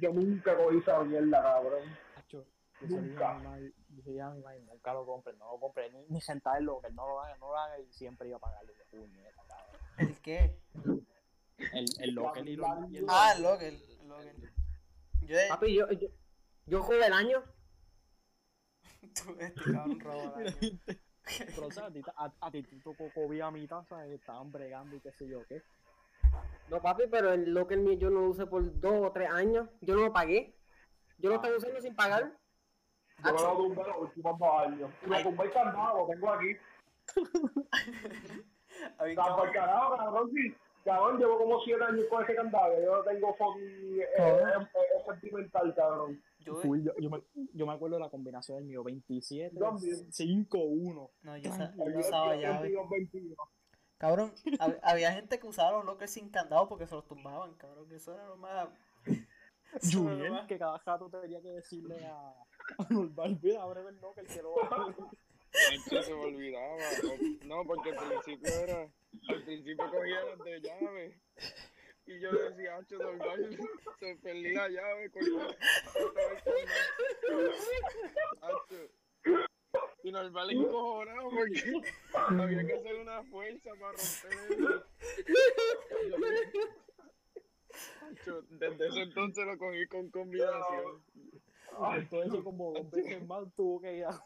yo 0.00 0.12
nunca 0.12 0.56
cogí 0.56 0.78
esa 0.78 1.02
mierda, 1.04 1.42
cabrón. 1.42 1.82
Yo 2.28 2.44
a 4.24 4.30
mi 4.30 4.40
madre, 4.42 4.60
nunca 4.60 4.94
lo 4.94 5.04
compren, 5.04 5.36
no 5.38 5.52
lo 5.52 5.58
compren, 5.60 5.92
ni, 5.92 6.06
ni 6.08 6.20
sentarlo, 6.20 6.80
que 6.80 6.90
no 6.92 7.06
lo 7.08 7.20
haga, 7.20 7.36
no 7.38 7.48
lo 7.48 7.56
haga, 7.58 7.78
y 7.80 7.92
siempre 7.92 8.28
iba 8.28 8.36
a 8.36 8.40
pagarle 8.40 8.72
de 8.74 8.84
puñeta, 8.86 9.42
cabrón. 9.48 9.80
¿El 9.98 10.20
qué? 10.20 10.56
El, 11.72 11.86
el 12.00 12.14
local 12.14 12.48
y, 12.48 12.52
el 12.52 13.04
Ah, 13.08 13.32
el 13.36 13.42
Logan. 13.42 13.74
Yo 15.22 15.36
yo, 15.98 16.08
yo, 16.68 16.82
jugué 16.82 17.06
el 17.06 17.12
año. 17.12 17.42
Tú, 19.14 19.36
este 19.38 19.72
cabrón 19.72 20.00
roba. 20.00 20.34
Pero, 21.54 21.68
a 21.84 21.90
ti, 21.90 22.00
a, 22.16 22.32
a 22.40 22.50
ti 22.50 22.62
te 22.62 22.76
tocó 22.80 23.10
COVID 23.12 23.40
a 23.42 23.50
mitad, 23.50 23.84
¿sabes? 23.84 24.12
Estaban 24.12 24.50
bregando 24.50 24.96
y 24.96 25.00
qué 25.00 25.12
sé 25.12 25.28
yo 25.28 25.44
qué. 25.46 25.62
No, 26.70 26.80
papi, 26.80 27.04
pero 27.10 27.32
el 27.32 27.52
local 27.52 27.80
mío 27.80 27.98
yo 27.98 28.10
no 28.10 28.20
lo 28.20 28.28
usé 28.28 28.46
por 28.46 28.80
dos 28.80 29.06
o 29.06 29.12
tres 29.12 29.30
años. 29.30 29.68
Yo 29.80 29.94
no 29.94 30.02
lo 30.04 30.12
pagué. 30.12 30.54
Yo 31.18 31.30
lo 31.30 31.36
estaba 31.36 31.56
usando 31.56 31.80
sin 31.80 31.94
pagar. 31.94 32.32
Yo 33.24 33.32
me 33.32 33.42
lo 33.42 33.56
tumbé 33.56 33.82
los 33.84 33.96
últimos 33.98 34.38
dos 34.38 34.60
años. 34.60 34.90
Me 35.06 35.22
tumbé 35.22 35.44
el 35.44 35.52
candado, 35.52 35.98
lo 35.98 36.06
tengo 36.06 36.30
aquí. 36.30 36.56
A 38.98 39.04
mí, 39.04 39.14
Cabrón, 39.16 39.36
cabrón, 39.36 39.52
carajo, 39.52 39.96
cabrón, 39.96 40.30
sí. 40.32 40.54
Cabrón, 40.84 41.18
llevo 41.18 41.38
como 41.38 41.60
siete 41.62 41.82
años 41.82 42.04
con 42.08 42.22
ese 42.22 42.34
candado. 42.36 42.80
Yo 42.80 42.96
no 42.96 43.02
tengo 43.02 43.34
fucking... 43.34 44.00
eh, 44.00 44.06
eh, 44.18 44.68
eh, 44.74 45.02
sentimental, 45.04 45.74
cabrón. 45.74 46.22
Yo, 46.54 46.60
Full, 46.60 46.80
yo, 46.82 46.92
yo, 46.98 47.10
me, 47.10 47.22
yo 47.54 47.66
me 47.66 47.72
acuerdo 47.72 47.96
de 47.96 48.02
la 48.02 48.10
combinación 48.10 48.58
del 48.58 48.66
mío, 48.66 48.82
27, 48.84 49.56
También. 49.58 50.12
5, 50.12 50.58
1. 50.58 51.10
no, 51.22 51.36
yo, 51.38 51.50
usa- 51.50 51.74
Yo 51.76 51.90
yo 51.90 51.98
usaba 52.00 52.36
llave. 52.36 52.62
22, 52.68 52.90
21. 52.90 53.36
Cabrón, 53.98 54.32
hab- 54.60 54.78
había 54.82 55.12
gente 55.12 55.38
que 55.40 55.46
usaba 55.46 55.72
los 55.78 55.84
lockers 55.84 56.12
sin 56.12 56.30
candado 56.30 56.68
porque 56.68 56.86
se 56.86 56.94
los 56.94 57.06
tumbaban, 57.06 57.54
cabrón. 57.54 57.88
que 57.88 57.96
Eso 57.96 58.14
era 58.14 58.26
lo 58.28 58.36
más. 58.36 58.68
más- 60.30 60.46
que 60.46 60.58
cada 60.58 60.78
jato 60.78 61.10
tenía 61.10 61.40
que 61.42 61.48
decirle 61.50 62.04
a, 62.06 62.30
a 62.78 62.86
Normal, 62.90 63.38
mira, 63.42 63.62
ábreme 63.62 63.90
el 63.90 64.00
no, 64.00 64.12
que 64.14 64.22
lo 64.42 64.54
va 64.54 64.62
a 64.86 66.02
se 66.02 66.14
me 66.14 66.24
olvidaba. 66.24 66.76
No, 67.46 67.64
porque 67.64 67.90
al 67.90 67.96
principio 68.08 68.52
era. 68.54 68.92
Al 69.28 69.42
principio 69.44 69.90
cogía 69.90 70.22
las 70.24 70.38
de 70.44 70.60
llave. 70.60 71.20
Y 72.08 72.20
yo 72.20 72.32
decía, 72.32 72.76
Ancho, 72.76 72.96
normal, 72.96 73.38
se 74.00 74.16
perdí 74.16 74.54
la 74.54 74.68
llave. 74.70 75.10
Ancho. 78.40 78.90
Y 80.02 80.10
normal 80.10 80.50
encojonado 80.50 81.28
porque 81.28 81.82
había 82.14 82.66
que 82.66 82.72
hacer 82.72 82.96
una 82.96 83.22
fuerza 83.24 83.70
para 83.78 83.92
romper 83.92 84.32
eso. 84.58 84.84
Ancho, 88.00 88.42
desde 88.48 88.86
ese 88.86 89.02
entonces 89.02 89.44
lo 89.44 89.58
cogí 89.58 89.86
con 89.86 90.10
combinación. 90.10 91.02
Todo 92.08 92.22
eso 92.22 92.42
como 92.42 92.72
dos 92.72 92.90
veces 92.90 93.22
más 93.26 93.44
tuvo 93.54 93.82
que 93.82 93.98
ir 93.98 94.04
a 94.06 94.18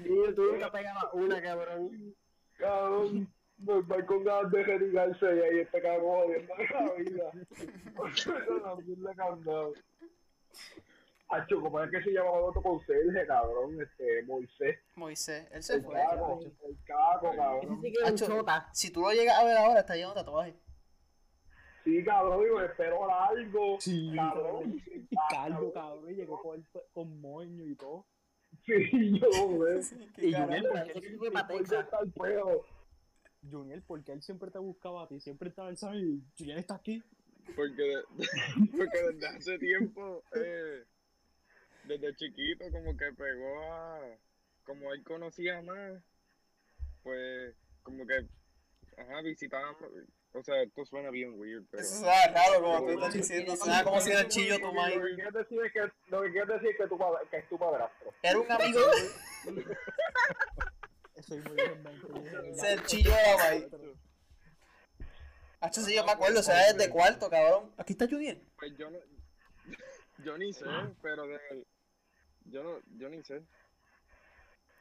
Niño, 0.00 0.34
tú 0.34 0.52
nunca 0.52 0.70
pegabas 0.70 1.06
una, 1.14 1.40
cabrón. 1.40 2.14
Cabrón, 2.62 3.28
normal 3.58 4.06
con 4.06 4.24
ganas 4.24 4.52
de 4.52 4.62
retigarse 4.62 5.26
y 5.36 5.40
ahí 5.40 5.58
este 5.60 5.82
cabrón 5.82 6.10
jodiendo 6.24 6.54
la 6.56 6.94
vida. 6.94 7.30
candado. 9.16 9.72
Hacho, 11.28 11.60
¿cómo 11.60 11.82
es 11.82 11.90
que 11.90 12.02
se 12.02 12.10
llamaba 12.12 12.38
el 12.38 12.44
otro 12.44 12.62
conserje, 12.62 13.26
cabrón? 13.26 13.80
Este, 13.80 14.22
Moisés. 14.24 14.78
Moisés, 14.94 15.48
él 15.50 15.62
se 15.62 15.74
El 15.74 15.82
fue. 15.82 15.94
caco, 15.94 16.40
el 16.40 16.76
caco, 16.84 17.34
cabrón. 17.34 17.82
sí 17.82 18.14
chota. 18.14 18.68
Si 18.72 18.92
tú 18.92 19.00
lo 19.00 19.10
llegas 19.12 19.38
a 19.38 19.44
ver 19.44 19.56
ahora, 19.56 19.80
está 19.80 19.96
lleno 19.96 20.10
de 20.10 20.14
tatuajes. 20.14 20.54
Sí, 21.84 22.04
cabrón, 22.04 22.44
digo, 22.44 22.60
el 22.60 22.70
pelo 22.72 23.06
largo. 23.08 23.80
Sí, 23.80 24.12
cabrón. 24.14 24.80
Calvo, 25.30 25.72
cabrón, 25.72 26.10
y 26.10 26.14
llegó 26.14 26.40
con 26.92 27.20
moño 27.20 27.64
y 27.64 27.74
todo. 27.74 28.06
Sí, 28.64 28.72
yo, 29.20 29.48
güey. 29.48 29.80
Qué 30.16 30.26
Y. 30.28 30.32
Junior, 30.32 30.86
Después 30.94 31.48
Texas. 31.48 31.84
está 31.84 31.98
el 32.00 32.12
pelo. 32.12 32.64
Junior, 33.50 33.82
porque 33.86 34.12
él 34.12 34.22
siempre 34.22 34.50
te 34.50 34.58
buscaba 34.58 35.02
a 35.02 35.08
ti, 35.08 35.18
siempre 35.18 35.48
estaba 35.48 35.68
el 35.68 35.76
Sammy 35.76 35.98
y 36.00 36.22
Junior 36.38 36.58
está 36.58 36.76
aquí. 36.76 37.02
Porque, 37.56 38.02
porque 38.70 39.02
desde 39.12 39.26
hace 39.26 39.58
tiempo, 39.58 40.22
eh, 40.34 40.84
desde 41.88 42.14
chiquito, 42.14 42.64
como 42.70 42.96
que 42.96 43.12
pegó 43.12 43.72
a. 43.72 44.18
Como 44.64 44.92
él 44.92 45.02
conocía 45.02 45.60
más, 45.62 46.00
pues, 47.02 47.56
como 47.82 48.06
que. 48.06 48.28
Ajá, 48.96 49.22
visitaba. 49.22 49.76
O 50.34 50.42
sea, 50.42 50.62
esto 50.62 50.84
suena 50.86 51.10
bien 51.10 51.38
weird, 51.38 51.64
pero. 51.70 51.82
Eso 51.82 51.96
suena 51.96 52.26
raro 52.28 52.62
como 52.62 52.86
tú 52.86 52.90
estás 52.92 53.12
diciendo. 53.12 53.54
Suena 53.56 53.84
como 53.84 54.00
si 54.00 54.10
era 54.10 54.20
el 54.20 54.28
chillo 54.28 54.56
tu 54.56 54.66
Lo 54.66 54.72
madre. 54.72 54.94
que 54.94 55.14
quieres 55.14 55.34
decir 55.34 55.60
es 55.64 55.72
que, 55.72 55.80
lo 56.08 56.22
que, 56.22 56.32
quieres 56.32 56.48
decir 56.48 56.68
es 56.70 56.76
que, 56.78 56.86
tu, 56.86 56.98
padre- 56.98 57.28
que 57.30 57.36
es 57.36 57.48
tu 57.48 57.58
padrastro. 57.58 58.14
Era 58.22 58.38
un 58.38 58.50
amigo. 58.50 58.80
Eso 61.14 61.34
es 61.34 61.44
muy 61.44 61.54
bien, 61.54 61.84
chillo 62.86 63.10
de 63.10 63.22
la 63.22 63.36
madre. 63.36 63.68
Hacho, 65.60 65.80
sí, 65.82 65.94
yo 65.94 66.04
me 66.04 66.12
acuerdo, 66.12 66.40
o 66.40 66.42
sea, 66.42 66.72
desde 66.72 66.90
cuarto, 66.90 67.28
cabrón. 67.30 67.70
Aquí 67.76 67.92
está 67.92 68.08
Junior. 68.08 68.36
Pues 68.58 68.76
yo 68.76 68.90
no. 68.90 68.98
Yo 70.24 70.38
ni 70.38 70.52
sé, 70.52 70.64
pero 71.02 71.26
de. 71.26 71.38
Yo 72.44 72.62
no, 72.62 72.78
yo 72.96 73.08
ni 73.08 73.22
sé. 73.24 73.42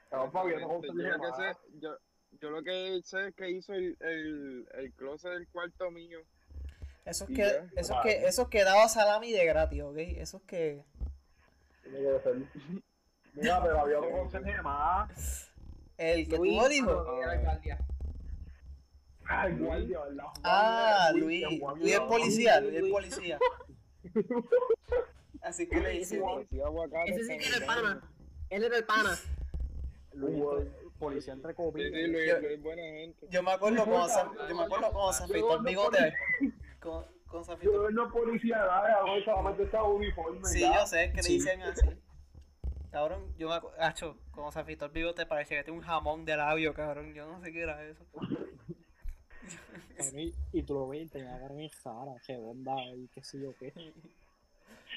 Cabrón, 0.10 0.32
Fabián, 0.32 0.62
no 0.62 0.82
yo, 0.82 0.94
lo 0.94 1.58
yo, 1.80 1.98
yo 2.40 2.50
lo 2.50 2.64
que 2.64 3.02
sé 3.04 3.28
es 3.28 3.36
que 3.36 3.50
hizo 3.50 3.74
el, 3.74 3.98
el, 4.00 4.68
el 4.74 4.94
closet 4.94 5.32
del 5.32 5.48
cuarto 5.50 5.92
mío. 5.92 6.20
Eso 7.06 7.26
es 7.26 7.30
que, 7.32 7.44
ya. 7.44 7.68
eso 7.76 7.96
es 7.96 8.00
que, 8.04 8.28
eso 8.28 8.42
es 8.44 8.48
que 8.48 8.64
daba 8.64 8.88
salami 8.88 9.32
de 9.32 9.46
gratis, 9.46 9.82
¿ok? 9.82 9.98
Eso 9.98 10.38
es 10.38 10.44
que. 10.44 10.84
Mira, 13.34 13.62
pero 13.62 13.80
había 13.80 14.00
otro 14.00 14.12
conserje 14.12 14.62
más. 14.62 15.52
El 15.98 16.28
que 16.28 16.38
Luis, 16.38 16.84
alcaldía. 17.28 17.80
Ay, 19.26 19.56
guardia, 19.58 20.00
¿verdad? 20.00 20.26
Ah, 20.44 21.12
Luis. 21.14 21.46
Luis 21.78 21.94
es 21.94 22.00
policía, 22.02 22.60
Luis 22.62 22.76
es 22.76 22.90
policía. 22.90 23.40
Así 25.42 25.68
que 25.68 25.80
le 25.80 25.90
dice. 25.92 26.22
Ese 27.06 27.24
sí 27.24 27.38
que 27.38 27.48
era 27.48 27.58
el 27.58 27.66
pana. 27.66 28.02
Él 28.50 28.64
era 28.64 28.78
el 28.78 28.86
pana. 28.86 29.18
Luis. 30.14 30.44
Policía 31.02 31.34
entre 31.34 31.54
comillas. 31.54 31.92
sí, 31.92 32.08
Luis, 32.08 32.28
Yo- 32.30 32.40
Luis 32.40 32.62
buena 32.62 32.82
gente. 32.84 33.28
Yo 33.30 33.44
me 33.44 33.52
acuerdo 33.52 33.84
cuando 33.86 34.08
se, 34.08 34.20
yo 34.50 34.56
me 34.56 34.64
acuerdo 34.64 34.92
cuando 34.92 35.12
afeitó 35.24 35.56
el 35.58 35.64
bigote. 35.64 36.14
Con, 36.80 37.06
con 37.28 37.44
se 37.46 37.52
afeitó- 37.52 37.74
Yo 37.74 37.90
no 37.90 38.12
policía, 38.12 38.58
nada, 38.58 39.04
solamente 39.26 39.64
está 39.64 39.84
uniforme. 39.84 40.48
Sí, 40.48 40.62
ya. 40.62 40.74
yo 40.80 40.88
sé 40.88 41.12
que 41.14 41.22
le 41.22 41.30
dicen 41.30 41.62
así. 41.64 41.88
Cabrón, 42.92 43.34
yo 43.38 43.48
me 43.50 43.56
acuerdo, 43.56 43.78
se 44.52 44.60
afeitó 44.60 44.86
el 44.86 44.92
bigote 44.92 45.26
parecía 45.26 45.58
que 45.58 45.64
tenía 45.64 45.80
un 45.80 45.86
jamón 45.86 46.24
de 46.26 46.38
labio, 46.38 46.74
cabrón. 46.74 47.14
Yo 47.14 47.26
no 47.28 47.42
sé 47.42 47.52
qué 47.52 47.62
era 47.64 47.84
eso. 47.84 48.04
Cabrón, 49.98 50.20
Y, 50.20 50.34
y 50.54 50.64
tú 50.64 50.74
lo 50.74 50.88
ves 50.88 51.04
y 51.04 51.08
tenía 51.08 51.40
cara 51.40 51.54
bien 51.54 51.70
jara, 51.84 52.12
qué 52.26 52.36
onda 52.38 52.76
y 52.96 53.08
qué 53.10 53.24
sé 53.24 53.40
yo 53.40 53.54
qué. 53.60 53.74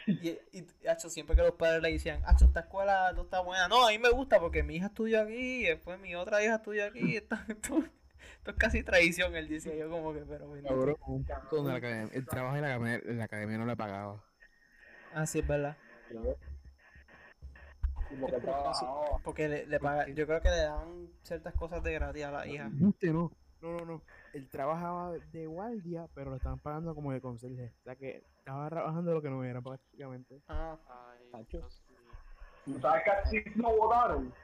Y, 0.06 0.38
y 0.52 0.66
Acho, 0.88 1.08
siempre 1.08 1.34
que 1.34 1.42
los 1.42 1.52
padres 1.54 1.80
le 1.82 1.92
decían, 1.92 2.22
Acho, 2.26 2.44
esta 2.44 2.60
escuela 2.60 3.12
no 3.14 3.22
está 3.22 3.40
buena. 3.40 3.68
No, 3.68 3.86
a 3.86 3.90
mí 3.90 3.98
me 3.98 4.10
gusta 4.10 4.38
porque 4.40 4.62
mi 4.62 4.76
hija 4.76 4.86
estudió 4.86 5.22
aquí 5.22 5.62
y 5.62 5.64
después 5.64 5.98
mi 6.00 6.14
otra 6.14 6.42
hija 6.44 6.56
estudió 6.56 6.84
aquí. 6.86 7.16
Esto, 7.16 7.36
esto- 7.48 7.84
esto 8.38 8.50
es 8.50 8.56
casi 8.58 8.82
traición, 8.82 9.34
él 9.36 9.48
decía 9.48 9.74
yo 9.74 9.88
como 9.90 10.12
que, 10.12 10.20
pero. 10.20 10.50
Cabrón, 10.62 10.96
un 11.06 11.26
donde 11.50 11.72
la 11.72 11.78
academia- 11.78 12.14
el 12.14 12.26
trabajo 12.26 12.56
en 12.56 12.62
la 12.62 12.68
academia, 12.74 13.00
en 13.04 13.18
la 13.18 13.24
academia 13.24 13.58
no 13.58 13.66
le 13.66 13.76
pagaba. 13.76 14.22
Ah, 15.14 15.24
sí, 15.26 15.38
es 15.38 15.46
verdad. 15.46 15.76
Porque 19.24 19.48
le, 19.48 19.66
le 19.66 19.80
paga, 19.80 20.06
yo 20.08 20.26
creo 20.26 20.40
que 20.40 20.50
le 20.50 20.56
daban 20.58 21.08
ciertas 21.22 21.54
cosas 21.54 21.82
de 21.82 21.92
gratis 21.94 22.24
a 22.24 22.30
la 22.30 22.46
hija. 22.46 22.68
No, 23.60 23.72
no, 23.78 23.84
no. 23.84 24.02
Él 24.34 24.48
trabajaba 24.50 25.12
de 25.12 25.46
guardia, 25.46 26.08
pero 26.14 26.30
lo 26.30 26.36
estaban 26.36 26.58
pagando 26.58 26.94
como 26.94 27.12
de 27.12 27.20
conserje. 27.20 27.72
O 27.80 27.82
sea 27.84 27.94
que 27.96 28.24
estaba 28.38 28.68
trabajando 28.68 29.14
lo 29.14 29.22
que 29.22 29.30
no 29.30 29.42
era 29.44 29.60
prácticamente. 29.62 30.42
Ah, 30.48 30.76
Tacho. 31.30 31.66
¿Tú 32.64 32.78
sabes 32.80 33.04
que 33.04 33.10
así 33.10 33.42
lo 33.56 33.76
votaron? 33.76 34.34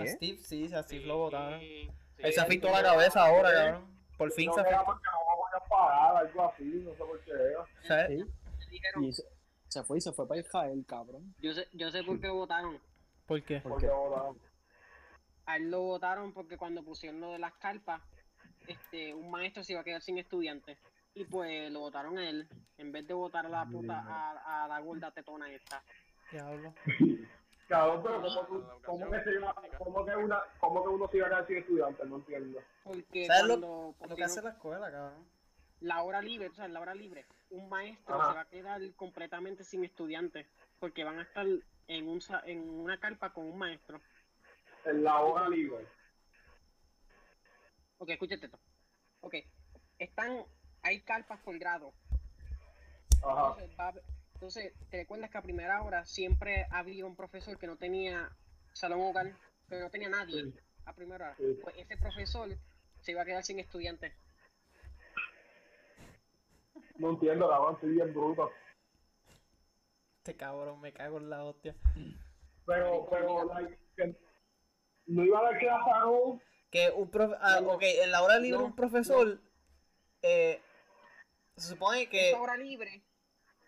a 0.00 0.06
Steve, 0.06 0.38
sí, 0.38 0.72
a 0.72 0.82
Steve 0.82 1.04
lo 1.06 1.18
botaron. 1.18 1.60
Sí, 1.60 1.90
Él 2.18 2.26
se 2.26 2.32
sí. 2.32 2.40
afeitó 2.40 2.68
la 2.70 2.82
cabeza 2.82 3.26
ahora, 3.26 3.52
cabrón. 3.52 3.98
Por 4.16 4.30
fin 4.32 4.46
No 4.46 4.54
se 4.54 4.60
era 4.60 4.68
afeitó. 4.80 4.84
porque 4.86 5.02
no 5.10 5.36
voy 5.36 5.50
a 5.54 5.68
pagar, 5.68 6.16
algo 6.16 6.44
así, 6.44 6.64
no 6.64 6.90
sé 6.92 6.96
por 6.98 7.20
qué 7.24 7.30
era. 7.32 7.66
¿Sabes? 7.88 8.08
Sí, 8.24 8.70
Dijeron, 8.70 9.04
y 9.04 9.12
se, 9.12 9.22
se 9.68 9.82
fue 9.82 9.98
y 9.98 10.00
se 10.00 10.12
fue 10.12 10.26
para 10.28 10.40
Israel, 10.40 10.84
cabrón. 10.86 11.34
Yo 11.40 11.52
sé, 11.54 11.66
yo 11.72 11.90
sé 11.90 12.02
por 12.04 12.20
qué 12.20 12.28
lo 12.28 12.34
votaron. 12.36 12.78
¿Por 13.26 13.42
qué? 13.42 13.60
¿Por 13.60 13.72
Porque 13.72 13.86
qué? 13.86 13.92
votaron. 13.92 14.38
A 15.46 15.56
él 15.56 15.70
lo 15.70 15.80
votaron 15.82 16.32
porque 16.32 16.56
cuando 16.56 16.82
pusieron 16.84 17.20
lo 17.20 17.32
de 17.32 17.38
las 17.38 17.52
carpas, 17.54 18.00
este, 18.66 19.14
un 19.14 19.30
maestro 19.30 19.62
se 19.64 19.72
iba 19.72 19.80
a 19.80 19.84
quedar 19.84 20.02
sin 20.02 20.18
estudiantes. 20.18 20.78
Y 21.14 21.24
pues 21.24 21.70
lo 21.70 21.80
votaron 21.80 22.18
a 22.18 22.28
él, 22.28 22.48
en 22.76 22.90
vez 22.90 23.06
de 23.06 23.14
votar 23.14 23.46
a 23.46 23.48
la 23.48 23.64
puta, 23.66 24.00
a, 24.00 24.64
a 24.64 24.68
la 24.68 24.80
gorda 24.80 25.10
tetona 25.12 25.48
esta. 25.50 25.82
Diablo. 26.32 26.74
Cabrón, 27.68 28.02
pero 28.02 28.20
¿cómo, 28.20 28.46
tú, 28.46 28.64
cómo, 28.84 29.10
que 29.10 29.22
se 29.22 29.32
iba, 29.32 29.54
cómo, 29.78 30.04
que 30.04 30.16
una, 30.16 30.38
¿cómo 30.60 30.82
que 30.82 30.88
uno 30.90 31.08
se 31.08 31.16
iba 31.16 31.26
a 31.26 31.30
quedar 31.30 31.46
sin 31.46 31.56
estudiantes? 31.56 32.06
No 32.06 32.16
entiendo. 32.16 32.60
Porque 32.82 33.26
¿Sabes 33.26 33.58
lo, 33.58 33.94
cuando 33.96 34.06
lo 34.08 34.16
que 34.16 34.24
hace 34.24 34.42
la 34.42 34.50
escuela, 34.50 34.90
cabrón? 34.90 35.24
la 35.80 36.02
hora 36.02 36.20
libre, 36.20 36.48
o 36.48 36.54
sea, 36.54 36.66
la 36.68 36.80
hora 36.80 36.94
libre, 36.94 37.24
un 37.50 37.68
maestro 37.68 38.14
Ajá. 38.20 38.30
se 38.30 38.34
va 38.34 38.40
a 38.40 38.44
quedar 38.46 38.94
completamente 38.96 39.64
sin 39.64 39.84
estudiantes. 39.84 40.46
Porque 40.78 41.04
van 41.04 41.18
a 41.18 41.22
estar 41.22 41.46
en, 41.88 42.08
un, 42.08 42.20
sa- 42.20 42.42
en 42.44 42.68
una 42.68 42.98
carpa 42.98 43.30
con 43.32 43.46
un 43.46 43.56
maestro. 43.58 44.00
En 44.84 45.02
la 45.04 45.20
hora 45.20 45.48
libre. 45.48 45.86
Ok, 47.98 48.10
escúchate 48.10 48.46
esto. 48.46 48.58
Ok, 49.20 49.34
están, 49.98 50.44
hay 50.82 51.00
carpas 51.02 51.40
por 51.40 51.58
grado. 51.58 51.92
Ajá. 53.22 53.48
Entonces, 53.56 53.78
va 53.78 53.84
a 53.84 53.88
haber- 53.88 54.04
entonces, 54.34 54.72
te 54.90 54.96
recuerdas 54.98 55.30
que 55.30 55.38
a 55.38 55.42
primera 55.42 55.82
hora 55.82 56.04
siempre 56.04 56.66
había 56.70 57.06
un 57.06 57.16
profesor 57.16 57.58
que 57.58 57.66
no 57.66 57.76
tenía 57.76 58.30
salón 58.72 59.00
hogar, 59.00 59.32
que 59.68 59.78
no 59.80 59.88
tenía 59.90 60.08
nadie 60.08 60.42
Sí. 60.42 60.54
a 60.84 60.92
primera 60.92 61.26
hora. 61.26 61.36
Sí. 61.36 61.58
Pues 61.62 61.76
ese 61.78 61.96
profesor 61.96 62.48
se 63.00 63.12
iba 63.12 63.22
a 63.22 63.24
quedar 63.24 63.44
sin 63.44 63.58
estudiantes. 63.60 64.12
No 66.96 67.10
entiendo, 67.10 67.48
cabrón, 67.48 67.74
estoy 67.74 67.92
bien 67.92 68.12
bruto. 68.12 68.50
Este 70.18 70.36
cabrón, 70.36 70.80
me 70.80 70.92
cago 70.92 71.18
en 71.18 71.30
la 71.30 71.44
hostia. 71.44 71.74
Pero, 72.66 73.06
pero, 73.10 73.44
like, 73.54 73.78
que 73.96 74.16
no 75.06 75.24
iba 75.24 75.38
a 75.38 75.42
dar 75.42 75.58
clase 75.58 75.90
a. 75.90 76.04
Que 76.74 76.90
un 76.90 77.08
profe... 77.08 77.36
Ah, 77.40 77.60
ok, 77.64 77.82
en 77.84 78.10
la 78.10 78.20
hora 78.24 78.36
libre 78.40 78.58
No, 78.58 78.64
un 78.64 78.74
profesor... 78.74 79.40
Eh, 80.22 80.60
se 81.56 81.68
supone 81.68 82.08
que... 82.08 82.30
Esa 82.30 82.40
hora 82.40 82.56
libre 82.56 83.00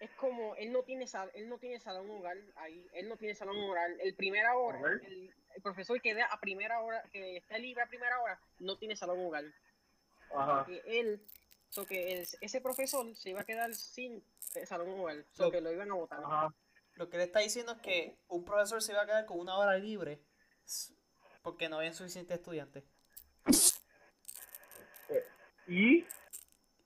es 0.00 0.10
como 0.16 0.56
él 0.56 0.72
no 0.72 0.82
tiene 0.82 1.06
sal- 1.06 1.30
él 1.34 1.48
no 1.48 1.56
tiene 1.58 1.78
salón 1.78 2.10
hogar 2.10 2.36
ahí, 2.56 2.84
él 2.94 3.08
no 3.08 3.16
tiene 3.16 3.36
salón 3.36 3.56
hogar. 3.62 3.88
El 4.00 4.16
primera 4.16 4.56
hora, 4.56 4.80
el, 5.06 5.32
el 5.54 5.62
profesor 5.62 6.02
que 6.02 6.14
da 6.14 6.24
a 6.26 6.40
primera 6.40 6.80
hora, 6.80 7.04
que 7.12 7.36
está 7.36 7.58
libre 7.58 7.84
a 7.84 7.86
primera 7.86 8.20
hora, 8.20 8.40
no 8.58 8.76
tiene 8.76 8.96
salón 8.96 9.24
hogar. 9.24 9.44
Ajá. 10.34 10.66
él, 10.86 11.24
so 11.68 11.86
que 11.86 12.12
el- 12.14 12.26
ese 12.40 12.60
profesor 12.60 13.14
se 13.14 13.30
iba 13.30 13.42
a 13.42 13.44
quedar 13.44 13.72
sin 13.72 14.24
eh, 14.56 14.66
salón 14.66 14.90
hogar, 14.98 15.24
so 15.30 15.44
So- 15.44 15.50
que 15.52 15.60
lo 15.60 15.70
iban 15.70 15.92
a 15.92 15.94
votar. 15.94 16.18
Ajá. 16.24 16.52
Lo 16.94 17.08
que 17.08 17.18
le 17.18 17.22
está 17.22 17.38
diciendo 17.38 17.70
es 17.70 17.78
que 17.78 18.16
un 18.26 18.44
profesor 18.44 18.82
se 18.82 18.90
iba 18.90 19.02
a 19.02 19.06
quedar 19.06 19.26
con 19.26 19.38
una 19.38 19.56
hora 19.56 19.76
libre 19.78 20.18
porque 21.42 21.68
no 21.68 21.78
había 21.78 21.92
suficientes 21.92 22.36
estudiantes. 22.38 22.82
Y 25.66 26.04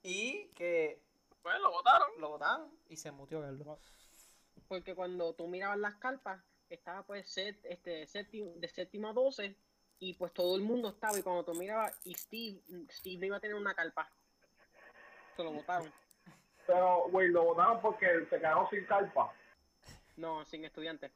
Y 0.02 0.48
que 0.55 1.01
Pues 1.43 1.59
lo 1.61 1.70
votaron. 1.70 2.09
lo 2.19 2.31
votaron 2.31 2.70
y 2.89 2.97
se 2.97 3.11
mutió 3.11 3.40
Carlos. 3.40 3.78
Porque 4.69 4.94
cuando 4.94 5.35
tú 5.35 5.48
mirabas 5.48 5.78
las 5.78 5.97
carpas, 5.97 6.43
estaba 6.69 7.02
pues 7.05 7.28
set, 7.31 7.59
este, 7.65 8.07
séptimo, 8.07 8.52
de 8.57 8.69
séptimo 8.69 9.09
a 9.09 9.12
12 9.12 9.57
y 9.98 10.15
pues 10.15 10.32
todo 10.32 10.57
el 10.57 10.62
mundo 10.62 10.89
estaba. 10.90 11.19
Y 11.19 11.23
cuando 11.23 11.44
tú 11.44 11.55
mirabas, 11.55 11.98
y 12.05 12.15
Steve, 12.15 12.61
Steve 12.90 13.19
no 13.19 13.27
iba 13.27 13.36
a 13.36 13.40
tener 13.40 13.57
una 13.57 13.74
carpa. 13.74 14.11
Se 15.36 15.43
lo 15.43 15.52
votaron. 15.52 15.93
pero, 16.66 17.09
güey, 17.11 17.28
lo 17.28 17.44
votaron 17.44 17.81
porque 17.82 18.07
se 18.31 18.36
quedaron 18.39 18.69
sin 18.70 18.85
carpa. 18.86 19.32
No, 20.16 20.44
sin 20.44 20.65
estudiantes. 20.65 21.11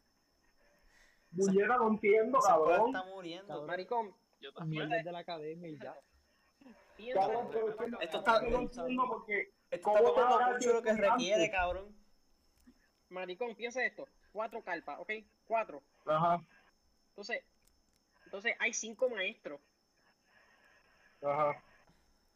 Muñeca, 1.31 1.77
no 1.77 1.89
entiendo, 1.89 2.39
cabrón. 2.41 2.89
está 2.95 3.05
muriendo. 3.05 3.67
Maricón, 3.67 4.15
Yo 4.41 4.53
también. 4.53 4.89
De 4.89 5.13
la 5.13 5.19
academia 5.21 5.69
y 5.69 5.79
ya. 5.79 5.95
Cabrón, 7.15 7.49
pero 7.53 7.69
es 7.71 7.77
que- 7.77 8.05
Esto 8.05 8.19
está- 8.19 8.41
no 8.43 8.61
entiendo 8.61 9.07
porque 9.09 9.53
Esto 9.71 9.85
¿Cómo 9.85 9.99
está 9.99 10.15
te 10.15 10.21
tomando 10.21 10.53
mucho 10.53 10.73
lo 10.73 10.83
que 10.83 10.91
estudiantes? 10.91 11.11
requiere, 11.19 11.51
cabrón. 11.51 11.97
Maricón, 13.09 13.55
piensa 13.57 13.85
esto. 13.85 14.07
Cuatro 14.33 14.63
carpas, 14.63 14.99
¿ok? 15.01 15.11
Cuatro. 15.47 15.83
Ajá, 16.07 16.43
Entonces, 17.11 17.45
entonces 18.25 18.55
hay 18.61 18.73
cinco 18.73 19.09
maestros. 19.09 19.61
ajá, 21.23 21.63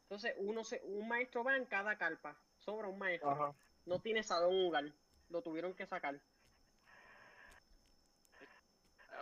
Entonces, 0.02 0.34
uno 0.38 0.64
se, 0.64 0.80
un 0.84 1.06
maestro 1.06 1.44
va 1.44 1.56
en 1.56 1.66
cada 1.66 1.96
carpa. 1.98 2.36
Sobra 2.56 2.88
un 2.88 2.98
maestro. 2.98 3.30
ajá. 3.30 3.54
No 3.84 4.00
tiene 4.00 4.22
salón 4.22 4.62
lugar. 4.64 4.84
Lo 5.28 5.42
tuvieron 5.42 5.74
que 5.74 5.86
sacar. 5.86 6.18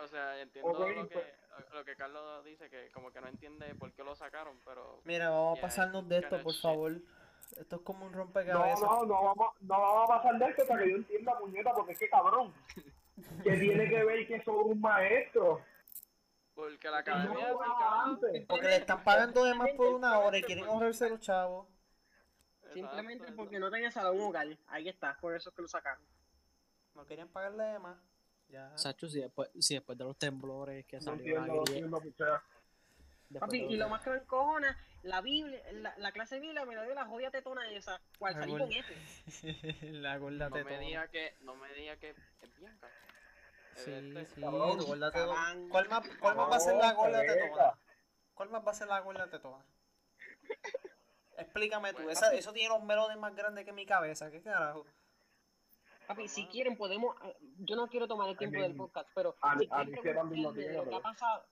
O 0.03 0.07
sea, 0.07 0.39
entiendo 0.41 0.71
Ok, 0.71 0.79
lo, 0.79 1.07
que, 1.07 1.13
pues. 1.15 1.25
Lo 1.73 1.85
que 1.85 1.95
Carlos 1.95 2.43
dice, 2.45 2.69
que 2.69 2.89
como 2.91 3.11
que 3.11 3.21
no 3.21 3.27
entiende 3.27 3.73
por 3.75 3.91
qué 3.93 4.03
lo 4.03 4.15
sacaron, 4.15 4.59
pero... 4.65 5.01
Mira, 5.05 5.29
vamos 5.29 5.59
a 5.59 5.61
pasarnos 5.61 6.07
de 6.07 6.19
esto, 6.19 6.41
por 6.41 6.53
shit. 6.53 6.61
favor. 6.61 6.91
Esto 7.57 7.75
es 7.77 7.81
como 7.83 8.05
un 8.05 8.11
No, 8.11 8.17
rompecabezas. 8.19 8.81
no, 8.81 9.05
no 9.05 9.23
vamos, 9.23 9.53
no 9.61 9.79
vamos 9.79 10.09
a 10.09 10.17
pasar 10.17 10.37
de 10.39 10.45
esto 10.45 10.61
hasta 10.63 10.77
que 10.77 10.89
yo 10.89 10.95
entienda, 10.97 11.37
puñeta, 11.39 11.73
porque 11.73 11.93
es 11.93 11.99
que 11.99 12.09
cabrón. 12.09 12.53
Que 13.43 13.57
tiene 13.57 13.89
que 13.89 14.03
ver 14.03 14.27
que 14.27 14.43
soy 14.43 14.71
un 14.71 14.81
maestro. 14.81 15.61
Porque 16.53 16.87
la 16.87 16.91
No, 16.91 16.97
academia 16.99 17.49
es 17.49 17.55
antes. 18.03 18.45
Porque 18.47 18.67
le 18.67 18.75
están 18.77 19.03
pagando 19.03 19.43
de 19.43 19.53
más 19.55 19.69
por 19.77 19.87
una 19.93 20.19
hora 20.19 20.37
y 20.37 20.43
quieren 20.43 20.65
ahorrarse 20.65 21.09
los 21.09 21.19
chavos. 21.19 21.67
Simplemente 22.73 23.31
porque 23.31 23.59
no 23.59 23.71
tenía 23.71 23.89
salón 23.91 24.19
hogar. 24.19 24.47
Ahí 24.67 24.89
está, 24.89 25.17
por 25.19 25.33
eso 25.35 25.49
es 25.49 25.55
que 25.55 25.61
lo 25.61 25.67
sacaron. 25.67 26.03
No 26.95 27.05
querían 27.05 27.29
pagarle 27.29 27.63
de 27.63 27.79
más. 27.79 27.97
Ya. 28.49 28.77
Sacho, 28.77 29.07
si 29.09 29.19
después, 29.21 29.49
si 29.59 29.73
después 29.75 29.97
de 29.97 30.05
los 30.05 30.17
temblores 30.17 30.85
que 30.85 30.97
No 30.97 31.03
salió 31.03 31.37
entiendo, 31.39 31.47
la 31.47 31.53
no 31.53 31.59
entiendo, 31.59 32.43
Papi, 33.39 33.57
y 33.57 33.75
lo 33.75 33.89
más 33.89 34.01
que 34.01 34.09
me 34.09 34.15
encojona, 34.17 34.77
la 35.03 35.19
Biblia, 35.19 35.61
la, 35.73 35.93
la 35.97 36.11
clase 36.13 36.35
de 36.35 36.41
Biblia 36.41 36.65
me 36.65 36.75
la 36.75 36.83
dio 36.83 36.93
la 36.93 37.05
jodida 37.05 37.29
tetona 37.29 37.69
esa. 37.71 37.99
¿Cuál 38.17 38.35
Ah, 38.35 38.39
salí 38.39 38.51
bueno. 38.51 38.65
con 38.67 38.73
F? 38.73 38.95
la 39.91 40.17
gorda 40.17 40.49
No 40.49 40.55
te 40.55 40.63
me 40.63 40.79
diga 40.79 41.09
que, 41.09 41.35
no 41.41 41.55
me 41.55 41.73
diga 41.73 41.97
que 41.97 42.11
es 42.11 42.55
Bianca. 42.57 42.87
Sí, 43.75 43.91
este. 43.91 44.25
sí, 44.27 44.41
Cabrón, 44.41 44.77
tu 44.77 44.85
gorda 44.85 45.11
te 45.11 45.19
cabán. 45.19 45.67
¿Cuál 45.69 45.89
más, 45.89 46.07
cuál 46.21 46.35
más 46.37 46.49
va 46.49 46.55
a 46.55 46.59
ser 46.61 46.75
la 46.77 46.93
gorda 46.93 47.21
tetona? 47.21 47.79
¿Cuál 48.33 48.49
más 48.49 48.65
va 48.65 48.71
a 48.71 48.75
ser 48.75 48.87
la 48.87 48.99
gorda 49.01 49.29
tetona? 49.29 49.65
Explícame 51.37 51.93
tú, 51.93 52.09
esa, 52.09 52.33
eso 52.33 52.51
tiene 52.53 52.69
los 52.69 52.83
melones 52.83 53.17
más 53.17 53.35
grandes 53.35 53.65
que 53.65 53.73
mi 53.73 53.85
cabeza, 53.85 54.31
¿qué 54.31 54.41
carajo? 54.41 54.85
Papi, 56.07 56.27
si 56.27 56.45
quieren 56.47 56.77
podemos, 56.77 57.15
ah, 57.21 57.31
yo 57.59 57.75
no 57.75 57.87
quiero 57.87 58.07
tomar 58.07 58.29
el 58.29 58.37
tiempo 58.37 58.61
del 58.61 58.75
podcast, 58.75 59.09
pero 59.13 59.35
a- 59.41 59.57
si 59.59 59.67
a 59.69 59.83
quieren 59.85 60.01
pero- 60.01 61.01
pasado, 61.01 61.43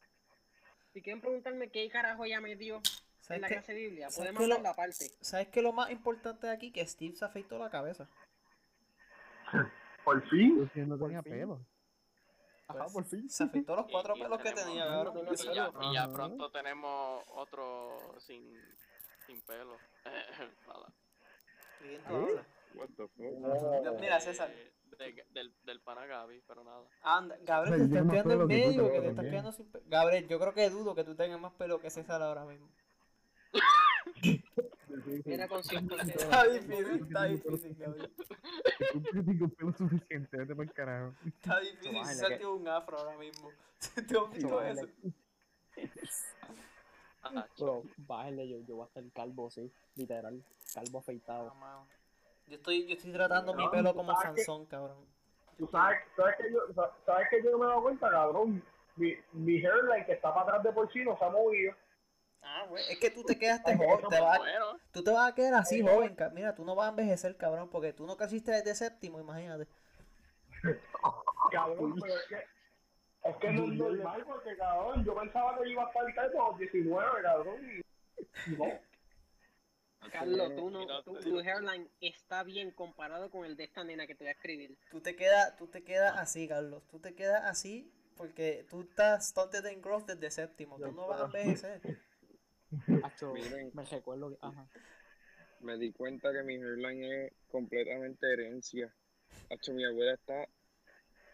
si 0.94 1.02
quieren 1.02 1.22
preguntarme 1.22 1.70
qué 1.70 1.90
carajo 1.90 2.24
ella 2.26 2.40
me 2.40 2.56
dio 2.56 2.78
en 2.78 2.82
¿Sabes 3.20 3.42
la 3.42 3.48
clase 3.50 3.74
de 3.74 3.80
Biblia, 3.80 4.10
¿sabes 4.12 4.32
podemos 4.32 4.58
hablar 4.58 4.72
aparte. 4.74 5.06
¿Sabes 5.20 5.48
qué 5.50 5.62
lo 5.62 5.74
más 5.74 5.90
importante 5.92 6.48
de 6.48 6.54
aquí? 6.54 6.72
Que 6.72 6.86
Steve 6.88 7.16
se 7.16 7.26
afeitó 7.26 7.58
la 7.58 7.70
cabeza. 7.70 8.08
Por 10.04 10.22
fin. 10.30 10.70
Yo 10.74 10.86
no 10.86 10.98
tenía 10.98 11.22
fin. 11.24 11.32
pelo. 11.34 11.60
Ajá, 12.68 12.80
Pues, 12.84 12.94
por 12.94 13.06
fin. 13.06 13.30
Se 13.30 13.44
afeitó 13.44 13.76
los 13.76 13.88
cuatro 13.92 14.16
y 14.16 14.22
pelos 14.22 14.38
que 14.42 14.52
tenemos- 14.52 14.66
tenía, 15.36 15.52
Y 15.52 15.56
ya, 15.56 15.72
y 15.82 15.94
ya 15.94 16.08
pronto 16.12 16.50
tenemos 16.52 17.24
otro 17.30 18.16
sin, 18.20 18.58
sin 19.26 19.42
pelo. 19.42 19.78
Nada. 20.68 20.88
¿De 21.82 21.88
quién 21.90 22.04
tú 22.04 22.16
hablas? 22.16 22.46
What 22.76 22.90
the 22.98 23.08
fuck? 23.08 24.00
Mira, 24.00 24.20
César. 24.20 24.50
De- 24.98 25.26
del, 25.32 25.54
del 25.64 25.82
pana 25.82 26.06
Gaby, 26.06 26.42
pero 26.48 26.64
nada. 26.64 26.88
Anda, 27.02 27.38
Gabriel, 27.42 27.90
te 27.90 27.98
estás 28.00 28.12
quedando 28.12 28.42
en 28.44 28.48
medio, 28.48 28.92
que 28.94 29.02
te 29.02 29.08
estás 29.10 29.26
quedando 29.26 29.52
sin 29.52 29.70
Gabriel, 29.88 30.28
yo 30.30 30.40
creo 30.40 30.54
que 30.54 30.70
dudo 30.70 30.96
que 30.96 31.04
tú 31.04 31.16
tengas 31.16 31.40
más 31.40 31.52
pelo 31.54 31.80
que 31.82 31.90
César 31.90 32.22
ahora 32.22 32.46
mismo. 32.46 32.70
Mira 35.26 35.48
con 35.50 35.64
cierto 35.64 35.96
Está 35.98 36.48
difícil, 36.48 37.02
está 37.04 37.24
difícil, 37.26 37.76
Gabriel. 37.76 38.14
Tengo 39.26 39.50
pelo 39.50 39.74
suficiente, 39.74 40.38
vete 40.38 40.56
para 40.56 40.70
el 40.70 40.74
carajo. 40.74 41.14
Está 41.26 41.60
difícil, 41.60 42.06
César 42.06 42.28
tiene 42.38 42.48
un 42.48 42.68
afro 42.68 42.98
ahora 42.98 43.18
mismo. 43.18 43.52
¿Te 44.08 44.46
bájale. 44.46 44.82
eso? 44.82 44.88
Ah, 47.22 47.48
Bro, 47.60 47.84
bájale, 47.98 48.48
yo, 48.48 48.60
yo 48.60 48.76
voy 48.76 48.84
a 48.86 48.88
estar 48.88 49.04
calvo, 49.12 49.50
sí, 49.50 49.70
literal, 49.96 50.44
calvo 50.74 51.00
afeitado. 51.00 51.54
Yo 52.48 52.56
estoy, 52.58 52.86
yo 52.88 52.94
estoy 52.96 53.12
tratando 53.12 53.54
mi 53.56 53.68
pelo 53.70 53.94
como 53.96 54.16
que- 54.18 54.22
Sansón, 54.24 54.66
cabrón. 54.66 55.06
Tú 55.58 55.68
sabes, 55.72 56.00
sabes 56.16 56.36
que 56.38 56.52
yo, 56.52 56.60
sabes 57.06 57.28
que 57.30 57.42
yo 57.44 57.52
no 57.52 57.58
me 57.60 57.66
he 57.66 57.68
dado 57.70 57.82
cuenta, 57.84 58.10
cabrón. 58.10 58.64
Mi, 58.98 59.14
mi 59.34 59.56
hairline 59.58 60.06
que 60.06 60.14
está 60.14 60.34
para 60.34 60.48
atrás 60.48 60.64
de 60.64 60.72
por 60.72 60.92
sí 60.92 61.04
no 61.04 61.18
se 61.18 61.26
ha 61.26 61.30
movido. 61.30 61.74
Ah, 62.42 62.66
güey, 62.70 62.84
es 62.92 63.00
que 63.00 63.10
tú 63.10 63.24
te 63.24 63.40
quedaste 63.40 63.72
Ay, 63.72 63.78
joven, 63.78 64.08
te 64.08 64.22
vas, 64.22 64.38
bueno, 64.38 64.80
tú 64.92 65.04
te 65.04 65.12
vas 65.12 65.32
a 65.32 65.36
quedar 65.36 65.56
así 65.56 65.82
joven, 65.82 66.16
ca- 66.16 66.30
mira, 66.30 66.54
tú 66.54 66.64
no 66.64 66.76
vas 66.76 66.86
a 66.88 66.90
envejecer, 66.92 67.36
cabrón, 67.38 67.70
porque 67.70 67.92
tú 67.92 68.06
no 68.06 68.16
creciste 68.18 68.52
desde 68.52 68.76
séptimo, 68.76 69.20
imagínate. 69.20 69.68
Cabrón, 71.52 71.96
pero 72.02 72.14
es 72.16 72.26
que, 72.28 73.30
es 73.30 73.36
que 73.38 73.52
no 73.52 73.64
es 73.64 73.70
normal 73.78 74.24
porque, 74.28 74.56
cabrón, 74.58 75.04
yo 75.06 75.16
pensaba 75.16 75.58
que 75.58 75.70
iba 75.70 75.84
a 75.84 75.88
estar 75.88 76.04
a 76.20 76.28
los 76.50 76.58
19, 76.58 77.22
cabrón. 77.22 77.56
Y, 77.70 78.52
y 78.52 78.56
no. 78.58 78.66
Carlos, 80.12 80.56
tú 80.56 80.70
no, 80.70 80.80
Mira, 80.80 81.04
tu, 81.04 81.40
hairline 81.40 81.90
está 82.00 82.44
bien 82.44 82.72
comparado 82.72 83.30
con 83.30 83.46
el 83.46 83.56
de 83.58 83.66
esta 83.66 83.84
nena 83.84 84.08
que 84.08 84.16
te 84.16 84.24
voy 84.24 84.30
a 84.30 84.34
escribir. 84.34 84.78
Tú 84.92 85.02
te 85.02 85.16
quedas, 85.16 85.56
tú 85.58 85.68
te 85.68 85.84
quedas 85.84 86.16
así, 86.18 86.48
Carlos, 86.48 86.84
tú 86.90 87.00
te 87.00 87.14
quedas 87.16 87.44
así 87.46 87.92
porque 88.16 88.66
tú 88.70 88.82
estás 88.82 89.28
stunted 89.30 89.66
en 89.66 89.82
growth 89.82 90.06
desde 90.08 90.32
séptimo, 90.32 90.78
tú 90.80 90.92
no 90.92 91.08
vas 91.08 91.22
a 91.22 91.26
envejecer. 91.26 91.82
Acho, 93.04 93.34
Miren. 93.34 93.72
me 93.74 93.84
recuerdo 93.84 94.30
que, 94.30 94.38
ajá, 94.42 94.68
Me 95.62 95.78
di 95.78 95.92
cuenta 95.92 96.32
que 96.32 96.44
mi 96.44 96.56
hairline 96.56 97.04
es 97.26 97.34
completamente 97.50 98.32
herencia. 98.32 98.94
Hacho, 99.50 99.74
mi 99.74 99.84
abuela 99.86 100.14
está. 100.14 100.48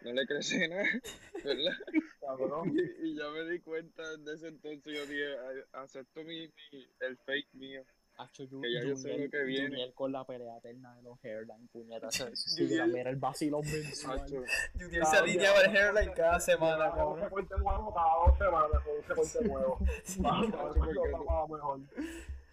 No 0.02 0.12
le 0.12 0.26
crece 0.26 0.66
nada, 0.68 0.82
¿verdad? 1.44 1.76
Cabrón. 2.20 2.72
Y, 2.76 3.08
y 3.10 3.16
ya 3.16 3.28
me 3.30 3.48
di 3.48 3.60
cuenta 3.60 4.02
desde 4.16 4.34
ese 4.34 4.48
entonces. 4.48 4.92
Yo 4.92 5.06
dije, 5.06 5.36
"A- 5.72 5.82
acepto 5.82 6.24
mi, 6.24 6.48
mi- 6.72 6.88
el 7.00 7.16
fake 7.18 7.54
mío. 7.54 7.84
Acho, 8.18 8.44
Ju- 8.44 8.60
Que 8.62 8.72
ya 8.72 8.82
yo 8.84 8.94
sé 8.96 9.16
lo 9.18 9.30
que 9.30 9.42
viene. 9.44 9.68
Junior 9.68 9.94
con 9.94 10.12
la 10.12 10.24
pelea 10.24 10.58
eterna 10.58 10.94
de 10.96 11.02
los 11.02 11.18
hairline, 11.24 11.66
puñetas, 11.68 12.16
también 12.18 12.96
era 12.96 13.10
el 13.10 13.16
vacilón 13.16 13.62
mensual. 13.62 14.20
Hacho, 14.20 14.42
Junior 14.78 15.06
se 15.06 15.16
alineaba 15.16 15.60
el 15.62 15.76
hairline 15.76 16.12
cada 16.14 16.38
semana, 16.38 16.90
cabrón. 16.94 17.28
corte 17.30 17.54
nuevo, 17.58 17.92
cada 17.94 18.14
dos 18.26 18.38
semanas, 18.38 18.82
con 18.84 18.98
ese 18.98 19.14
corte 19.14 19.48
nuevo. 19.48 19.78
Si 20.04 20.22
yo 20.22 21.48
mejor. 21.48 21.80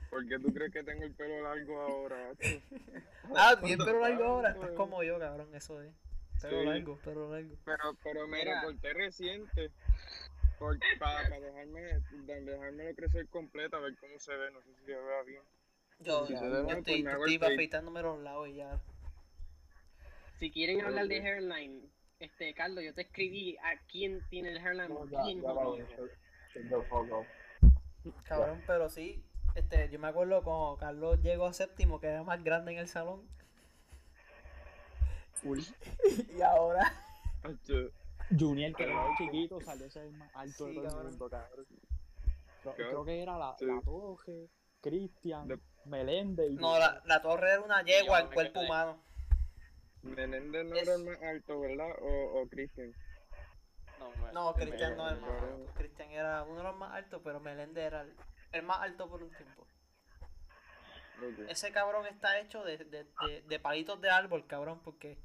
¿Por 0.10 0.28
qué 0.28 0.40
tú 0.40 0.52
crees 0.52 0.74
que 0.74 0.84
tengo 0.84 1.04
el 1.04 1.14
pelo 1.14 1.44
largo 1.44 1.82
ahora? 1.82 2.30
Hacho? 2.32 2.42
Ah, 3.36 3.54
bien, 3.62 3.78
pero 3.86 4.00
largo 4.00 4.24
ahora, 4.24 4.50
estás 4.52 4.72
como 4.72 5.04
yo, 5.04 5.20
cabrón, 5.20 5.54
eso 5.54 5.80
es. 5.84 5.94
Pero 6.42 6.62
Sí. 6.62 6.66
largo, 6.66 6.98
pero 7.04 7.30
largo. 7.32 7.56
Pero, 7.64 7.84
pero 8.04 8.28
Mira. 8.28 8.62
recorté 8.62 8.94
reciente. 8.94 9.72
Porque 10.60 10.86
para, 11.00 11.30
dejarme, 11.40 11.82
de- 11.82 12.42
dejármelo 12.42 12.96
crecer 12.96 13.28
completa, 13.30 13.78
a 13.78 13.80
ver 13.80 13.96
cómo 13.98 14.20
se 14.20 14.36
ve. 14.36 14.52
No 14.52 14.62
sé 14.62 14.76
si 14.76 14.86
se 14.86 14.96
vea 14.96 15.22
bien. 15.24 15.42
Yo, 16.00 16.28
Si 16.28 16.34
yo 16.34 16.42
mal, 16.42 16.78
estoy, 16.78 17.04
pues 17.04 17.32
estoy 17.32 17.54
afeitándome 17.54 18.02
los 18.02 18.20
lados 18.20 18.48
y 18.50 18.56
ya. 18.56 18.80
Si 20.40 20.52
quieren 20.52 20.82
hablar 20.82 21.08
de 21.08 21.18
hairline, 21.22 21.90
este, 22.20 22.54
Carlos, 22.54 22.84
yo 22.84 22.94
te 22.94 23.02
escribí 23.02 23.58
a 23.58 23.78
quién 23.90 24.22
tiene 24.30 24.52
el 24.52 24.58
hairline 24.58 24.94
No, 24.94 25.06
ya, 25.10 25.24
bien 25.24 25.42
ya. 25.42 25.98
Cabrón, 28.26 28.64
pero 28.66 28.90
sí, 28.90 29.24
este, 29.56 29.90
yo 29.90 30.00
me 30.00 30.08
acuerdo 30.08 30.44
cuando 30.44 30.78
Carlos 30.78 31.22
llegó 31.22 31.46
a 31.46 31.54
séptimo, 31.54 32.00
que 32.00 32.08
era 32.08 32.24
más 32.24 32.44
grande 32.44 32.74
en 32.74 32.80
el 32.80 32.88
salón. 32.88 33.28
Full. 35.34 35.60
y 36.38 36.42
ahora, 36.42 36.94
Junior, 38.38 38.74
que 38.76 38.84
era 38.84 39.08
chiquito, 39.18 39.60
salió 39.62 39.88
a 39.88 39.90
ser 39.90 40.10
más 40.12 40.30
alto 40.36 40.66
Sí, 40.68 40.70
de 40.70 40.74
todo 40.76 40.84
el 40.84 40.90
cabrón. 40.90 41.10
mundo, 41.12 41.30
cabrón. 41.30 41.66
Creo, 42.76 43.06
que 43.06 43.22
era 43.24 43.38
la, 43.38 43.56
Sí. 43.58 43.66
la 43.66 43.82
Toje, 43.82 44.50
Cristian, 44.82 45.48
De- 45.48 45.60
Meléndez 45.86 46.52
y 46.52 46.56
no, 46.56 46.78
la, 46.78 47.02
la 47.06 47.22
torre 47.22 47.54
era 47.54 47.62
una 47.62 47.82
yegua 47.84 48.20
en 48.20 48.30
me 48.30 48.34
cuerpo 48.36 48.60
quedé. 48.60 48.66
humano. 48.66 49.04
Menéndez 50.04 50.66
no 50.66 50.76
era 50.76 50.94
el 50.96 51.04
más 51.06 51.22
alto, 51.24 51.60
¿verdad? 51.60 51.90
O, 52.02 52.42
o 52.42 52.48
Christian. 52.50 52.94
No, 54.00 54.10
me- 54.26 54.32
No, 54.34 54.54
Cristian 54.54 54.96
no 54.98 55.08
es 55.08 55.14
el 55.16 55.22
más 55.22 55.42
alto. 55.42 55.74
Cristian 55.76 56.12
era 56.12 56.44
uno 56.44 56.58
de 56.58 56.64
los 56.64 56.76
más 56.78 56.94
altos, 56.94 57.22
pero 57.24 57.40
Meléndez 57.40 57.86
era 57.86 58.02
el, 58.02 58.14
el 58.52 58.64
más 58.64 58.80
alto 58.82 59.10
por 59.10 59.24
un 59.24 59.30
tiempo. 59.32 59.66
Ese 61.50 61.72
cabrón 61.74 62.06
está 62.08 62.40
hecho 62.40 62.64
de, 62.64 62.78
de, 62.78 63.04
de, 63.04 63.42
de 63.46 63.60
palitos 63.60 64.00
de 64.00 64.10
árbol, 64.10 64.46
cabrón, 64.48 64.82
porque. 64.84 65.18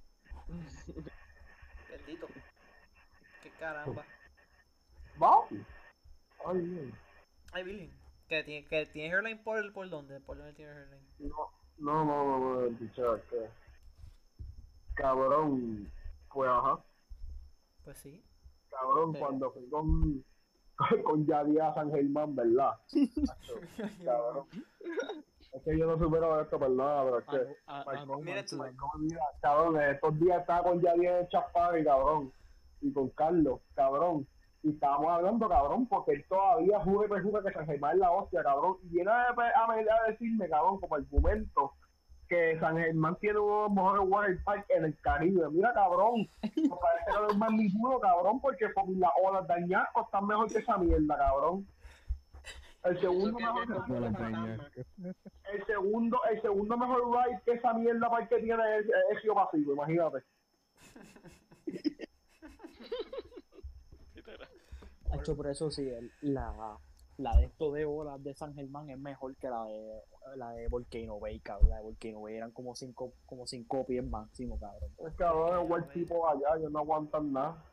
Bendito. 1.89 2.27
Caramba. 3.65 4.05
¿Va? 5.23 5.49
Ay. 6.45 6.93
Ay, 7.53 7.65
Billy. 7.65 7.91
Que 8.29 8.45
tiene, 8.45 8.67
que 8.67 8.85
tiene 8.87 9.15
hairline 9.15 9.43
por, 9.43 9.73
por 9.73 9.89
dónde? 9.89 10.21
¿Por 10.21 10.37
dónde 10.37 10.53
tiene 10.53 10.73
hairline? 10.73 11.01
No, 11.19 11.51
no, 11.79 12.05
no, 12.05 12.39
no, 12.39 12.61
no, 12.61 13.15
este. 13.17 13.51
Cabrón, 14.93 15.91
pues 16.31 16.51
ajá, 16.51 16.85
Pues 17.85 17.97
sí. 17.99 18.23
cabrón, 18.69 19.15
cuando 19.15 19.51
fui 19.51 19.67
con, 19.71 20.23
con 21.05 21.27
Yadía 21.27 21.73
San 21.73 21.91
Germán, 21.91 22.37
¿verdad? 22.37 22.79
Cabrón. 24.05 24.47
Es 25.53 25.63
que 25.63 25.79
yo 25.79 25.87
no 25.87 25.99
supero 25.99 26.39
esto, 26.39 26.59
perdona, 26.59 27.03
pero 27.03 27.19
es 27.19 27.25
que. 27.25 27.57
Ah, 27.67 27.83
no, 27.87 27.91
ah, 27.93 27.97
ah, 27.97 28.05
no, 28.05 28.19
mira 28.19 28.45
mira, 28.99 29.21
cabrón, 29.41 29.81
estos 29.81 30.21
días 30.21 30.41
estaba 30.43 30.65
con 30.65 30.83
Yadía 30.83 31.13
en 31.13 31.25
el 31.25 31.29
Chaparri, 31.31 31.83
cabrón, 31.83 32.31
y 32.85 32.93
con 32.93 33.09
Carlos, 33.11 33.61
cabrón, 33.75 34.27
y 34.63 34.71
estábamos 34.71 35.11
hablando, 35.11 35.49
cabrón, 35.49 35.87
porque 35.87 36.13
él 36.13 36.25
todavía 36.29 36.81
jura 36.81 37.07
y 37.07 37.11
perjura 37.11 37.43
que 37.43 37.53
San 37.53 37.67
Germán 37.67 37.95
es 37.95 37.99
la 37.99 38.11
hostia, 38.13 38.43
cabrón, 38.43 38.77
y 38.85 38.89
viene 38.89 39.11
a, 39.11 39.29
a, 39.29 39.73
a 39.73 40.11
decirme, 40.11 40.49
cabrón, 40.49 40.81
como 40.81 40.95
argumento, 40.97 41.73
que 42.29 42.59
San 42.61 42.77
Germán 42.79 43.17
tiene 43.21 43.39
uno 43.39 43.55
de 43.55 43.63
los 43.63 43.73
mejores 43.73 44.09
water 44.09 44.45
park 44.45 44.67
en 44.71 44.85
el 44.87 44.99
Caribe. 45.01 45.51
Mira, 45.51 45.73
cabrón, 45.75 46.27
me 46.43 46.51
parece 46.51 47.05
que 47.07 47.13
no 47.21 47.29
es 47.29 47.37
más 47.37 47.53
ninguno, 47.53 48.01
cabrón, 48.01 48.41
porque 48.41 48.69
por 48.71 48.89
las 48.89 49.11
olas 49.23 49.47
de 49.47 49.55
Añasco 49.55 50.03
están 50.03 50.27
mejor 50.27 50.51
que 50.51 50.59
esa 50.59 50.79
mierda, 50.79 51.17
cabrón. 51.17 51.67
El 52.85 53.01
segundo 53.01 53.39
mejor. 53.39 53.67
El 55.53 55.67
segundo, 55.67 56.21
el 56.31 56.43
segundo 56.43 56.77
mejor 56.77 57.01
ride 57.13 57.41
que 57.45 57.53
esa 57.53 57.73
mierda 57.75 58.11
park 58.11 58.29
que 58.29 58.41
tiene 58.41 58.63
es, 58.79 58.87
es 59.11 59.23
Río 59.23 59.35
Pasivo, 59.35 59.73
imagínate. 59.73 60.19
Literal. 64.15 64.49
Hacho, 65.21 65.37
por 65.37 65.47
eso 65.49 65.71
sí, 65.71 65.89
el- 65.89 66.11
la, 66.23 66.79
la 67.19 67.37
de 67.37 67.45
esto 67.45 67.73
de 67.73 67.85
olas 67.85 68.23
de 68.23 68.35
San 68.35 68.55
Germán 68.55 68.91
es 68.91 68.99
mejor 68.99 69.37
que 69.37 69.49
la 69.49 69.65
de 69.65 70.03
la 70.37 70.51
de 70.53 70.67
Volcano 70.69 71.21
Bay, 71.21 71.39
cabrón. 71.41 71.71
La 71.71 71.77
de 71.77 71.83
Volcano 71.83 72.21
Bay 72.23 72.35
eran 72.37 72.51
como 72.51 72.75
cinco, 72.75 73.13
como 73.27 73.47
cinco 73.47 73.85
pies 73.87 74.05
máximo, 74.05 74.59
cabrón. 74.59 74.91
El 74.99 75.15
cabrón 75.15 75.63
es 75.63 75.69
buen 75.69 75.89
tipo 75.91 76.29
allá, 76.29 76.57
ellos 76.59 76.71
no 76.73 76.79
aguantan 76.81 77.33
nada. 77.33 77.65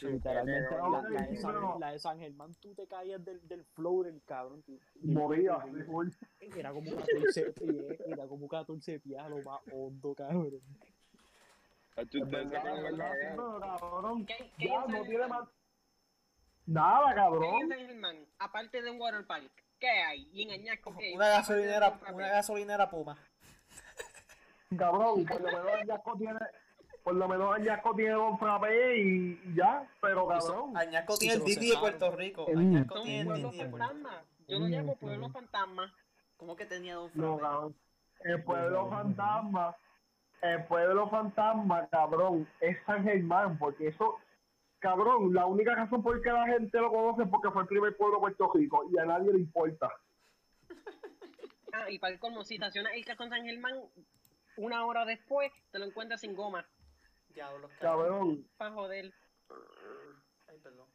Literalmente, 0.00 0.76
la, 0.76 1.02
la 1.10 1.26
de 1.26 1.36
San, 1.36 1.52
pero- 1.54 1.78
la 1.80 1.90
de 1.92 1.98
San 1.98 2.18
Germán, 2.20 2.54
tú 2.60 2.72
te 2.74 2.86
caías 2.86 3.24
del, 3.24 3.46
del 3.48 3.64
floater, 3.64 4.14
cabrón. 4.24 4.62
tú- 4.62 4.78
Moría, 5.02 5.58
Era 6.56 6.72
como 6.72 6.90
14 6.94 7.52
pies, 7.52 8.00
era 8.06 8.26
como 8.28 8.46
14 8.48 9.00
pies 9.00 9.18
a 9.18 9.28
lo 9.28 9.42
más 9.42 9.60
hondo, 9.72 10.14
cabrón. 10.14 10.50
¿Qué, 14.24 14.34
qué 14.56 14.68
ya 14.68 14.86
no 14.86 15.02
tiene 15.02 15.26
más. 15.26 15.48
Nada, 16.66 17.06
¿Qué 17.06 17.10
hay 17.10 17.16
cabrón. 17.16 18.26
Aparte 18.38 18.82
de 18.82 18.90
un 18.90 19.00
water 19.00 19.26
park, 19.26 19.50
¿qué 19.80 19.88
hay? 19.88 20.28
Y 20.32 20.42
en 20.44 20.52
Añasco, 20.60 20.94
¿qué 20.96 21.06
hay? 21.08 21.14
Una 21.14 21.28
gasolinera, 21.28 21.98
una 22.12 22.28
gasolinera 22.28 22.90
Puma. 22.90 23.18
Cabrón, 24.78 25.24
por 25.26 25.40
lo 25.40 25.46
menos 25.48 25.72
Añasco 25.82 26.16
tiene, 26.16 26.38
por 27.02 27.14
lo 27.14 27.28
menos 27.28 27.54
Añasco 27.54 27.94
tiene 27.94 28.16
un 28.16 28.38
frappé 28.38 28.98
y, 28.98 29.54
ya, 29.54 29.86
pero 30.00 30.26
cabrón. 30.26 30.76
Añasco 30.76 31.16
tiene 31.18 31.34
el 31.34 31.44
Didi 31.44 31.70
de. 31.70 31.76
Puerto 31.78 32.10
Rico. 32.12 32.46
Añasco 32.48 33.02
tiene 33.02 33.20
el 33.34 33.42
Didi 33.42 33.58
de 33.58 33.64
Puerto 33.66 33.68
Rico. 33.68 33.78
fantasmas. 33.78 34.24
Yo 34.48 34.58
lo 34.58 34.66
llamo 34.66 34.96
pueblos 34.96 35.32
fantasmas. 35.32 35.92
¿Cómo 36.36 36.56
que 36.56 36.66
tenía 36.66 36.94
Don 36.94 37.10
No, 37.14 37.38
Frappé? 37.38 37.42
cabrón. 37.52 37.76
El 38.24 38.44
pueblo 38.44 38.88
fantasma, 38.88 39.76
el 40.42 40.64
pueblo 40.64 41.10
fantasma, 41.10 41.88
cabrón, 41.88 42.48
es 42.60 42.76
San 42.86 43.02
Germán, 43.02 43.58
porque 43.58 43.88
eso, 43.88 44.16
cabrón, 44.82 45.32
la 45.32 45.46
única 45.46 45.74
razón 45.76 46.02
por 46.02 46.20
que 46.20 46.30
la 46.30 46.44
gente 46.46 46.78
lo 46.80 46.90
conoce 46.90 47.22
es 47.22 47.28
porque 47.28 47.50
fue 47.52 47.62
el 47.62 47.68
primer 47.68 47.96
pueblo 47.96 48.16
de 48.16 48.20
Puerto 48.20 48.50
Rico 48.52 48.84
y 48.92 48.98
a 48.98 49.04
nadie 49.06 49.32
le 49.32 49.38
importa. 49.38 49.88
Ah, 51.74 51.88
y 51.90 51.98
para 51.98 52.12
el 52.12 52.20
colmo, 52.20 52.44
si 52.44 52.56
estacionas 52.56 52.92
el 52.92 53.02
en 53.08 53.30
San 53.30 53.44
Germán, 53.46 53.80
una 54.58 54.84
hora 54.84 55.06
después 55.06 55.50
te 55.70 55.78
lo 55.78 55.86
encuentras 55.86 56.20
sin 56.20 56.36
goma. 56.36 56.66
Diablos, 57.30 57.70
cabrón. 57.80 58.46
Para 58.58 58.72
joder. 58.72 59.10
Ay, 60.48 60.58
perdón. 60.62 60.86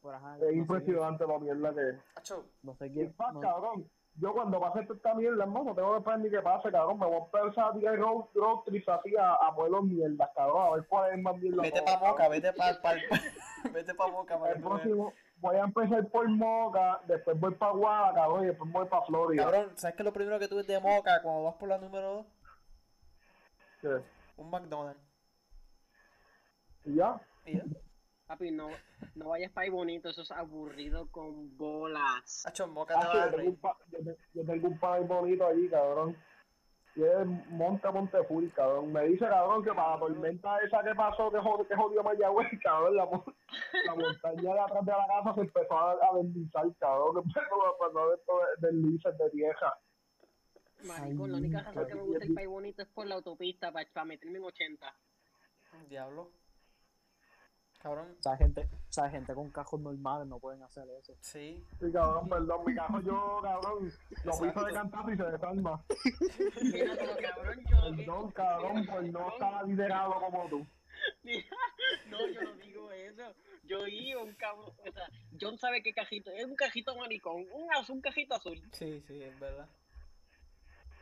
Por 0.00 0.14
ajá, 0.14 0.36
es 0.36 0.40
no 0.40 0.46
sé- 0.48 0.54
impresionante 0.56 1.26
la 1.26 1.38
mierda 1.38 1.74
que 1.74 1.90
es. 1.90 1.96
Acho, 2.14 2.46
No 2.62 2.74
sé 2.76 2.86
Y 2.86 2.92
quién. 2.92 3.14
más, 3.18 3.34
no- 3.34 3.40
cabrón, 3.40 3.90
yo 4.20 4.32
cuando 4.32 4.60
pase 4.60 4.80
esta 4.80 5.14
mierda, 5.14 5.44
hermano, 5.44 5.66
no 5.66 5.74
tengo 5.74 5.92
que 5.92 5.98
esperar 5.98 6.18
ni 6.20 6.30
que 6.30 6.40
pase, 6.40 6.70
cabrón, 6.70 6.98
me 6.98 7.06
voy 7.06 7.16
a 7.16 7.40
empezar 7.40 7.70
a 7.70 7.72
tirar 7.72 7.96
road, 7.98 8.24
road 8.34 8.60
trips 8.64 8.88
así 8.88 9.16
a, 9.16 9.34
a 9.34 9.54
pueblos 9.54 9.84
mierdas, 9.84 10.30
cabrón, 10.34 10.66
a 10.66 10.74
ver 10.76 10.86
cuál 10.88 11.12
es 11.12 11.22
más 11.22 11.36
mierda. 11.36 11.62
vete 11.62 11.82
pa' 11.82 11.98
Moca, 11.98 12.28
vete 12.28 12.52
pa, 12.52 12.80
pa, 12.82 12.94
vete 13.72 13.94
pa' 13.94 14.08
Moca 14.08 14.38
El 14.50 14.62
próximo, 14.62 15.12
voy 15.36 15.56
a 15.56 15.64
empezar 15.64 16.06
por 16.08 16.28
Moca, 16.28 17.00
después 17.06 17.38
voy 17.38 17.54
para 17.54 17.72
Guada, 17.72 18.14
cabrón, 18.14 18.44
y 18.44 18.46
después 18.48 18.72
voy 18.72 18.86
para 18.86 19.06
Florida. 19.06 19.44
Cabrón, 19.44 19.72
¿sabes 19.76 19.96
qué 19.96 20.02
es 20.02 20.06
lo 20.06 20.12
primero 20.12 20.38
que 20.38 20.48
tú 20.48 20.56
ves 20.56 20.66
de 20.66 20.80
Moca 20.80 21.22
cuando 21.22 21.44
vas 21.44 21.54
por 21.54 21.68
la 21.68 21.78
número 21.78 22.14
2? 22.14 22.26
¿Qué? 23.80 24.02
Un 24.36 24.50
McDonald's. 24.50 25.00
¿Y 26.84 26.96
ya? 26.96 27.20
¿Y 27.44 27.56
ya? 27.56 27.64
Papi, 28.28 28.50
no, 28.50 28.68
no 29.14 29.28
vayas 29.30 29.50
para 29.52 29.64
ahí 29.64 29.70
bonito, 29.70 30.10
eso 30.10 30.20
es 30.20 30.30
aburrido 30.30 31.10
con 31.10 31.56
bolas. 31.56 32.44
Moca 32.68 33.00
te 33.00 33.06
a 33.06 33.30
yo, 33.30 33.36
tengo 33.36 33.50
un 33.50 33.60
yo, 33.90 33.98
te- 34.04 34.18
yo 34.34 34.44
tengo 34.44 34.68
un 34.68 34.78
país 34.78 35.08
bonito 35.08 35.46
allí, 35.46 35.66
cabrón. 35.70 36.14
Y 36.94 37.04
es 37.04 37.26
Monte 37.50 37.90
Monte 37.90 38.22
Full, 38.24 38.48
cabrón. 38.50 38.92
Me 38.92 39.04
dice, 39.06 39.26
cabrón, 39.26 39.64
que 39.64 39.70
para 39.70 39.94
la 39.94 39.98
tormenta 40.00 40.58
esa 40.58 40.82
que 40.82 40.94
pasó, 40.94 41.30
que 41.30 41.38
jodió, 41.38 41.66
que 41.66 41.74
jodió 41.74 42.02
Mayagüez, 42.02 42.48
cabrón, 42.62 42.96
la, 42.96 43.04
la 43.04 43.94
montaña 43.94 44.54
de 44.54 44.60
atrás 44.60 44.84
de 44.84 44.92
la 44.92 45.06
casa 45.06 45.34
se 45.34 45.40
empezó 45.40 45.78
a, 45.78 45.92
a 45.92 46.16
deslizar, 46.22 46.66
cabrón. 46.78 47.14
Que 47.14 47.20
empezó 47.28 47.66
a 47.66 47.78
pasar 47.78 48.02
esto 48.14 48.40
de 48.58 48.66
deslices 48.72 49.18
de 49.18 49.30
tierra. 49.30 49.78
Maricón, 50.84 51.32
la 51.32 51.38
única 51.38 51.62
razón 51.62 51.86
que 51.86 51.94
me 51.94 52.02
gusta 52.02 52.24
el 52.26 52.34
país 52.34 52.48
bonito 52.48 52.82
es 52.82 52.88
por 52.88 53.06
la 53.06 53.14
autopista, 53.14 53.72
para, 53.72 54.04
meterme 54.04 54.38
en 54.38 54.44
80. 54.44 54.94
Diablo. 55.88 56.30
Cabrón, 57.88 58.16
O 58.18 58.22
sea, 58.22 58.36
gente, 58.36 58.68
o 58.72 58.92
sea, 58.92 59.08
gente 59.08 59.34
con 59.34 59.50
cajos 59.50 59.80
normales 59.80 60.26
no 60.28 60.38
pueden 60.38 60.62
hacer 60.62 60.86
eso. 61.00 61.14
sí. 61.20 61.64
Sí, 61.80 61.90
cabrón, 61.92 62.28
perdón, 62.28 62.60
mi 62.66 62.74
cajo 62.74 63.00
yo, 63.00 63.40
cabrón, 63.42 63.92
lo 64.24 64.32
piso 64.32 64.64
de 64.64 64.72
cantazo 64.74 65.10
y 65.10 65.16
se 65.16 65.22
desarma. 65.24 65.84
Mira, 66.62 66.92
pero 66.98 67.16
cabrón, 67.16 67.64
yo... 67.66 67.96
Perdón, 67.96 68.30
cabrón, 68.32 68.86
pues 68.90 69.12
no 69.12 69.28
está 69.32 69.62
liderado 69.62 70.14
como 70.20 70.48
tú. 70.48 70.66
Mira, 71.22 71.46
no, 72.10 72.18
yo 72.28 72.42
no 72.42 72.52
digo 72.56 72.90
eso. 72.92 73.34
Yo 73.64 73.86
iba 73.86 74.22
un 74.22 74.34
cabrón, 74.34 74.72
o 74.86 74.92
sea, 74.92 75.08
John 75.40 75.58
sabe 75.58 75.82
qué 75.82 75.92
cajito, 75.94 76.30
es 76.30 76.44
un 76.44 76.56
cajito 76.56 76.94
maricón, 76.96 77.46
un, 77.52 77.72
azul, 77.74 77.96
un 77.96 78.02
cajito 78.02 78.34
azul, 78.34 78.60
Sí, 78.72 79.02
sí, 79.06 79.22
es 79.22 79.38
verdad. 79.40 79.68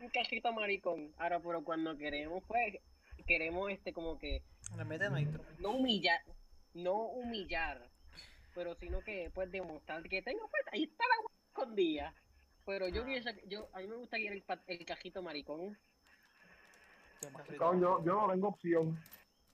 un 0.01 0.09
cajito 0.11 0.53
maricón. 0.53 1.13
Ahora, 1.17 1.41
pero 1.41 1.65
cuando 1.65 1.97
queremos, 1.97 2.43
pues, 2.47 2.79
queremos 3.27 3.71
este 3.71 3.93
como 3.93 4.19
que 4.19 4.43
Le 4.77 4.85
mete 4.85 5.09
nitro. 5.11 5.43
no 5.59 5.71
humillar, 5.71 6.21
no 6.77 6.95
humillar, 7.07 7.91
pero 8.55 8.75
sino 8.77 9.01
que 9.01 9.31
pues 9.35 9.51
demostrar 9.51 10.03
que 10.05 10.23
tengo 10.23 10.49
pues 10.49 10.63
ahí 10.73 10.85
está 10.85 11.05
la 11.09 11.19
hueá 11.21 11.35
escondida. 11.49 12.15
Pero 12.65 12.89
yo, 12.89 13.05
Ah. 13.05 13.33
yo 13.47 13.69
a 13.73 13.79
mí 13.81 13.87
me 13.87 13.97
gustaría 13.97 14.33
el, 14.33 14.43
pa- 14.43 14.63
el 14.67 14.85
cajito 14.85 15.23
maricón. 15.23 15.79
Yo, 17.59 18.05
yo 18.05 18.13
no 18.15 18.29
tengo 18.31 18.49
opción. 18.49 18.99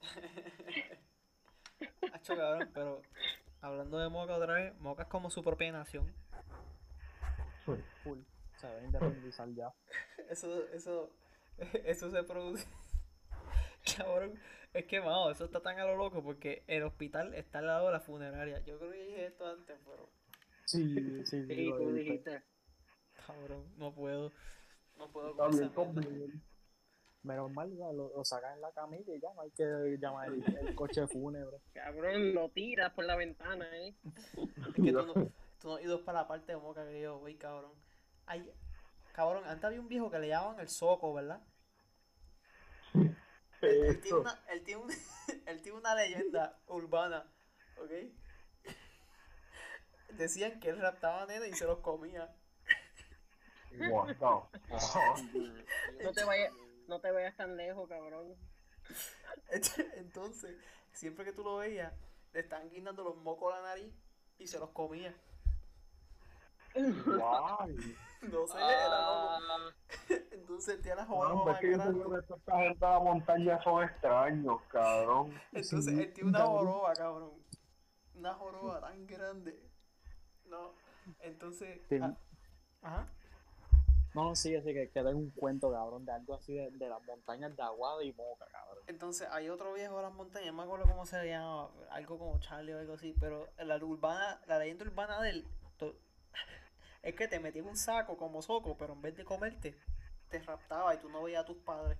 Acho, 2.12 2.36
cabrón, 2.36 2.70
pero 2.74 3.02
hablando 3.60 3.98
de 3.98 4.08
Moca 4.08 4.36
otra 4.36 4.54
vez, 4.54 4.78
Moca 4.80 5.02
es 5.04 5.08
como 5.08 5.30
su 5.30 5.42
propia 5.42 5.72
nación. 5.72 6.12
Full. 7.64 8.18
Se 8.56 8.66
debe 8.66 8.84
independizar 8.86 9.48
ya. 9.54 9.72
Eso, 10.30 10.66
eso, 10.72 11.10
eso 11.84 12.10
se 12.10 12.22
produce. 12.22 12.66
Cabrón, 13.96 14.38
es 14.72 14.86
que 14.86 15.00
vamos, 15.00 15.32
eso 15.36 15.44
está 15.44 15.60
tan 15.60 15.78
a 15.78 15.84
lo 15.84 15.96
loco 15.96 16.22
porque 16.22 16.64
el 16.66 16.82
hospital 16.82 17.34
está 17.34 17.58
al 17.58 17.66
lado 17.66 17.86
de 17.86 17.92
la 17.92 18.00
funeraria. 18.00 18.60
Yo 18.64 18.78
creo 18.78 18.92
que 18.92 19.02
dije 19.02 19.26
esto 19.26 19.46
antes, 19.46 19.78
pero 19.84 20.08
Sí, 20.64 20.94
sí, 20.94 21.26
sí. 21.26 21.46
Sí, 21.46 21.70
tú 21.76 21.92
dijiste. 21.92 22.42
cabrón, 23.26 23.66
no 23.76 23.92
puedo. 23.94 24.32
No 24.96 25.10
puedo 25.10 25.36
con 25.36 25.54
esa. 25.54 25.70
Menos 27.24 27.52
mal, 27.52 27.70
ya 27.76 27.92
lo, 27.92 28.10
lo 28.16 28.24
sacan 28.24 28.54
en 28.54 28.60
la 28.62 28.72
camilla 28.72 29.14
y 29.14 29.20
ya 29.20 29.32
no 29.32 29.42
hay 29.42 29.50
que 29.52 29.96
llamar 30.00 30.28
el, 30.28 30.42
el 30.66 30.74
coche 30.74 31.06
fúnebre. 31.06 31.58
Cabrón, 31.72 32.34
lo 32.34 32.48
tiras 32.48 32.92
por 32.92 33.04
la 33.04 33.14
ventana, 33.14 33.64
eh. 33.76 33.94
Es 34.04 34.74
que 34.74 34.92
tú 34.92 35.06
no, 35.06 35.14
tú 35.14 35.68
no 35.68 35.74
has 35.76 35.82
ido 35.84 36.04
para 36.04 36.22
la 36.22 36.28
parte 36.28 36.50
de 36.52 36.58
Moca 36.58 36.84
que 36.84 37.00
yo, 37.00 37.18
güey, 37.20 37.36
cabrón. 37.36 37.70
Ay, 38.26 38.50
cabrón, 39.12 39.44
antes 39.46 39.64
había 39.64 39.80
un 39.80 39.88
viejo 39.88 40.10
que 40.10 40.18
le 40.18 40.28
llamaban 40.28 40.58
el 40.58 40.68
Soco, 40.68 41.14
¿verdad? 41.14 41.40
Él, 43.62 44.00
tiene 44.00 44.18
una, 44.18 44.44
él, 44.48 44.64
tiene 44.64 44.82
un- 44.82 44.90
él 45.46 45.62
tiene 45.62 45.78
una 45.78 45.94
leyenda 45.94 46.58
urbana, 46.66 47.24
¿ok? 47.78 47.90
Decían 50.10 50.60
que 50.60 50.68
él 50.70 50.80
raptaba 50.80 51.26
nenes 51.26 51.50
y 51.50 51.54
se 51.54 51.64
los 51.64 51.78
comía. 51.78 52.34
The 53.70 53.88
fuck? 54.18 54.50
No 56.02 56.12
te 56.12 56.24
vayas, 56.24 56.52
no 56.86 57.00
te 57.00 57.10
vayas 57.10 57.36
tan 57.36 57.56
lejos, 57.56 57.88
cabrón. 57.88 58.36
Entonces, 59.96 60.56
siempre 60.92 61.24
que 61.24 61.32
tú 61.32 61.42
lo 61.42 61.56
veías, 61.56 61.92
le 62.32 62.40
estaban 62.40 62.68
guindando 62.70 63.04
los 63.04 63.16
mocos 63.16 63.54
a 63.54 63.60
la 63.60 63.68
nariz 63.68 63.92
y 64.38 64.46
se 64.46 64.58
los 64.58 64.70
comía. 64.70 65.14
Guay. 66.74 67.96
No 68.22 68.46
sé, 68.46 68.58
era 68.58 68.88
Ah, 68.90 69.38
loco. 69.40 69.76
Entonces 70.32 70.74
él 70.76 70.82
tiene 70.82 70.96
la 70.96 71.02
No, 71.04 71.08
joroba 71.14 71.42
pues 71.42 71.52
más 71.54 71.60
que 71.60 71.70
grande. 71.70 72.00
esta 72.20 72.58
gente 72.58 72.86
de 72.86 72.92
la 72.92 73.00
montaña 73.00 73.62
son 73.62 73.82
extraños, 73.84 74.62
cabrón. 74.68 75.34
Entonces 75.52 75.84
Sí, 75.86 76.00
él 76.00 76.12
tiene 76.12 76.30
una 76.30 76.46
joroba, 76.46 76.92
cabrón. 76.94 77.32
Una 78.14 78.34
joroba 78.34 78.80
tan 78.80 79.06
grande. 79.06 79.58
No, 80.46 80.72
entonces. 81.20 81.80
Sí. 81.88 81.98
ah, 82.02 82.14
Ajá. 82.82 83.06
No, 84.14 84.36
sí, 84.36 84.54
así 84.54 84.74
que, 84.74 84.90
que 84.90 85.02
tengo 85.02 85.18
un 85.18 85.30
cuento, 85.30 85.72
cabrón, 85.72 86.04
de 86.04 86.12
algo 86.12 86.34
así 86.34 86.52
de, 86.54 86.70
de 86.72 86.88
las 86.88 87.02
montañas 87.04 87.56
de 87.56 87.62
Aguada 87.62 88.04
y 88.04 88.12
Moca, 88.12 88.44
cabrón. 88.52 88.84
Entonces 88.86 89.26
hay 89.30 89.48
otro 89.48 89.72
viejo 89.72 89.96
de 89.96 90.02
las 90.02 90.12
montañas, 90.12 90.48
no 90.48 90.52
me 90.58 90.62
acuerdo 90.64 90.84
cómo 90.86 91.06
se 91.06 91.26
llama, 91.26 91.70
algo 91.90 92.18
como 92.18 92.38
Charlie 92.40 92.74
o 92.74 92.78
algo 92.78 92.92
así, 92.92 93.14
pero 93.18 93.48
la 93.56 93.76
urbana, 93.76 94.38
la 94.46 94.58
leyenda 94.58 94.84
urbana 94.84 95.22
de 95.22 95.30
él 95.30 95.48
to- 95.78 95.96
es 97.02 97.14
que 97.14 97.28
te 97.28 97.40
metía 97.40 97.62
en 97.62 97.68
un 97.68 97.76
saco 97.76 98.16
como 98.16 98.42
soco, 98.42 98.76
pero 98.76 98.92
en 98.94 99.02
vez 99.02 99.16
de 99.16 99.24
comerte, 99.24 99.78
te 100.28 100.40
raptaba 100.40 100.94
y 100.94 100.98
tú 100.98 101.08
no 101.08 101.22
veías 101.22 101.42
a 101.42 101.46
tus 101.46 101.58
padres. 101.58 101.98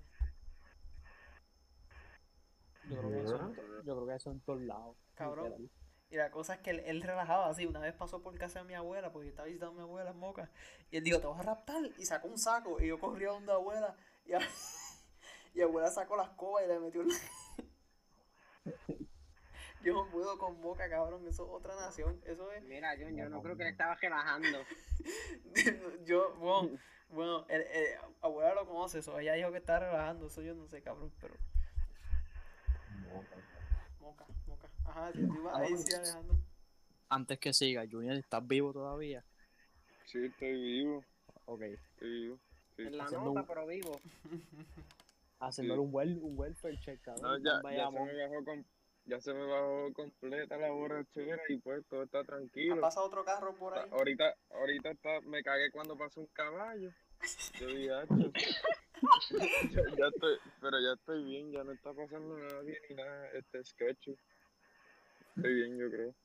Yo 2.89 2.97
creo 2.97 3.11
que 3.11 3.21
eso, 3.21 3.37
yo 3.83 3.95
creo 3.95 4.07
que 4.07 4.15
eso 4.15 4.31
en 4.31 4.39
todos 4.41 4.61
lados. 4.61 4.97
Cabrón. 5.15 5.69
Y 6.09 6.17
la 6.17 6.29
cosa 6.29 6.55
es 6.55 6.59
que 6.61 6.69
él, 6.71 6.81
él 6.85 7.01
relajaba 7.01 7.47
así. 7.47 7.65
Una 7.65 7.79
vez 7.79 7.93
pasó 7.93 8.21
por 8.21 8.37
casa 8.37 8.59
de 8.59 8.65
mi 8.65 8.75
abuela, 8.75 9.11
porque 9.11 9.27
yo 9.27 9.29
estaba 9.31 9.47
visitando 9.47 9.73
a 9.73 9.77
mi 9.77 9.81
abuela 9.81 10.11
en 10.11 10.19
Moca. 10.19 10.51
Y 10.91 10.97
él 10.97 11.03
dijo, 11.03 11.19
te 11.19 11.27
vas 11.27 11.39
a 11.39 11.43
raptar. 11.43 11.81
Y 11.97 12.05
sacó 12.05 12.27
un 12.27 12.37
saco. 12.37 12.79
Y 12.81 12.87
yo 12.87 12.99
corrí 12.99 13.25
a 13.25 13.29
donde 13.29 13.51
abuela. 13.51 13.95
Y, 14.25 14.33
a- 14.33 14.39
y 15.55 15.61
abuela 15.61 15.89
sacó 15.89 16.15
la 16.15 16.23
escoba 16.23 16.63
y 16.63 16.67
le 16.67 16.79
metió 16.79 17.01
en 17.01 17.09
Yo 19.85 19.93
no 19.93 20.09
puedo 20.11 20.37
con 20.37 20.59
Moca, 20.61 20.89
cabrón. 20.89 21.27
Eso 21.27 21.43
es 21.45 21.49
otra 21.51 21.75
nación. 21.75 22.21
Eso 22.25 22.51
es... 22.51 22.63
Mira, 22.63 22.95
John, 22.99 23.15
yo 23.17 23.27
no 23.29 23.41
creo 23.41 23.57
que 23.57 23.63
le 23.63 23.69
estaba 23.71 23.95
relajando. 23.95 24.59
yo, 26.05 26.33
bueno, 26.35 26.77
bueno 27.09 27.45
el- 27.49 27.61
el- 27.63 27.97
abuela 28.21 28.53
lo 28.55 28.65
conoce 28.67 28.99
eso. 28.99 29.19
Ella 29.19 29.33
dijo 29.33 29.51
que 29.51 29.57
está 29.57 29.79
relajando. 29.79 30.27
Eso 30.27 30.41
yo 30.41 30.53
no 30.55 30.67
sé, 30.67 30.81
cabrón. 30.81 31.11
Pero 31.19 31.35
Moca, 33.99 34.25
Moca. 34.47 34.69
Ajá, 34.85 35.11
tú 35.11 35.19
ibas 35.19 35.55
ahí, 35.57 35.77
sí, 35.77 35.93
Alejandro. 35.95 36.35
Antes 37.09 37.39
que 37.39 37.53
siga, 37.53 37.83
Junior, 37.89 38.15
¿estás 38.15 38.45
vivo 38.47 38.73
todavía? 38.73 39.23
Sí, 40.05 40.25
estoy 40.25 40.61
vivo, 40.61 41.03
Ok. 41.45 41.61
estoy 41.61 42.09
vivo. 42.09 42.39
Sí. 42.75 42.81
En 42.83 42.97
la 42.97 43.03
Haciendo 43.05 43.27
nota, 43.27 43.41
un- 43.41 43.47
pero 43.47 43.67
vivo. 43.67 43.99
Haciéndole 45.39 45.81
un, 45.81 45.93
wel 45.93 46.19
un 46.21 46.39
welfare 46.39 46.79
check, 46.79 47.05
No, 47.05 47.13
cabrón. 47.15 47.43
ya, 47.43 47.51
ya, 47.51 47.91
se 47.91 47.99
me 47.99 48.27
bajó 48.27 48.45
com- 48.45 48.63
ya 49.05 49.19
se 49.21 49.33
me 49.33 49.45
bajó 49.45 49.91
completa 49.93 50.57
la 50.57 50.71
borrachera 50.71 51.41
y 51.49 51.57
pues 51.57 51.85
todo 51.87 52.03
está 52.03 52.19
¿Ha 52.19 52.23
tranquilo. 52.23 52.81
pasado 52.81 53.07
otro 53.07 53.23
carro 53.25 53.55
por 53.55 53.77
ahí? 53.77 53.89
Ahorita, 53.91 54.33
ahorita 54.51 54.91
está, 54.91 55.21
me 55.21 55.43
cagué 55.43 55.71
cuando 55.71 55.97
pasó 55.97 56.21
un 56.21 56.27
caballo. 56.27 56.89
Yo 57.59 57.67
dije, 57.67 57.93
"Acho". 57.93 58.13
ya, 59.71 59.81
ya 59.97 60.07
estoy, 60.07 60.37
pero 60.61 60.79
ya 60.79 60.93
estoy 60.93 61.23
bien, 61.23 61.51
ya 61.51 61.63
no 61.63 61.71
está 61.73 61.93
pasando 61.93 62.37
nada 62.37 62.61
bien 62.61 62.77
ni 62.89 62.95
nada, 62.95 63.27
este 63.33 63.63
sketch. 63.63 64.09
Estoy 65.35 65.53
bien, 65.55 65.77
yo 65.77 65.89
creo. 65.89 66.15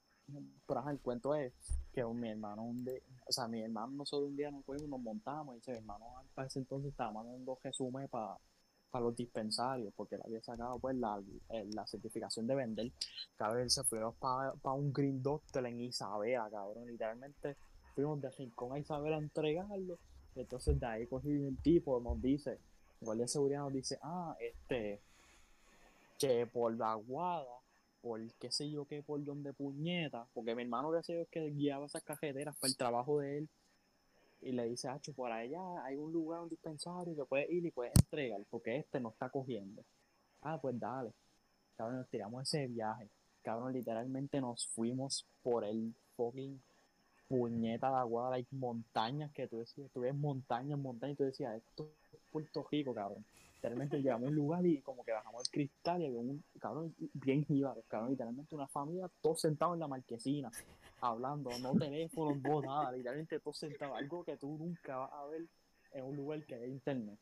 Pero 0.67 0.81
ajá, 0.81 0.91
el 0.91 1.01
cuento 1.01 1.35
es 1.35 1.55
que 1.93 2.05
un- 2.05 2.21
mi 2.21 2.31
hermano, 2.31 2.63
un 2.63 2.85
de, 2.85 3.03
o 3.27 3.33
sea, 3.33 3.49
mi 3.49 3.63
hermano 3.63 3.89
nosotros 3.93 4.29
un 4.29 4.37
día 4.37 4.51
nos 4.51 4.65
fuimos, 4.65 4.89
nos 4.89 5.01
montamos 5.01 5.57
y 5.57 5.59
ese 5.59 5.73
mi 5.73 5.79
hermano 5.79 6.05
para 6.35 6.47
ese 6.49 6.59
entonces 6.59 6.91
estaba 6.91 7.13
mandando 7.13 7.59
resumen 7.63 8.09
para 8.09 8.37
los 8.93 9.15
dispensarios 9.17 9.93
porque 9.95 10.15
él 10.17 10.23
había 10.25 10.43
sacado 10.43 10.79
pues 10.79 10.97
la, 10.97 11.21
el- 11.51 11.71
la 11.71 11.87
certificación 11.87 12.47
de 12.47 12.55
vender. 12.55 12.91
Cabrón, 13.37 13.69
se 13.71 13.85
fueron 13.85 14.15
para 14.15 14.53
un 14.75 14.93
Green 14.93 15.23
Doctor 15.23 15.67
en 15.67 15.81
Isabela, 15.81 16.49
cabrón, 16.51 16.87
literalmente 16.87 17.57
fuimos 17.95 18.21
de 18.21 18.31
Rincón 18.31 18.73
a 18.73 18.79
Isabela 18.79 19.17
a 19.17 19.21
entregarlo. 19.21 19.99
Entonces 20.35 20.79
de 20.79 20.87
ahí 20.87 21.07
cogí 21.07 21.31
el 21.31 21.57
tipo, 21.63 22.01
nos 22.01 22.21
dice, 22.23 22.59
guardia 23.01 23.25
de 23.25 23.29
seguridad 23.29 23.61
nos 23.61 23.73
dice, 23.73 23.99
ah, 24.03 24.37
este, 24.41 25.01
que 26.19 26.47
por 26.47 26.77
la 26.77 26.95
guada 26.95 27.47
por 28.01 28.21
qué 28.35 28.51
sé 28.53 28.71
yo 28.71 28.85
qué, 28.87 29.03
por 29.03 29.23
donde 29.25 29.53
puñeta, 29.53 30.27
porque 30.33 30.55
mi 30.55 30.63
hermano 30.63 30.93
que 30.93 31.03
sé 31.03 31.15
yo 31.19 31.27
que 31.31 31.51
guiaba 31.51 31.87
esas 31.87 32.03
cajeteras 32.05 32.57
para 32.57 32.69
el 32.71 32.77
trabajo 32.77 33.19
de 33.19 33.39
él, 33.39 33.49
y 34.41 34.53
le 34.53 34.65
dice, 34.65 34.89
Hacho, 34.89 35.13
por 35.13 35.33
allá 35.33 35.85
hay 35.85 35.97
un 35.97 36.13
lugar, 36.13 36.41
un 36.41 36.49
dispensario 36.49 37.15
que 37.15 37.25
puedes 37.25 37.51
ir 37.51 37.65
y 37.67 37.71
puedes 37.71 37.93
entregar, 37.99 38.41
porque 38.51 38.77
este 38.77 39.01
no 39.01 39.11
está 39.11 39.29
cogiendo. 39.31 39.83
Ah, 40.43 40.59
pues 40.61 40.79
dale. 40.79 41.13
Cabrón, 41.77 41.99
nos 41.99 42.09
tiramos 42.09 42.43
ese 42.43 42.67
viaje. 42.67 43.09
Cabrón, 43.43 43.73
literalmente 43.73 44.41
nos 44.41 44.67
fuimos 44.67 45.27
por 45.43 45.65
el 45.65 45.95
fucking 46.17 46.61
puñeta 47.29 47.91
de 47.91 47.97
agua, 47.97 48.35
hay 48.35 48.47
montañas 48.51 49.31
que 49.33 49.47
tú 49.47 49.59
decías, 49.59 49.91
tú 49.93 50.01
ves 50.01 50.15
montañas, 50.15 50.79
montañas, 50.79 51.15
y 51.15 51.17
tú 51.19 51.25
decías, 51.25 51.55
esto 51.57 51.91
es 52.13 52.21
Puerto 52.33 52.67
Rico, 52.71 52.95
cabrón. 52.95 53.25
Literalmente 53.57 53.99
llegamos 53.99 54.27
a 54.27 54.31
un 54.31 54.35
lugar 54.35 54.67
y 54.67 54.81
como 54.81 55.05
que 55.05 55.13
bajamos 55.13 55.43
el 55.43 55.51
cristal 55.51 56.01
y 56.01 56.07
había 56.07 56.21
un 56.21 56.43
cabrón 56.59 56.95
bien 57.13 57.45
jíbaro, 57.45 57.83
cabrón, 57.89 58.11
literalmente 58.11 58.55
una 58.55 58.69
familia, 58.69 59.11
todos 59.21 59.41
sentados 59.41 59.75
en 59.75 59.81
la 59.81 59.89
marquesina, 59.89 60.51
hablando, 61.01 61.51
no 61.61 61.75
teléfono, 61.75 62.41
no 62.43 62.61
nada, 62.61 62.93
literalmente 62.93 63.41
todos 63.41 63.59
sentados, 63.59 63.97
algo 63.97 64.25
que 64.25 64.37
tú 64.37 64.57
nunca 64.59 64.97
vas 64.97 65.13
a 65.13 65.27
ver 65.27 65.47
en 65.93 66.05
un 66.05 66.17
lugar 66.17 66.45
que 66.45 66.55
hay 66.55 66.71
internet. 66.71 67.19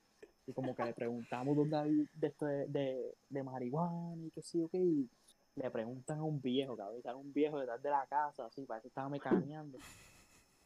Y 0.46 0.52
como 0.52 0.74
que 0.74 0.84
le 0.84 0.94
preguntamos 0.94 1.56
dónde 1.56 1.76
hay 1.76 2.08
de, 2.14 2.26
esto 2.28 2.46
de, 2.46 2.66
de, 2.68 3.14
de 3.28 3.42
marihuana 3.42 4.22
y 4.24 4.40
sé 4.40 4.58
yo 4.60 4.68
qué, 4.68 4.78
y 4.78 5.10
le 5.56 5.70
preguntan 5.70 6.18
a 6.18 6.22
un 6.22 6.40
viejo, 6.40 6.76
cabrón, 6.76 7.02
sale 7.02 7.16
un 7.16 7.32
viejo 7.32 7.58
detrás 7.58 7.82
de 7.82 7.90
la 7.90 8.06
casa, 8.06 8.46
así, 8.46 8.64
parece 8.64 8.82
que 8.82 8.88
estaba 8.88 9.08
mecaneando. 9.08 9.78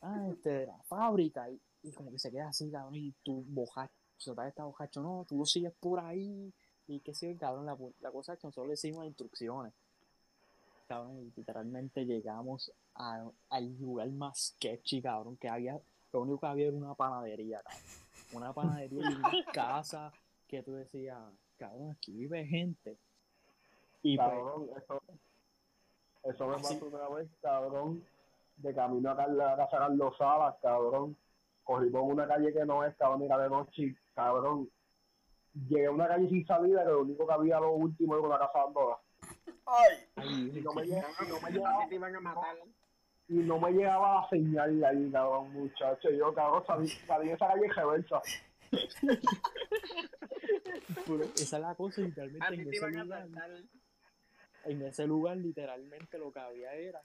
Ah, 0.02 0.28
este, 0.30 0.50
de 0.50 0.66
la 0.66 0.82
fábrica, 0.84 1.50
y, 1.50 1.60
y 1.82 1.92
como 1.92 2.10
que 2.10 2.18
se 2.18 2.30
queda 2.30 2.48
así, 2.48 2.70
cabrón, 2.70 2.96
y 2.96 3.12
tú 3.22 3.44
bojacho, 3.48 3.92
tal 4.34 4.36
vez 4.36 4.48
está 4.48 4.64
bojacho, 4.64 5.02
no, 5.02 5.24
tú 5.28 5.38
lo 5.38 5.44
sigues 5.44 5.72
por 5.78 6.00
ahí, 6.00 6.52
y 6.86 7.00
qué 7.00 7.14
sé 7.14 7.32
yo, 7.32 7.38
cabrón, 7.38 7.66
la, 7.66 7.76
la 8.00 8.10
cosa 8.10 8.32
es 8.32 8.38
que 8.38 8.46
nosotros 8.46 8.66
le 8.66 8.72
decimos 8.72 9.06
instrucciones. 9.06 9.72
Cabrón, 10.94 11.32
literalmente 11.36 12.04
llegamos 12.04 12.72
a- 12.96 13.30
al 13.50 13.78
lugar 13.78 14.10
más 14.10 14.48
sketchy, 14.56 15.00
cabrón, 15.00 15.36
que 15.36 15.48
había, 15.48 15.80
lo 16.12 16.22
único 16.22 16.40
que 16.40 16.46
había 16.48 16.66
era 16.66 16.76
una 16.76 16.96
panadería, 16.96 17.62
cabrón. 17.62 17.82
Una 18.32 18.52
panadería 18.52 18.98
y 19.08 19.14
una 19.14 19.30
casa 19.54 20.12
que 20.48 20.64
tú 20.64 20.72
decías, 20.74 21.16
cabrón, 21.56 21.92
aquí 21.92 22.10
vive 22.12 22.44
gente. 22.44 22.98
Y 24.02 24.16
pues, 24.16 24.28
Cabrón, 24.28 24.66
eso, 24.76 25.02
eso 26.24 26.46
me 26.48 26.54
Así- 26.56 26.74
pasó 26.74 26.86
una 26.86 27.08
vez, 27.10 27.28
cabrón, 27.40 28.04
de 28.56 28.74
camino 28.74 29.10
a 29.12 29.26
la 29.28 29.56
casa 29.56 29.78
Carlos 29.78 30.16
Salas, 30.18 30.56
cabrón. 30.60 31.16
Cogí 31.62 31.88
por 31.88 32.00
una 32.02 32.26
calle 32.26 32.52
que 32.52 32.64
no 32.66 32.84
es, 32.84 32.96
cabrón, 32.96 33.22
era 33.22 33.38
de 33.38 33.48
noche, 33.48 33.94
cabrón. 34.12 34.68
Llegué 35.68 35.86
a 35.86 35.92
una 35.92 36.08
calle 36.08 36.28
sin 36.28 36.44
salida, 36.46 36.82
que 36.82 36.90
lo 36.90 37.02
único 37.02 37.28
que 37.28 37.32
había 37.32 37.60
lo 37.60 37.74
último 37.74 38.16
era 38.16 38.26
una 38.26 38.38
casa 38.40 38.64
Andorra. 38.66 38.98
Y 40.16 40.60
no 40.62 40.72
me, 40.74 40.82
no 41.28 41.38
llegaba, 41.50 41.88
te 41.88 41.94
iban 41.94 42.16
a 42.16 42.20
matar. 42.20 42.56
y 43.28 43.34
no 43.34 43.58
me 43.60 43.70
llegaba 43.72 44.22
la 44.22 44.28
señal 44.28 44.80
de 44.80 44.86
ahí, 44.86 45.10
cabrón, 45.10 45.52
muchacho. 45.52 46.10
Y 46.10 46.18
Yo, 46.18 46.34
cabrón, 46.34 46.64
salí, 46.66 46.88
salí 47.06 47.28
de 47.28 47.34
esa 47.34 47.46
calle 47.48 47.68
reversa. 47.72 48.20
Esa 51.34 51.56
es 51.56 51.62
la 51.62 51.74
cosa, 51.74 52.00
literalmente 52.02 52.46
en 52.54 52.60
ese, 52.60 52.86
lugar, 53.04 53.22
en 54.64 54.82
ese 54.82 55.06
lugar, 55.06 55.36
literalmente 55.36 56.18
lo 56.18 56.32
que 56.32 56.40
había 56.40 56.74
era 56.74 57.02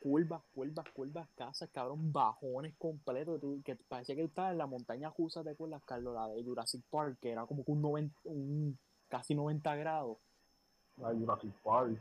curvas, 0.00 0.42
curvas, 0.54 0.88
curvas, 0.92 1.28
casas, 1.34 1.68
cabrón, 1.72 2.12
bajones 2.12 2.74
completos, 2.78 3.34
que, 3.36 3.40
tú- 3.40 3.62
que 3.64 3.76
parecía 3.76 4.14
que 4.14 4.22
tú 4.22 4.28
estabas 4.28 4.52
en 4.52 4.58
la 4.58 4.66
montaña 4.66 5.12
rusa, 5.16 5.42
¿te 5.42 5.50
acuerdas, 5.50 5.82
Carlos? 5.84 6.14
La 6.14 6.28
de 6.28 6.42
Jurassic 6.44 6.82
Park, 6.90 7.18
que 7.20 7.30
era 7.32 7.46
como 7.46 7.64
que 7.64 7.72
un, 7.72 7.82
90, 7.82 8.20
un 8.24 8.78
casi 9.08 9.34
90 9.34 9.74
grados. 9.76 10.18
La 11.00 11.08
Jurassic 11.14 11.52
Park. 11.62 12.00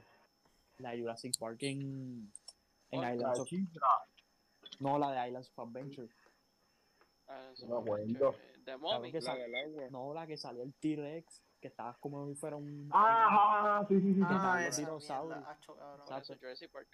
La 0.80 0.92
de 0.92 1.00
Jurassic 1.02 1.38
Park 1.40 1.58
en, 1.64 2.32
en 2.92 3.00
Oh, 3.00 3.14
Islands 3.14 3.38
La 3.38 3.42
of, 3.44 3.50
no, 4.80 4.98
la 5.00 5.12
de 5.12 5.28
Islands 5.28 5.52
of 5.56 5.60
Adventure. 5.68 6.08
Ah, 7.28 7.52
No, 7.68 7.82
fue 7.82 7.90
bueno. 8.06 8.32
que- 8.32 8.62
De 8.72 8.78
mommy. 8.78 9.12
que 9.12 9.18
La 9.20 9.26
sal- 9.26 9.38
del 9.40 9.56
agua. 9.56 9.84
No, 9.92 10.14
la 10.14 10.28
que 10.28 10.38
salía 10.38 10.64
el 10.64 10.74
T-Rex, 10.74 11.42
que 11.60 11.68
estaba 11.70 11.94
como 12.00 12.28
si 12.28 12.36
fuera 12.36 12.56
un... 12.58 12.90
Ah, 12.94 13.84
sí, 13.88 13.96
sí, 14.00 14.14
sí. 14.14 14.14
sí. 14.16 14.22
Ah, 14.24 14.70
cabrón. 15.08 15.44
Por 16.06 16.18
eso 16.20 16.36
Jurassic 16.40 16.72
Park. 16.72 16.88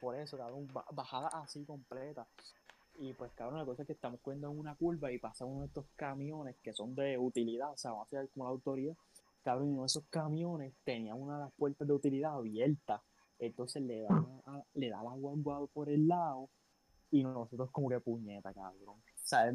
Por 0.00 0.14
eso, 0.16 0.36
cabrón, 0.36 0.68
bajada 0.92 1.28
así 1.28 1.64
completa. 1.64 2.26
Y 2.98 3.12
pues, 3.14 3.32
cabrón, 3.32 3.58
la 3.58 3.64
cosa 3.64 3.82
es 3.82 3.86
que 3.86 3.92
estamos 3.94 4.20
cogiendo 4.20 4.48
en 4.50 4.58
una 4.58 4.74
curva 4.76 5.10
y 5.10 5.18
pasa 5.18 5.44
uno 5.44 5.62
de 5.62 5.66
estos 5.66 5.86
camiones 5.96 6.56
que 6.62 6.72
son 6.72 6.94
de 6.94 7.18
utilidad, 7.18 7.72
o 7.72 7.76
sea, 7.76 7.90
vamos 7.90 8.06
a 8.12 8.16
hacer 8.18 8.30
como 8.30 8.44
la 8.44 8.50
autoridad. 8.50 8.94
Cabrón, 9.44 9.68
uno 9.68 9.82
de 9.82 9.86
esos 9.86 10.04
camiones 10.10 10.74
tenía 10.84 11.14
una 11.14 11.34
de 11.38 11.44
las 11.44 11.52
puertas 11.52 11.86
de 11.86 11.94
utilidad 11.94 12.34
abierta. 12.34 13.02
Entonces 13.38 13.82
le 13.82 14.00
da, 14.02 14.08
a- 14.46 14.64
le 14.74 14.88
da 14.90 15.02
la 15.02 15.10
guagua 15.12 15.66
por 15.68 15.88
el 15.88 16.08
lado 16.08 16.48
y 17.10 17.22
nosotros 17.22 17.70
como 17.70 17.88
que 17.88 18.00
puñeta, 18.00 18.52
cabrón. 18.52 18.96
O 18.98 19.26
sea, 19.26 19.48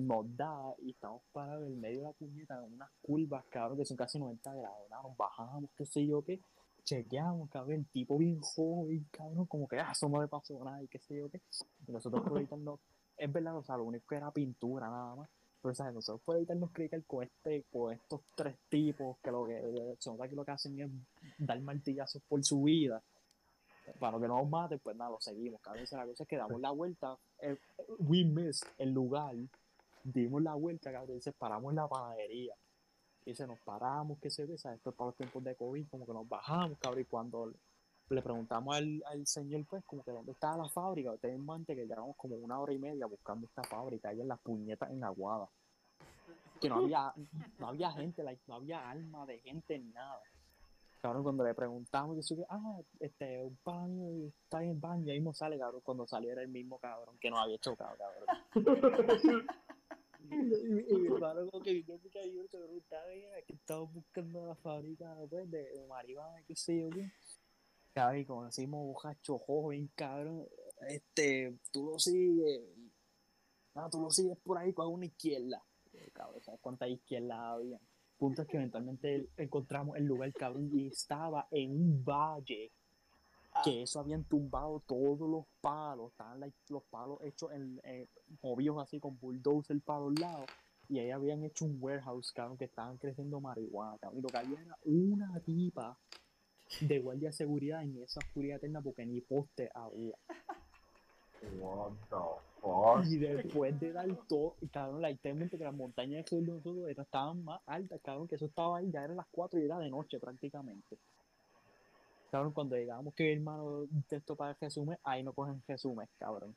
y 0.79 0.91
estamos 0.91 1.21
parados 1.31 1.67
en 1.67 1.79
medio 1.79 1.99
de 1.99 2.05
la 2.07 2.11
puñeta 2.13 2.57
en 2.65 2.73
unas 2.73 2.89
curvas, 3.01 3.43
cabrón, 3.49 3.77
que 3.77 3.85
son 3.85 3.97
casi 3.97 4.17
90 4.19 4.53
grados. 4.53 4.89
Nos 4.89 5.17
bajamos, 5.17 5.69
qué 5.75 5.85
sé 5.85 6.05
yo 6.05 6.23
qué. 6.23 6.39
Chequeamos, 6.83 7.49
cabrón, 7.49 7.73
el 7.75 7.85
tipo 7.87 8.17
bien 8.17 8.39
joven, 8.41 9.05
cabrón, 9.11 9.45
como 9.45 9.67
que 9.67 9.77
ah, 9.79 9.91
eso 9.91 10.07
no 10.09 10.21
le 10.21 10.27
nada 10.63 10.81
y 10.81 10.87
qué 10.87 10.99
sé 10.99 11.17
yo 11.17 11.29
qué. 11.29 11.41
Y 11.87 11.91
nosotros 11.91 12.23
por 12.23 12.39
es 13.17 13.31
verdad, 13.31 13.57
o 13.57 13.63
sea, 13.63 13.77
lo 13.77 13.83
único 13.83 14.07
que 14.07 14.15
era 14.15 14.31
pintura 14.31 14.89
nada 14.89 15.15
más. 15.15 15.29
Pero, 15.61 15.76
¿sabes? 15.76 15.94
Nosotros 15.94 16.22
por 16.23 16.38
evitarnos 16.38 16.72
criticar 16.72 17.03
con 17.06 17.23
este, 17.23 17.65
con 17.72 17.94
estos 17.94 18.22
tres 18.36 18.56
tipos 18.69 19.18
que 19.22 19.31
lo 19.31 19.45
que 19.45 19.61
nota 20.06 20.27
que 20.30 20.36
lo 20.36 20.45
que 20.45 20.52
hacen 20.52 20.80
es 20.80 20.90
dar 21.38 21.60
martillazos 21.61 22.22
por 22.27 22.44
su 22.44 22.64
vida. 22.64 23.02
Para 23.99 24.19
que 24.19 24.27
no 24.27 24.38
nos 24.38 24.49
maten, 24.49 24.80
pues 24.80 24.95
nada, 24.95 25.11
lo 25.11 25.19
seguimos. 25.19 25.60
Esa 25.76 25.81
es 25.81 25.91
la 25.91 26.06
cosa 26.06 26.23
es 26.23 26.30
que 26.30 26.38
damos 26.38 26.61
la 26.61 26.72
vuelta. 26.72 27.18
eh, 27.41 27.57
we 27.98 28.23
missed 28.23 28.68
el 28.77 28.91
lugar. 28.91 29.36
Dimos 30.03 30.41
la 30.41 30.53
vuelta, 30.53 30.91
cabrón, 30.91 31.19
y 31.23 31.31
paramos 31.31 31.72
en 31.72 31.76
la 31.76 31.88
panadería. 31.88 32.56
Y 33.26 33.34
se 33.36 33.45
nos 33.48 33.60
paramos, 33.60 34.19
qué 34.19 34.30
se 34.30 34.45
ve. 34.45 34.56
Esto 34.56 34.69
es 34.69 34.95
para 34.95 35.07
los 35.07 35.15
tiempos 35.15 35.44
de 35.44 35.56
COVID, 35.56 35.88
como 35.90 36.06
que 36.06 36.14
nos 36.14 36.30
bajamos, 36.30 36.77
cabrón, 36.80 37.02
y 37.02 37.06
cuando 37.06 37.53
le 38.10 38.22
preguntamos 38.22 38.76
al, 38.76 39.03
al 39.07 39.26
señor, 39.27 39.65
pues, 39.69 39.84
como 39.86 40.03
que 40.03 40.11
dónde 40.11 40.31
estaba 40.31 40.57
la 40.64 40.69
fábrica, 40.69 41.11
ustedes 41.14 41.36
en 41.36 41.45
mente 41.45 41.76
que 41.76 41.86
llevamos 41.86 42.15
como 42.18 42.36
una 42.36 42.60
hora 42.60 42.73
y 42.73 42.80
media 42.80 43.06
buscando 43.06 43.48
esta 43.48 43.64
fábrica, 43.64 44.10
ahí 44.10 44.22
en 44.22 44.27
las 44.27 44.40
puñetas 44.40 44.90
en 44.91 45.03
Aguada. 45.03 45.48
Que 46.60 46.68
no 46.69 46.76
había, 46.77 47.14
no 47.60 47.68
había 47.69 47.91
gente, 47.94 48.23
like, 48.23 48.41
no 48.48 48.56
había 48.56 48.90
alma 48.90 49.26
de 49.26 49.40
gente 49.40 49.77
ni 49.80 49.91
nada. 49.91 50.19
Cabrón, 51.02 51.23
cuando 51.23 51.45
le 51.45 51.53
preguntamos, 51.53 52.18
yo 52.18 52.22
supe, 52.22 52.44
ah, 52.49 52.77
este, 52.99 53.41
un 53.41 53.57
baño, 53.64 54.11
y 54.11 54.26
está 54.44 54.61
en 54.61 54.72
el 54.72 54.77
baño, 54.77 55.06
y 55.06 55.11
ahí 55.11 55.19
mismo 55.19 55.34
sale, 55.34 55.57
cabrón, 55.57 55.80
cuando 55.81 56.06
salió 56.06 56.31
era 56.34 56.41
el 56.41 56.49
mismo 56.49 56.77
cabrón 56.77 57.18
que 57.19 57.30
nos 57.30 57.40
había 57.40 57.57
chocado, 57.60 57.95
cabrón. 57.98 58.27
y, 60.30 60.36
y- 60.36 60.86
y 60.90 60.98
mi 60.99 61.07
hermano 61.07 61.49
como 61.49 61.64
que 61.64 61.73
vino 61.73 61.95
cabrón, 62.52 62.77
estaba 62.77 63.07
bien, 63.07 63.31
aquí 63.41 63.53
estamos 63.53 63.94
buscando 63.94 64.45
la 64.45 64.56
fábrica, 64.56 65.15
pues, 65.30 65.49
de, 65.49 65.61
de 65.72 65.88
marihuana, 65.88 66.41
qué 66.45 66.56
sé 66.56 66.81
yo, 66.81 66.90
qué. 66.90 67.10
Cabrón, 67.93 68.19
y 68.19 68.25
conocimos 68.25 68.85
bojacho 68.85 69.37
joven, 69.39 69.89
cabrón, 69.95 70.45
este, 70.87 71.57
tú 71.71 71.91
lo 71.91 71.99
sigues, 71.99 72.61
no, 73.75 73.89
tú 73.89 74.01
lo 74.01 74.11
sigues 74.11 74.37
por 74.39 74.57
ahí 74.57 74.73
con 74.73 74.87
una 74.87 75.05
izquierda. 75.05 75.63
Eh, 75.93 76.09
Cabrón, 76.13 76.41
¿sabes 76.41 76.59
cuántas 76.61 76.89
izquierdas 76.89 77.37
había? 77.39 77.79
Punto 78.17 78.41
es 78.41 78.47
que 78.47 78.57
eventualmente 78.57 79.29
encontramos 79.37 79.97
el 79.97 80.05
lugar, 80.05 80.33
cabrón, 80.33 80.69
y 80.73 80.87
estaba 80.87 81.47
en 81.51 81.71
un 81.71 82.03
valle. 82.03 82.71
Que 83.63 83.81
eso 83.81 83.99
habían 83.99 84.23
tumbado 84.25 84.81
todos 84.85 85.19
los 85.27 85.45
palos, 85.59 86.11
estaban 86.11 86.39
los 86.69 86.83
palos 86.83 87.19
hechos 87.23 87.51
en, 87.51 87.81
eh, 87.83 88.07
movidos 88.41 88.81
así 88.81 88.99
con 88.99 89.17
bulldozer 89.17 89.81
para 89.81 90.01
los 90.01 90.19
lados. 90.19 90.45
Y 90.87 90.99
ahí 90.99 91.11
habían 91.11 91.43
hecho 91.43 91.65
un 91.65 91.77
warehouse, 91.81 92.31
cabrón, 92.31 92.57
que 92.57 92.65
estaban 92.65 92.97
creciendo 92.97 93.39
marihuana, 93.39 93.97
cabrón. 93.97 94.19
Y 94.19 94.21
lo 94.21 94.29
que 94.29 94.37
había 94.37 94.61
era 94.61 94.77
una 94.83 95.39
tipa 95.39 95.97
de 96.81 96.99
guardia 96.99 97.29
de 97.29 97.33
seguridad 97.33 97.83
en 97.83 98.01
esa 98.03 98.19
oscuridad 98.19 98.57
eterna 98.57 98.81
porque 98.81 99.05
ni 99.05 99.21
poste 99.21 99.69
había. 99.73 100.17
What 101.57 101.93
the 102.09 102.17
fuck? 102.61 103.05
Y 103.05 103.17
después 103.17 103.79
de 103.79 103.93
dar 103.93 104.07
todo, 104.27 104.55
cabrón, 104.71 105.01
la 105.01 105.09
literalmente 105.09 105.57
que 105.57 105.63
las 105.63 105.73
montañas 105.73 106.25
de 106.25 106.41
nosotros 106.41 106.89
estaban 106.89 107.43
más 107.43 107.61
altas, 107.65 107.99
cabrón, 108.03 108.27
que 108.27 108.35
eso 108.35 108.45
estaba 108.45 108.77
ahí, 108.77 108.91
ya 108.91 109.03
eran 109.03 109.17
las 109.17 109.25
4 109.31 109.59
y 109.59 109.63
era 109.63 109.79
de 109.79 109.89
noche 109.89 110.19
prácticamente. 110.19 110.97
Cabrón, 112.31 112.53
cuando 112.53 112.75
llegamos 112.75 113.15
que 113.15 113.23
mi 113.23 113.31
hermano 113.31 113.87
texto 114.07 114.35
para 114.35 114.51
el 114.51 114.57
resumen, 114.59 114.99
ahí 115.03 115.23
no 115.23 115.33
cogen 115.33 115.63
resumen, 115.67 116.07
cabrón. 116.19 116.55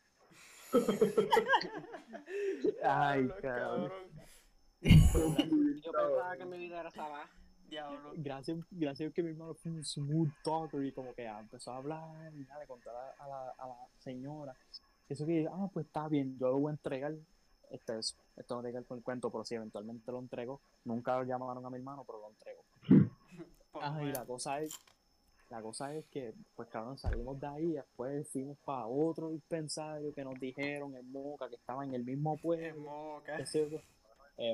Ay, 2.85 3.31
cabrón. 3.41 3.91
Yo 4.83 5.93
pensaba 5.93 6.37
que 6.37 6.45
mi 6.45 6.59
vida 6.59 6.81
era 6.81 6.91
salada. 6.91 7.31
Diablo. 7.73 8.13
Gracias, 8.17 8.59
gracias 8.71 9.15
que 9.15 9.23
mi 9.23 9.31
hermano 9.31 9.55
fue 9.55 9.73
un 9.73 9.83
smooth 9.83 10.31
talker 10.45 10.85
y 10.85 10.93
como 10.93 11.15
que 11.15 11.27
ah, 11.27 11.41
empezó 11.41 11.73
a 11.73 11.79
hablar 11.79 12.31
y 12.35 12.45
nada, 12.45 12.61
le 12.61 12.67
contar 12.67 12.95
a, 12.95 13.25
a 13.25 13.27
la, 13.27 13.51
a 13.57 13.67
la 13.67 13.77
señora. 13.99 14.55
Eso 15.09 15.25
que, 15.25 15.49
ah, 15.51 15.71
pues 15.73 15.87
está 15.87 16.07
bien, 16.07 16.37
yo 16.39 16.49
lo 16.49 16.59
voy 16.59 16.69
a 16.69 16.73
entregar. 16.73 17.15
Este 17.71 17.99
es, 17.99 18.15
esto 18.37 18.57
no 18.57 18.63
tiene 18.63 18.85
con 18.85 18.99
el 18.99 19.03
cuento, 19.03 19.31
pero 19.31 19.43
si 19.45 19.55
eventualmente 19.55 20.13
lo 20.13 20.19
entrego, 20.19 20.61
nunca 20.85 21.17
lo 21.17 21.25
llamaron 21.25 21.65
a 21.65 21.71
mi 21.71 21.79
hermano, 21.79 22.05
pero 22.05 22.21
lo 22.21 22.29
entrego. 22.29 22.63
Ajá, 23.81 24.03
y 24.03 24.13
la 24.13 24.27
cosa 24.27 24.61
es, 24.61 24.79
la 25.49 25.63
cosa 25.63 25.95
es 25.95 26.05
que, 26.09 26.35
pues 26.55 26.69
cabrón, 26.69 26.99
salimos 26.99 27.41
de 27.41 27.47
ahí, 27.47 27.73
después 27.73 28.29
fuimos 28.29 28.59
para 28.67 28.87
otro 28.87 29.31
dispensario 29.31 30.13
que 30.13 30.25
nos 30.25 30.39
dijeron 30.39 30.95
en 30.95 31.11
Moca, 31.11 31.49
que 31.49 31.57
estaba 31.57 31.85
en 31.85 31.95
el 31.95 32.05
mismo 32.05 32.37
pueblo, 32.37 32.83
moca. 32.83 33.39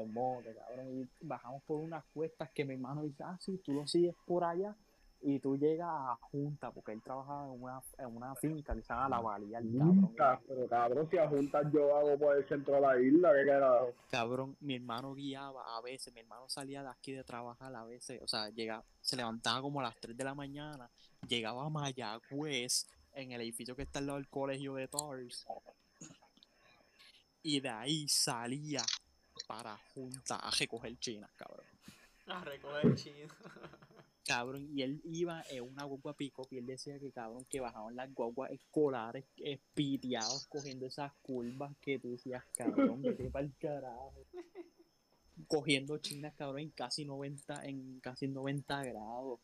Moca, 0.06 0.54
cabrón, 0.54 1.00
y 1.00 1.08
bajamos 1.20 1.62
por 1.64 1.80
unas 1.80 2.04
cuestas 2.12 2.50
que 2.50 2.64
mi 2.64 2.74
hermano 2.74 3.02
dice, 3.02 3.22
ah, 3.24 3.36
sí, 3.40 3.58
tú 3.64 3.72
lo 3.72 3.86
sigues 3.86 4.14
por 4.26 4.44
allá 4.44 4.76
y 5.20 5.40
tú 5.40 5.56
llegas 5.56 5.88
a 5.90 6.16
Junta, 6.30 6.70
porque 6.70 6.92
él 6.92 7.02
trabajaba 7.02 7.52
en 7.52 7.62
una, 7.62 7.82
en 7.98 8.16
una 8.16 8.34
finca 8.36 8.74
que 8.74 8.82
se 8.82 8.92
llama 8.92 9.08
La 9.08 9.20
Valía, 9.20 9.58
el 9.58 9.72
cabrón. 10.16 10.44
Pero 10.46 10.68
cabrón, 10.68 11.10
si 11.10 11.18
a 11.18 11.28
juntas 11.28 11.66
yo 11.72 11.96
hago 11.96 12.18
por 12.18 12.36
el 12.36 12.46
centro 12.46 12.74
de 12.74 12.80
la 12.80 13.00
isla, 13.00 13.32
¿qué 13.34 13.46
carajo? 13.46 13.94
Cabrón, 14.10 14.56
mi 14.60 14.76
hermano 14.76 15.14
guiaba 15.14 15.76
a 15.76 15.80
veces, 15.80 16.14
mi 16.14 16.20
hermano 16.20 16.48
salía 16.48 16.82
de 16.82 16.90
aquí 16.90 17.12
de 17.12 17.24
trabajar 17.24 17.74
a 17.74 17.84
veces, 17.84 18.20
o 18.22 18.28
sea, 18.28 18.48
llegaba, 18.50 18.84
se 19.00 19.16
levantaba 19.16 19.60
como 19.60 19.80
a 19.80 19.84
las 19.84 19.96
3 19.98 20.16
de 20.16 20.24
la 20.24 20.34
mañana, 20.34 20.88
llegaba 21.26 21.64
a 21.64 21.68
Mayagüez, 21.68 22.86
en 23.14 23.32
el 23.32 23.40
edificio 23.40 23.74
que 23.74 23.82
está 23.82 23.98
al 23.98 24.06
lado 24.06 24.18
del 24.18 24.28
colegio 24.28 24.74
de 24.74 24.86
Tars, 24.86 25.46
y 27.42 27.60
de 27.60 27.68
ahí 27.68 28.06
salía 28.08 28.82
para 29.48 29.78
Junta 29.94 30.36
a 30.36 30.50
recoger 30.50 30.96
chinas, 31.00 31.30
cabrón. 31.34 31.64
A 32.26 32.44
recoger 32.44 32.94
chino. 32.94 33.28
Cabrón, 34.26 34.68
y 34.74 34.82
él 34.82 35.00
iba 35.04 35.42
en 35.48 35.62
una 35.62 35.84
guagua 35.84 36.12
pico 36.12 36.46
y 36.50 36.58
él 36.58 36.66
decía 36.66 36.98
que 36.98 37.10
cabrón, 37.10 37.46
que 37.48 37.60
bajaban 37.60 37.96
las 37.96 38.12
guaguas 38.12 38.50
escolares 38.50 39.24
espiteados 39.38 40.46
cogiendo 40.48 40.84
esas 40.84 41.14
curvas 41.22 41.74
que 41.80 41.98
tú 41.98 42.10
decías, 42.10 42.44
cabrón, 42.54 43.00
vete 43.00 43.30
pa'l 43.30 43.50
carajo. 43.58 44.12
Cogiendo 45.46 45.96
chinas, 45.96 46.34
cabrón, 46.34 46.58
en 46.58 46.70
casi 46.72 47.06
90, 47.06 47.64
en 47.64 48.00
casi 48.00 48.28
90 48.28 48.84
grados. 48.84 49.40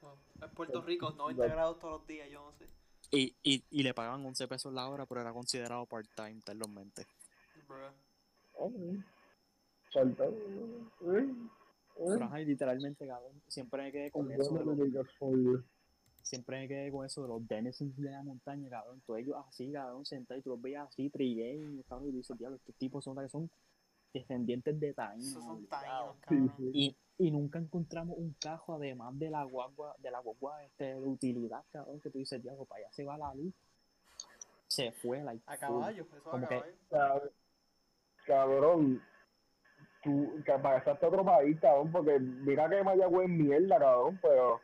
No, 0.00 0.16
Es 0.46 0.50
Puerto 0.52 0.80
Rico, 0.82 1.10
90 1.10 1.46
grados 1.48 1.80
todos 1.80 1.98
los 1.98 2.06
días, 2.06 2.30
yo 2.30 2.44
no 2.44 2.56
sé. 2.56 2.68
Y, 3.10 3.34
y, 3.42 3.64
y 3.68 3.82
le 3.82 3.92
pagaban 3.94 4.24
11 4.24 4.46
pesos 4.46 4.72
la 4.72 4.86
hora, 4.86 5.06
pero 5.06 5.22
era 5.22 5.32
considerado 5.32 5.86
part-time, 5.86 6.40
tenlo 6.44 6.66
en 6.66 6.74
mente. 6.74 7.06
Bruh. 7.66 7.90
Ok. 8.60 8.74
Salta. 9.92 10.24
¿Eh? 10.26 11.34
Pero 11.96 12.24
ajá, 12.24 12.40
y 12.40 12.44
literalmente, 12.46 13.06
cabrón, 13.06 13.32
siempre 13.48 13.82
me 13.82 13.92
quedé 13.92 14.10
con 14.10 14.30
eso. 14.30 14.54
de 14.54 14.64
los- 14.64 15.64
siempre 16.22 16.60
me 16.60 16.68
quedé 16.68 16.90
con 16.92 17.04
eso 17.06 17.22
de 17.22 17.28
los 17.28 17.46
denizens 17.48 17.96
de 17.96 18.10
la 18.10 18.22
montaña, 18.22 18.68
cabrón. 18.70 19.02
Todos 19.06 19.20
ellos 19.20 19.36
así, 19.48 19.72
cabrón, 19.72 20.04
sentados 20.04 20.40
y 20.40 20.44
tú 20.44 20.50
los 20.50 20.62
veías 20.62 20.86
así, 20.88 21.10
trigueños, 21.10 21.84
cabrón, 21.88 22.08
y 22.08 22.12
dices, 22.12 22.38
diablo, 22.38 22.56
estos 22.56 22.74
tipos 22.76 23.02
son, 23.04 23.16
que 23.16 23.28
son 23.28 23.50
descendientes 24.12 24.78
de 24.78 24.92
taínos. 24.94 25.26
Esos 25.26 25.42
son 25.44 25.56
obligados". 25.56 26.16
taínos, 26.20 26.52
cabrón. 26.52 26.70
Y, 26.74 26.96
y 27.18 27.30
nunca 27.30 27.58
encontramos 27.58 28.16
un 28.18 28.34
cajo, 28.40 28.74
además 28.74 29.18
de 29.18 29.30
la 29.30 29.44
guagua, 29.44 29.94
de 29.98 30.10
la 30.10 30.20
guagua 30.20 30.64
este, 30.64 30.84
de 30.94 31.00
utilidad, 31.00 31.64
cabrón, 31.70 32.00
que 32.00 32.10
tú 32.10 32.18
dices, 32.18 32.42
diablo, 32.42 32.64
para 32.66 32.84
allá 32.84 32.92
se 32.92 33.04
va 33.04 33.18
la 33.18 33.34
luz. 33.34 33.52
Se 34.68 34.92
fue, 34.92 35.22
like, 35.24 35.42
A 35.46 35.56
caballo, 35.56 36.04
eso 36.04 36.16
a 36.16 36.30
Como 36.30 36.48
que- 36.48 36.54
caballo. 36.88 37.22
Cab- 37.24 37.30
Cabrón, 38.26 39.02
tú 40.02 40.42
que 40.44 40.52
pasaste 40.52 41.04
a 41.04 41.08
otro 41.08 41.24
país, 41.24 41.58
cabrón, 41.60 41.92
porque 41.92 42.18
mira 42.18 42.68
que 42.68 42.82
Mayagüez 42.82 43.28
es 43.28 43.36
mierda, 43.36 43.78
cabrón, 43.78 44.18
pero 44.22 44.60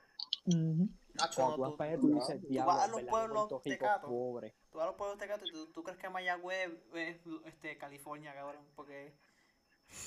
Cuando 1.35 1.57
tú 1.57 1.63
vas 1.63 2.01
tú, 2.01 2.21
tú 2.49 2.71
a 2.71 2.87
los 2.89 3.03
pueblos 3.05 3.63
tecatos. 3.63 4.11
tú 4.11 4.79
vas 4.79 4.85
a 4.85 4.87
los 4.87 4.97
pueblos 4.97 5.19
tecatos 5.19 5.49
y 5.49 5.53
tú, 5.53 5.73
tú 5.73 5.83
crees 5.83 5.99
que 5.99 6.11
Mayagüez 6.11 6.71
es 6.95 7.19
este, 7.45 7.79
California, 7.79 8.35
cabrón, 8.35 8.65
porque... 8.75 9.15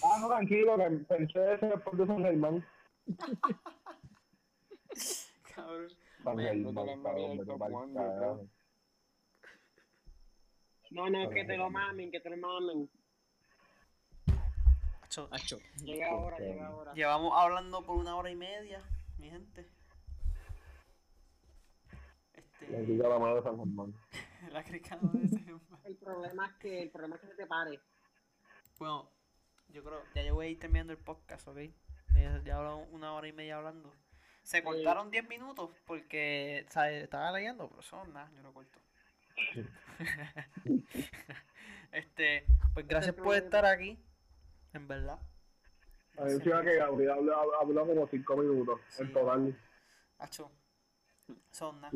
Ah, 0.04 0.18
no, 0.20 0.28
tranquilo, 0.28 0.78
que 0.78 0.90
pensé 1.08 1.54
ese 1.54 1.68
después 1.68 1.98
de 1.98 2.06
San 2.06 2.22
Germán. 2.22 2.66
Cabrón. 5.56 5.90
San 6.24 6.38
Germán, 6.38 7.04
cabrón. 7.04 8.50
No, 10.92 11.10
no, 11.10 11.30
que 11.30 11.46
te 11.46 11.56
lo 11.56 11.70
mamen, 11.70 12.12
que 12.12 12.20
te 12.20 12.30
lo 12.30 12.38
mamen. 12.38 12.90
Acho, 15.32 15.58
Llega 15.84 16.10
ahora, 16.10 16.38
llega 16.38 16.68
ahora. 16.68 16.94
Llevamos 16.94 17.34
hablando 17.36 17.84
por 17.86 17.98
una 17.98 18.16
hora 18.16 18.30
y 18.30 18.36
media, 18.36 18.82
mi 19.18 19.30
gente. 19.30 19.66
Le 22.34 22.40
Este, 22.82 22.92
digo 22.92 23.06
a 23.06 23.10
la 23.10 23.20
madre 23.20 23.36
de 23.36 23.44
San 23.44 23.58
Germán. 23.58 23.94
la 24.52 24.64
de. 24.64 24.82
El 25.86 25.96
problema 25.98 26.48
es 26.48 26.54
que, 26.54 26.82
el 26.84 26.90
problema 26.90 27.16
es 27.16 27.22
que 27.22 27.28
se 27.28 27.36
te 27.36 27.46
pare. 27.48 27.80
Bueno, 28.78 29.10
yo 29.70 29.84
creo, 29.84 30.04
ya 30.16 30.24
yo 30.24 30.36
voy 30.36 30.48
a 30.48 30.50
ir 30.50 30.60
terminando 30.60 30.94
el 30.94 31.00
podcast, 31.00 31.48
¿ok? 31.48 31.58
Eh, 31.58 32.42
Ya 32.46 32.58
hablan 32.58 32.86
una 32.92 33.14
hora 33.14 33.28
y 33.28 33.34
media 33.34 33.58
hablando. 33.58 33.94
Se 34.44 34.64
cortaron 34.64 35.12
10 35.12 35.28
minutos 35.28 35.70
porque 35.86 36.66
¿sabes? 36.70 37.04
estaba 37.04 37.32
leyendo, 37.32 37.68
pero 37.70 37.82
eso 37.82 38.04
nada, 38.08 38.32
yo 38.36 38.42
lo 38.42 38.54
corto. 38.54 38.80
este, 41.92 42.46
pues 42.74 42.88
gracias 42.88 43.16
por 43.16 43.36
estar 43.36 43.66
aquí, 43.66 43.98
en 44.74 44.88
verdad. 44.88 45.20
A 46.18 46.24
mí 46.26 46.32
encima 46.34 46.62
que 46.64 46.76
Gabriel 46.76 47.12
habló, 47.12 47.60
habló 47.62 47.86
como 47.88 48.08
cinco 48.08 48.36
minutos 48.38 48.80
Sí. 48.90 49.04
en 49.04 49.14
total. 49.14 49.60
Hacho, 50.18 50.52
son 51.52 51.80
nada. 51.80 51.92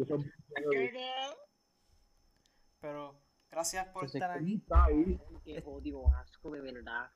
Pero 2.80 3.20
gracias 3.52 3.88
por 3.88 4.06
estar 4.06 4.32
aquí. 4.32 4.56
está 4.56 4.86
ahí. 4.86 5.20
Qué 5.44 5.62
odio, 5.66 6.08
asco, 6.16 6.52
de 6.52 6.62
verdad. 6.62 7.12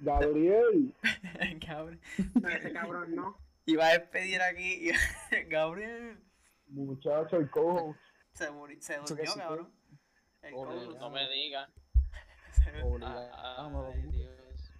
Gabriel. 0.00 0.94
Gabriel. 1.66 2.00
Ese 2.50 2.72
cabrón 2.72 3.14
no. 3.14 3.38
Iba 3.66 3.86
a 3.86 3.92
despedir 3.98 4.42
aquí. 4.42 4.90
y- 4.90 4.92
Gabriel 5.48 6.18
Muchacho, 6.66 7.36
el 7.36 7.50
cojo. 7.50 7.96
se, 8.32 8.50
muri- 8.50 8.80
se 8.80 8.98
durmió, 8.98 9.34
cabrón. 9.36 9.72
El 10.42 10.52
cojo. 10.54 10.74
No 10.98 11.10
me 11.10 11.28
digas. 11.30 11.70
Se- 12.64 12.82
Obligado. 12.82 13.86
Ay, 13.92 14.02
Dios. 14.02 14.72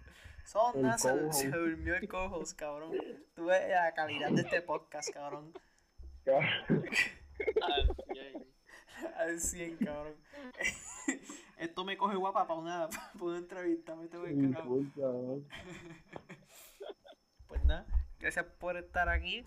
Son 0.45 0.85
El 0.85 0.99
se, 1.33 1.49
durmió 1.49 1.95
el 1.95 2.07
cojos, 2.07 2.53
cabrón. 2.53 2.91
Tú 3.35 3.45
ves 3.45 3.67
la 3.69 3.93
calidad 3.93 4.29
de 4.31 4.41
este 4.41 4.61
podcast, 4.61 5.09
cabrón. 5.11 5.51
Al 6.25 7.95
cien. 8.13 8.47
Al 9.17 9.39
100, 9.39 9.77
cabrón. 9.77 10.15
Esto 11.57 11.83
me 11.85 11.97
coge 11.97 12.15
guapa 12.15 12.47
para 12.47 12.59
una, 12.59 12.89
para 13.13 13.23
una 13.25 13.37
entrevista. 13.37 13.95
Me 13.95 14.07
tengo 14.07 14.25
que. 14.25 14.33
Pues 17.47 17.63
nada, 17.65 17.85
gracias 18.19 18.45
por 18.59 18.77
estar 18.77 19.09
aquí. 19.09 19.45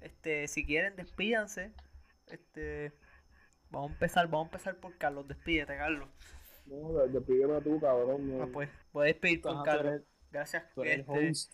Este, 0.00 0.48
si 0.48 0.64
quieren, 0.64 0.96
despídanse. 0.96 1.72
Este, 2.26 2.92
vamos 3.70 3.90
a 3.90 3.94
empezar, 3.94 4.26
vamos 4.26 4.46
a 4.46 4.48
empezar 4.48 4.76
por 4.76 4.96
Carlos. 4.98 5.28
Despídete, 5.28 5.76
Carlos. 5.76 6.08
No, 6.66 6.92
despídeme 7.06 7.60
tú, 7.60 7.80
cabrón. 7.80 8.40
Ah, 8.40 8.48
pues, 8.52 8.68
voy 8.92 9.04
a 9.04 9.06
despedir 9.06 9.40
por 9.42 9.52
Ajá, 9.52 9.60
tú 9.60 9.64
Carlos. 9.64 9.86
eres- 9.94 10.06
Gracias. 10.30 10.64
tú 10.74 10.82
eres 10.82 11.00
este, 11.00 11.28
host. 11.30 11.52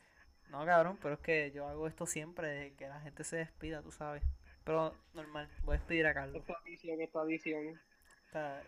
No, 0.50 0.64
cabrón, 0.64 0.98
pero 1.02 1.14
es 1.14 1.20
que 1.20 1.50
yo 1.52 1.66
hago 1.68 1.86
esto 1.86 2.06
siempre, 2.06 2.48
de 2.48 2.74
que 2.74 2.88
la 2.88 3.00
gente 3.00 3.24
se 3.24 3.36
despida, 3.36 3.82
tú 3.82 3.92
sabes. 3.92 4.22
Pero 4.64 4.94
normal, 5.14 5.48
voy 5.64 5.74
a 5.76 5.78
despedir 5.78 6.06
a 6.06 6.14
Carlos. 6.14 6.36
Esta 6.36 6.54
edición, 6.66 7.00
esta 7.00 7.22
edición. 7.24 7.80
Está- 8.26 8.62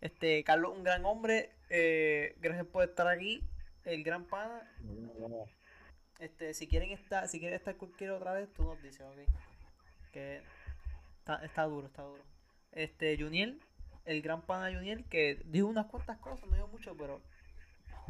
Este, 0.00 0.42
Carlos, 0.44 0.72
un 0.76 0.82
gran 0.84 1.04
hombre. 1.04 1.50
eh, 1.68 2.34
gracias 2.40 2.66
por 2.66 2.82
estar 2.84 3.06
aquí. 3.06 3.42
El 3.84 4.02
gran 4.02 4.24
pana. 4.24 4.62
Este, 6.18 6.52
si 6.54 6.66
quieren 6.66 6.90
estar, 6.90 7.28
si 7.28 7.38
quieren 7.38 7.56
estar 7.56 7.76
cualquier 7.76 8.10
otra 8.10 8.32
vez, 8.34 8.52
tú 8.52 8.64
nos 8.64 8.80
dices, 8.82 9.00
ok. 9.02 9.18
Que 10.12 10.42
está, 11.18 11.44
está 11.44 11.62
duro, 11.64 11.86
está 11.86 12.02
duro. 12.02 12.22
Este, 12.72 13.16
Juniel, 13.18 13.60
el 14.04 14.22
gran 14.22 14.42
pana 14.42 14.74
Juniel, 14.74 15.04
que 15.04 15.40
dijo 15.44 15.66
unas 15.66 15.86
cuantas 15.86 16.18
cosas, 16.18 16.48
no 16.48 16.54
dijo 16.56 16.68
mucho, 16.68 16.94
pero 16.96 17.20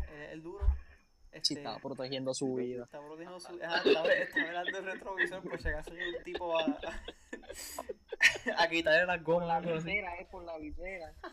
eh, 0.09 0.29
el 0.33 0.43
duro. 0.43 0.67
Este, 1.33 1.45
Sí, 1.47 1.55
estaba 1.55 1.79
protegiendo 1.79 2.35
su 2.35 2.55
vida. 2.57 2.85
Está 2.85 2.99
protegiendo 2.99 3.39
su. 3.39 3.53
Ah, 3.63 3.81
está, 3.85 4.13
está 4.15 4.41
mirando 4.41 4.79
el 4.79 4.85
retrovisor 4.85 5.43
por 5.49 5.63
si 5.63 5.69
acaso 5.69 5.93
un 5.93 6.25
tipo 6.25 6.59
a, 6.59 6.65
a 8.59 8.69
quitarle 8.69 9.07
las 9.07 9.19
Por 9.23 9.35
gomas. 9.43 9.65
la 9.65 9.73
visera, 9.73 10.19
eh, 10.19 10.29
por 10.31 10.45
la 10.45 10.59
visera. 10.59 11.13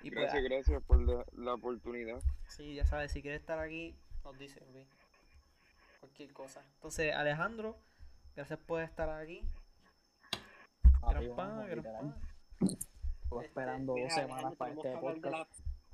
Y 0.00 0.10
pues, 0.12 0.22
Gracias, 0.22 0.44
gracias 0.44 0.82
por 0.84 1.00
la, 1.02 1.24
la 1.32 1.54
oportunidad. 1.54 2.22
Sí, 2.46 2.74
ya 2.76 2.86
sabes, 2.86 3.10
si 3.10 3.20
quieres 3.20 3.40
estar 3.40 3.58
aquí, 3.58 3.96
nos 4.24 4.38
dice, 4.38 4.60
ok. 4.60 4.86
Cualquier 6.00 6.32
cosa. 6.32 6.62
Entonces, 6.76 7.12
Alejandro, 7.14 7.76
gracias 8.36 8.58
por 8.60 8.80
estar 8.80 9.10
aquí. 9.10 9.42
Gran 11.00 11.16
Arriba, 11.16 11.36
pana, 11.36 11.50
vamos, 11.50 11.66
gran 11.66 11.76
literal. 11.78 12.00
pana. 12.00 12.16
Estuve 12.60 13.40
Este, 13.40 13.46
esperando 13.48 13.92
dos 13.92 14.00
Mira, 14.02 14.14
semanas 14.14 14.54
para 14.56 14.72
este 14.72 14.96
podcast. 14.98 15.24
la- 15.24 15.48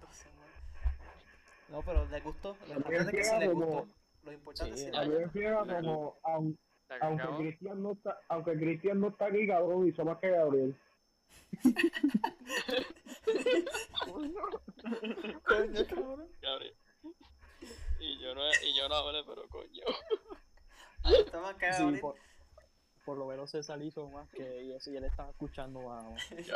Dos 0.06 0.16
semanas. 0.16 0.51
No, 1.68 1.82
pero 1.82 2.06
le 2.06 2.20
gustó. 2.20 2.48
Lo 2.48 2.64
A 2.64 2.66
mí 2.66 2.74
importante 2.76 3.10
es 3.10 3.16
que 3.16 3.24
sí 3.24 3.32
le 3.35 3.39
queda 3.40 3.52
gustó. 3.52 3.68
como- 3.70 3.89
Lo 4.24 4.32
importante 4.32 4.76
Sí, 4.76 4.86
es 4.86 4.97
A 4.97 5.01
que 5.02 5.09
mí 5.09 5.14
me 5.14 5.81
como, 5.82 6.18
aun- 6.22 6.59
¿Se 6.89 6.94
aunque? 7.01 7.26
Cristian 7.39 7.82
no 7.82 7.93
está, 7.93 8.18
aunque 8.28 8.52
Cristian 8.56 9.01
no 9.01 9.09
está 9.09 9.26
aquí, 9.26 9.47
cabrón, 9.47 9.89
hizo 9.89 10.05
más 10.05 10.18
que 10.18 10.31
Gabriel. 10.31 10.76
Coño, 15.47 15.86
cabrón. 15.89 16.28
Gabriel. 16.40 16.76
Y 18.01 18.18
yo 18.18 18.35
no, 18.35 18.43
y 18.62 18.76
yo 18.76 18.89
no 18.89 18.94
hablé, 18.97 19.22
pero 19.24 19.48
coño. 19.48 19.82
Ahí 21.05 21.14
está 21.24 21.40
más 21.40 21.55
que 21.56 21.72
Sí, 21.72 21.82
Gabriel. 21.82 22.02
Por, 23.05 23.18
lo 23.18 23.26
menos 23.26 23.51
César 23.51 23.81
hizo 23.82 24.09
más 24.09 24.28
que 24.31 24.62
y 24.64 24.72
eso 24.72 24.90
y 24.90 24.97
él 24.97 25.05
estaba 25.05 25.31
escuchando 25.31 25.81
más. 25.82 26.05
Yo, 26.47 26.55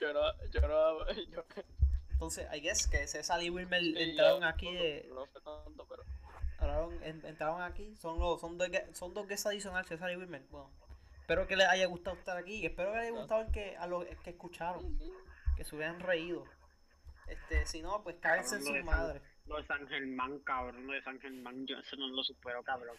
yo 0.00 0.12
no, 0.12 0.20
yo 0.50 0.60
no. 0.68 1.12
Yo, 1.30 1.44
Entonces, 2.10 2.46
I 2.52 2.60
guess 2.60 2.86
que 2.86 3.06
César 3.06 3.42
y 3.42 3.50
Wilmer 3.50 3.82
entraron 3.96 4.40
yo- 4.42 4.46
aquí 4.46 4.72
de. 4.74 5.08
No 5.14 5.26
sé 5.26 5.40
tanto, 5.40 5.86
pero. 5.88 6.02
Entraron, 6.52 7.02
en- 7.02 7.26
entraron 7.26 7.62
aquí. 7.62 7.96
Son 7.96 8.18
los, 8.18 8.40
son 8.40 8.56
dos, 8.58 8.68
son 8.92 9.12
dos 9.14 9.26
guests 9.26 9.46
adicionales, 9.46 9.88
César 9.88 10.10
y 10.12 10.16
Wilmer. 10.16 10.42
Bueno, 10.50 10.70
espero 11.20 11.46
que 11.46 11.56
les 11.56 11.66
haya 11.66 11.86
gustado 11.86 12.16
estar 12.16 12.36
aquí. 12.36 12.54
Y 12.62 12.66
espero 12.66 12.92
que 12.92 12.98
les 12.98 13.08
haya 13.08 13.18
gustado 13.18 13.40
el 13.42 13.50
que, 13.52 13.76
a 13.76 13.86
los 13.86 14.04
que 14.04 14.30
escucharon. 14.30 14.98
Que 15.56 15.64
se 15.64 15.74
hubieran 15.76 16.00
reído. 16.00 16.44
Este, 17.26 17.66
si 17.66 17.82
no, 17.82 18.02
pues 18.02 18.16
cáguense 18.20 18.56
en 18.56 18.62
sus 18.62 18.72
de 18.72 18.78
San- 18.84 18.86
madres. 18.86 19.22
Lo 19.46 19.56
de 19.56 19.66
San 19.66 19.86
Germán, 19.88 20.38
cabrón, 20.40 20.86
lo 20.86 20.92
de 20.92 21.02
San 21.02 21.18
Germán, 21.20 21.66
yo 21.66 21.76
eso 21.76 21.96
no 21.96 22.06
lo 22.08 22.22
supero, 22.22 22.62
cabrón. 22.62 22.96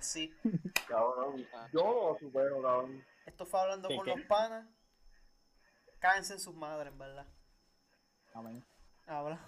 Sí. 0.00 0.34
Cabrón. 0.88 1.46
Yo 1.72 1.84
no 1.84 2.12
lo 2.12 2.18
supero, 2.18 2.62
cabrón. 2.62 3.04
Esto 3.26 3.46
fue 3.46 3.60
hablando 3.60 3.88
¿Qué, 3.88 3.96
con 3.96 4.04
qué? 4.04 4.16
los 4.16 4.26
panas. 4.26 4.66
Cáguense 5.98 6.34
en 6.34 6.40
sus 6.40 6.54
madres, 6.54 6.92
en 6.92 6.98
verdad. 6.98 7.26
Amén. 8.34 8.64
Habla. 9.06 9.38